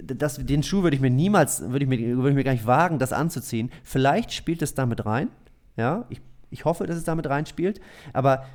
das, 0.02 0.38
den 0.38 0.64
Schuh 0.64 0.84
würde 0.84 0.96
ich 0.96 1.02
mir 1.02 1.10
niemals, 1.10 1.62
würde 1.62 1.86
ich 1.86 1.90
mir, 1.90 2.00
würde 2.18 2.30
ich 2.30 2.36
mir 2.36 2.44
gar 2.44 2.52
nicht 2.52 2.68
wagen, 2.68 3.00
das 3.00 3.14
anzuziehen. 3.14 3.72
Vielleicht 3.84 4.32
spielt 4.32 4.62
es 4.62 4.74
damit 4.74 5.06
rein. 5.06 5.30
Ja, 5.78 6.06
ich, 6.10 6.22
ich 6.50 6.66
hoffe, 6.66 6.86
dass 6.86 6.98
es 6.98 7.04
damit 7.04 7.28
reinspielt. 7.28 7.82
Aber 8.14 8.46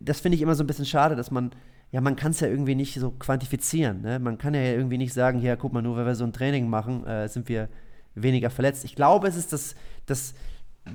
das 0.00 0.20
finde 0.20 0.36
ich 0.36 0.42
immer 0.42 0.54
so 0.54 0.64
ein 0.64 0.66
bisschen 0.66 0.86
schade, 0.86 1.16
dass 1.16 1.30
man, 1.30 1.50
ja, 1.92 2.00
man 2.00 2.16
kann 2.16 2.30
es 2.30 2.40
ja 2.40 2.48
irgendwie 2.48 2.74
nicht 2.74 2.94
so 2.94 3.10
quantifizieren. 3.10 4.02
Ne? 4.02 4.18
Man 4.18 4.38
kann 4.38 4.54
ja 4.54 4.62
irgendwie 4.62 4.98
nicht 4.98 5.12
sagen, 5.12 5.40
ja, 5.40 5.56
guck 5.56 5.72
mal, 5.72 5.82
nur 5.82 5.96
weil 5.96 6.06
wir 6.06 6.14
so 6.14 6.24
ein 6.24 6.32
Training 6.32 6.68
machen, 6.68 7.04
äh, 7.04 7.28
sind 7.28 7.48
wir 7.48 7.68
weniger 8.14 8.50
verletzt. 8.50 8.84
Ich 8.84 8.94
glaube, 8.94 9.26
es 9.26 9.36
ist 9.36 9.52
das, 9.52 9.74
das 10.06 10.34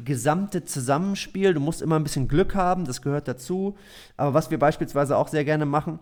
gesamte 0.03 0.63
Zusammenspiel. 0.63 1.53
Du 1.53 1.59
musst 1.59 1.81
immer 1.81 1.97
ein 1.97 2.03
bisschen 2.03 2.27
Glück 2.27 2.55
haben, 2.55 2.85
das 2.85 3.01
gehört 3.01 3.27
dazu. 3.27 3.77
Aber 4.15 4.33
was 4.33 4.51
wir 4.51 4.59
beispielsweise 4.59 5.17
auch 5.17 5.27
sehr 5.27 5.43
gerne 5.43 5.65
machen, 5.65 5.99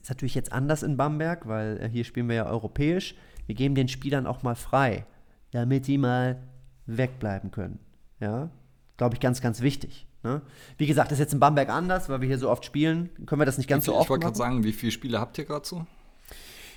ist 0.00 0.08
natürlich 0.08 0.34
jetzt 0.34 0.52
anders 0.52 0.82
in 0.82 0.96
Bamberg, 0.96 1.46
weil 1.46 1.78
äh, 1.80 1.88
hier 1.88 2.04
spielen 2.04 2.28
wir 2.28 2.36
ja 2.36 2.46
europäisch. 2.46 3.14
Wir 3.46 3.54
geben 3.54 3.74
den 3.74 3.88
Spielern 3.88 4.26
auch 4.26 4.42
mal 4.42 4.54
frei, 4.54 5.06
damit 5.52 5.86
die 5.86 5.98
mal 5.98 6.42
wegbleiben 6.86 7.50
können. 7.50 7.78
Ja, 8.20 8.50
glaube 8.96 9.14
ich, 9.14 9.20
ganz, 9.20 9.40
ganz 9.40 9.60
wichtig. 9.60 10.05
Ne? 10.22 10.42
Wie 10.78 10.86
gesagt, 10.86 11.10
das 11.10 11.18
ist 11.18 11.24
jetzt 11.24 11.34
in 11.34 11.40
Bamberg 11.40 11.68
anders, 11.68 12.08
weil 12.08 12.20
wir 12.20 12.28
hier 12.28 12.38
so 12.38 12.50
oft 12.50 12.64
spielen. 12.64 13.10
Können 13.26 13.40
wir 13.40 13.46
das 13.46 13.58
nicht 13.58 13.68
ganz 13.68 13.84
viel, 13.84 13.92
so 13.92 13.98
oft 13.98 14.06
Ich 14.06 14.10
wollte 14.10 14.24
gerade 14.24 14.36
sagen, 14.36 14.64
wie 14.64 14.72
viele 14.72 14.92
Spiele 14.92 15.20
habt 15.20 15.38
ihr 15.38 15.44
gerade 15.44 15.66
so? 15.66 15.86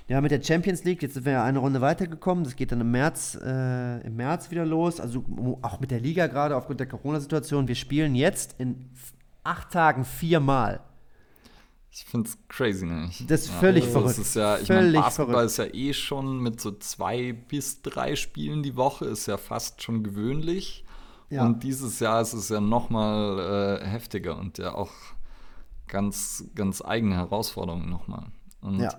Ja, 0.07 0.21
mit 0.21 0.31
der 0.31 0.41
Champions 0.41 0.83
League, 0.85 1.03
jetzt 1.03 1.13
sind 1.13 1.25
wir 1.25 1.33
ja 1.33 1.43
eine 1.43 1.59
Runde 1.59 1.81
weitergekommen. 1.81 2.43
Das 2.43 2.55
geht 2.55 2.71
dann 2.71 2.81
im 2.81 2.89
März, 2.89 3.37
äh, 3.43 4.01
im 4.01 4.15
März 4.15 4.49
wieder 4.49 4.65
los. 4.65 4.99
Also 4.99 5.23
auch 5.61 5.79
mit 5.79 5.91
der 5.91 5.99
Liga 5.99 6.25
gerade 6.25 6.55
aufgrund 6.55 6.79
der 6.79 6.87
Corona-Situation. 6.87 7.67
Wir 7.67 7.75
spielen 7.75 8.15
jetzt 8.15 8.55
in 8.57 8.89
acht 9.43 9.71
Tagen 9.71 10.05
viermal. 10.05 10.81
Ich 11.91 12.05
finde 12.05 12.29
es 12.29 12.37
crazy, 12.47 12.85
ne? 12.85 13.09
Das 13.27 13.41
ist 13.41 13.49
völlig 13.49 13.83
also 13.83 13.99
verrückt. 13.99 14.17
Das 14.17 14.27
ist 14.27 14.35
ja, 14.35 14.57
ich 14.57 14.67
Völlig 14.67 14.99
Basketball 14.99 15.33
verrückt. 15.33 15.51
ist 15.51 15.57
ja 15.57 15.65
eh 15.65 15.93
schon 15.93 16.39
mit 16.39 16.61
so 16.61 16.71
zwei 16.71 17.33
bis 17.33 17.81
drei 17.83 18.15
Spielen 18.15 18.63
die 18.63 18.75
Woche, 18.75 19.05
ist 19.05 19.27
ja 19.27 19.37
fast 19.37 19.81
schon 19.81 20.03
gewöhnlich. 20.03 20.85
Ja. 21.29 21.45
Und 21.45 21.63
dieses 21.63 21.99
Jahr 21.99 22.21
ist 22.21 22.33
es 22.33 22.49
ja 22.49 22.59
noch 22.59 22.89
mal 22.89 23.79
äh, 23.81 23.85
heftiger 23.85 24.37
und 24.37 24.57
ja 24.57 24.73
auch 24.73 24.91
ganz, 25.87 26.45
ganz 26.55 26.81
eigene 26.83 27.15
Herausforderungen 27.15 27.89
nochmal. 27.89 28.25
Und 28.61 28.79
Ja. 28.79 28.89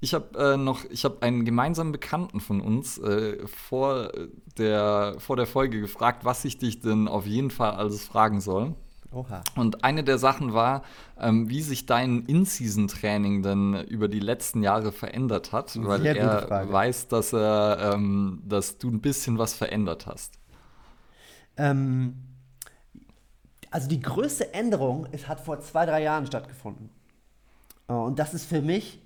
ich 0.00 0.14
habe 0.14 0.38
äh, 0.38 0.56
noch, 0.56 0.84
ich 0.90 1.04
habe 1.04 1.22
einen 1.22 1.44
gemeinsamen 1.44 1.92
Bekannten 1.92 2.40
von 2.40 2.60
uns 2.60 2.98
äh, 2.98 3.46
vor, 3.46 4.10
der, 4.58 5.14
vor 5.18 5.36
der 5.36 5.46
Folge 5.46 5.80
gefragt, 5.80 6.24
was 6.24 6.44
ich 6.44 6.58
dich 6.58 6.80
denn 6.80 7.08
auf 7.08 7.26
jeden 7.26 7.50
Fall 7.50 7.72
alles 7.72 8.04
fragen 8.04 8.40
soll. 8.40 8.74
Oha. 9.12 9.42
Und 9.56 9.82
eine 9.82 10.04
der 10.04 10.18
Sachen 10.18 10.54
war, 10.54 10.82
ähm, 11.18 11.48
wie 11.48 11.62
sich 11.62 11.84
dein 11.86 12.26
In-Season-Training 12.26 13.42
dann 13.42 13.84
über 13.86 14.06
die 14.06 14.20
letzten 14.20 14.62
Jahre 14.62 14.92
verändert 14.92 15.52
hat, 15.52 15.76
weil 15.84 16.02
Sehr 16.02 16.16
er 16.16 16.72
weiß, 16.72 17.08
dass 17.08 17.32
er, 17.32 17.92
ähm, 17.94 18.40
dass 18.46 18.78
du 18.78 18.88
ein 18.88 19.00
bisschen 19.00 19.36
was 19.36 19.54
verändert 19.54 20.06
hast. 20.06 20.34
Ähm, 21.56 22.14
also 23.70 23.88
die 23.88 24.00
größte 24.00 24.52
Änderung 24.52 25.06
ist, 25.06 25.28
hat 25.28 25.40
vor 25.40 25.60
zwei, 25.60 25.86
drei 25.86 26.02
Jahren 26.02 26.26
stattgefunden. 26.26 26.90
Äh, 27.88 27.92
Und 27.92 28.18
das 28.18 28.34
ist 28.34 28.46
für 28.46 28.62
mich, 28.62 29.00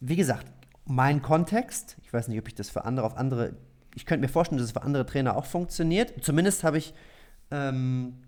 wie 0.00 0.16
gesagt, 0.16 0.46
mein 0.86 1.22
Kontext. 1.22 1.96
Ich 2.02 2.12
weiß 2.12 2.28
nicht, 2.28 2.38
ob 2.38 2.48
ich 2.48 2.54
das 2.54 2.70
für 2.70 2.84
andere 2.84 3.06
auf 3.06 3.16
andere. 3.16 3.54
Ich 3.94 4.06
könnte 4.06 4.22
mir 4.22 4.32
vorstellen, 4.32 4.58
dass 4.58 4.66
es 4.66 4.72
für 4.72 4.82
andere 4.82 5.06
Trainer 5.06 5.36
auch 5.36 5.44
funktioniert. 5.44 6.24
Zumindest 6.24 6.64
habe 6.64 6.78
ich 6.78 6.94
ähm, 7.50 8.22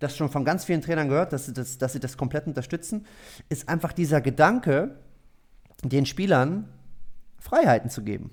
das 0.00 0.16
schon 0.16 0.30
von 0.30 0.44
ganz 0.44 0.64
vielen 0.64 0.80
Trainern 0.80 1.08
gehört, 1.08 1.32
dass 1.32 1.46
sie 1.46 1.52
das, 1.52 1.78
dass 1.78 1.92
sie 1.92 2.00
das 2.00 2.16
komplett 2.16 2.46
unterstützen. 2.46 3.06
Ist 3.48 3.68
einfach 3.68 3.92
dieser 3.92 4.20
Gedanke, 4.20 4.96
den 5.84 6.06
Spielern 6.06 6.68
Freiheiten 7.38 7.90
zu 7.90 8.02
geben. 8.02 8.30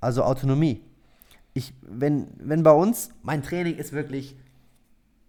Also 0.00 0.24
Autonomie 0.24 0.82
ich, 1.54 1.72
wenn, 1.82 2.28
wenn 2.36 2.62
bei 2.62 2.72
uns, 2.72 3.10
mein 3.22 3.42
Training 3.42 3.76
ist 3.76 3.92
wirklich 3.92 4.36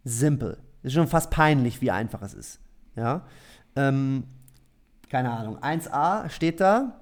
simpel. 0.03 0.57
Ist 0.83 0.93
schon 0.93 1.07
fast 1.07 1.31
peinlich, 1.31 1.81
wie 1.81 1.91
einfach 1.91 2.21
es 2.21 2.33
ist. 2.33 2.59
Ja. 2.95 3.21
Ähm, 3.75 4.23
keine 5.09 5.31
Ahnung. 5.31 5.57
1A 5.59 6.29
steht 6.29 6.59
da: 6.59 6.99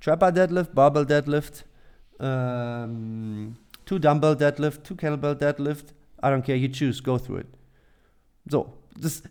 Trapper 0.00 0.32
Deadlift, 0.32 0.74
Barbell 0.74 1.06
Deadlift, 1.06 1.64
ähm, 2.20 3.56
Two 3.84 3.98
Dumbbell 3.98 4.36
Deadlift, 4.36 4.84
Two 4.84 4.96
Kettlebell 4.96 5.36
Deadlift. 5.36 5.94
I 6.22 6.26
don't 6.26 6.42
care, 6.42 6.56
you 6.56 6.68
choose, 6.68 7.02
go 7.02 7.18
through 7.18 7.40
it. 7.40 7.46
So. 8.46 8.72
Das, 8.98 9.22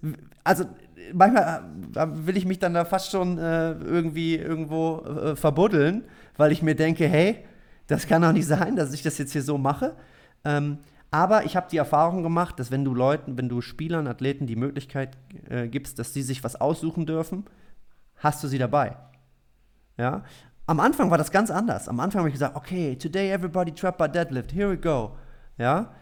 also 0.43 0.65
manchmal 1.13 1.63
äh, 1.95 2.07
will 2.27 2.37
ich 2.37 2.45
mich 2.45 2.59
dann 2.59 2.73
da 2.73 2.85
fast 2.85 3.11
schon 3.11 3.37
äh, 3.37 3.71
irgendwie 3.71 4.35
irgendwo 4.35 4.99
äh, 4.99 5.35
verbuddeln, 5.35 6.03
weil 6.37 6.51
ich 6.51 6.61
mir 6.61 6.75
denke, 6.75 7.07
hey, 7.07 7.43
das 7.87 8.07
kann 8.07 8.21
doch 8.21 8.31
nicht 8.31 8.47
sein, 8.47 8.75
dass 8.75 8.93
ich 8.93 9.03
das 9.03 9.17
jetzt 9.17 9.33
hier 9.33 9.43
so 9.43 9.57
mache. 9.57 9.95
Ähm, 10.43 10.79
aber 11.11 11.45
ich 11.45 11.55
habe 11.55 11.67
die 11.69 11.77
Erfahrung 11.77 12.23
gemacht, 12.23 12.59
dass 12.59 12.71
wenn 12.71 12.83
du 12.83 12.93
Leuten, 12.93 13.37
wenn 13.37 13.47
du 13.47 13.61
Spielern, 13.61 14.07
Athleten 14.07 14.47
die 14.47 14.55
Möglichkeit 14.55 15.17
äh, 15.49 15.67
gibst, 15.67 15.99
dass 15.99 16.13
sie 16.13 16.23
sich 16.23 16.43
was 16.43 16.59
aussuchen 16.59 17.05
dürfen, 17.05 17.45
hast 18.17 18.43
du 18.43 18.47
sie 18.47 18.57
dabei. 18.57 18.97
Ja. 19.97 20.23
Am 20.67 20.79
Anfang 20.79 21.11
war 21.11 21.17
das 21.17 21.31
ganz 21.31 21.51
anders. 21.51 21.87
Am 21.87 21.99
Anfang 21.99 22.19
habe 22.19 22.29
ich 22.29 22.33
gesagt, 22.33 22.55
okay, 22.55 22.95
today 22.95 23.31
everybody 23.31 23.71
trap 23.71 23.97
by 23.97 24.09
deadlift, 24.09 24.51
here 24.51 24.69
we 24.71 24.77
go. 24.77 25.15
Ja. 25.57 25.93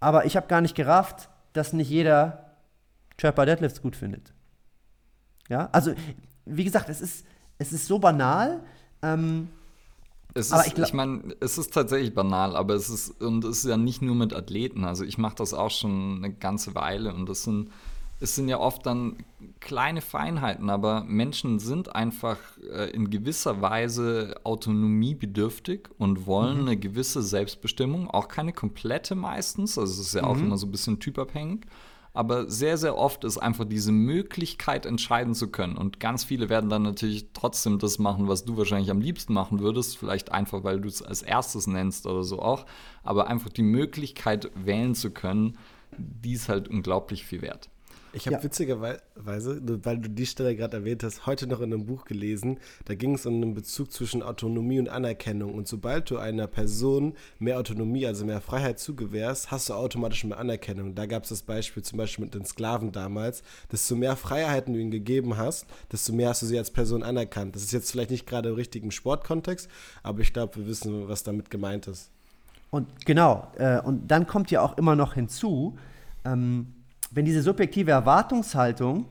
Aber 0.00 0.24
ich 0.24 0.36
habe 0.36 0.46
gar 0.46 0.60
nicht 0.60 0.74
gerafft, 0.74 1.28
dass 1.52 1.72
nicht 1.72 1.90
jeder 1.90 2.46
Trap 3.16 3.36
by 3.36 3.46
Deadlifts 3.46 3.80
gut 3.80 3.96
findet. 3.96 4.32
Ja. 5.48 5.68
Also, 5.72 5.92
wie 6.44 6.64
gesagt, 6.64 6.88
es 6.88 7.00
ist, 7.00 7.26
es 7.58 7.72
ist 7.72 7.86
so 7.86 7.98
banal. 7.98 8.62
Ähm, 9.02 9.48
Es 10.36 10.52
Aber 10.52 10.66
ist, 10.66 10.72
ich 10.76 10.78
ich, 10.78 10.92
meine, 10.92 11.34
es 11.40 11.56
ist 11.56 11.72
tatsächlich 11.72 12.14
banal, 12.14 12.56
aber 12.56 12.74
es 12.74 12.90
ist, 12.90 13.22
und 13.22 13.42
es 13.44 13.58
ist 13.58 13.70
ja 13.70 13.78
nicht 13.78 14.02
nur 14.02 14.14
mit 14.14 14.34
Athleten. 14.34 14.84
Also 14.84 15.02
ich 15.02 15.16
mache 15.16 15.36
das 15.36 15.54
auch 15.54 15.70
schon 15.70 16.18
eine 16.18 16.32
ganze 16.32 16.74
Weile 16.74 17.14
und 17.14 17.26
das 17.26 17.44
sind, 17.44 17.70
es 18.20 18.34
sind 18.34 18.48
ja 18.48 18.60
oft 18.60 18.84
dann 18.84 19.16
kleine 19.60 20.02
Feinheiten, 20.02 20.68
aber 20.68 21.04
Menschen 21.04 21.58
sind 21.58 21.94
einfach 21.94 22.36
äh, 22.70 22.90
in 22.90 23.08
gewisser 23.08 23.62
Weise 23.62 24.34
autonomiebedürftig 24.44 25.88
und 25.96 26.26
wollen 26.26 26.60
eine 26.60 26.76
gewisse 26.76 27.22
Selbstbestimmung, 27.22 28.10
auch 28.10 28.28
keine 28.28 28.52
komplette 28.52 29.14
meistens, 29.14 29.78
also 29.78 30.00
es 30.00 30.08
ist 30.08 30.14
ja 30.14 30.24
auch 30.24 30.36
immer 30.36 30.58
so 30.58 30.66
ein 30.66 30.72
bisschen 30.72 31.00
typabhängig. 31.00 31.66
Aber 32.16 32.48
sehr, 32.48 32.78
sehr 32.78 32.96
oft 32.96 33.24
ist 33.24 33.36
einfach 33.36 33.66
diese 33.66 33.92
Möglichkeit, 33.92 34.86
entscheiden 34.86 35.34
zu 35.34 35.50
können. 35.50 35.76
Und 35.76 36.00
ganz 36.00 36.24
viele 36.24 36.48
werden 36.48 36.70
dann 36.70 36.82
natürlich 36.82 37.26
trotzdem 37.34 37.78
das 37.78 37.98
machen, 37.98 38.26
was 38.26 38.46
du 38.46 38.56
wahrscheinlich 38.56 38.90
am 38.90 39.02
liebsten 39.02 39.34
machen 39.34 39.60
würdest. 39.60 39.98
Vielleicht 39.98 40.32
einfach, 40.32 40.64
weil 40.64 40.80
du 40.80 40.88
es 40.88 41.02
als 41.02 41.20
erstes 41.20 41.66
nennst 41.66 42.06
oder 42.06 42.22
so 42.22 42.40
auch. 42.40 42.64
Aber 43.02 43.26
einfach 43.26 43.50
die 43.50 43.62
Möglichkeit, 43.62 44.50
wählen 44.54 44.94
zu 44.94 45.10
können, 45.10 45.58
die 45.98 46.32
ist 46.32 46.48
halt 46.48 46.68
unglaublich 46.68 47.26
viel 47.26 47.42
wert. 47.42 47.68
Ich 48.16 48.26
habe 48.26 48.36
Ja. 48.36 48.42
witzigerweise, 48.42 49.02
weil 49.84 49.98
du 49.98 50.08
die 50.08 50.24
Stelle 50.24 50.56
gerade 50.56 50.78
erwähnt 50.78 51.02
hast, 51.04 51.26
heute 51.26 51.46
noch 51.46 51.60
in 51.60 51.70
einem 51.70 51.84
Buch 51.84 52.06
gelesen. 52.06 52.58
Da 52.86 52.94
ging 52.94 53.14
es 53.14 53.26
um 53.26 53.38
den 53.42 53.52
Bezug 53.52 53.92
zwischen 53.92 54.22
Autonomie 54.22 54.78
und 54.78 54.88
Anerkennung. 54.88 55.52
Und 55.54 55.68
sobald 55.68 56.08
du 56.10 56.16
einer 56.16 56.46
Person 56.46 57.12
mehr 57.38 57.58
Autonomie, 57.58 58.06
also 58.06 58.24
mehr 58.24 58.40
Freiheit 58.40 58.78
zugewährst, 58.78 59.50
hast 59.50 59.68
du 59.68 59.74
automatisch 59.74 60.24
mehr 60.24 60.38
Anerkennung. 60.38 60.94
Da 60.94 61.04
gab 61.04 61.24
es 61.24 61.28
das 61.28 61.42
Beispiel 61.42 61.82
zum 61.82 61.98
Beispiel 61.98 62.24
mit 62.24 62.34
den 62.34 62.46
Sklaven 62.46 62.90
damals. 62.90 63.42
Desto 63.70 63.96
mehr 63.96 64.16
Freiheiten 64.16 64.72
du 64.72 64.80
ihnen 64.80 64.90
gegeben 64.90 65.36
hast, 65.36 65.66
desto 65.92 66.14
mehr 66.14 66.30
hast 66.30 66.40
du 66.40 66.46
sie 66.46 66.56
als 66.56 66.70
Person 66.70 67.02
anerkannt. 67.02 67.54
Das 67.54 67.62
ist 67.64 67.72
jetzt 67.72 67.90
vielleicht 67.90 68.10
nicht 68.10 68.26
gerade 68.26 68.48
im 68.48 68.54
richtigen 68.54 68.92
Sportkontext, 68.92 69.68
aber 70.02 70.20
ich 70.20 70.32
glaube, 70.32 70.56
wir 70.56 70.66
wissen, 70.66 71.06
was 71.06 71.22
damit 71.22 71.50
gemeint 71.50 71.86
ist. 71.86 72.10
Und 72.70 73.04
genau, 73.04 73.52
äh, 73.58 73.78
und 73.82 74.08
dann 74.08 74.26
kommt 74.26 74.50
ja 74.50 74.62
auch 74.62 74.78
immer 74.78 74.96
noch 74.96 75.12
hinzu, 75.12 75.76
ähm, 76.24 76.68
wenn 77.10 77.24
diese 77.24 77.42
subjektive 77.42 77.90
Erwartungshaltung 77.90 79.06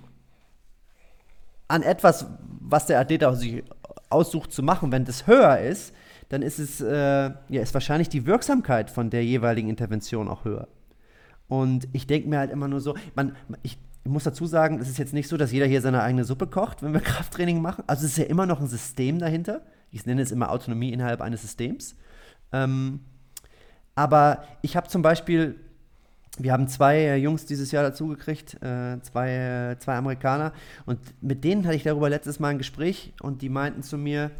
an 1.67 1.81
etwas, 1.81 2.27
was 2.59 2.85
der 2.85 2.99
Athlet 2.99 3.23
sich 3.37 3.63
aussucht 4.09 4.51
zu 4.51 4.63
machen, 4.63 4.91
wenn 4.91 5.05
das 5.05 5.27
höher 5.27 5.59
ist, 5.59 5.93
dann 6.29 6.41
ist 6.41 6.59
es 6.59 6.81
äh, 6.81 7.31
ja 7.49 7.61
ist 7.61 7.73
wahrscheinlich 7.73 8.09
die 8.09 8.25
Wirksamkeit 8.25 8.89
von 8.89 9.09
der 9.09 9.23
jeweiligen 9.23 9.69
Intervention 9.69 10.27
auch 10.27 10.45
höher. 10.45 10.67
Und 11.47 11.87
ich 11.93 12.07
denke 12.07 12.27
mir 12.27 12.39
halt 12.39 12.51
immer 12.51 12.67
nur 12.67 12.81
so, 12.81 12.95
man, 13.15 13.35
ich, 13.61 13.77
ich 14.03 14.11
muss 14.11 14.23
dazu 14.23 14.45
sagen, 14.45 14.79
es 14.79 14.89
ist 14.89 14.97
jetzt 14.97 15.13
nicht 15.13 15.27
so, 15.27 15.37
dass 15.37 15.51
jeder 15.51 15.67
hier 15.67 15.81
seine 15.81 16.01
eigene 16.01 16.23
Suppe 16.23 16.47
kocht, 16.47 16.81
wenn 16.81 16.93
wir 16.93 16.99
Krafttraining 17.01 17.61
machen. 17.61 17.83
Also 17.87 18.05
es 18.05 18.11
ist 18.11 18.17
ja 18.17 18.25
immer 18.25 18.45
noch 18.45 18.59
ein 18.59 18.67
System 18.67 19.19
dahinter. 19.19 19.61
Ich 19.91 20.05
nenne 20.05 20.21
es 20.21 20.31
immer 20.31 20.51
Autonomie 20.51 20.91
innerhalb 20.91 21.21
eines 21.21 21.41
Systems. 21.41 21.95
Ähm, 22.51 23.01
aber 23.93 24.43
ich 24.61 24.75
habe 24.75 24.87
zum 24.87 25.01
Beispiel, 25.01 25.55
wir 26.39 26.51
haben 26.51 26.67
zwei 26.67 26.97
äh, 26.97 27.15
Jungs 27.15 27.45
dieses 27.45 27.71
Jahr 27.71 27.83
dazugekriegt, 27.83 28.55
äh, 28.61 28.99
zwei, 29.01 29.71
äh, 29.73 29.79
zwei 29.79 29.95
Amerikaner, 29.95 30.53
und 30.85 30.99
mit 31.21 31.43
denen 31.43 31.65
hatte 31.65 31.75
ich 31.75 31.83
darüber 31.83 32.09
letztes 32.09 32.39
Mal 32.39 32.49
ein 32.49 32.57
Gespräch 32.57 33.13
und 33.21 33.41
die 33.41 33.49
meinten 33.49 33.83
zu 33.83 33.97
mir, 33.97 34.31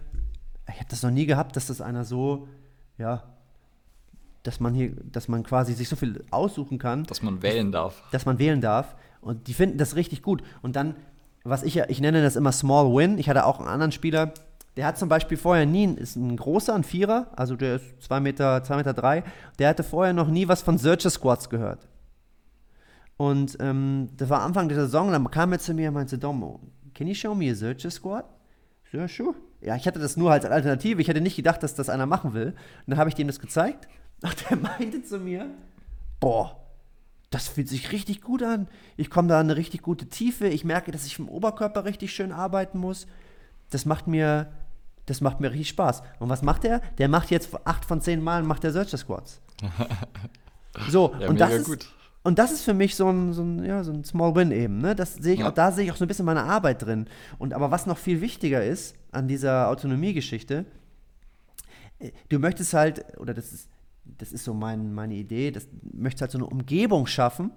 ich 0.67 0.75
habe 0.75 0.89
das 0.89 1.03
noch 1.03 1.11
nie 1.11 1.25
gehabt, 1.25 1.55
dass 1.55 1.67
das 1.67 1.81
einer 1.81 2.03
so, 2.03 2.47
ja, 2.97 3.23
dass 4.43 4.59
man 4.59 4.73
hier, 4.73 4.91
dass 5.11 5.27
man 5.27 5.43
quasi 5.43 5.73
sich 5.73 5.89
so 5.89 5.95
viel 5.95 6.23
aussuchen 6.31 6.77
kann, 6.77 7.03
Dass 7.05 7.21
man 7.21 7.41
wählen 7.41 7.71
darf. 7.71 8.03
dass 8.11 8.25
man 8.25 8.37
wählen 8.39 8.61
darf. 8.61 8.95
Und 9.21 9.47
die 9.47 9.53
finden 9.55 9.79
das 9.79 9.95
richtig 9.95 10.21
gut. 10.21 10.43
Und 10.61 10.75
dann, 10.75 10.95
was 11.43 11.63
ich 11.63 11.73
ja, 11.73 11.85
ich 11.89 11.99
nenne 11.99 12.21
das 12.21 12.35
immer 12.35 12.51
Small 12.51 12.93
Win. 12.95 13.17
Ich 13.17 13.27
hatte 13.27 13.45
auch 13.45 13.57
einen 13.59 13.67
anderen 13.67 13.91
Spieler, 13.91 14.33
der 14.77 14.85
hat 14.87 14.97
zum 14.97 15.09
Beispiel 15.09 15.37
vorher 15.37 15.65
nie, 15.65 15.85
ist 15.85 16.15
ein 16.15 16.35
großer, 16.35 16.73
ein 16.73 16.83
Vierer, 16.83 17.27
also 17.35 17.55
der 17.55 17.77
ist 17.77 18.01
2 18.03 18.19
Meter, 18.19 18.63
2 18.63 18.77
Meter 18.77 18.93
drei, 18.93 19.23
der 19.59 19.69
hatte 19.69 19.83
vorher 19.83 20.13
noch 20.13 20.27
nie 20.27 20.47
was 20.47 20.61
von 20.61 20.77
Searcher 20.77 21.09
Squats 21.09 21.49
gehört. 21.49 21.87
Und 23.17 23.57
ähm, 23.61 24.09
das 24.17 24.29
war 24.29 24.41
Anfang 24.41 24.67
der 24.67 24.77
Saison, 24.77 25.11
dann 25.11 25.29
kam 25.31 25.53
er 25.53 25.59
zu 25.59 25.73
mir 25.73 25.87
und 25.89 25.93
meinte, 25.93 26.17
Dom, 26.17 26.59
can 26.93 27.07
you 27.07 27.13
show 27.13 27.33
me 27.33 27.49
a 27.49 27.55
Searcher 27.55 27.89
so, 27.89 28.21
Ja, 28.91 29.07
sure. 29.07 29.35
Ja, 29.61 29.75
ich 29.75 29.87
hatte 29.87 29.99
das 29.99 30.17
nur 30.17 30.31
als 30.31 30.45
Alternative, 30.45 31.01
ich 31.01 31.07
hätte 31.07 31.21
nicht 31.21 31.37
gedacht, 31.37 31.63
dass 31.63 31.75
das 31.75 31.89
einer 31.89 32.05
machen 32.05 32.33
will. 32.33 32.47
Und 32.49 32.55
dann 32.87 32.97
habe 32.97 33.09
ich 33.09 33.15
dem 33.15 33.27
das 33.27 33.39
gezeigt 33.39 33.87
und 34.21 34.49
der 34.49 34.57
meinte 34.79 35.03
zu 35.03 35.19
mir, 35.19 35.49
boah, 36.19 36.59
das 37.29 37.47
fühlt 37.47 37.67
sich 37.67 37.91
richtig 37.91 38.21
gut 38.21 38.43
an. 38.43 38.67
Ich 38.97 39.09
komme 39.09 39.27
da 39.27 39.39
in 39.41 39.47
eine 39.47 39.57
richtig 39.57 39.81
gute 39.81 40.07
Tiefe. 40.07 40.47
Ich 40.47 40.63
merke, 40.63 40.91
dass 40.91 41.05
ich 41.05 41.19
im 41.19 41.27
Oberkörper 41.27 41.85
richtig 41.85 42.13
schön 42.13 42.31
arbeiten 42.31 42.77
muss. 42.77 43.07
Das 43.71 43.85
macht 43.85 44.07
mir, 44.07 44.51
das 45.05 45.21
macht 45.21 45.39
mir 45.39 45.51
richtig 45.51 45.69
Spaß. 45.69 46.01
Und 46.19 46.29
was 46.29 46.41
macht 46.41 46.65
er? 46.65 46.81
Der 46.97 47.07
macht 47.09 47.29
jetzt 47.31 47.49
acht 47.65 47.85
von 47.85 48.01
zehn 48.01 48.21
Malen 48.23 48.45
macht 48.45 48.63
der 48.63 48.71
Searcher 48.71 48.97
Squats. 48.97 49.41
So, 50.89 51.15
Ja, 51.19 51.29
und 51.29 51.39
das 51.39 51.53
ist, 51.53 51.65
gut. 51.65 51.87
und 52.23 52.37
das 52.37 52.51
ist 52.51 52.63
für 52.63 52.73
mich 52.73 52.95
so 52.97 53.09
ein, 53.09 53.31
so 53.31 53.43
ein, 53.43 53.63
ja, 53.63 53.81
so 53.83 53.93
ein 53.93 54.03
Small 54.03 54.35
Win 54.35 54.51
eben. 54.51 54.79
Ne? 54.79 54.93
Das 54.93 55.13
sehe 55.15 55.33
ich 55.35 55.39
Ja. 55.39 55.47
auch, 55.47 55.53
da 55.53 55.71
sehe 55.71 55.85
ich 55.85 55.91
auch 55.91 55.95
so 55.95 56.03
ein 56.03 56.09
bisschen 56.09 56.25
meine 56.25 56.43
Arbeit 56.43 56.81
drin. 56.81 57.07
Und 57.37 57.53
aber 57.53 57.71
was 57.71 57.85
noch 57.85 57.97
viel 57.97 58.19
wichtiger 58.19 58.61
ist 58.63 58.95
an 59.13 59.29
dieser 59.29 59.69
Autonomiegeschichte, 59.69 60.65
äh, 61.99 62.11
du 62.27 62.39
möchtest 62.39 62.73
halt, 62.73 63.05
oder 63.19 63.33
das 63.33 63.53
ist, 63.53 63.69
das 64.03 64.33
ist 64.33 64.43
so 64.43 64.53
mein, 64.53 64.93
meine 64.93 65.13
Idee, 65.15 65.51
das 65.51 65.67
möchtest 65.93 66.21
halt 66.23 66.31
so 66.31 66.37
eine 66.39 66.47
Umgebung 66.47 67.07
schaffen, 67.07 67.51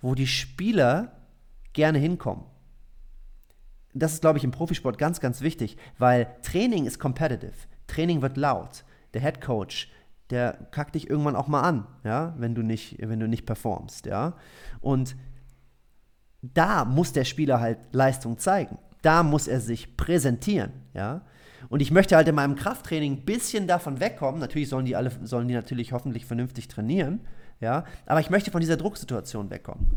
wo 0.00 0.14
die 0.14 0.26
Spieler 0.26 1.12
gerne 1.74 1.98
hinkommen. 1.98 2.44
Das 3.98 4.12
ist, 4.12 4.20
glaube 4.20 4.38
ich, 4.38 4.44
im 4.44 4.50
Profisport 4.50 4.98
ganz, 4.98 5.20
ganz 5.20 5.40
wichtig, 5.40 5.76
weil 5.98 6.26
Training 6.42 6.84
ist 6.84 6.98
competitive. 6.98 7.52
Training 7.86 8.20
wird 8.22 8.36
laut. 8.36 8.84
Der 9.14 9.22
Head 9.22 9.40
Coach, 9.40 9.90
der 10.30 10.52
kackt 10.70 10.94
dich 10.94 11.08
irgendwann 11.08 11.36
auch 11.36 11.48
mal 11.48 11.62
an, 11.62 11.86
ja, 12.04 12.34
wenn 12.38 12.54
du 12.54 12.62
nicht, 12.62 12.96
wenn 13.00 13.20
du 13.20 13.28
nicht 13.28 13.46
performst, 13.46 14.06
ja. 14.06 14.34
Und 14.80 15.16
da 16.42 16.84
muss 16.84 17.12
der 17.12 17.24
Spieler 17.24 17.60
halt 17.60 17.78
Leistung 17.92 18.38
zeigen. 18.38 18.78
Da 19.02 19.22
muss 19.22 19.48
er 19.48 19.60
sich 19.60 19.96
präsentieren, 19.96 20.72
ja. 20.94 21.22
Und 21.68 21.80
ich 21.80 21.90
möchte 21.90 22.16
halt 22.16 22.28
in 22.28 22.34
meinem 22.34 22.54
Krafttraining 22.54 23.14
ein 23.14 23.24
bisschen 23.24 23.66
davon 23.66 23.98
wegkommen. 23.98 24.40
Natürlich 24.40 24.68
sollen 24.68 24.84
die 24.84 24.94
alle, 24.94 25.10
sollen 25.24 25.48
die 25.48 25.54
natürlich 25.54 25.92
hoffentlich 25.92 26.26
vernünftig 26.26 26.68
trainieren, 26.68 27.20
ja. 27.60 27.84
Aber 28.04 28.20
ich 28.20 28.30
möchte 28.30 28.50
von 28.50 28.60
dieser 28.60 28.76
Drucksituation 28.76 29.50
wegkommen, 29.50 29.96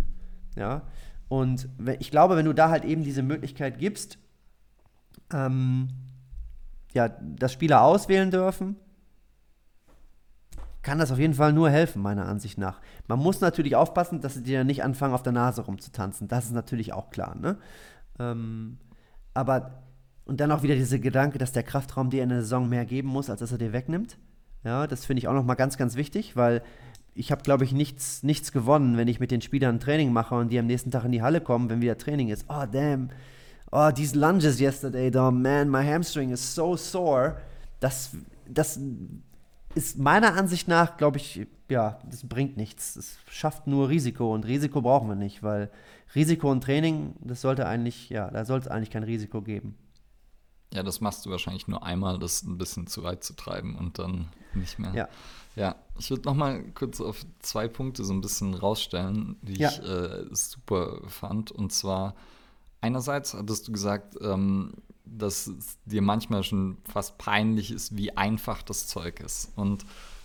ja. 0.55 0.83
Und 1.29 1.69
ich 1.99 2.11
glaube, 2.11 2.35
wenn 2.35 2.45
du 2.45 2.53
da 2.53 2.69
halt 2.69 2.83
eben 2.83 3.03
diese 3.03 3.21
Möglichkeit 3.21 3.77
gibst, 3.77 4.17
ähm, 5.31 5.89
ja, 6.93 7.07
dass 7.07 7.53
Spieler 7.53 7.83
auswählen 7.83 8.31
dürfen, 8.31 8.75
kann 10.81 10.97
das 10.97 11.11
auf 11.11 11.19
jeden 11.19 11.35
Fall 11.35 11.53
nur 11.53 11.69
helfen, 11.69 12.01
meiner 12.01 12.25
Ansicht 12.25 12.57
nach. 12.57 12.81
Man 13.07 13.19
muss 13.19 13.41
natürlich 13.41 13.75
aufpassen, 13.75 14.21
dass 14.21 14.33
sie 14.33 14.43
dir 14.43 14.63
nicht 14.63 14.83
anfangen, 14.83 15.13
auf 15.13 15.23
der 15.23 15.33
Nase 15.33 15.61
rumzutanzen. 15.61 16.27
Das 16.27 16.45
ist 16.45 16.53
natürlich 16.53 16.93
auch 16.93 17.11
klar, 17.11 17.35
ne? 17.35 17.57
Ähm, 18.17 18.77
aber, 19.33 19.83
und 20.25 20.39
dann 20.39 20.51
auch 20.51 20.63
wieder 20.63 20.75
dieser 20.75 20.99
Gedanke, 20.99 21.37
dass 21.37 21.51
der 21.51 21.63
Kraftraum 21.63 22.09
dir 22.09 22.23
in 22.23 22.29
der 22.29 22.41
Saison 22.41 22.67
mehr 22.67 22.85
geben 22.85 23.09
muss, 23.09 23.29
als 23.29 23.41
dass 23.41 23.51
er 23.51 23.57
dir 23.57 23.73
wegnimmt. 23.73 24.17
Ja, 24.63 24.87
das 24.87 25.05
finde 25.05 25.19
ich 25.19 25.27
auch 25.27 25.33
nochmal 25.33 25.55
ganz, 25.55 25.77
ganz 25.77 25.95
wichtig, 25.95 26.35
weil 26.35 26.63
ich 27.19 27.31
habe, 27.31 27.43
glaube 27.43 27.65
ich, 27.65 27.73
nichts, 27.73 28.23
nichts 28.23 28.53
gewonnen, 28.53 28.95
wenn 28.95 29.09
ich 29.09 29.19
mit 29.19 29.29
den 29.29 29.41
Spielern 29.41 29.75
ein 29.75 29.79
Training 29.81 30.13
mache 30.13 30.35
und 30.35 30.49
die 30.49 30.57
am 30.57 30.67
nächsten 30.67 30.89
Tag 30.89 31.03
in 31.03 31.11
die 31.11 31.21
Halle 31.21 31.41
kommen, 31.41 31.69
wenn 31.69 31.81
wieder 31.81 31.97
Training 31.97 32.29
ist. 32.29 32.45
Oh, 32.47 32.65
damn. 32.71 33.09
Oh, 33.71 33.91
these 33.91 34.17
lunges 34.17 34.59
yesterday, 34.59 35.11
though, 35.11 35.29
man, 35.29 35.69
my 35.69 35.83
hamstring 35.85 36.31
is 36.31 36.55
so 36.55 36.77
sore. 36.77 37.37
Das, 37.81 38.15
das 38.47 38.79
ist 39.75 39.99
meiner 39.99 40.35
Ansicht 40.35 40.69
nach, 40.69 40.95
glaube 40.95 41.17
ich, 41.17 41.45
ja, 41.69 41.99
das 42.09 42.27
bringt 42.27 42.55
nichts. 42.55 42.93
Das 42.93 43.17
schafft 43.29 43.67
nur 43.67 43.89
Risiko 43.89 44.33
und 44.33 44.45
Risiko 44.45 44.81
brauchen 44.81 45.09
wir 45.09 45.15
nicht, 45.15 45.43
weil 45.43 45.69
Risiko 46.15 46.49
und 46.49 46.63
Training, 46.63 47.15
das 47.19 47.41
sollte 47.41 47.67
eigentlich, 47.67 48.09
ja, 48.09 48.31
da 48.31 48.45
sollte 48.45 48.67
es 48.67 48.71
eigentlich 48.71 48.91
kein 48.91 49.03
Risiko 49.03 49.41
geben. 49.41 49.75
Ja, 50.73 50.83
das 50.83 51.01
machst 51.01 51.25
du 51.25 51.31
wahrscheinlich 51.31 51.67
nur 51.67 51.83
einmal, 51.83 52.17
das 52.17 52.43
ein 52.43 52.57
bisschen 52.57 52.87
zu 52.87 53.03
weit 53.03 53.23
zu 53.23 53.33
treiben 53.33 53.75
und 53.75 53.99
dann 53.99 54.29
nicht 54.53 54.79
mehr. 54.79 54.93
Ja. 54.93 55.09
Ja, 55.59 55.75
ich 55.99 56.09
würde 56.09 56.23
noch 56.23 56.35
mal 56.35 56.63
kurz 56.73 57.01
auf 57.01 57.25
zwei 57.39 57.67
Punkte 57.67 58.05
so 58.05 58.13
ein 58.13 58.21
bisschen 58.21 58.53
rausstellen, 58.53 59.35
die 59.41 59.59
Ja. 59.59 59.69
ich 59.69 59.79
äh, 59.83 60.25
super 60.31 61.01
fand. 61.07 61.51
Und 61.51 61.73
zwar 61.73 62.15
einerseits 62.79 63.33
hattest 63.33 63.67
du 63.67 63.73
gesagt, 63.73 64.15
ähm, 64.21 64.73
dass 65.05 65.47
es 65.47 65.77
dir 65.85 66.01
manchmal 66.01 66.43
schon 66.43 66.77
fast 66.85 67.17
peinlich 67.17 67.71
ist, 67.71 67.97
wie 67.97 68.15
einfach 68.15 68.61
das 68.63 68.87
Zeug 68.87 69.19
ist. 69.19 69.51
Und 69.57 69.83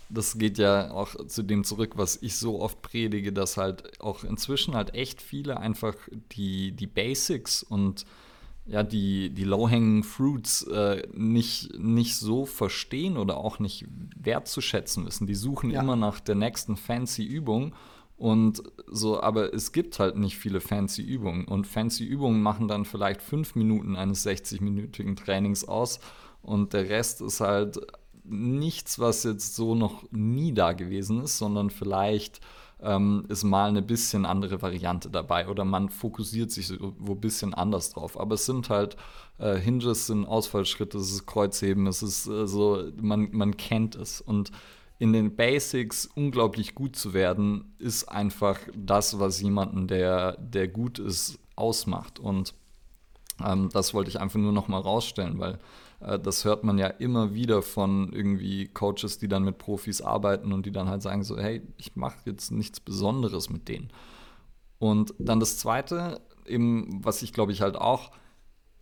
das 0.09 0.39
geht 0.39 0.59
ja 0.59 0.93
auch 0.93 1.27
zu 1.27 1.43
dem 1.43 1.65
zurück, 1.65 1.95
was 1.97 2.17
ich 2.23 2.37
so 2.37 2.61
oft 2.61 2.81
predige, 2.83 3.33
dass 3.33 3.57
halt 3.57 4.01
auch 4.01 4.23
inzwischen 4.23 4.75
halt 4.75 4.95
echt 4.95 5.21
viele 5.21 5.57
einfach 5.59 5.95
die, 6.33 6.71
die 6.73 6.87
Basics 6.87 7.63
und 7.65 8.05
ja, 8.67 8.83
die, 8.83 9.31
die 9.31 9.45
low-hanging 9.45 10.03
fruits 10.05 10.63
äh, 10.63 11.07
nicht, 11.13 11.79
nicht 11.79 12.17
so 12.17 12.47
verstehen 12.47 13.17
oder 13.19 13.37
auch 13.37 13.59
nicht 13.59 13.87
wertzuschätzen 14.17 15.05
wissen. 15.07 15.27
Die 15.27 15.35
suchen 15.35 15.71
Ja. 15.71 15.81
immer 15.81 15.97
nach 15.97 16.21
der 16.21 16.35
nächsten 16.35 16.77
fancy 16.77 17.25
Übung 17.25 17.75
und 18.17 18.63
so, 18.87 19.21
aber 19.21 19.53
es 19.53 19.73
gibt 19.73 19.99
halt 19.99 20.17
nicht 20.17 20.39
viele 20.39 20.61
fancy 20.61 21.03
Übungen 21.03 21.45
und 21.47 21.67
fancy 21.67 22.05
Übungen 22.05 22.43
machen 22.43 22.69
dann 22.69 22.85
vielleicht 22.85 23.21
fünf 23.23 23.55
Minuten 23.55 23.97
eines 23.97 24.27
60-minütigen 24.27 25.17
Trainings 25.17 25.67
aus 25.67 26.01
und 26.41 26.73
der 26.73 26.89
Rest 26.89 27.21
ist 27.21 27.41
halt 27.41 27.79
nichts, 28.25 28.99
was 28.99 29.25
jetzt 29.25 29.55
so 29.57 29.75
noch 29.75 30.05
nie 30.11 30.55
da 30.55 30.73
gewesen 30.73 31.23
ist, 31.23 31.37
sondern 31.37 31.69
vielleicht 31.69 32.41
ähm, 32.83 33.25
ist 33.29 33.45
mal 33.45 33.69
eine 33.69 33.83
bisschen 33.83 34.27
andere 34.27 34.61
Variante 34.63 35.11
dabei 35.11 35.49
oder 35.49 35.65
man 35.65 35.89
fokussiert 35.89 36.51
sich 36.51 36.69
so 36.69 36.95
wo 36.99 37.13
ein 37.13 37.21
bisschen 37.21 37.55
anders 37.55 37.91
drauf. 37.91 38.19
Aber 38.19 38.35
es 38.35 38.47
sind 38.47 38.71
halt 38.71 38.97
äh, 39.39 39.57
Hinges, 39.57 40.07
sind 40.07 40.27
Ausfallschritte, 40.27 40.99
es 40.99 41.11
ist 41.11 41.27
Kreuzheben, 41.27 41.87
es 41.87 42.03
ist 42.03 42.27
äh, 42.27 42.47
so, 42.47 42.85
man, 43.01 43.29
man 43.33 43.57
kennt 43.57 43.95
es. 43.95 44.21
Und 44.21 44.51
in 44.99 45.13
den 45.13 45.35
Basics 45.35 46.09
unglaublich 46.15 46.75
gut 46.75 46.97
zu 46.97 47.15
werden, 47.15 47.75
ist 47.79 48.05
einfach 48.05 48.59
das, 48.77 49.19
was 49.19 49.41
jemanden, 49.41 49.89
der, 49.89 50.37
der 50.39 50.69
gut 50.69 50.99
ist, 50.99 51.39
ausmacht. 51.57 52.19
Und 52.19 52.55
ähm, 53.45 53.69
das 53.73 53.95
wollte 53.95 54.11
ich 54.11 54.21
einfach 54.21 54.39
nur 54.39 54.53
noch 54.53 54.69
mal 54.69 54.81
rausstellen, 54.81 55.39
weil 55.39 55.59
das 56.01 56.45
hört 56.45 56.65
man 56.65 56.79
ja 56.79 56.89
immer 56.89 57.35
wieder 57.35 57.63
von 57.63 58.13
irgendwie 58.13 58.69
Coaches, 58.69 59.19
die 59.19 59.29
dann 59.29 59.45
mit 59.45 59.59
Profis 59.59 60.03
arbeiten 60.03 60.53
und 60.53 60.67
die 60.67 60.73
dann 60.73 60.89
halt 60.89 61.03
sagen 61.03 61.23
so, 61.23 61.39
hey, 61.39 61.63
ich 61.79 61.97
mache 61.97 62.19
jetzt 62.27 62.51
nichts 62.51 62.81
Besonderes 62.81 63.51
mit 63.51 63.69
denen. 63.69 63.91
Und 64.79 65.15
dann 65.19 65.41
das 65.41 65.59
Zweite, 65.59 66.21
eben, 66.47 67.05
was 67.05 67.23
ich 67.23 67.33
glaube 67.33 67.53
ich 67.53 67.63
halt 67.63 67.77
auch, 67.77 68.11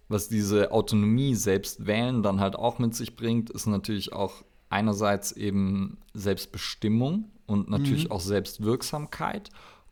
was 0.09 0.29
diese 0.29 0.73
Autonomie 0.73 1.35
selbst 1.35 1.87
wählen 1.87 2.23
dann 2.23 2.41
halt 2.41 2.57
auch 2.57 2.79
mit 2.79 2.95
sich 2.95 3.17
bringt, 3.17 3.51
ist 3.51 3.67
natürlich 3.67 4.13
auch 4.13 4.45
einerseits 4.69 5.33
eben 5.33 5.99
Selbstbestimmung 6.15 7.31
und 7.47 7.71
natürlich 7.71 8.11
auch 8.11 8.21
Selbstwirksamkeit 8.21 9.51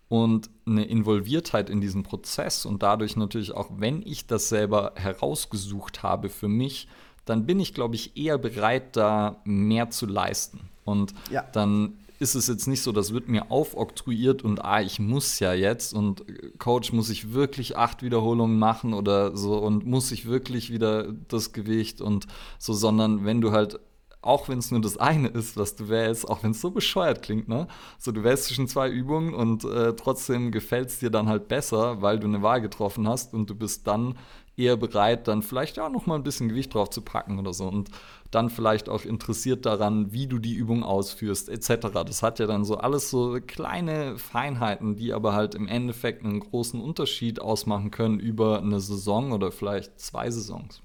und 0.09 0.51
eine 0.67 0.85
Involviertheit 0.85 1.71
in 1.71 1.81
diesen 1.81 2.03
Prozess 2.03 2.67
und 2.67 2.83
dadurch 2.83 3.17
natürlich 3.17 3.53
auch, 3.53 3.71
wenn 3.77 4.03
ich 4.03 4.27
das 4.27 4.49
selber 4.49 4.93
herausgesucht 4.97 6.03
habe 6.03 6.29
für 6.29 6.49
mich, 6.49 6.89
dann 7.31 7.47
bin 7.47 7.61
ich, 7.61 7.73
glaube 7.73 7.95
ich, 7.95 8.17
eher 8.17 8.37
bereit, 8.39 8.97
da 8.97 9.41
mehr 9.45 9.91
zu 9.91 10.07
leisten. 10.07 10.61
Und 10.85 11.15
Ja. 11.31 11.43
dann 11.53 11.95
ist 12.19 12.35
es 12.35 12.49
jetzt 12.49 12.67
nicht 12.67 12.83
so, 12.83 12.93
das 12.93 13.15
wird 13.15 13.29
mir 13.29 13.51
aufoktroyiert 13.51 14.43
und 14.43 14.63
ah, 14.63 14.83
ich 14.83 14.99
muss 14.99 15.39
ja 15.39 15.55
jetzt 15.55 15.95
und 15.95 16.23
Coach, 16.59 16.93
muss 16.93 17.09
ich 17.09 17.33
wirklich 17.33 17.79
acht 17.79 18.03
Wiederholungen 18.03 18.59
machen 18.59 18.93
oder 18.93 19.35
so 19.37 19.57
und 19.57 19.87
muss 19.87 20.13
ich 20.13 20.27
wirklich 20.27 20.71
wieder 20.71 21.13
das 21.29 21.55
Gewicht 21.55 22.03
und 22.03 22.27
so, 22.59 22.75
sondern 22.75 23.25
wenn 23.25 23.41
du 23.41 23.53
halt 23.53 23.81
auch 24.23 24.51
wenn 24.51 24.59
es 24.59 24.71
nur 24.71 24.83
das 24.83 24.99
eine 24.99 25.29
ist, 25.29 25.57
was 25.57 25.77
du 25.77 25.89
wählst, 25.89 26.29
auch 26.29 26.43
wenn 26.43 26.51
es 26.51 26.61
so 26.61 26.71
bescheuert 26.71 27.23
klingt, 27.23 27.49
ne? 27.49 27.69
So, 27.99 28.13
du 28.13 28.23
wählst 28.23 28.45
zwischen 28.45 28.69
zwei 28.69 28.91
Übungen 28.91 29.33
und 29.33 29.65
äh, 29.65 29.95
trotzdem 29.97 30.51
gefällt 30.53 30.89
es 30.91 30.99
dir 30.99 31.09
dann 31.09 31.27
halt 31.27 31.49
besser, 31.49 32.03
weil 32.03 32.19
du 32.19 32.27
eine 32.27 32.43
Wahl 32.43 32.61
getroffen 32.61 33.09
hast 33.09 33.33
und 33.33 33.49
du 33.49 33.55
bist 33.55 33.87
dann 33.87 34.17
eher 34.61 34.77
bereit, 34.77 35.27
dann 35.27 35.43
vielleicht 35.43 35.77
ja 35.77 35.89
noch 35.89 36.07
mal 36.07 36.15
ein 36.15 36.23
bisschen 36.23 36.49
Gewicht 36.49 36.75
drauf 36.75 36.91
zu 36.91 37.03
packen 37.03 37.39
oder 37.39 37.53
so 37.53 37.67
und 37.67 37.91
dann 38.31 38.51
vielleicht 38.51 38.89
auch 38.89 39.05
interessiert 39.05 39.67
daran, 39.67 40.13
wie 40.13 40.27
du 40.27 40.39
die 40.39 40.55
Übung 40.55 40.85
ausführst, 40.85 41.49
etc. 41.49 41.89
Das 42.07 42.23
hat 42.23 42.39
ja 42.39 42.47
dann 42.47 42.65
so 42.65 42.77
alles 42.77 43.11
so 43.11 43.39
kleine 43.45 44.19
Feinheiten, 44.19 44.97
die 44.97 45.13
aber 45.13 45.33
halt 45.33 45.55
im 45.55 45.67
Endeffekt 45.67 46.25
einen 46.25 46.41
großen 46.41 46.81
Unterschied 46.81 47.41
ausmachen 47.41 47.91
können 47.91 48.21
über 48.21 48.61
eine 48.61 48.81
Saison 48.81 49.33
oder 49.33 49.51
vielleicht 49.51 49.99
zwei 49.99 50.31
Saisons. 50.31 50.83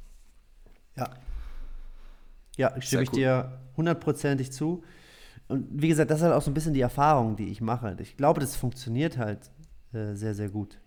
Ja. 0.96 1.10
Ja, 2.58 2.82
stimme 2.82 3.04
ich 3.04 3.12
dir 3.12 3.60
hundertprozentig 3.76 4.52
zu. 4.52 4.84
Und 5.48 5.68
wie 5.70 5.90
gesagt, 5.90 6.10
das 6.10 6.20
ist 6.20 6.24
halt 6.24 6.34
auch 6.34 6.42
so 6.42 6.50
ein 6.50 6.56
bisschen 6.56 6.74
die 6.74 6.82
Erfahrung, 6.82 7.36
die 7.36 7.50
ich 7.50 7.62
mache. 7.62 7.96
Ich 8.00 8.18
glaube, 8.18 8.40
das 8.40 8.56
funktioniert 8.56 9.18
halt 9.18 9.52
äh, 9.94 10.16
sehr, 10.16 10.34
sehr 10.34 10.50
gut. 10.50 10.80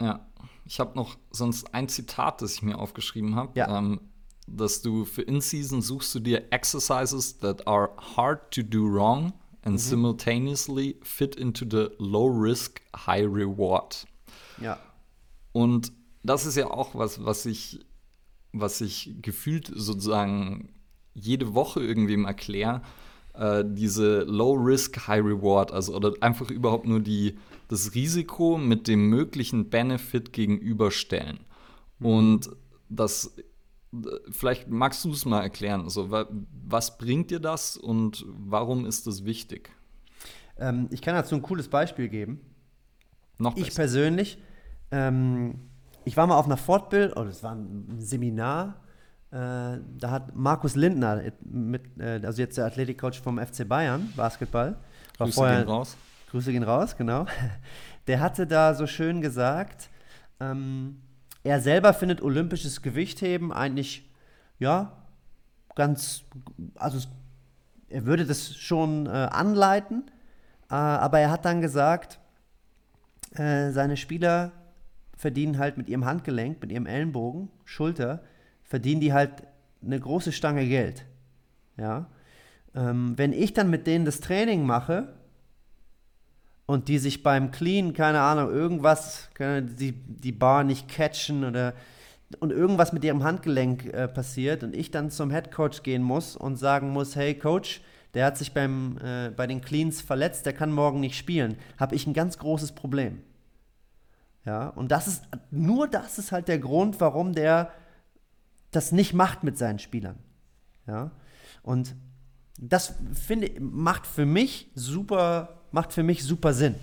Ja, 0.00 0.26
ich 0.66 0.80
habe 0.80 0.96
noch 0.96 1.16
sonst 1.30 1.74
ein 1.74 1.88
Zitat, 1.88 2.40
das 2.42 2.54
ich 2.54 2.62
mir 2.62 2.78
aufgeschrieben 2.78 3.34
habe, 3.36 3.52
Ja. 3.58 3.78
ähm, 3.78 4.00
dass 4.46 4.82
du 4.82 5.04
für 5.04 5.22
In-Season 5.22 5.80
suchst 5.82 6.14
du 6.14 6.20
dir 6.20 6.52
Exercises 6.52 7.38
that 7.38 7.66
are 7.66 7.90
hard 8.16 8.50
to 8.52 8.62
do 8.62 8.80
wrong 8.84 9.32
and 9.62 9.80
simultaneously 9.80 10.98
fit 11.02 11.34
into 11.36 11.64
the 11.70 11.88
low 11.98 12.26
risk, 12.26 12.82
high 13.06 13.24
reward. 13.26 14.06
Ja. 14.60 14.78
Und 15.52 15.92
das 16.22 16.44
ist 16.46 16.56
ja 16.56 16.70
auch 16.70 16.94
was, 16.94 17.24
was 17.24 17.46
ich, 17.46 17.80
was 18.52 18.80
ich 18.80 19.14
gefühlt 19.22 19.70
sozusagen 19.74 20.74
jede 21.14 21.54
Woche 21.54 21.80
irgendwem 21.80 22.24
erkläre. 22.24 22.82
äh, 23.34 23.64
diese 23.66 24.20
Low 24.22 24.52
Risk, 24.52 25.08
High 25.08 25.24
Reward, 25.24 25.72
also 25.72 25.96
oder 25.96 26.12
einfach 26.20 26.50
überhaupt 26.50 26.86
nur 26.86 27.00
die, 27.00 27.36
das 27.68 27.94
Risiko 27.94 28.58
mit 28.58 28.88
dem 28.88 29.08
möglichen 29.08 29.70
Benefit 29.70 30.32
gegenüberstellen. 30.32 31.40
Und 32.00 32.50
das, 32.88 33.34
vielleicht 34.30 34.68
magst 34.68 35.04
du 35.04 35.12
es 35.12 35.24
mal 35.24 35.42
erklären. 35.42 35.82
Also, 35.82 36.10
was 36.10 36.98
bringt 36.98 37.30
dir 37.30 37.40
das 37.40 37.76
und 37.76 38.24
warum 38.28 38.86
ist 38.86 39.06
das 39.06 39.24
wichtig? 39.24 39.70
Ähm, 40.58 40.88
ich 40.90 41.02
kann 41.02 41.14
dazu 41.14 41.34
ein 41.34 41.42
cooles 41.42 41.68
Beispiel 41.68 42.08
geben. 42.08 42.40
Noch 43.38 43.54
besser. 43.54 43.66
Ich 43.66 43.74
persönlich, 43.74 44.38
ähm, 44.90 45.60
ich 46.04 46.16
war 46.16 46.26
mal 46.26 46.36
auf 46.36 46.46
einer 46.46 46.56
Fortbildung, 46.56 47.16
oder 47.16 47.30
es 47.30 47.42
war 47.42 47.54
ein 47.54 47.96
Seminar, 47.98 48.80
äh, 49.30 49.80
da 49.98 50.10
hat 50.10 50.36
Markus 50.36 50.76
Lindner, 50.76 51.22
mit, 51.42 51.82
äh, 51.98 52.20
also 52.24 52.40
jetzt 52.40 52.56
der 52.56 52.66
Athletikcoach 52.66 53.20
vom 53.20 53.38
FC 53.38 53.68
Bayern, 53.68 54.12
Basketball. 54.14 54.76
War 55.18 55.26
Grüße 55.26 55.34
vorher, 55.34 55.66
raus. 55.66 55.96
Grüße 56.34 56.50
gehen 56.50 56.64
raus, 56.64 56.96
genau. 56.96 57.26
Der 58.08 58.18
hatte 58.18 58.48
da 58.48 58.74
so 58.74 58.88
schön 58.88 59.20
gesagt, 59.20 59.88
ähm, 60.40 61.00
er 61.44 61.60
selber 61.60 61.94
findet 61.94 62.22
olympisches 62.22 62.82
Gewichtheben 62.82 63.52
eigentlich, 63.52 64.10
ja, 64.58 65.04
ganz, 65.76 66.24
also 66.74 66.98
er 67.88 68.04
würde 68.04 68.26
das 68.26 68.56
schon 68.56 69.06
äh, 69.06 69.10
anleiten, 69.10 70.10
äh, 70.70 70.74
aber 70.74 71.20
er 71.20 71.30
hat 71.30 71.44
dann 71.44 71.60
gesagt, 71.60 72.18
äh, 73.36 73.70
seine 73.70 73.96
Spieler 73.96 74.50
verdienen 75.16 75.58
halt 75.58 75.76
mit 75.76 75.88
ihrem 75.88 76.04
Handgelenk, 76.04 76.60
mit 76.60 76.72
ihrem 76.72 76.86
Ellenbogen, 76.86 77.48
Schulter, 77.64 78.24
verdienen 78.64 79.00
die 79.00 79.12
halt 79.12 79.44
eine 79.84 80.00
große 80.00 80.32
Stange 80.32 80.66
Geld. 80.66 81.06
Ja. 81.76 82.10
Ähm, 82.74 83.16
wenn 83.16 83.32
ich 83.32 83.52
dann 83.52 83.70
mit 83.70 83.86
denen 83.86 84.04
das 84.04 84.18
Training 84.18 84.66
mache 84.66 85.14
und 86.66 86.88
die 86.88 86.98
sich 86.98 87.22
beim 87.22 87.50
Clean, 87.50 87.92
keine 87.92 88.20
Ahnung, 88.20 88.50
irgendwas, 88.50 89.28
die, 89.38 89.92
die 89.92 90.32
Bar 90.32 90.64
nicht 90.64 90.88
catchen 90.88 91.44
oder 91.44 91.74
und 92.40 92.50
irgendwas 92.50 92.92
mit 92.92 93.04
ihrem 93.04 93.22
Handgelenk 93.22 93.86
äh, 93.86 94.08
passiert 94.08 94.64
und 94.64 94.74
ich 94.74 94.90
dann 94.90 95.10
zum 95.10 95.30
Head 95.30 95.52
Coach 95.52 95.82
gehen 95.82 96.02
muss 96.02 96.36
und 96.36 96.56
sagen 96.56 96.90
muss, 96.90 97.16
hey 97.16 97.34
Coach, 97.34 97.80
der 98.14 98.26
hat 98.26 98.38
sich 98.38 98.52
beim, 98.52 98.98
äh, 98.98 99.30
bei 99.30 99.46
den 99.46 99.60
Cleans 99.60 100.00
verletzt, 100.00 100.46
der 100.46 100.52
kann 100.52 100.72
morgen 100.72 101.00
nicht 101.00 101.16
spielen, 101.16 101.56
habe 101.78 101.94
ich 101.94 102.06
ein 102.06 102.14
ganz 102.14 102.38
großes 102.38 102.72
Problem. 102.72 103.22
Ja, 104.44 104.68
und 104.68 104.90
das 104.90 105.06
ist, 105.06 105.24
nur 105.50 105.88
das 105.88 106.18
ist 106.18 106.32
halt 106.32 106.48
der 106.48 106.58
Grund, 106.58 107.00
warum 107.00 107.32
der 107.34 107.70
das 108.70 108.92
nicht 108.92 109.14
macht 109.14 109.42
mit 109.42 109.56
seinen 109.56 109.78
Spielern. 109.78 110.18
Ja, 110.86 111.12
und 111.62 111.94
das 112.58 112.94
finde 113.12 113.60
macht 113.60 114.06
für 114.06 114.26
mich 114.26 114.70
super, 114.74 115.60
macht 115.74 115.92
für 115.92 116.04
mich 116.04 116.24
super 116.24 116.54
Sinn. 116.54 116.76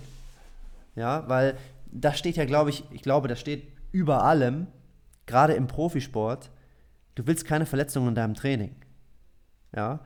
Ja, 0.94 1.28
weil 1.28 1.56
da 1.90 2.12
steht 2.12 2.36
ja, 2.36 2.44
glaube 2.44 2.70
ich, 2.70 2.84
ich 2.90 3.02
glaube, 3.02 3.26
da 3.26 3.34
steht 3.34 3.66
über 3.90 4.22
allem, 4.22 4.66
gerade 5.26 5.54
im 5.54 5.66
Profisport, 5.66 6.50
du 7.14 7.26
willst 7.26 7.46
keine 7.46 7.66
Verletzungen 7.66 8.08
in 8.08 8.14
deinem 8.14 8.34
Training. 8.34 8.76
Ja, 9.74 10.00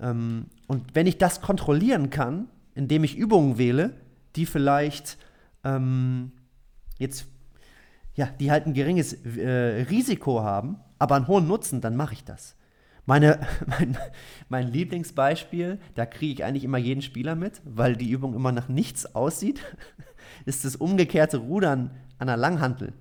ähm, 0.00 0.46
und 0.66 0.94
wenn 0.94 1.06
ich 1.06 1.18
das 1.18 1.42
kontrollieren 1.42 2.08
kann, 2.08 2.48
indem 2.74 3.04
ich 3.04 3.16
Übungen 3.16 3.58
wähle, 3.58 3.92
die 4.36 4.46
vielleicht 4.46 5.18
ähm, 5.62 6.32
jetzt, 6.98 7.26
ja, 8.14 8.26
die 8.26 8.50
halt 8.50 8.66
ein 8.66 8.74
geringes 8.74 9.12
äh, 9.12 9.84
Risiko 9.90 10.42
haben, 10.42 10.78
aber 10.98 11.16
einen 11.16 11.28
hohen 11.28 11.46
Nutzen, 11.46 11.82
dann 11.82 11.96
mache 11.96 12.14
ich 12.14 12.24
das. 12.24 12.56
Meine, 13.10 13.40
mein, 13.66 13.98
mein 14.48 14.68
Lieblingsbeispiel, 14.68 15.80
da 15.96 16.06
kriege 16.06 16.32
ich 16.32 16.44
eigentlich 16.44 16.62
immer 16.62 16.78
jeden 16.78 17.02
Spieler 17.02 17.34
mit, 17.34 17.60
weil 17.64 17.96
die 17.96 18.08
Übung 18.08 18.34
immer 18.34 18.52
nach 18.52 18.68
nichts 18.68 19.16
aussieht, 19.16 19.60
ist 20.44 20.64
das 20.64 20.76
umgekehrte 20.76 21.38
Rudern 21.38 21.90
an 22.18 22.28
der 22.28 22.36
Langhantel. 22.36 22.92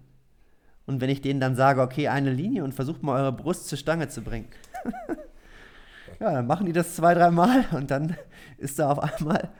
Und 0.88 0.99
wenn 0.99 1.11
ich 1.11 1.22
denen 1.22 1.40
dann 1.40 1.56
sage, 1.56 1.84
okay, 1.84 2.07
eine 2.07 2.31
Linie 2.31 2.64
und 2.64 2.73
versucht 2.73 3.03
mal 3.03 3.22
eure 3.22 3.31
Brust 3.31 3.68
zur 3.68 3.77
Stange 3.77 4.07
zu 4.07 4.23
bringen. 4.23 4.48
ja, 6.19 6.34
dann 6.34 6.48
machen 6.48 6.65
die 6.65 6.73
das 6.73 6.95
zwei, 6.95 7.14
dreimal 7.14 7.65
und 7.73 7.91
dann 7.91 8.18
ist 8.57 8.80
da 8.80 8.90
auf 8.90 8.98
einmal 8.98 9.52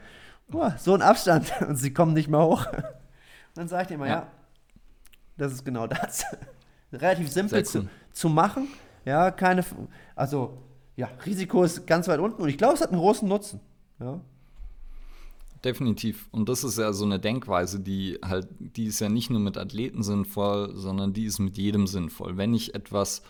oh, 0.52 0.72
so 0.80 0.96
ein 0.96 1.04
Abstand 1.04 1.54
und 1.62 1.76
sie 1.76 1.94
kommen 1.94 2.14
nicht 2.14 2.28
mehr 2.28 2.42
hoch. 2.42 2.66
Und 2.74 2.84
dann 3.54 3.68
sage 3.68 3.84
ich 3.84 3.88
dir 3.90 3.98
mal, 4.00 4.08
ja. 4.08 4.14
ja, 4.14 4.28
das 5.38 5.54
ist 5.54 5.64
genau 5.64 5.86
das. 5.86 6.26
Relativ 6.92 7.30
simpel 7.30 7.64
zu, 7.64 7.88
zu 8.12 8.30
machen. 8.30 8.68
Ja, 9.06 9.32
keine, 9.32 9.66
also 10.16 10.58
ja, 10.96 11.10
Risiko 11.26 11.64
ist 11.64 11.88
ganz 11.88 12.08
weit 12.08 12.20
unten 12.20 12.42
und 12.42 12.50
ich 12.50 12.58
glaube, 12.58 12.74
es 12.74 12.82
hat 12.82 12.90
einen 12.90 13.00
großen 13.00 13.28
Nutzen. 13.28 13.62
Ja. 14.00 14.20
Definitiv. 15.64 16.30
Und 16.32 16.48
das 16.48 16.64
ist 16.64 16.78
ja 16.78 16.94
so 16.94 17.04
eine 17.04 17.20
Denkweise, 17.20 17.80
die 17.80 18.18
halt, 18.24 18.48
die 18.60 18.86
ist 18.86 19.00
ja 19.00 19.10
nicht 19.10 19.30
nur 19.30 19.42
mit 19.42 19.58
Athleten 19.58 20.04
sinnvoll, 20.04 20.72
sondern 20.76 21.14
die 21.14 21.26
ist 21.26 21.40
mit 21.40 21.58
jedem 21.58 21.86
sinnvoll. 21.86 22.38
Wenn 22.38 22.54
ich 22.54 22.76
etwas 22.76 23.22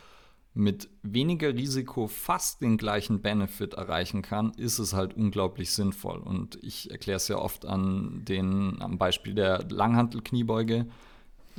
mit 0.53 0.89
weniger 1.03 1.53
Risiko 1.53 2.07
fast 2.07 2.61
den 2.61 2.77
gleichen 2.77 3.21
Benefit 3.21 3.75
erreichen 3.75 4.21
kann, 4.21 4.51
ist 4.57 4.79
es 4.79 4.93
halt 4.93 5.15
unglaublich 5.15 5.71
sinnvoll. 5.71 6.19
Und 6.19 6.59
ich 6.63 6.91
erkläre 6.91 7.17
es 7.17 7.27
ja 7.27 7.37
oft 7.37 7.65
an 7.65 8.25
den, 8.25 8.81
am 8.81 8.97
Beispiel 8.97 9.33
der 9.33 9.65
Langhantelkniebeuge. 9.69 10.87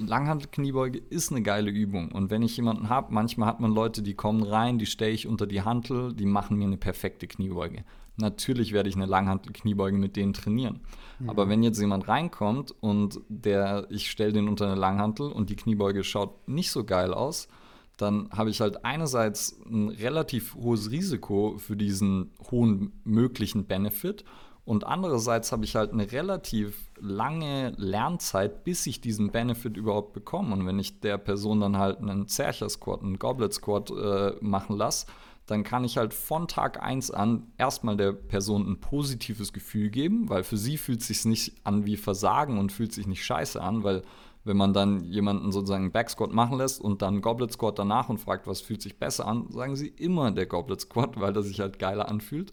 Langhantelkniebeuge 0.06 0.98
ist 0.98 1.30
eine 1.30 1.42
geile 1.42 1.70
Übung. 1.70 2.12
Und 2.12 2.30
wenn 2.30 2.42
ich 2.42 2.56
jemanden 2.56 2.88
habe, 2.88 3.12
manchmal 3.12 3.48
hat 3.48 3.60
man 3.60 3.72
Leute, 3.72 4.02
die 4.02 4.14
kommen 4.14 4.42
rein, 4.42 4.78
die 4.78 4.86
stelle 4.86 5.12
ich 5.12 5.26
unter 5.26 5.46
die 5.46 5.62
Hantel, 5.62 6.12
die 6.14 6.26
machen 6.26 6.56
mir 6.56 6.66
eine 6.66 6.76
perfekte 6.76 7.26
Kniebeuge. 7.26 7.84
Natürlich 8.16 8.72
werde 8.72 8.88
ich 8.88 8.96
eine 8.96 9.06
Langhantelkniebeuge 9.06 9.96
mit 9.96 10.16
denen 10.16 10.32
trainieren. 10.32 10.80
Mhm. 11.18 11.30
Aber 11.30 11.48
wenn 11.48 11.62
jetzt 11.62 11.80
jemand 11.80 12.08
reinkommt 12.08 12.74
und 12.80 13.20
der, 13.28 13.86
ich 13.90 14.10
stelle 14.10 14.32
den 14.32 14.48
unter 14.48 14.66
eine 14.66 14.74
Langhantel 14.74 15.30
und 15.30 15.50
die 15.50 15.56
Kniebeuge 15.56 16.04
schaut 16.04 16.48
nicht 16.48 16.70
so 16.70 16.84
geil 16.84 17.14
aus, 17.14 17.48
dann 17.96 18.30
habe 18.30 18.50
ich 18.50 18.60
halt 18.60 18.84
einerseits 18.84 19.60
ein 19.66 19.90
relativ 19.90 20.54
hohes 20.54 20.90
Risiko 20.90 21.56
für 21.58 21.76
diesen 21.76 22.30
hohen 22.50 22.92
möglichen 23.04 23.66
Benefit 23.66 24.24
und 24.64 24.86
andererseits 24.86 25.52
habe 25.52 25.64
ich 25.64 25.74
halt 25.74 25.92
eine 25.92 26.12
relativ 26.12 26.90
lange 27.00 27.72
Lernzeit, 27.76 28.64
bis 28.64 28.86
ich 28.86 29.00
diesen 29.00 29.30
Benefit 29.30 29.76
überhaupt 29.76 30.12
bekomme. 30.12 30.52
Und 30.52 30.66
wenn 30.66 30.78
ich 30.78 31.00
der 31.00 31.18
Person 31.18 31.60
dann 31.60 31.78
halt 31.78 31.98
einen 31.98 32.28
Zercher 32.28 32.68
Squat, 32.68 33.02
einen 33.02 33.18
Goblet 33.18 33.52
Squat 33.54 33.90
äh, 33.90 34.32
machen 34.40 34.76
lasse, 34.76 35.06
dann 35.46 35.64
kann 35.64 35.82
ich 35.82 35.96
halt 35.96 36.14
von 36.14 36.46
Tag 36.46 36.80
1 36.80 37.10
an 37.10 37.48
erstmal 37.58 37.96
der 37.96 38.12
Person 38.12 38.70
ein 38.70 38.80
positives 38.80 39.52
Gefühl 39.52 39.90
geben, 39.90 40.28
weil 40.28 40.44
für 40.44 40.56
sie 40.56 40.76
fühlt 40.76 41.00
es 41.00 41.08
sich 41.08 41.24
nicht 41.24 41.54
an 41.64 41.86
wie 41.86 41.96
Versagen 41.96 42.58
und 42.58 42.70
fühlt 42.70 42.92
sich 42.92 43.06
nicht 43.06 43.24
scheiße 43.24 43.60
an, 43.60 43.82
weil 43.82 44.02
wenn 44.44 44.56
man 44.56 44.72
dann 44.72 45.04
jemanden 45.04 45.52
sozusagen 45.52 45.92
Backsquat 45.92 46.32
machen 46.32 46.58
lässt 46.58 46.80
und 46.80 47.02
dann 47.02 47.20
Goblet 47.20 47.52
Squat 47.52 47.78
danach 47.78 48.08
und 48.08 48.18
fragt, 48.18 48.46
was 48.46 48.60
fühlt 48.60 48.80
sich 48.80 48.98
besser 48.98 49.26
an, 49.26 49.50
sagen 49.50 49.76
sie 49.76 49.88
immer 49.88 50.30
der 50.30 50.46
Goblet 50.46 50.80
Squat, 50.80 51.20
weil 51.20 51.32
das 51.32 51.46
sich 51.46 51.60
halt 51.60 51.78
geiler 51.78 52.08
anfühlt. 52.08 52.52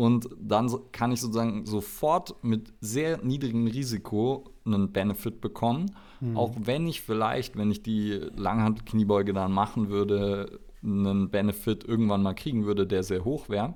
Und 0.00 0.30
dann 0.40 0.74
kann 0.92 1.12
ich 1.12 1.20
sozusagen 1.20 1.66
sofort 1.66 2.42
mit 2.42 2.72
sehr 2.80 3.22
niedrigem 3.22 3.66
Risiko 3.66 4.54
einen 4.64 4.92
Benefit 4.92 5.42
bekommen. 5.42 5.94
Mhm. 6.20 6.38
Auch 6.38 6.54
wenn 6.58 6.86
ich 6.86 7.02
vielleicht, 7.02 7.58
wenn 7.58 7.70
ich 7.70 7.82
die 7.82 8.12
Langhandelkniebeuge 8.34 9.34
dann 9.34 9.52
machen 9.52 9.90
würde, 9.90 10.58
einen 10.82 11.28
Benefit 11.28 11.84
irgendwann 11.84 12.22
mal 12.22 12.32
kriegen 12.32 12.64
würde, 12.64 12.86
der 12.86 13.02
sehr 13.02 13.26
hoch 13.26 13.50
wäre. 13.50 13.74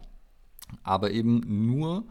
Aber 0.82 1.10
eben 1.10 1.42
nur, 1.66 2.05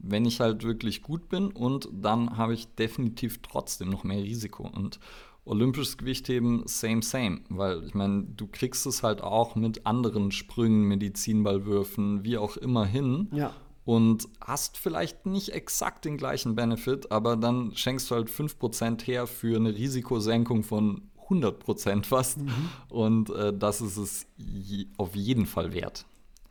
wenn 0.00 0.24
ich 0.24 0.40
halt 0.40 0.64
wirklich 0.64 1.02
gut 1.02 1.28
bin 1.28 1.52
und 1.52 1.88
dann 1.92 2.36
habe 2.36 2.54
ich 2.54 2.74
definitiv 2.74 3.40
trotzdem 3.40 3.88
noch 3.88 4.02
mehr 4.02 4.20
Risiko. 4.20 4.68
Und 4.68 4.98
olympisches 5.44 5.98
Gewichtheben, 5.98 6.62
same, 6.66 7.02
same. 7.02 7.40
Weil 7.48 7.84
ich 7.84 7.94
meine, 7.94 8.24
du 8.24 8.46
kriegst 8.46 8.86
es 8.86 9.02
halt 9.02 9.22
auch 9.22 9.56
mit 9.56 9.86
anderen 9.86 10.32
Sprüngen, 10.32 10.84
Medizinballwürfen, 10.84 12.24
wie 12.24 12.38
auch 12.38 12.56
immer 12.56 12.86
hin. 12.86 13.28
Ja. 13.32 13.52
Und 13.84 14.28
hast 14.44 14.78
vielleicht 14.78 15.26
nicht 15.26 15.50
exakt 15.50 16.04
den 16.04 16.16
gleichen 16.16 16.54
Benefit, 16.54 17.10
aber 17.10 17.36
dann 17.36 17.74
schenkst 17.74 18.10
du 18.10 18.14
halt 18.14 18.28
5% 18.28 19.04
her 19.06 19.26
für 19.26 19.56
eine 19.56 19.74
Risikosenkung 19.74 20.62
von 20.62 21.10
100% 21.28 22.04
fast. 22.04 22.38
Mhm. 22.38 22.68
Und 22.88 23.30
äh, 23.30 23.52
das 23.56 23.80
ist 23.80 23.96
es 23.96 24.26
je, 24.36 24.86
auf 24.96 25.16
jeden 25.16 25.46
Fall 25.46 25.72
wert. 25.72 26.04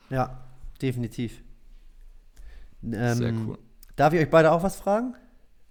Ja, 0.10 0.40
definitiv. 0.82 1.42
Ähm, 2.84 3.16
Sehr 3.16 3.34
cool. 3.34 3.58
Darf 3.96 4.14
ich 4.14 4.22
euch 4.22 4.30
beide 4.30 4.52
auch 4.52 4.64
was 4.64 4.78
fragen? 4.78 5.16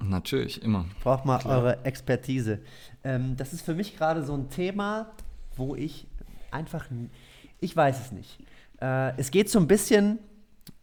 Natürlich, 0.01 0.63
immer. 0.63 0.87
Braucht 1.03 1.25
mal 1.25 1.39
Klar. 1.39 1.59
eure 1.59 1.85
Expertise. 1.85 2.61
Ähm, 3.05 3.37
das 3.37 3.53
ist 3.53 3.63
für 3.63 3.75
mich 3.75 3.97
gerade 3.97 4.25
so 4.25 4.35
ein 4.35 4.49
Thema, 4.49 5.11
wo 5.57 5.75
ich 5.75 6.07
einfach, 6.51 6.87
ich 7.61 7.77
weiß 7.77 8.01
es 8.01 8.13
nicht. 8.13 8.39
Äh, 8.81 9.17
es 9.19 9.31
geht 9.31 9.51
so 9.51 9.59
ein 9.59 9.67
bisschen 9.67 10.19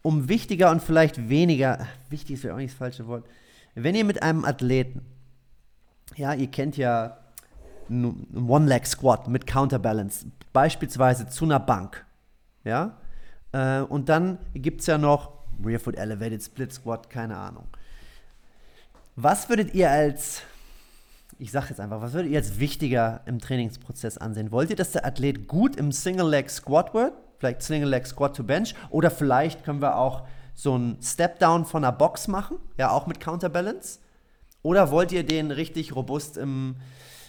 um 0.02 0.28
wichtiger 0.28 0.70
und 0.70 0.82
vielleicht 0.82 1.28
weniger, 1.28 1.86
wichtig 2.10 2.34
ist 2.34 2.44
ja 2.44 2.54
auch 2.54 2.58
nicht 2.58 2.72
das 2.72 2.78
falsche 2.78 3.06
Wort. 3.06 3.26
Wenn 3.74 3.94
ihr 3.94 4.04
mit 4.04 4.22
einem 4.22 4.44
Athleten, 4.44 5.02
ja, 6.14 6.34
ihr 6.34 6.46
kennt 6.48 6.76
ja 6.76 7.18
einen 7.88 8.48
One-Leg-Squat 8.48 9.28
mit 9.28 9.46
Counterbalance, 9.46 10.26
beispielsweise 10.52 11.28
zu 11.28 11.44
einer 11.44 11.60
Bank, 11.60 12.04
ja, 12.64 12.98
äh, 13.52 13.80
und 13.80 14.08
dann 14.08 14.38
gibt 14.54 14.80
es 14.80 14.86
ja 14.86 14.98
noch 14.98 15.32
Rear 15.64 15.80
Foot 15.80 15.96
Elevated 15.96 16.42
Split 16.42 16.72
Squat, 16.72 17.08
keine 17.08 17.36
Ahnung. 17.36 17.66
Was 19.18 19.48
würdet 19.48 19.72
ihr 19.72 19.90
als, 19.90 20.42
ich 21.38 21.50
sag 21.50 21.70
jetzt 21.70 21.80
einfach, 21.80 22.02
was 22.02 22.12
würdet 22.12 22.30
ihr 22.30 22.36
als 22.36 22.60
wichtiger 22.60 23.22
im 23.24 23.38
Trainingsprozess 23.38 24.18
ansehen? 24.18 24.52
Wollt 24.52 24.68
ihr, 24.68 24.76
dass 24.76 24.92
der 24.92 25.06
Athlet 25.06 25.48
gut 25.48 25.76
im 25.76 25.90
Single 25.90 26.28
Leg 26.28 26.50
Squat 26.50 26.92
wird? 26.92 27.14
Vielleicht 27.38 27.62
Single 27.62 27.88
Leg 27.88 28.06
Squat 28.06 28.36
to 28.36 28.44
Bench? 28.44 28.74
Oder 28.90 29.10
vielleicht 29.10 29.64
können 29.64 29.80
wir 29.80 29.96
auch 29.96 30.26
so 30.54 30.76
ein 30.76 30.98
Step 31.00 31.38
Down 31.38 31.64
von 31.64 31.82
einer 31.82 31.96
Box 31.96 32.28
machen, 32.28 32.58
ja, 32.76 32.90
auch 32.90 33.06
mit 33.06 33.18
Counterbalance? 33.18 34.00
Oder 34.60 34.90
wollt 34.90 35.12
ihr 35.12 35.24
den 35.24 35.50
richtig 35.50 35.96
robust 35.96 36.36
im, 36.36 36.76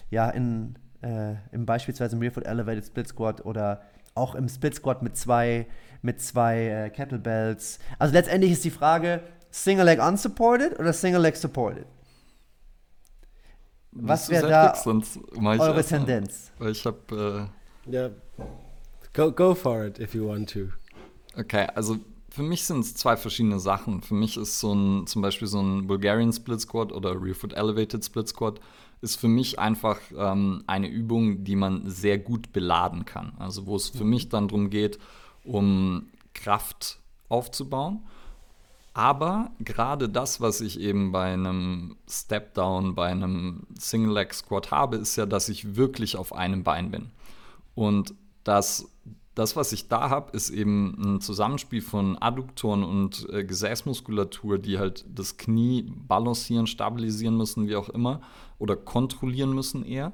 ja, 0.10 0.30
in, 0.30 0.76
äh, 1.02 1.36
im 1.54 1.66
beispielsweise 1.66 2.18
im 2.18 2.22
Rear 2.22 2.34
Foot 2.34 2.46
Elevated 2.46 2.86
Split 2.86 3.08
Squat 3.08 3.46
oder 3.46 3.82
auch 4.14 4.36
im 4.36 4.50
Split 4.50 4.76
Squat 4.76 5.04
mit 5.04 5.16
zwei, 5.16 5.68
mit 6.02 6.22
zwei 6.22 6.68
äh, 6.68 6.90
Kettlebells? 6.90 7.80
Also 7.98 8.14
letztendlich 8.14 8.52
ist 8.52 8.66
die 8.66 8.72
Frage, 8.72 9.22
Single 9.52 9.86
Leg 9.86 10.00
unsupported 10.00 10.80
oder 10.80 10.94
Single 10.94 11.22
Leg 11.22 11.36
supported? 11.36 11.86
Was 13.92 14.30
wäre 14.30 14.48
da 14.48 14.74
eure 15.42 15.84
Tendenz? 15.84 16.52
Weil 16.60 16.72
ich 16.72 16.86
habe. 16.86 17.50
Äh 17.88 17.92
ja. 17.92 18.10
Go, 19.14 19.32
go 19.32 19.56
for 19.56 19.86
it 19.86 20.00
if 20.00 20.14
you 20.14 20.28
want 20.28 20.52
to. 20.52 20.70
Okay, 21.36 21.68
also 21.74 21.98
für 22.30 22.44
mich 22.44 22.66
sind 22.66 22.82
es 22.82 22.94
zwei 22.94 23.18
verschiedene 23.18 23.60
Sachen. 23.60 24.02
Für 24.02 24.14
mich 24.14 24.38
ist 24.38 24.60
so 24.60 24.74
ein, 24.74 25.08
zum 25.08 25.22
Beispiel 25.22 25.48
so 25.48 25.60
ein 25.60 25.88
Bulgarian 25.88 26.32
Split 26.32 26.62
Squat 26.62 26.92
oder 26.92 27.20
Rear 27.20 27.34
Foot 27.34 27.54
Elevated 27.54 28.06
Split 28.06 28.28
Squat 28.28 28.60
ist 29.02 29.20
für 29.20 29.28
mich 29.28 29.60
einfach 29.60 30.00
ähm, 30.16 30.64
eine 30.68 30.88
Übung, 30.88 31.44
die 31.44 31.56
man 31.56 31.90
sehr 31.90 32.18
gut 32.18 32.52
beladen 32.54 33.06
kann. 33.06 33.34
Also 33.40 33.66
wo 33.66 33.76
es 33.76 33.90
für 33.90 34.04
mhm. 34.04 34.10
mich 34.10 34.30
dann 34.30 34.48
darum 34.48 34.70
geht, 34.70 35.00
um 35.44 36.10
Kraft 36.34 37.00
aufzubauen. 37.30 38.02
Aber 38.98 39.52
gerade 39.60 40.10
das, 40.10 40.42
was 40.42 40.60
ich 40.60 40.80
eben 40.80 41.12
bei 41.12 41.32
einem 41.32 41.98
Step 42.10 42.56
Down, 42.56 42.96
bei 42.96 43.06
einem 43.06 43.68
Single 43.78 44.12
Leg 44.12 44.34
Squat 44.34 44.72
habe, 44.72 44.98
ist 44.98 45.16
ja, 45.18 45.28
dass 45.28 45.50
ich 45.50 45.76
wirklich 45.76 46.18
auf 46.18 46.34
einem 46.34 46.64
Bein 46.64 46.90
bin. 46.90 47.12
Und 47.76 48.16
das 48.44 48.90
das, 49.36 49.56
was 49.56 49.72
ich 49.72 49.88
da 49.88 50.10
habe, 50.10 50.36
ist 50.36 50.50
eben 50.50 50.98
ein 51.00 51.22
Zusammenspiel 51.22 51.84
von 51.84 52.18
Adduktoren 52.18 52.84
und 52.84 53.30
äh, 53.32 53.44
Gesäßmuskulatur, 53.44 54.58
die 54.58 54.80
halt 54.80 55.06
das 55.14 55.38
Knie 55.38 55.84
balancieren, 56.08 56.66
stabilisieren 56.66 57.38
müssen, 57.38 57.68
wie 57.68 57.76
auch 57.76 57.90
immer, 57.90 58.22
oder 58.58 58.76
kontrollieren 58.76 59.54
müssen 59.54 59.86
eher. 59.86 60.12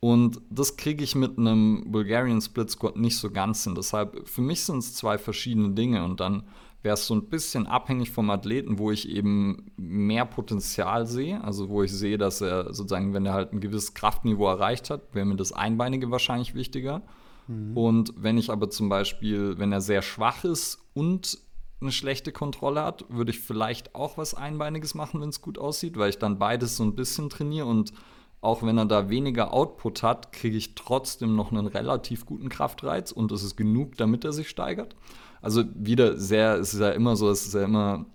Und 0.00 0.42
das 0.50 0.76
kriege 0.76 1.02
ich 1.02 1.14
mit 1.14 1.38
einem 1.38 1.90
Bulgarian 1.90 2.42
Split 2.42 2.68
Squat 2.68 2.98
nicht 2.98 3.16
so 3.16 3.30
ganz 3.30 3.64
hin. 3.64 3.74
Deshalb, 3.74 4.28
für 4.28 4.42
mich 4.42 4.64
sind 4.64 4.80
es 4.80 4.94
zwei 4.94 5.16
verschiedene 5.16 5.70
Dinge 5.70 6.04
und 6.04 6.20
dann 6.20 6.42
wäre 6.82 6.94
es 6.94 7.06
so 7.06 7.14
ein 7.14 7.28
bisschen 7.28 7.66
abhängig 7.66 8.10
vom 8.10 8.30
Athleten, 8.30 8.78
wo 8.78 8.90
ich 8.90 9.08
eben 9.08 9.70
mehr 9.76 10.24
Potenzial 10.26 11.06
sehe. 11.06 11.42
Also 11.42 11.68
wo 11.68 11.82
ich 11.82 11.92
sehe, 11.92 12.18
dass 12.18 12.40
er 12.40 12.74
sozusagen, 12.74 13.14
wenn 13.14 13.24
er 13.24 13.34
halt 13.34 13.52
ein 13.52 13.60
gewisses 13.60 13.94
Kraftniveau 13.94 14.48
erreicht 14.48 14.90
hat, 14.90 15.14
wäre 15.14 15.26
mir 15.26 15.36
das 15.36 15.52
Einbeinige 15.52 16.10
wahrscheinlich 16.10 16.54
wichtiger. 16.54 17.02
Mhm. 17.46 17.76
Und 17.76 18.14
wenn 18.16 18.36
ich 18.36 18.50
aber 18.50 18.68
zum 18.70 18.88
Beispiel, 18.88 19.58
wenn 19.58 19.72
er 19.72 19.80
sehr 19.80 20.02
schwach 20.02 20.44
ist 20.44 20.78
und 20.94 21.38
eine 21.80 21.92
schlechte 21.92 22.32
Kontrolle 22.32 22.82
hat, 22.82 23.04
würde 23.08 23.30
ich 23.30 23.40
vielleicht 23.40 23.94
auch 23.94 24.16
was 24.16 24.34
Einbeiniges 24.34 24.94
machen, 24.94 25.20
wenn 25.20 25.28
es 25.28 25.40
gut 25.40 25.58
aussieht, 25.58 25.96
weil 25.96 26.10
ich 26.10 26.18
dann 26.18 26.38
beides 26.38 26.76
so 26.76 26.84
ein 26.84 26.94
bisschen 26.94 27.28
trainiere 27.28 27.66
und 27.66 27.92
auch 28.40 28.64
wenn 28.64 28.76
er 28.76 28.86
da 28.86 29.08
weniger 29.08 29.52
Output 29.52 30.02
hat, 30.02 30.32
kriege 30.32 30.56
ich 30.56 30.74
trotzdem 30.74 31.36
noch 31.36 31.52
einen 31.52 31.66
relativ 31.66 32.26
guten 32.26 32.48
Kraftreiz 32.48 33.12
und 33.12 33.30
es 33.30 33.44
ist 33.44 33.56
genug, 33.56 33.96
damit 33.96 34.24
er 34.24 34.32
sich 34.32 34.48
steigert. 34.48 34.96
Also 35.42 35.64
wieder 35.74 36.18
sehr, 36.18 36.54
es 36.54 36.72
ist 36.72 36.80
ja 36.80 36.90
immer 36.90 37.16
so, 37.16 37.28
es 37.30 37.46
ist 37.46 37.54
ja 37.54 37.64
immer 37.64 38.06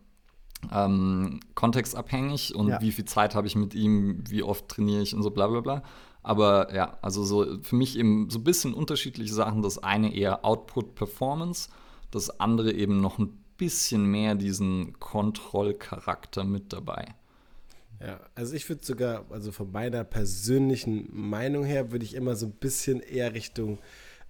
ähm, 0.71 1.39
kontextabhängig 1.53 2.55
und 2.55 2.69
ja. 2.69 2.81
wie 2.81 2.91
viel 2.91 3.05
Zeit 3.05 3.35
habe 3.35 3.47
ich 3.47 3.55
mit 3.55 3.75
ihm, 3.75 4.23
wie 4.29 4.43
oft 4.43 4.67
trainiere 4.69 5.01
ich 5.01 5.13
und 5.13 5.21
so 5.21 5.29
bla 5.29 5.47
bla 5.47 5.59
bla. 5.59 5.83
Aber 6.23 6.73
ja, 6.73 6.97
also 7.01 7.23
so 7.23 7.61
für 7.61 7.75
mich 7.75 7.97
eben 7.97 8.29
so 8.29 8.39
ein 8.39 8.43
bisschen 8.43 8.73
unterschiedliche 8.73 9.33
Sachen. 9.33 9.61
Das 9.61 9.77
eine 9.77 10.13
eher 10.13 10.43
Output 10.43 10.95
Performance, 10.95 11.69
das 12.11 12.39
andere 12.39 12.73
eben 12.73 12.99
noch 12.99 13.19
ein 13.19 13.37
bisschen 13.57 14.05
mehr 14.05 14.35
diesen 14.35 14.99
Kontrollcharakter 14.99 16.43
mit 16.43 16.73
dabei. 16.73 17.15
Ja, 17.99 18.19
also 18.35 18.55
ich 18.55 18.67
würde 18.69 18.85
sogar, 18.85 19.25
also 19.31 19.51
von 19.51 19.71
meiner 19.71 20.03
persönlichen 20.03 21.09
Meinung 21.11 21.63
her, 21.63 21.91
würde 21.91 22.05
ich 22.05 22.13
immer 22.13 22.35
so 22.35 22.45
ein 22.45 22.51
bisschen 22.51 22.99
eher 22.99 23.33
Richtung 23.33 23.79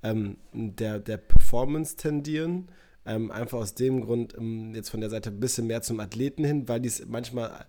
ähm, 0.03 0.37
der, 0.53 0.99
der 0.99 1.17
Performance 1.17 1.95
tendieren. 1.95 2.69
Ähm, 3.07 3.31
einfach 3.31 3.59
aus 3.59 3.73
dem 3.73 4.01
Grund 4.01 4.35
ähm, 4.37 4.73
jetzt 4.75 4.89
von 4.89 4.99
der 4.99 5.09
Seite 5.09 5.29
ein 5.29 5.39
bisschen 5.39 5.65
mehr 5.67 5.81
zum 5.81 5.99
Athleten 5.99 6.43
hin, 6.43 6.67
weil 6.67 6.81
die 6.81 6.89
es 6.89 7.05
manchmal 7.07 7.65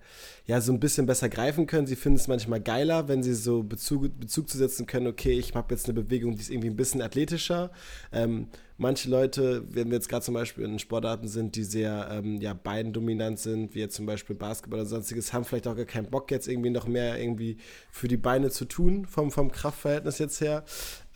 ja 0.47 0.61
so 0.61 0.73
ein 0.73 0.81
bisschen 0.81 1.07
besser 1.07 1.29
greifen 1.29 1.67
können. 1.67 1.87
Sie 1.87 1.97
finden 1.97 2.19
es 2.19 2.27
manchmal 2.27 2.61
geiler, 2.61 3.09
wenn 3.09 3.23
sie 3.23 3.35
so 3.35 3.63
Bezug, 3.63 4.19
Bezug 4.19 4.49
zu 4.49 4.59
setzen 4.59 4.87
können, 4.87 5.07
okay, 5.07 5.39
ich 5.39 5.55
habe 5.55 5.75
jetzt 5.75 5.87
eine 5.87 6.01
Bewegung, 6.01 6.35
die 6.35 6.41
ist 6.41 6.51
irgendwie 6.51 6.71
ein 6.71 6.77
bisschen 6.77 7.03
athletischer. 7.03 7.71
Ähm, 8.13 8.49
manche 8.79 9.11
Leute, 9.11 9.65
wenn 9.69 9.89
wir 9.89 9.97
jetzt 9.97 10.09
gerade 10.09 10.25
zum 10.25 10.35
Beispiel 10.35 10.65
in 10.65 10.79
Sportarten 10.79 11.29
sind, 11.29 11.57
die 11.57 11.65
sehr 11.65 12.09
ähm, 12.11 12.41
ja, 12.41 12.55
beindominant 12.55 13.39
sind, 13.39 13.75
wie 13.75 13.81
jetzt 13.81 13.97
zum 13.97 14.07
Beispiel 14.07 14.37
Basketball 14.37 14.81
oder 14.81 14.89
sonstiges, 14.89 15.33
haben 15.33 15.45
vielleicht 15.45 15.67
auch 15.67 15.77
gar 15.77 15.85
keinen 15.85 16.09
Bock 16.11 16.31
jetzt 16.31 16.49
irgendwie 16.49 16.71
noch 16.71 16.87
mehr 16.87 17.21
irgendwie 17.21 17.59
für 17.91 18.09
die 18.09 18.17
Beine 18.17 18.51
zu 18.51 18.65
tun, 18.65 19.05
vom, 19.05 19.31
vom 19.31 19.51
Kraftverhältnis 19.51 20.19
jetzt 20.19 20.41
her. 20.41 20.65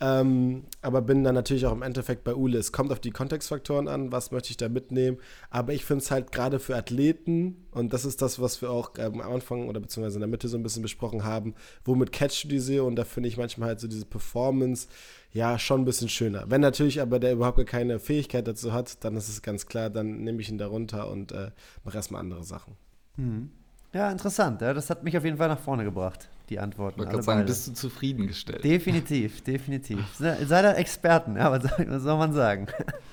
Ähm, 0.05 0.65
aber 0.81 1.01
bin 1.01 1.23
dann 1.23 1.33
natürlich 1.33 1.65
auch 1.65 1.71
im 1.71 1.81
Endeffekt 1.81 2.25
bei 2.25 2.35
Ule. 2.35 2.57
Es 2.57 2.73
kommt 2.73 2.91
auf 2.91 2.99
die 2.99 3.11
Kontextfaktoren 3.11 3.87
an, 3.87 4.11
was 4.11 4.31
möchte 4.31 4.49
ich 4.49 4.57
da 4.57 4.67
mitnehmen. 4.67 5.17
Aber 5.49 5.71
ich 5.71 5.85
finde 5.85 6.03
es 6.03 6.11
halt 6.11 6.33
gerade 6.33 6.59
für 6.59 6.75
Athleten, 6.75 7.65
und 7.71 7.93
das 7.93 8.03
ist 8.03 8.21
das, 8.21 8.41
was 8.41 8.61
wir 8.61 8.69
auch 8.69 8.91
ähm, 8.97 9.21
am 9.21 9.33
Anfang 9.33 9.69
oder 9.69 9.79
beziehungsweise 9.79 10.17
in 10.17 10.19
der 10.19 10.27
Mitte 10.27 10.49
so 10.49 10.57
ein 10.57 10.63
bisschen 10.63 10.81
besprochen 10.81 11.23
haben, 11.23 11.55
womit 11.85 12.11
catchst 12.11 12.43
du 12.43 12.49
diese? 12.49 12.83
Und 12.83 12.97
da 12.97 13.05
finde 13.05 13.29
ich 13.29 13.37
manchmal 13.37 13.69
halt 13.69 13.79
so 13.79 13.87
diese 13.87 14.05
Performance, 14.05 14.89
ja, 15.31 15.57
schon 15.57 15.83
ein 15.83 15.85
bisschen 15.85 16.09
schöner. 16.09 16.43
Wenn 16.49 16.59
natürlich 16.59 16.99
aber 16.99 17.17
der 17.17 17.31
überhaupt 17.31 17.65
keine 17.65 17.97
Fähigkeit 17.97 18.45
dazu 18.45 18.73
hat, 18.73 19.05
dann 19.05 19.15
ist 19.15 19.29
es 19.29 19.41
ganz 19.41 19.67
klar, 19.67 19.89
dann 19.89 20.25
nehme 20.25 20.41
ich 20.41 20.49
ihn 20.49 20.57
da 20.57 20.67
runter 20.67 21.09
und 21.09 21.31
äh, 21.31 21.51
mache 21.85 21.95
erstmal 21.95 22.19
andere 22.19 22.43
Sachen. 22.43 22.75
Mhm. 23.15 23.51
Ja, 23.93 24.11
interessant. 24.11 24.59
Ja, 24.61 24.73
das 24.73 24.89
hat 24.89 25.03
mich 25.03 25.17
auf 25.17 25.23
jeden 25.23 25.37
Fall 25.37 25.47
nach 25.47 25.59
vorne 25.59 25.85
gebracht, 25.85 26.27
die 26.53 26.59
Antworten. 26.59 27.01
Ich 27.01 27.09
kann 27.09 27.21
sagen, 27.21 27.45
bist 27.45 27.67
du 27.67 27.73
zufriedengestellt? 27.73 28.63
Definitiv, 28.63 29.41
definitiv. 29.41 29.99
Sei 30.17 30.61
da 30.61 30.73
Experten, 30.73 31.35
ja, 31.35 31.51
was, 31.51 31.63
was 31.63 32.03
soll 32.03 32.17
man 32.17 32.33
sagen? 32.33 32.67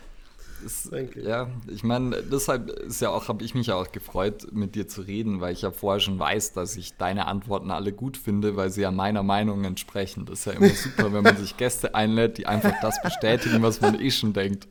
Ist, 0.65 0.91
ja, 1.17 1.49
ich 1.69 1.83
meine, 1.83 2.23
deshalb 2.23 2.71
ist 2.71 3.01
ja 3.01 3.11
auch, 3.11 3.29
habe 3.29 3.45
ich 3.45 3.55
mich 3.55 3.69
ja 3.69 3.77
auch 3.77 3.93
gefreut, 3.93 4.49
mit 4.53 4.75
dir 4.75 4.89
zu 4.89 5.03
reden, 5.03 5.41
weil 5.41 5.53
ich 5.53 5.63
ja 5.63 5.71
vorher 5.71 6.01
schon 6.01 6.19
weiß, 6.19 6.53
dass 6.53 6.77
ich 6.77 6.97
deine 6.97 7.27
Antworten 7.27 7.71
alle 7.71 7.93
gut 7.93 8.17
finde, 8.17 8.57
weil 8.57 8.71
sie 8.71 8.83
ja 8.83 8.91
meiner 8.91 9.23
Meinung 9.23 9.65
entsprechen. 9.65 10.27
Das 10.27 10.41
ist 10.41 10.45
ja 10.47 10.53
immer 10.53 10.69
super, 10.69 11.13
wenn 11.13 11.23
man 11.23 11.37
sich 11.37 11.57
Gäste 11.57 11.95
einlädt, 11.95 12.39
die 12.39 12.47
einfach 12.47 12.75
das 12.83 13.01
bestätigen, 13.03 13.63
was 13.63 13.81
man 13.81 14.01
eh 14.01 14.11
schon 14.11 14.33
denkt. 14.33 14.69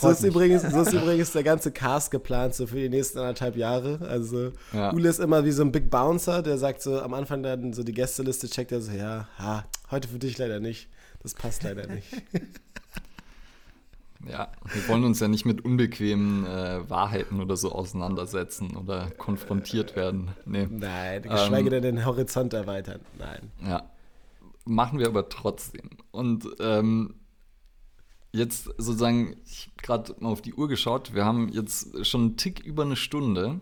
so, 0.00 0.10
ist 0.10 0.24
übrigens, 0.24 0.62
so 0.62 0.82
ist 0.82 0.92
übrigens 0.92 1.32
der 1.32 1.42
ganze 1.42 1.70
Cast 1.72 2.10
geplant, 2.10 2.54
so 2.54 2.66
für 2.66 2.76
die 2.76 2.88
nächsten 2.88 3.18
anderthalb 3.18 3.56
Jahre. 3.56 4.00
Also 4.08 4.52
ja. 4.72 4.92
Ule 4.92 5.08
ist 5.08 5.20
immer 5.20 5.44
wie 5.44 5.52
so 5.52 5.62
ein 5.62 5.72
Big 5.72 5.90
Bouncer, 5.90 6.42
der 6.42 6.58
sagt 6.58 6.82
so 6.82 7.00
am 7.00 7.14
Anfang 7.14 7.42
dann 7.42 7.72
so 7.72 7.82
die 7.82 7.92
Gästeliste, 7.92 8.48
checkt 8.48 8.72
er 8.72 8.80
so, 8.80 8.92
ja, 8.92 9.28
ha, 9.38 9.64
heute 9.90 10.08
für 10.08 10.18
dich 10.18 10.38
leider 10.38 10.60
nicht. 10.60 10.88
Das 11.22 11.34
passt 11.34 11.62
leider 11.62 11.86
nicht. 11.86 12.06
Ja, 14.30 14.52
wir 14.72 14.88
wollen 14.88 15.04
uns 15.04 15.20
ja 15.20 15.28
nicht 15.28 15.44
mit 15.44 15.64
unbequemen 15.64 16.46
äh, 16.46 16.88
Wahrheiten 16.88 17.40
oder 17.40 17.56
so 17.56 17.72
auseinandersetzen 17.72 18.76
oder 18.76 19.10
konfrontiert 19.10 19.96
werden. 19.96 20.30
Nee. 20.44 20.66
Nein, 20.70 21.22
geschweige 21.22 21.68
ähm, 21.68 21.82
denn 21.82 21.82
den 21.82 22.06
Horizont 22.06 22.52
erweitern. 22.52 23.00
Nein. 23.18 23.52
Ja. 23.66 23.90
Machen 24.64 24.98
wir 24.98 25.06
aber 25.06 25.28
trotzdem. 25.28 25.90
Und 26.10 26.48
ähm, 26.58 27.14
jetzt 28.32 28.64
sozusagen, 28.64 29.36
ich 29.44 29.68
habe 29.68 29.82
gerade 29.82 30.14
mal 30.20 30.30
auf 30.30 30.42
die 30.42 30.54
Uhr 30.54 30.68
geschaut, 30.68 31.14
wir 31.14 31.24
haben 31.24 31.48
jetzt 31.48 32.06
schon 32.06 32.20
einen 32.22 32.36
Tick 32.36 32.60
über 32.60 32.82
eine 32.82 32.96
Stunde. 32.96 33.60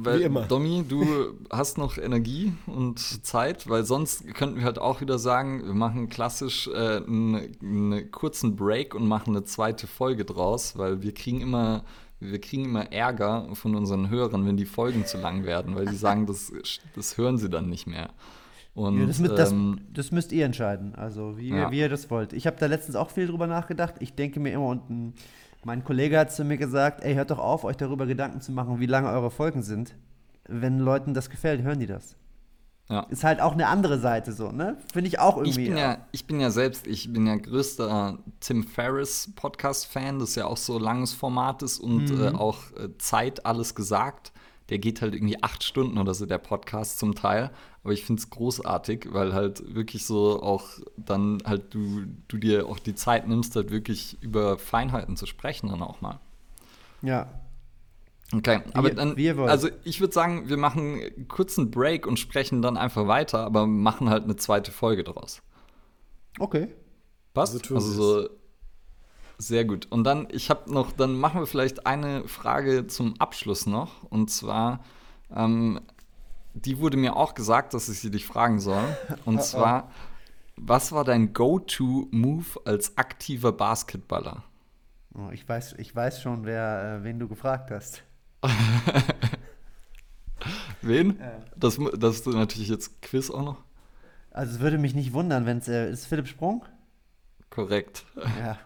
Weil, 0.00 0.20
Wie 0.20 0.24
immer. 0.24 0.42
Domi, 0.42 0.84
du 0.88 1.34
hast 1.50 1.76
noch 1.76 1.98
Energie 1.98 2.52
und 2.66 3.00
Zeit, 3.26 3.68
weil 3.68 3.84
sonst 3.84 4.32
könnten 4.34 4.58
wir 4.58 4.64
halt 4.64 4.78
auch 4.78 5.00
wieder 5.00 5.18
sagen, 5.18 5.64
wir 5.64 5.74
machen 5.74 6.08
klassisch 6.08 6.68
äh, 6.68 6.98
einen, 6.98 7.56
einen 7.60 8.10
kurzen 8.12 8.54
Break 8.54 8.94
und 8.94 9.08
machen 9.08 9.34
eine 9.34 9.44
zweite 9.44 9.88
Folge 9.88 10.24
draus, 10.24 10.78
weil 10.78 11.02
wir 11.02 11.12
kriegen 11.12 11.40
immer 11.40 11.84
wir 12.20 12.40
kriegen 12.40 12.64
immer 12.64 12.92
Ärger 12.92 13.48
von 13.54 13.76
unseren 13.76 14.10
Hörern, 14.10 14.44
wenn 14.44 14.56
die 14.56 14.66
Folgen 14.66 15.06
zu 15.06 15.18
lang 15.18 15.44
werden, 15.44 15.74
weil 15.76 15.86
die 15.86 15.96
sagen, 15.96 16.26
das, 16.26 16.52
das 16.94 17.16
hören 17.16 17.38
sie 17.38 17.48
dann 17.48 17.68
nicht 17.68 17.86
mehr. 17.86 18.10
Und, 18.74 19.00
ja, 19.00 19.06
das, 19.06 19.18
mit, 19.18 19.32
das, 19.32 19.50
ähm, 19.50 19.80
das, 19.92 20.12
müsst 20.12 20.30
ihr 20.30 20.44
entscheiden, 20.44 20.94
also 20.94 21.36
wie, 21.36 21.48
ja. 21.48 21.70
wie 21.72 21.80
ihr 21.80 21.88
das 21.88 22.10
wollt. 22.10 22.32
Ich 22.32 22.46
habe 22.46 22.56
da 22.60 22.66
letztens 22.66 22.94
auch 22.94 23.10
viel 23.10 23.26
drüber 23.26 23.48
nachgedacht. 23.48 23.96
Ich 23.98 24.14
denke 24.14 24.38
mir 24.38 24.52
immer, 24.52 24.66
unten 24.66 25.14
mein 25.64 25.84
Kollege 25.84 26.18
hat 26.18 26.32
zu 26.32 26.44
mir 26.44 26.56
gesagt, 26.56 27.02
ey, 27.04 27.14
hört 27.14 27.30
doch 27.30 27.38
auf, 27.38 27.64
euch 27.64 27.76
darüber 27.76 28.06
Gedanken 28.06 28.40
zu 28.40 28.52
machen, 28.52 28.80
wie 28.80 28.86
lange 28.86 29.08
eure 29.08 29.30
Folgen 29.30 29.62
sind. 29.62 29.94
Wenn 30.46 30.78
Leuten 30.78 31.14
das 31.14 31.28
gefällt, 31.30 31.62
hören 31.62 31.80
die 31.80 31.86
das. 31.86 32.16
Ja. 32.90 33.00
ist 33.10 33.22
halt 33.22 33.42
auch 33.42 33.52
eine 33.52 33.66
andere 33.66 33.98
Seite 33.98 34.32
so, 34.32 34.50
ne? 34.50 34.78
Finde 34.94 35.08
ich 35.08 35.18
auch 35.18 35.42
Ich 35.42 35.58
irgendwie. 35.58 35.68
bin, 35.68 35.76
ja, 35.76 35.98
ich 36.10 36.26
bin 36.26 36.40
ja 36.40 36.48
selbst, 36.50 36.86
ich 36.86 37.12
bin 37.12 37.26
ja 37.26 37.36
größter 37.36 38.16
Tim 38.40 38.64
Ferriss 38.64 39.30
Podcast-Fan, 39.36 40.18
das 40.18 40.36
ja 40.36 40.46
auch 40.46 40.56
so 40.56 40.78
langes 40.78 41.12
Format 41.12 41.62
ist 41.62 41.80
und 41.80 42.08
Mhm. 42.10 42.20
äh, 42.22 42.28
auch 42.28 42.56
äh, 42.78 42.96
Zeit, 42.96 43.44
alles 43.44 43.74
gesagt. 43.74 44.32
Der 44.70 44.78
geht 44.78 45.00
halt 45.00 45.14
irgendwie 45.14 45.42
acht 45.42 45.64
Stunden 45.64 45.98
oder 45.98 46.14
so, 46.14 46.26
der 46.26 46.38
Podcast 46.38 46.98
zum 46.98 47.14
Teil. 47.14 47.50
Aber 47.82 47.92
ich 47.92 48.04
finde 48.04 48.20
es 48.20 48.30
großartig, 48.30 49.08
weil 49.12 49.32
halt 49.32 49.74
wirklich 49.74 50.04
so 50.04 50.42
auch 50.42 50.68
dann 50.96 51.38
halt 51.44 51.72
du, 51.72 52.04
du 52.28 52.36
dir 52.36 52.66
auch 52.66 52.78
die 52.78 52.94
Zeit 52.94 53.26
nimmst, 53.26 53.56
halt 53.56 53.70
wirklich 53.70 54.18
über 54.20 54.58
Feinheiten 54.58 55.16
zu 55.16 55.26
sprechen 55.26 55.68
dann 55.68 55.82
auch 55.82 56.00
mal. 56.00 56.20
ja. 57.02 57.28
Okay, 58.34 58.60
aber 58.74 58.90
dann, 58.90 59.16
also 59.48 59.70
ich 59.84 60.00
würde 60.00 60.12
sagen, 60.12 60.50
wir 60.50 60.58
machen 60.58 61.00
einen 61.00 61.28
kurzen 61.28 61.70
Break 61.70 62.06
und 62.06 62.18
sprechen 62.18 62.60
dann 62.60 62.76
einfach 62.76 63.06
weiter, 63.06 63.38
aber 63.38 63.66
machen 63.66 64.10
halt 64.10 64.24
eine 64.24 64.36
zweite 64.36 64.70
Folge 64.70 65.02
draus. 65.02 65.40
Okay. 66.38 66.68
Passt? 67.32 67.54
Also 67.54 67.74
wir 67.74 67.80
so 67.80 68.28
sehr 69.38 69.64
gut. 69.64 69.86
Und 69.90 70.04
dann, 70.04 70.28
ich 70.30 70.50
habe 70.50 70.72
noch, 70.72 70.92
dann 70.92 71.14
machen 71.14 71.40
wir 71.40 71.46
vielleicht 71.46 71.86
eine 71.86 72.26
Frage 72.26 72.86
zum 72.88 73.18
Abschluss 73.20 73.66
noch. 73.66 74.02
Und 74.04 74.30
zwar, 74.30 74.80
ähm, 75.34 75.80
die 76.54 76.78
wurde 76.78 76.96
mir 76.96 77.16
auch 77.16 77.34
gesagt, 77.34 77.72
dass 77.72 77.88
ich 77.88 78.00
sie 78.00 78.10
dich 78.10 78.26
fragen 78.26 78.58
soll. 78.58 78.82
Und 79.24 79.42
zwar, 79.44 79.90
was 80.56 80.92
war 80.92 81.04
dein 81.04 81.32
Go-To-Move 81.32 82.60
als 82.64 82.98
aktiver 82.98 83.52
Basketballer? 83.52 84.42
Oh, 85.14 85.30
ich, 85.32 85.48
weiß, 85.48 85.76
ich 85.78 85.94
weiß 85.94 86.20
schon, 86.20 86.44
wer, 86.44 86.98
äh, 87.00 87.04
wen 87.04 87.18
du 87.18 87.28
gefragt 87.28 87.70
hast. 87.70 88.02
Wen? 90.82 91.20
Das, 91.56 91.78
das 91.98 92.16
ist 92.16 92.26
natürlich 92.26 92.68
jetzt 92.68 93.02
Quiz 93.02 93.30
auch 93.30 93.42
noch. 93.42 93.64
Also 94.30 94.54
es 94.54 94.60
würde 94.60 94.78
mich 94.78 94.94
nicht 94.94 95.12
wundern, 95.12 95.46
wenn 95.46 95.58
es 95.58 95.66
äh, 95.66 95.90
ist 95.90 96.06
Philipp 96.06 96.28
Sprung? 96.28 96.64
Korrekt. 97.50 98.04
Ja, 98.38 98.56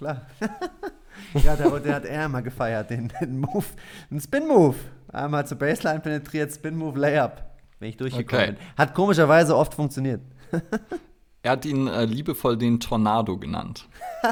klar. 0.00 0.22
ja, 1.44 1.54
der, 1.56 1.78
der 1.80 1.94
hat 1.94 2.04
er 2.04 2.24
immer 2.26 2.42
gefeiert, 2.42 2.90
den, 2.90 3.12
den 3.20 3.38
Move, 3.40 3.64
den 4.10 4.20
Spin-Move. 4.20 4.76
Einmal 5.12 5.46
zur 5.46 5.58
Baseline 5.58 6.00
penetriert, 6.00 6.52
Spin-Move, 6.52 6.98
Layup, 6.98 7.42
wenn 7.78 7.88
ich 7.90 7.96
durchgekommen 7.96 8.42
Okay. 8.42 8.52
bin. 8.52 8.76
Hat 8.78 8.94
komischerweise 8.94 9.56
oft 9.56 9.74
funktioniert. 9.74 10.20
Er 11.42 11.52
hat 11.52 11.64
ihn 11.64 11.86
äh, 11.86 12.04
liebevoll 12.04 12.58
den 12.58 12.80
Tornado 12.80 13.38
genannt. 13.38 13.88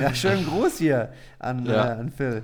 Ja, 0.00 0.14
schönen 0.14 0.44
Gruß 0.46 0.78
hier 0.78 1.12
an, 1.38 1.64
Ja. 1.66 1.94
äh, 1.94 1.98
an 2.00 2.10
Phil. 2.10 2.42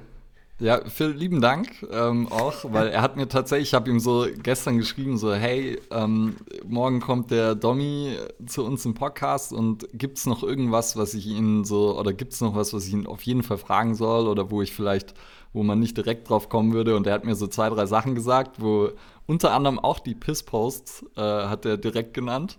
Ja, 0.58 0.80
Phil, 0.88 1.08
lieben 1.08 1.40
Dank 1.40 1.84
ähm, 1.90 2.30
auch, 2.30 2.72
weil 2.72 2.88
er 2.88 3.02
hat 3.02 3.16
mir 3.16 3.26
tatsächlich, 3.26 3.70
ich 3.70 3.74
habe 3.74 3.90
ihm 3.90 3.98
so 3.98 4.26
gestern 4.42 4.78
geschrieben, 4.78 5.18
so, 5.18 5.34
hey, 5.34 5.80
ähm, 5.90 6.36
morgen 6.64 7.00
kommt 7.00 7.32
der 7.32 7.56
Domi 7.56 8.16
zu 8.46 8.64
uns 8.64 8.84
im 8.84 8.94
Podcast 8.94 9.52
und 9.52 9.88
gibt's 9.92 10.24
noch 10.24 10.44
irgendwas, 10.44 10.96
was 10.96 11.14
ich 11.14 11.26
ihn 11.26 11.64
so, 11.64 11.98
oder 11.98 12.12
gibt's 12.12 12.40
noch 12.40 12.54
was, 12.54 12.72
was 12.72 12.86
ich 12.86 12.92
ihn 12.92 13.08
auf 13.08 13.22
jeden 13.22 13.42
Fall 13.42 13.58
fragen 13.58 13.96
soll 13.96 14.28
oder 14.28 14.52
wo 14.52 14.62
ich 14.62 14.72
vielleicht, 14.72 15.14
wo 15.52 15.64
man 15.64 15.80
nicht 15.80 15.96
direkt 15.96 16.30
drauf 16.30 16.48
kommen 16.48 16.72
würde 16.72 16.96
und 16.96 17.08
er 17.08 17.14
hat 17.14 17.24
mir 17.24 17.34
so 17.34 17.48
zwei, 17.48 17.68
drei 17.68 17.86
Sachen 17.86 18.14
gesagt, 18.14 18.60
wo 18.60 18.90
unter 19.26 19.52
anderem 19.54 19.80
auch 19.80 19.98
die 19.98 20.14
Piss-Posts 20.14 21.06
äh, 21.16 21.20
hat 21.20 21.64
er 21.64 21.76
direkt 21.76 22.14
genannt, 22.14 22.58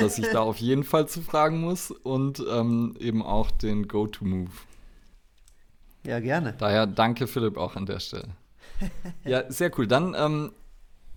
dass 0.00 0.18
ich 0.18 0.28
da 0.28 0.40
auf 0.40 0.58
jeden 0.58 0.84
Fall 0.84 1.08
zu 1.08 1.20
fragen 1.20 1.60
muss 1.60 1.90
und 1.90 2.42
ähm, 2.50 2.94
eben 2.98 3.22
auch 3.22 3.50
den 3.50 3.86
Go-To-Move. 3.86 4.50
Ja, 6.06 6.20
gerne. 6.20 6.54
Daher 6.58 6.86
danke 6.86 7.26
Philipp 7.26 7.56
auch 7.56 7.76
an 7.76 7.86
der 7.86 8.00
Stelle. 8.00 8.28
Ja, 9.24 9.50
sehr 9.50 9.70
cool. 9.78 9.86
Dann, 9.86 10.14
ähm, 10.18 10.52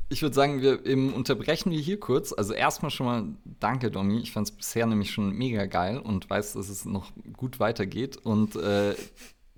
ich 0.09 0.21
würde 0.21 0.35
sagen, 0.35 0.61
wir 0.61 0.79
unterbrechen 1.15 1.71
wir 1.71 1.79
hier 1.79 1.99
kurz. 1.99 2.31
Also 2.31 2.53
erstmal 2.53 2.91
schon 2.91 3.05
mal 3.05 3.23
danke, 3.59 3.91
Domi. 3.91 4.19
Ich 4.19 4.31
fand 4.31 4.47
es 4.47 4.55
bisher 4.55 4.85
nämlich 4.85 5.11
schon 5.11 5.31
mega 5.31 5.65
geil 5.65 5.97
und 5.97 6.29
weiß, 6.29 6.53
dass 6.53 6.69
es 6.69 6.85
noch 6.85 7.11
gut 7.33 7.59
weitergeht 7.59 8.17
und 8.17 8.55
äh, 8.55 8.95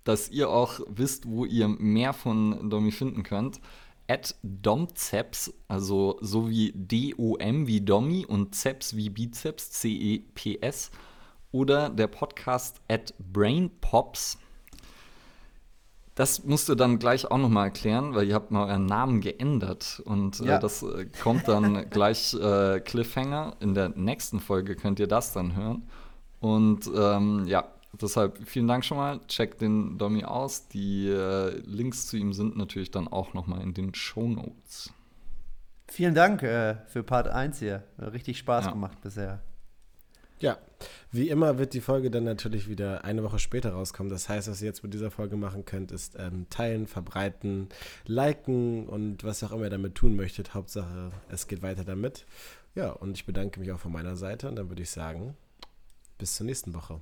dass 0.03 0.29
ihr 0.29 0.49
auch 0.49 0.79
wisst, 0.87 1.27
wo 1.27 1.45
ihr 1.45 1.67
mehr 1.67 2.13
von 2.13 2.69
Domi 2.69 2.91
finden 2.91 3.21
könnt. 3.23 3.59
At 4.07 4.33
Domceps, 4.41 5.53
also 5.67 6.17
so 6.21 6.49
wie 6.49 6.71
D-O-M 6.73 7.67
wie 7.67 7.81
Domi 7.81 8.25
und 8.25 8.55
Ceps 8.55 8.95
wie 8.95 9.11
Bizeps, 9.11 9.69
C-E-P-S. 9.71 10.89
Oder 11.51 11.89
der 11.89 12.07
Podcast 12.07 12.81
at 12.87 13.13
Brainpops. 13.19 14.39
Das 16.19 16.43
musst 16.43 16.67
du 16.67 16.75
dann 16.75 16.99
gleich 16.99 17.31
auch 17.31 17.37
noch 17.37 17.47
mal 17.47 17.63
erklären, 17.67 18.13
weil 18.13 18.27
ihr 18.27 18.35
habt 18.35 18.51
mal 18.51 18.67
euren 18.67 18.85
Namen 18.85 19.21
geändert 19.21 20.01
und 20.03 20.39
Ja. 20.39 20.57
äh, 20.57 20.59
das 20.59 20.83
äh, 20.83 21.05
kommt 21.23 21.47
dann 21.47 21.89
gleich 21.89 22.33
äh, 22.33 22.81
Cliffhanger. 22.81 23.55
In 23.61 23.73
der 23.73 23.87
nächsten 23.89 24.41
Folge 24.41 24.75
könnt 24.75 24.99
ihr 24.99 25.07
das 25.07 25.31
dann 25.31 25.55
hören. 25.55 25.87
Und 26.41 26.89
ähm, 26.93 27.45
ja, 27.47 27.69
deshalb 28.01 28.37
vielen 28.45 28.67
Dank 28.67 28.83
schon 28.83 28.97
mal. 28.97 29.21
Checkt 29.29 29.61
den 29.61 29.97
Domi 29.97 30.25
aus. 30.25 30.67
Die 30.67 31.07
äh, 31.07 31.57
Links 31.65 32.07
zu 32.07 32.17
ihm 32.17 32.33
sind 32.33 32.57
natürlich 32.57 32.91
dann 32.91 33.07
auch 33.07 33.33
noch 33.33 33.47
mal 33.47 33.61
in 33.61 33.73
den 33.73 33.95
Show 33.95 34.27
Notes. 34.27 34.91
Vielen 35.87 36.15
Dank 36.15 36.43
äh, 36.43 36.75
für 36.87 37.01
Part 37.01 37.29
1 37.29 37.59
hier. 37.59 37.83
Richtig 37.97 38.39
Spaß 38.39 38.65
Ja. 38.65 38.71
gemacht 38.71 38.99
bisher. 39.01 39.41
Ja, 40.39 40.57
wie 41.11 41.29
immer 41.29 41.57
wird 41.57 41.73
die 41.73 41.81
Folge 41.81 42.09
dann 42.09 42.23
natürlich 42.23 42.69
wieder 42.69 43.03
eine 43.03 43.23
Woche 43.23 43.39
später 43.39 43.73
rauskommen. 43.73 44.09
Das 44.09 44.29
heißt, 44.29 44.47
was 44.47 44.61
ihr 44.61 44.67
jetzt 44.67 44.83
mit 44.83 44.93
dieser 44.93 45.11
Folge 45.11 45.35
machen 45.35 45.65
könnt, 45.65 45.91
ist 45.91 46.15
ähm, 46.17 46.47
teilen, 46.49 46.87
verbreiten, 46.87 47.67
liken 48.05 48.87
und 48.87 49.23
was 49.23 49.43
auch 49.43 49.51
immer 49.51 49.65
ihr 49.65 49.69
damit 49.69 49.95
tun 49.95 50.15
möchtet. 50.15 50.53
Hauptsache, 50.53 51.11
es 51.29 51.47
geht 51.47 51.61
weiter 51.61 51.83
damit. 51.83 52.25
Ja, 52.75 52.91
und 52.91 53.17
ich 53.17 53.25
bedanke 53.25 53.59
mich 53.59 53.71
auch 53.71 53.79
von 53.79 53.91
meiner 53.91 54.15
Seite 54.15 54.47
und 54.47 54.55
dann 54.55 54.69
würde 54.69 54.83
ich 54.83 54.91
sagen, 54.91 55.35
bis 56.17 56.35
zur 56.35 56.45
nächsten 56.45 56.73
Woche. 56.73 57.01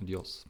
Adios. 0.00 0.47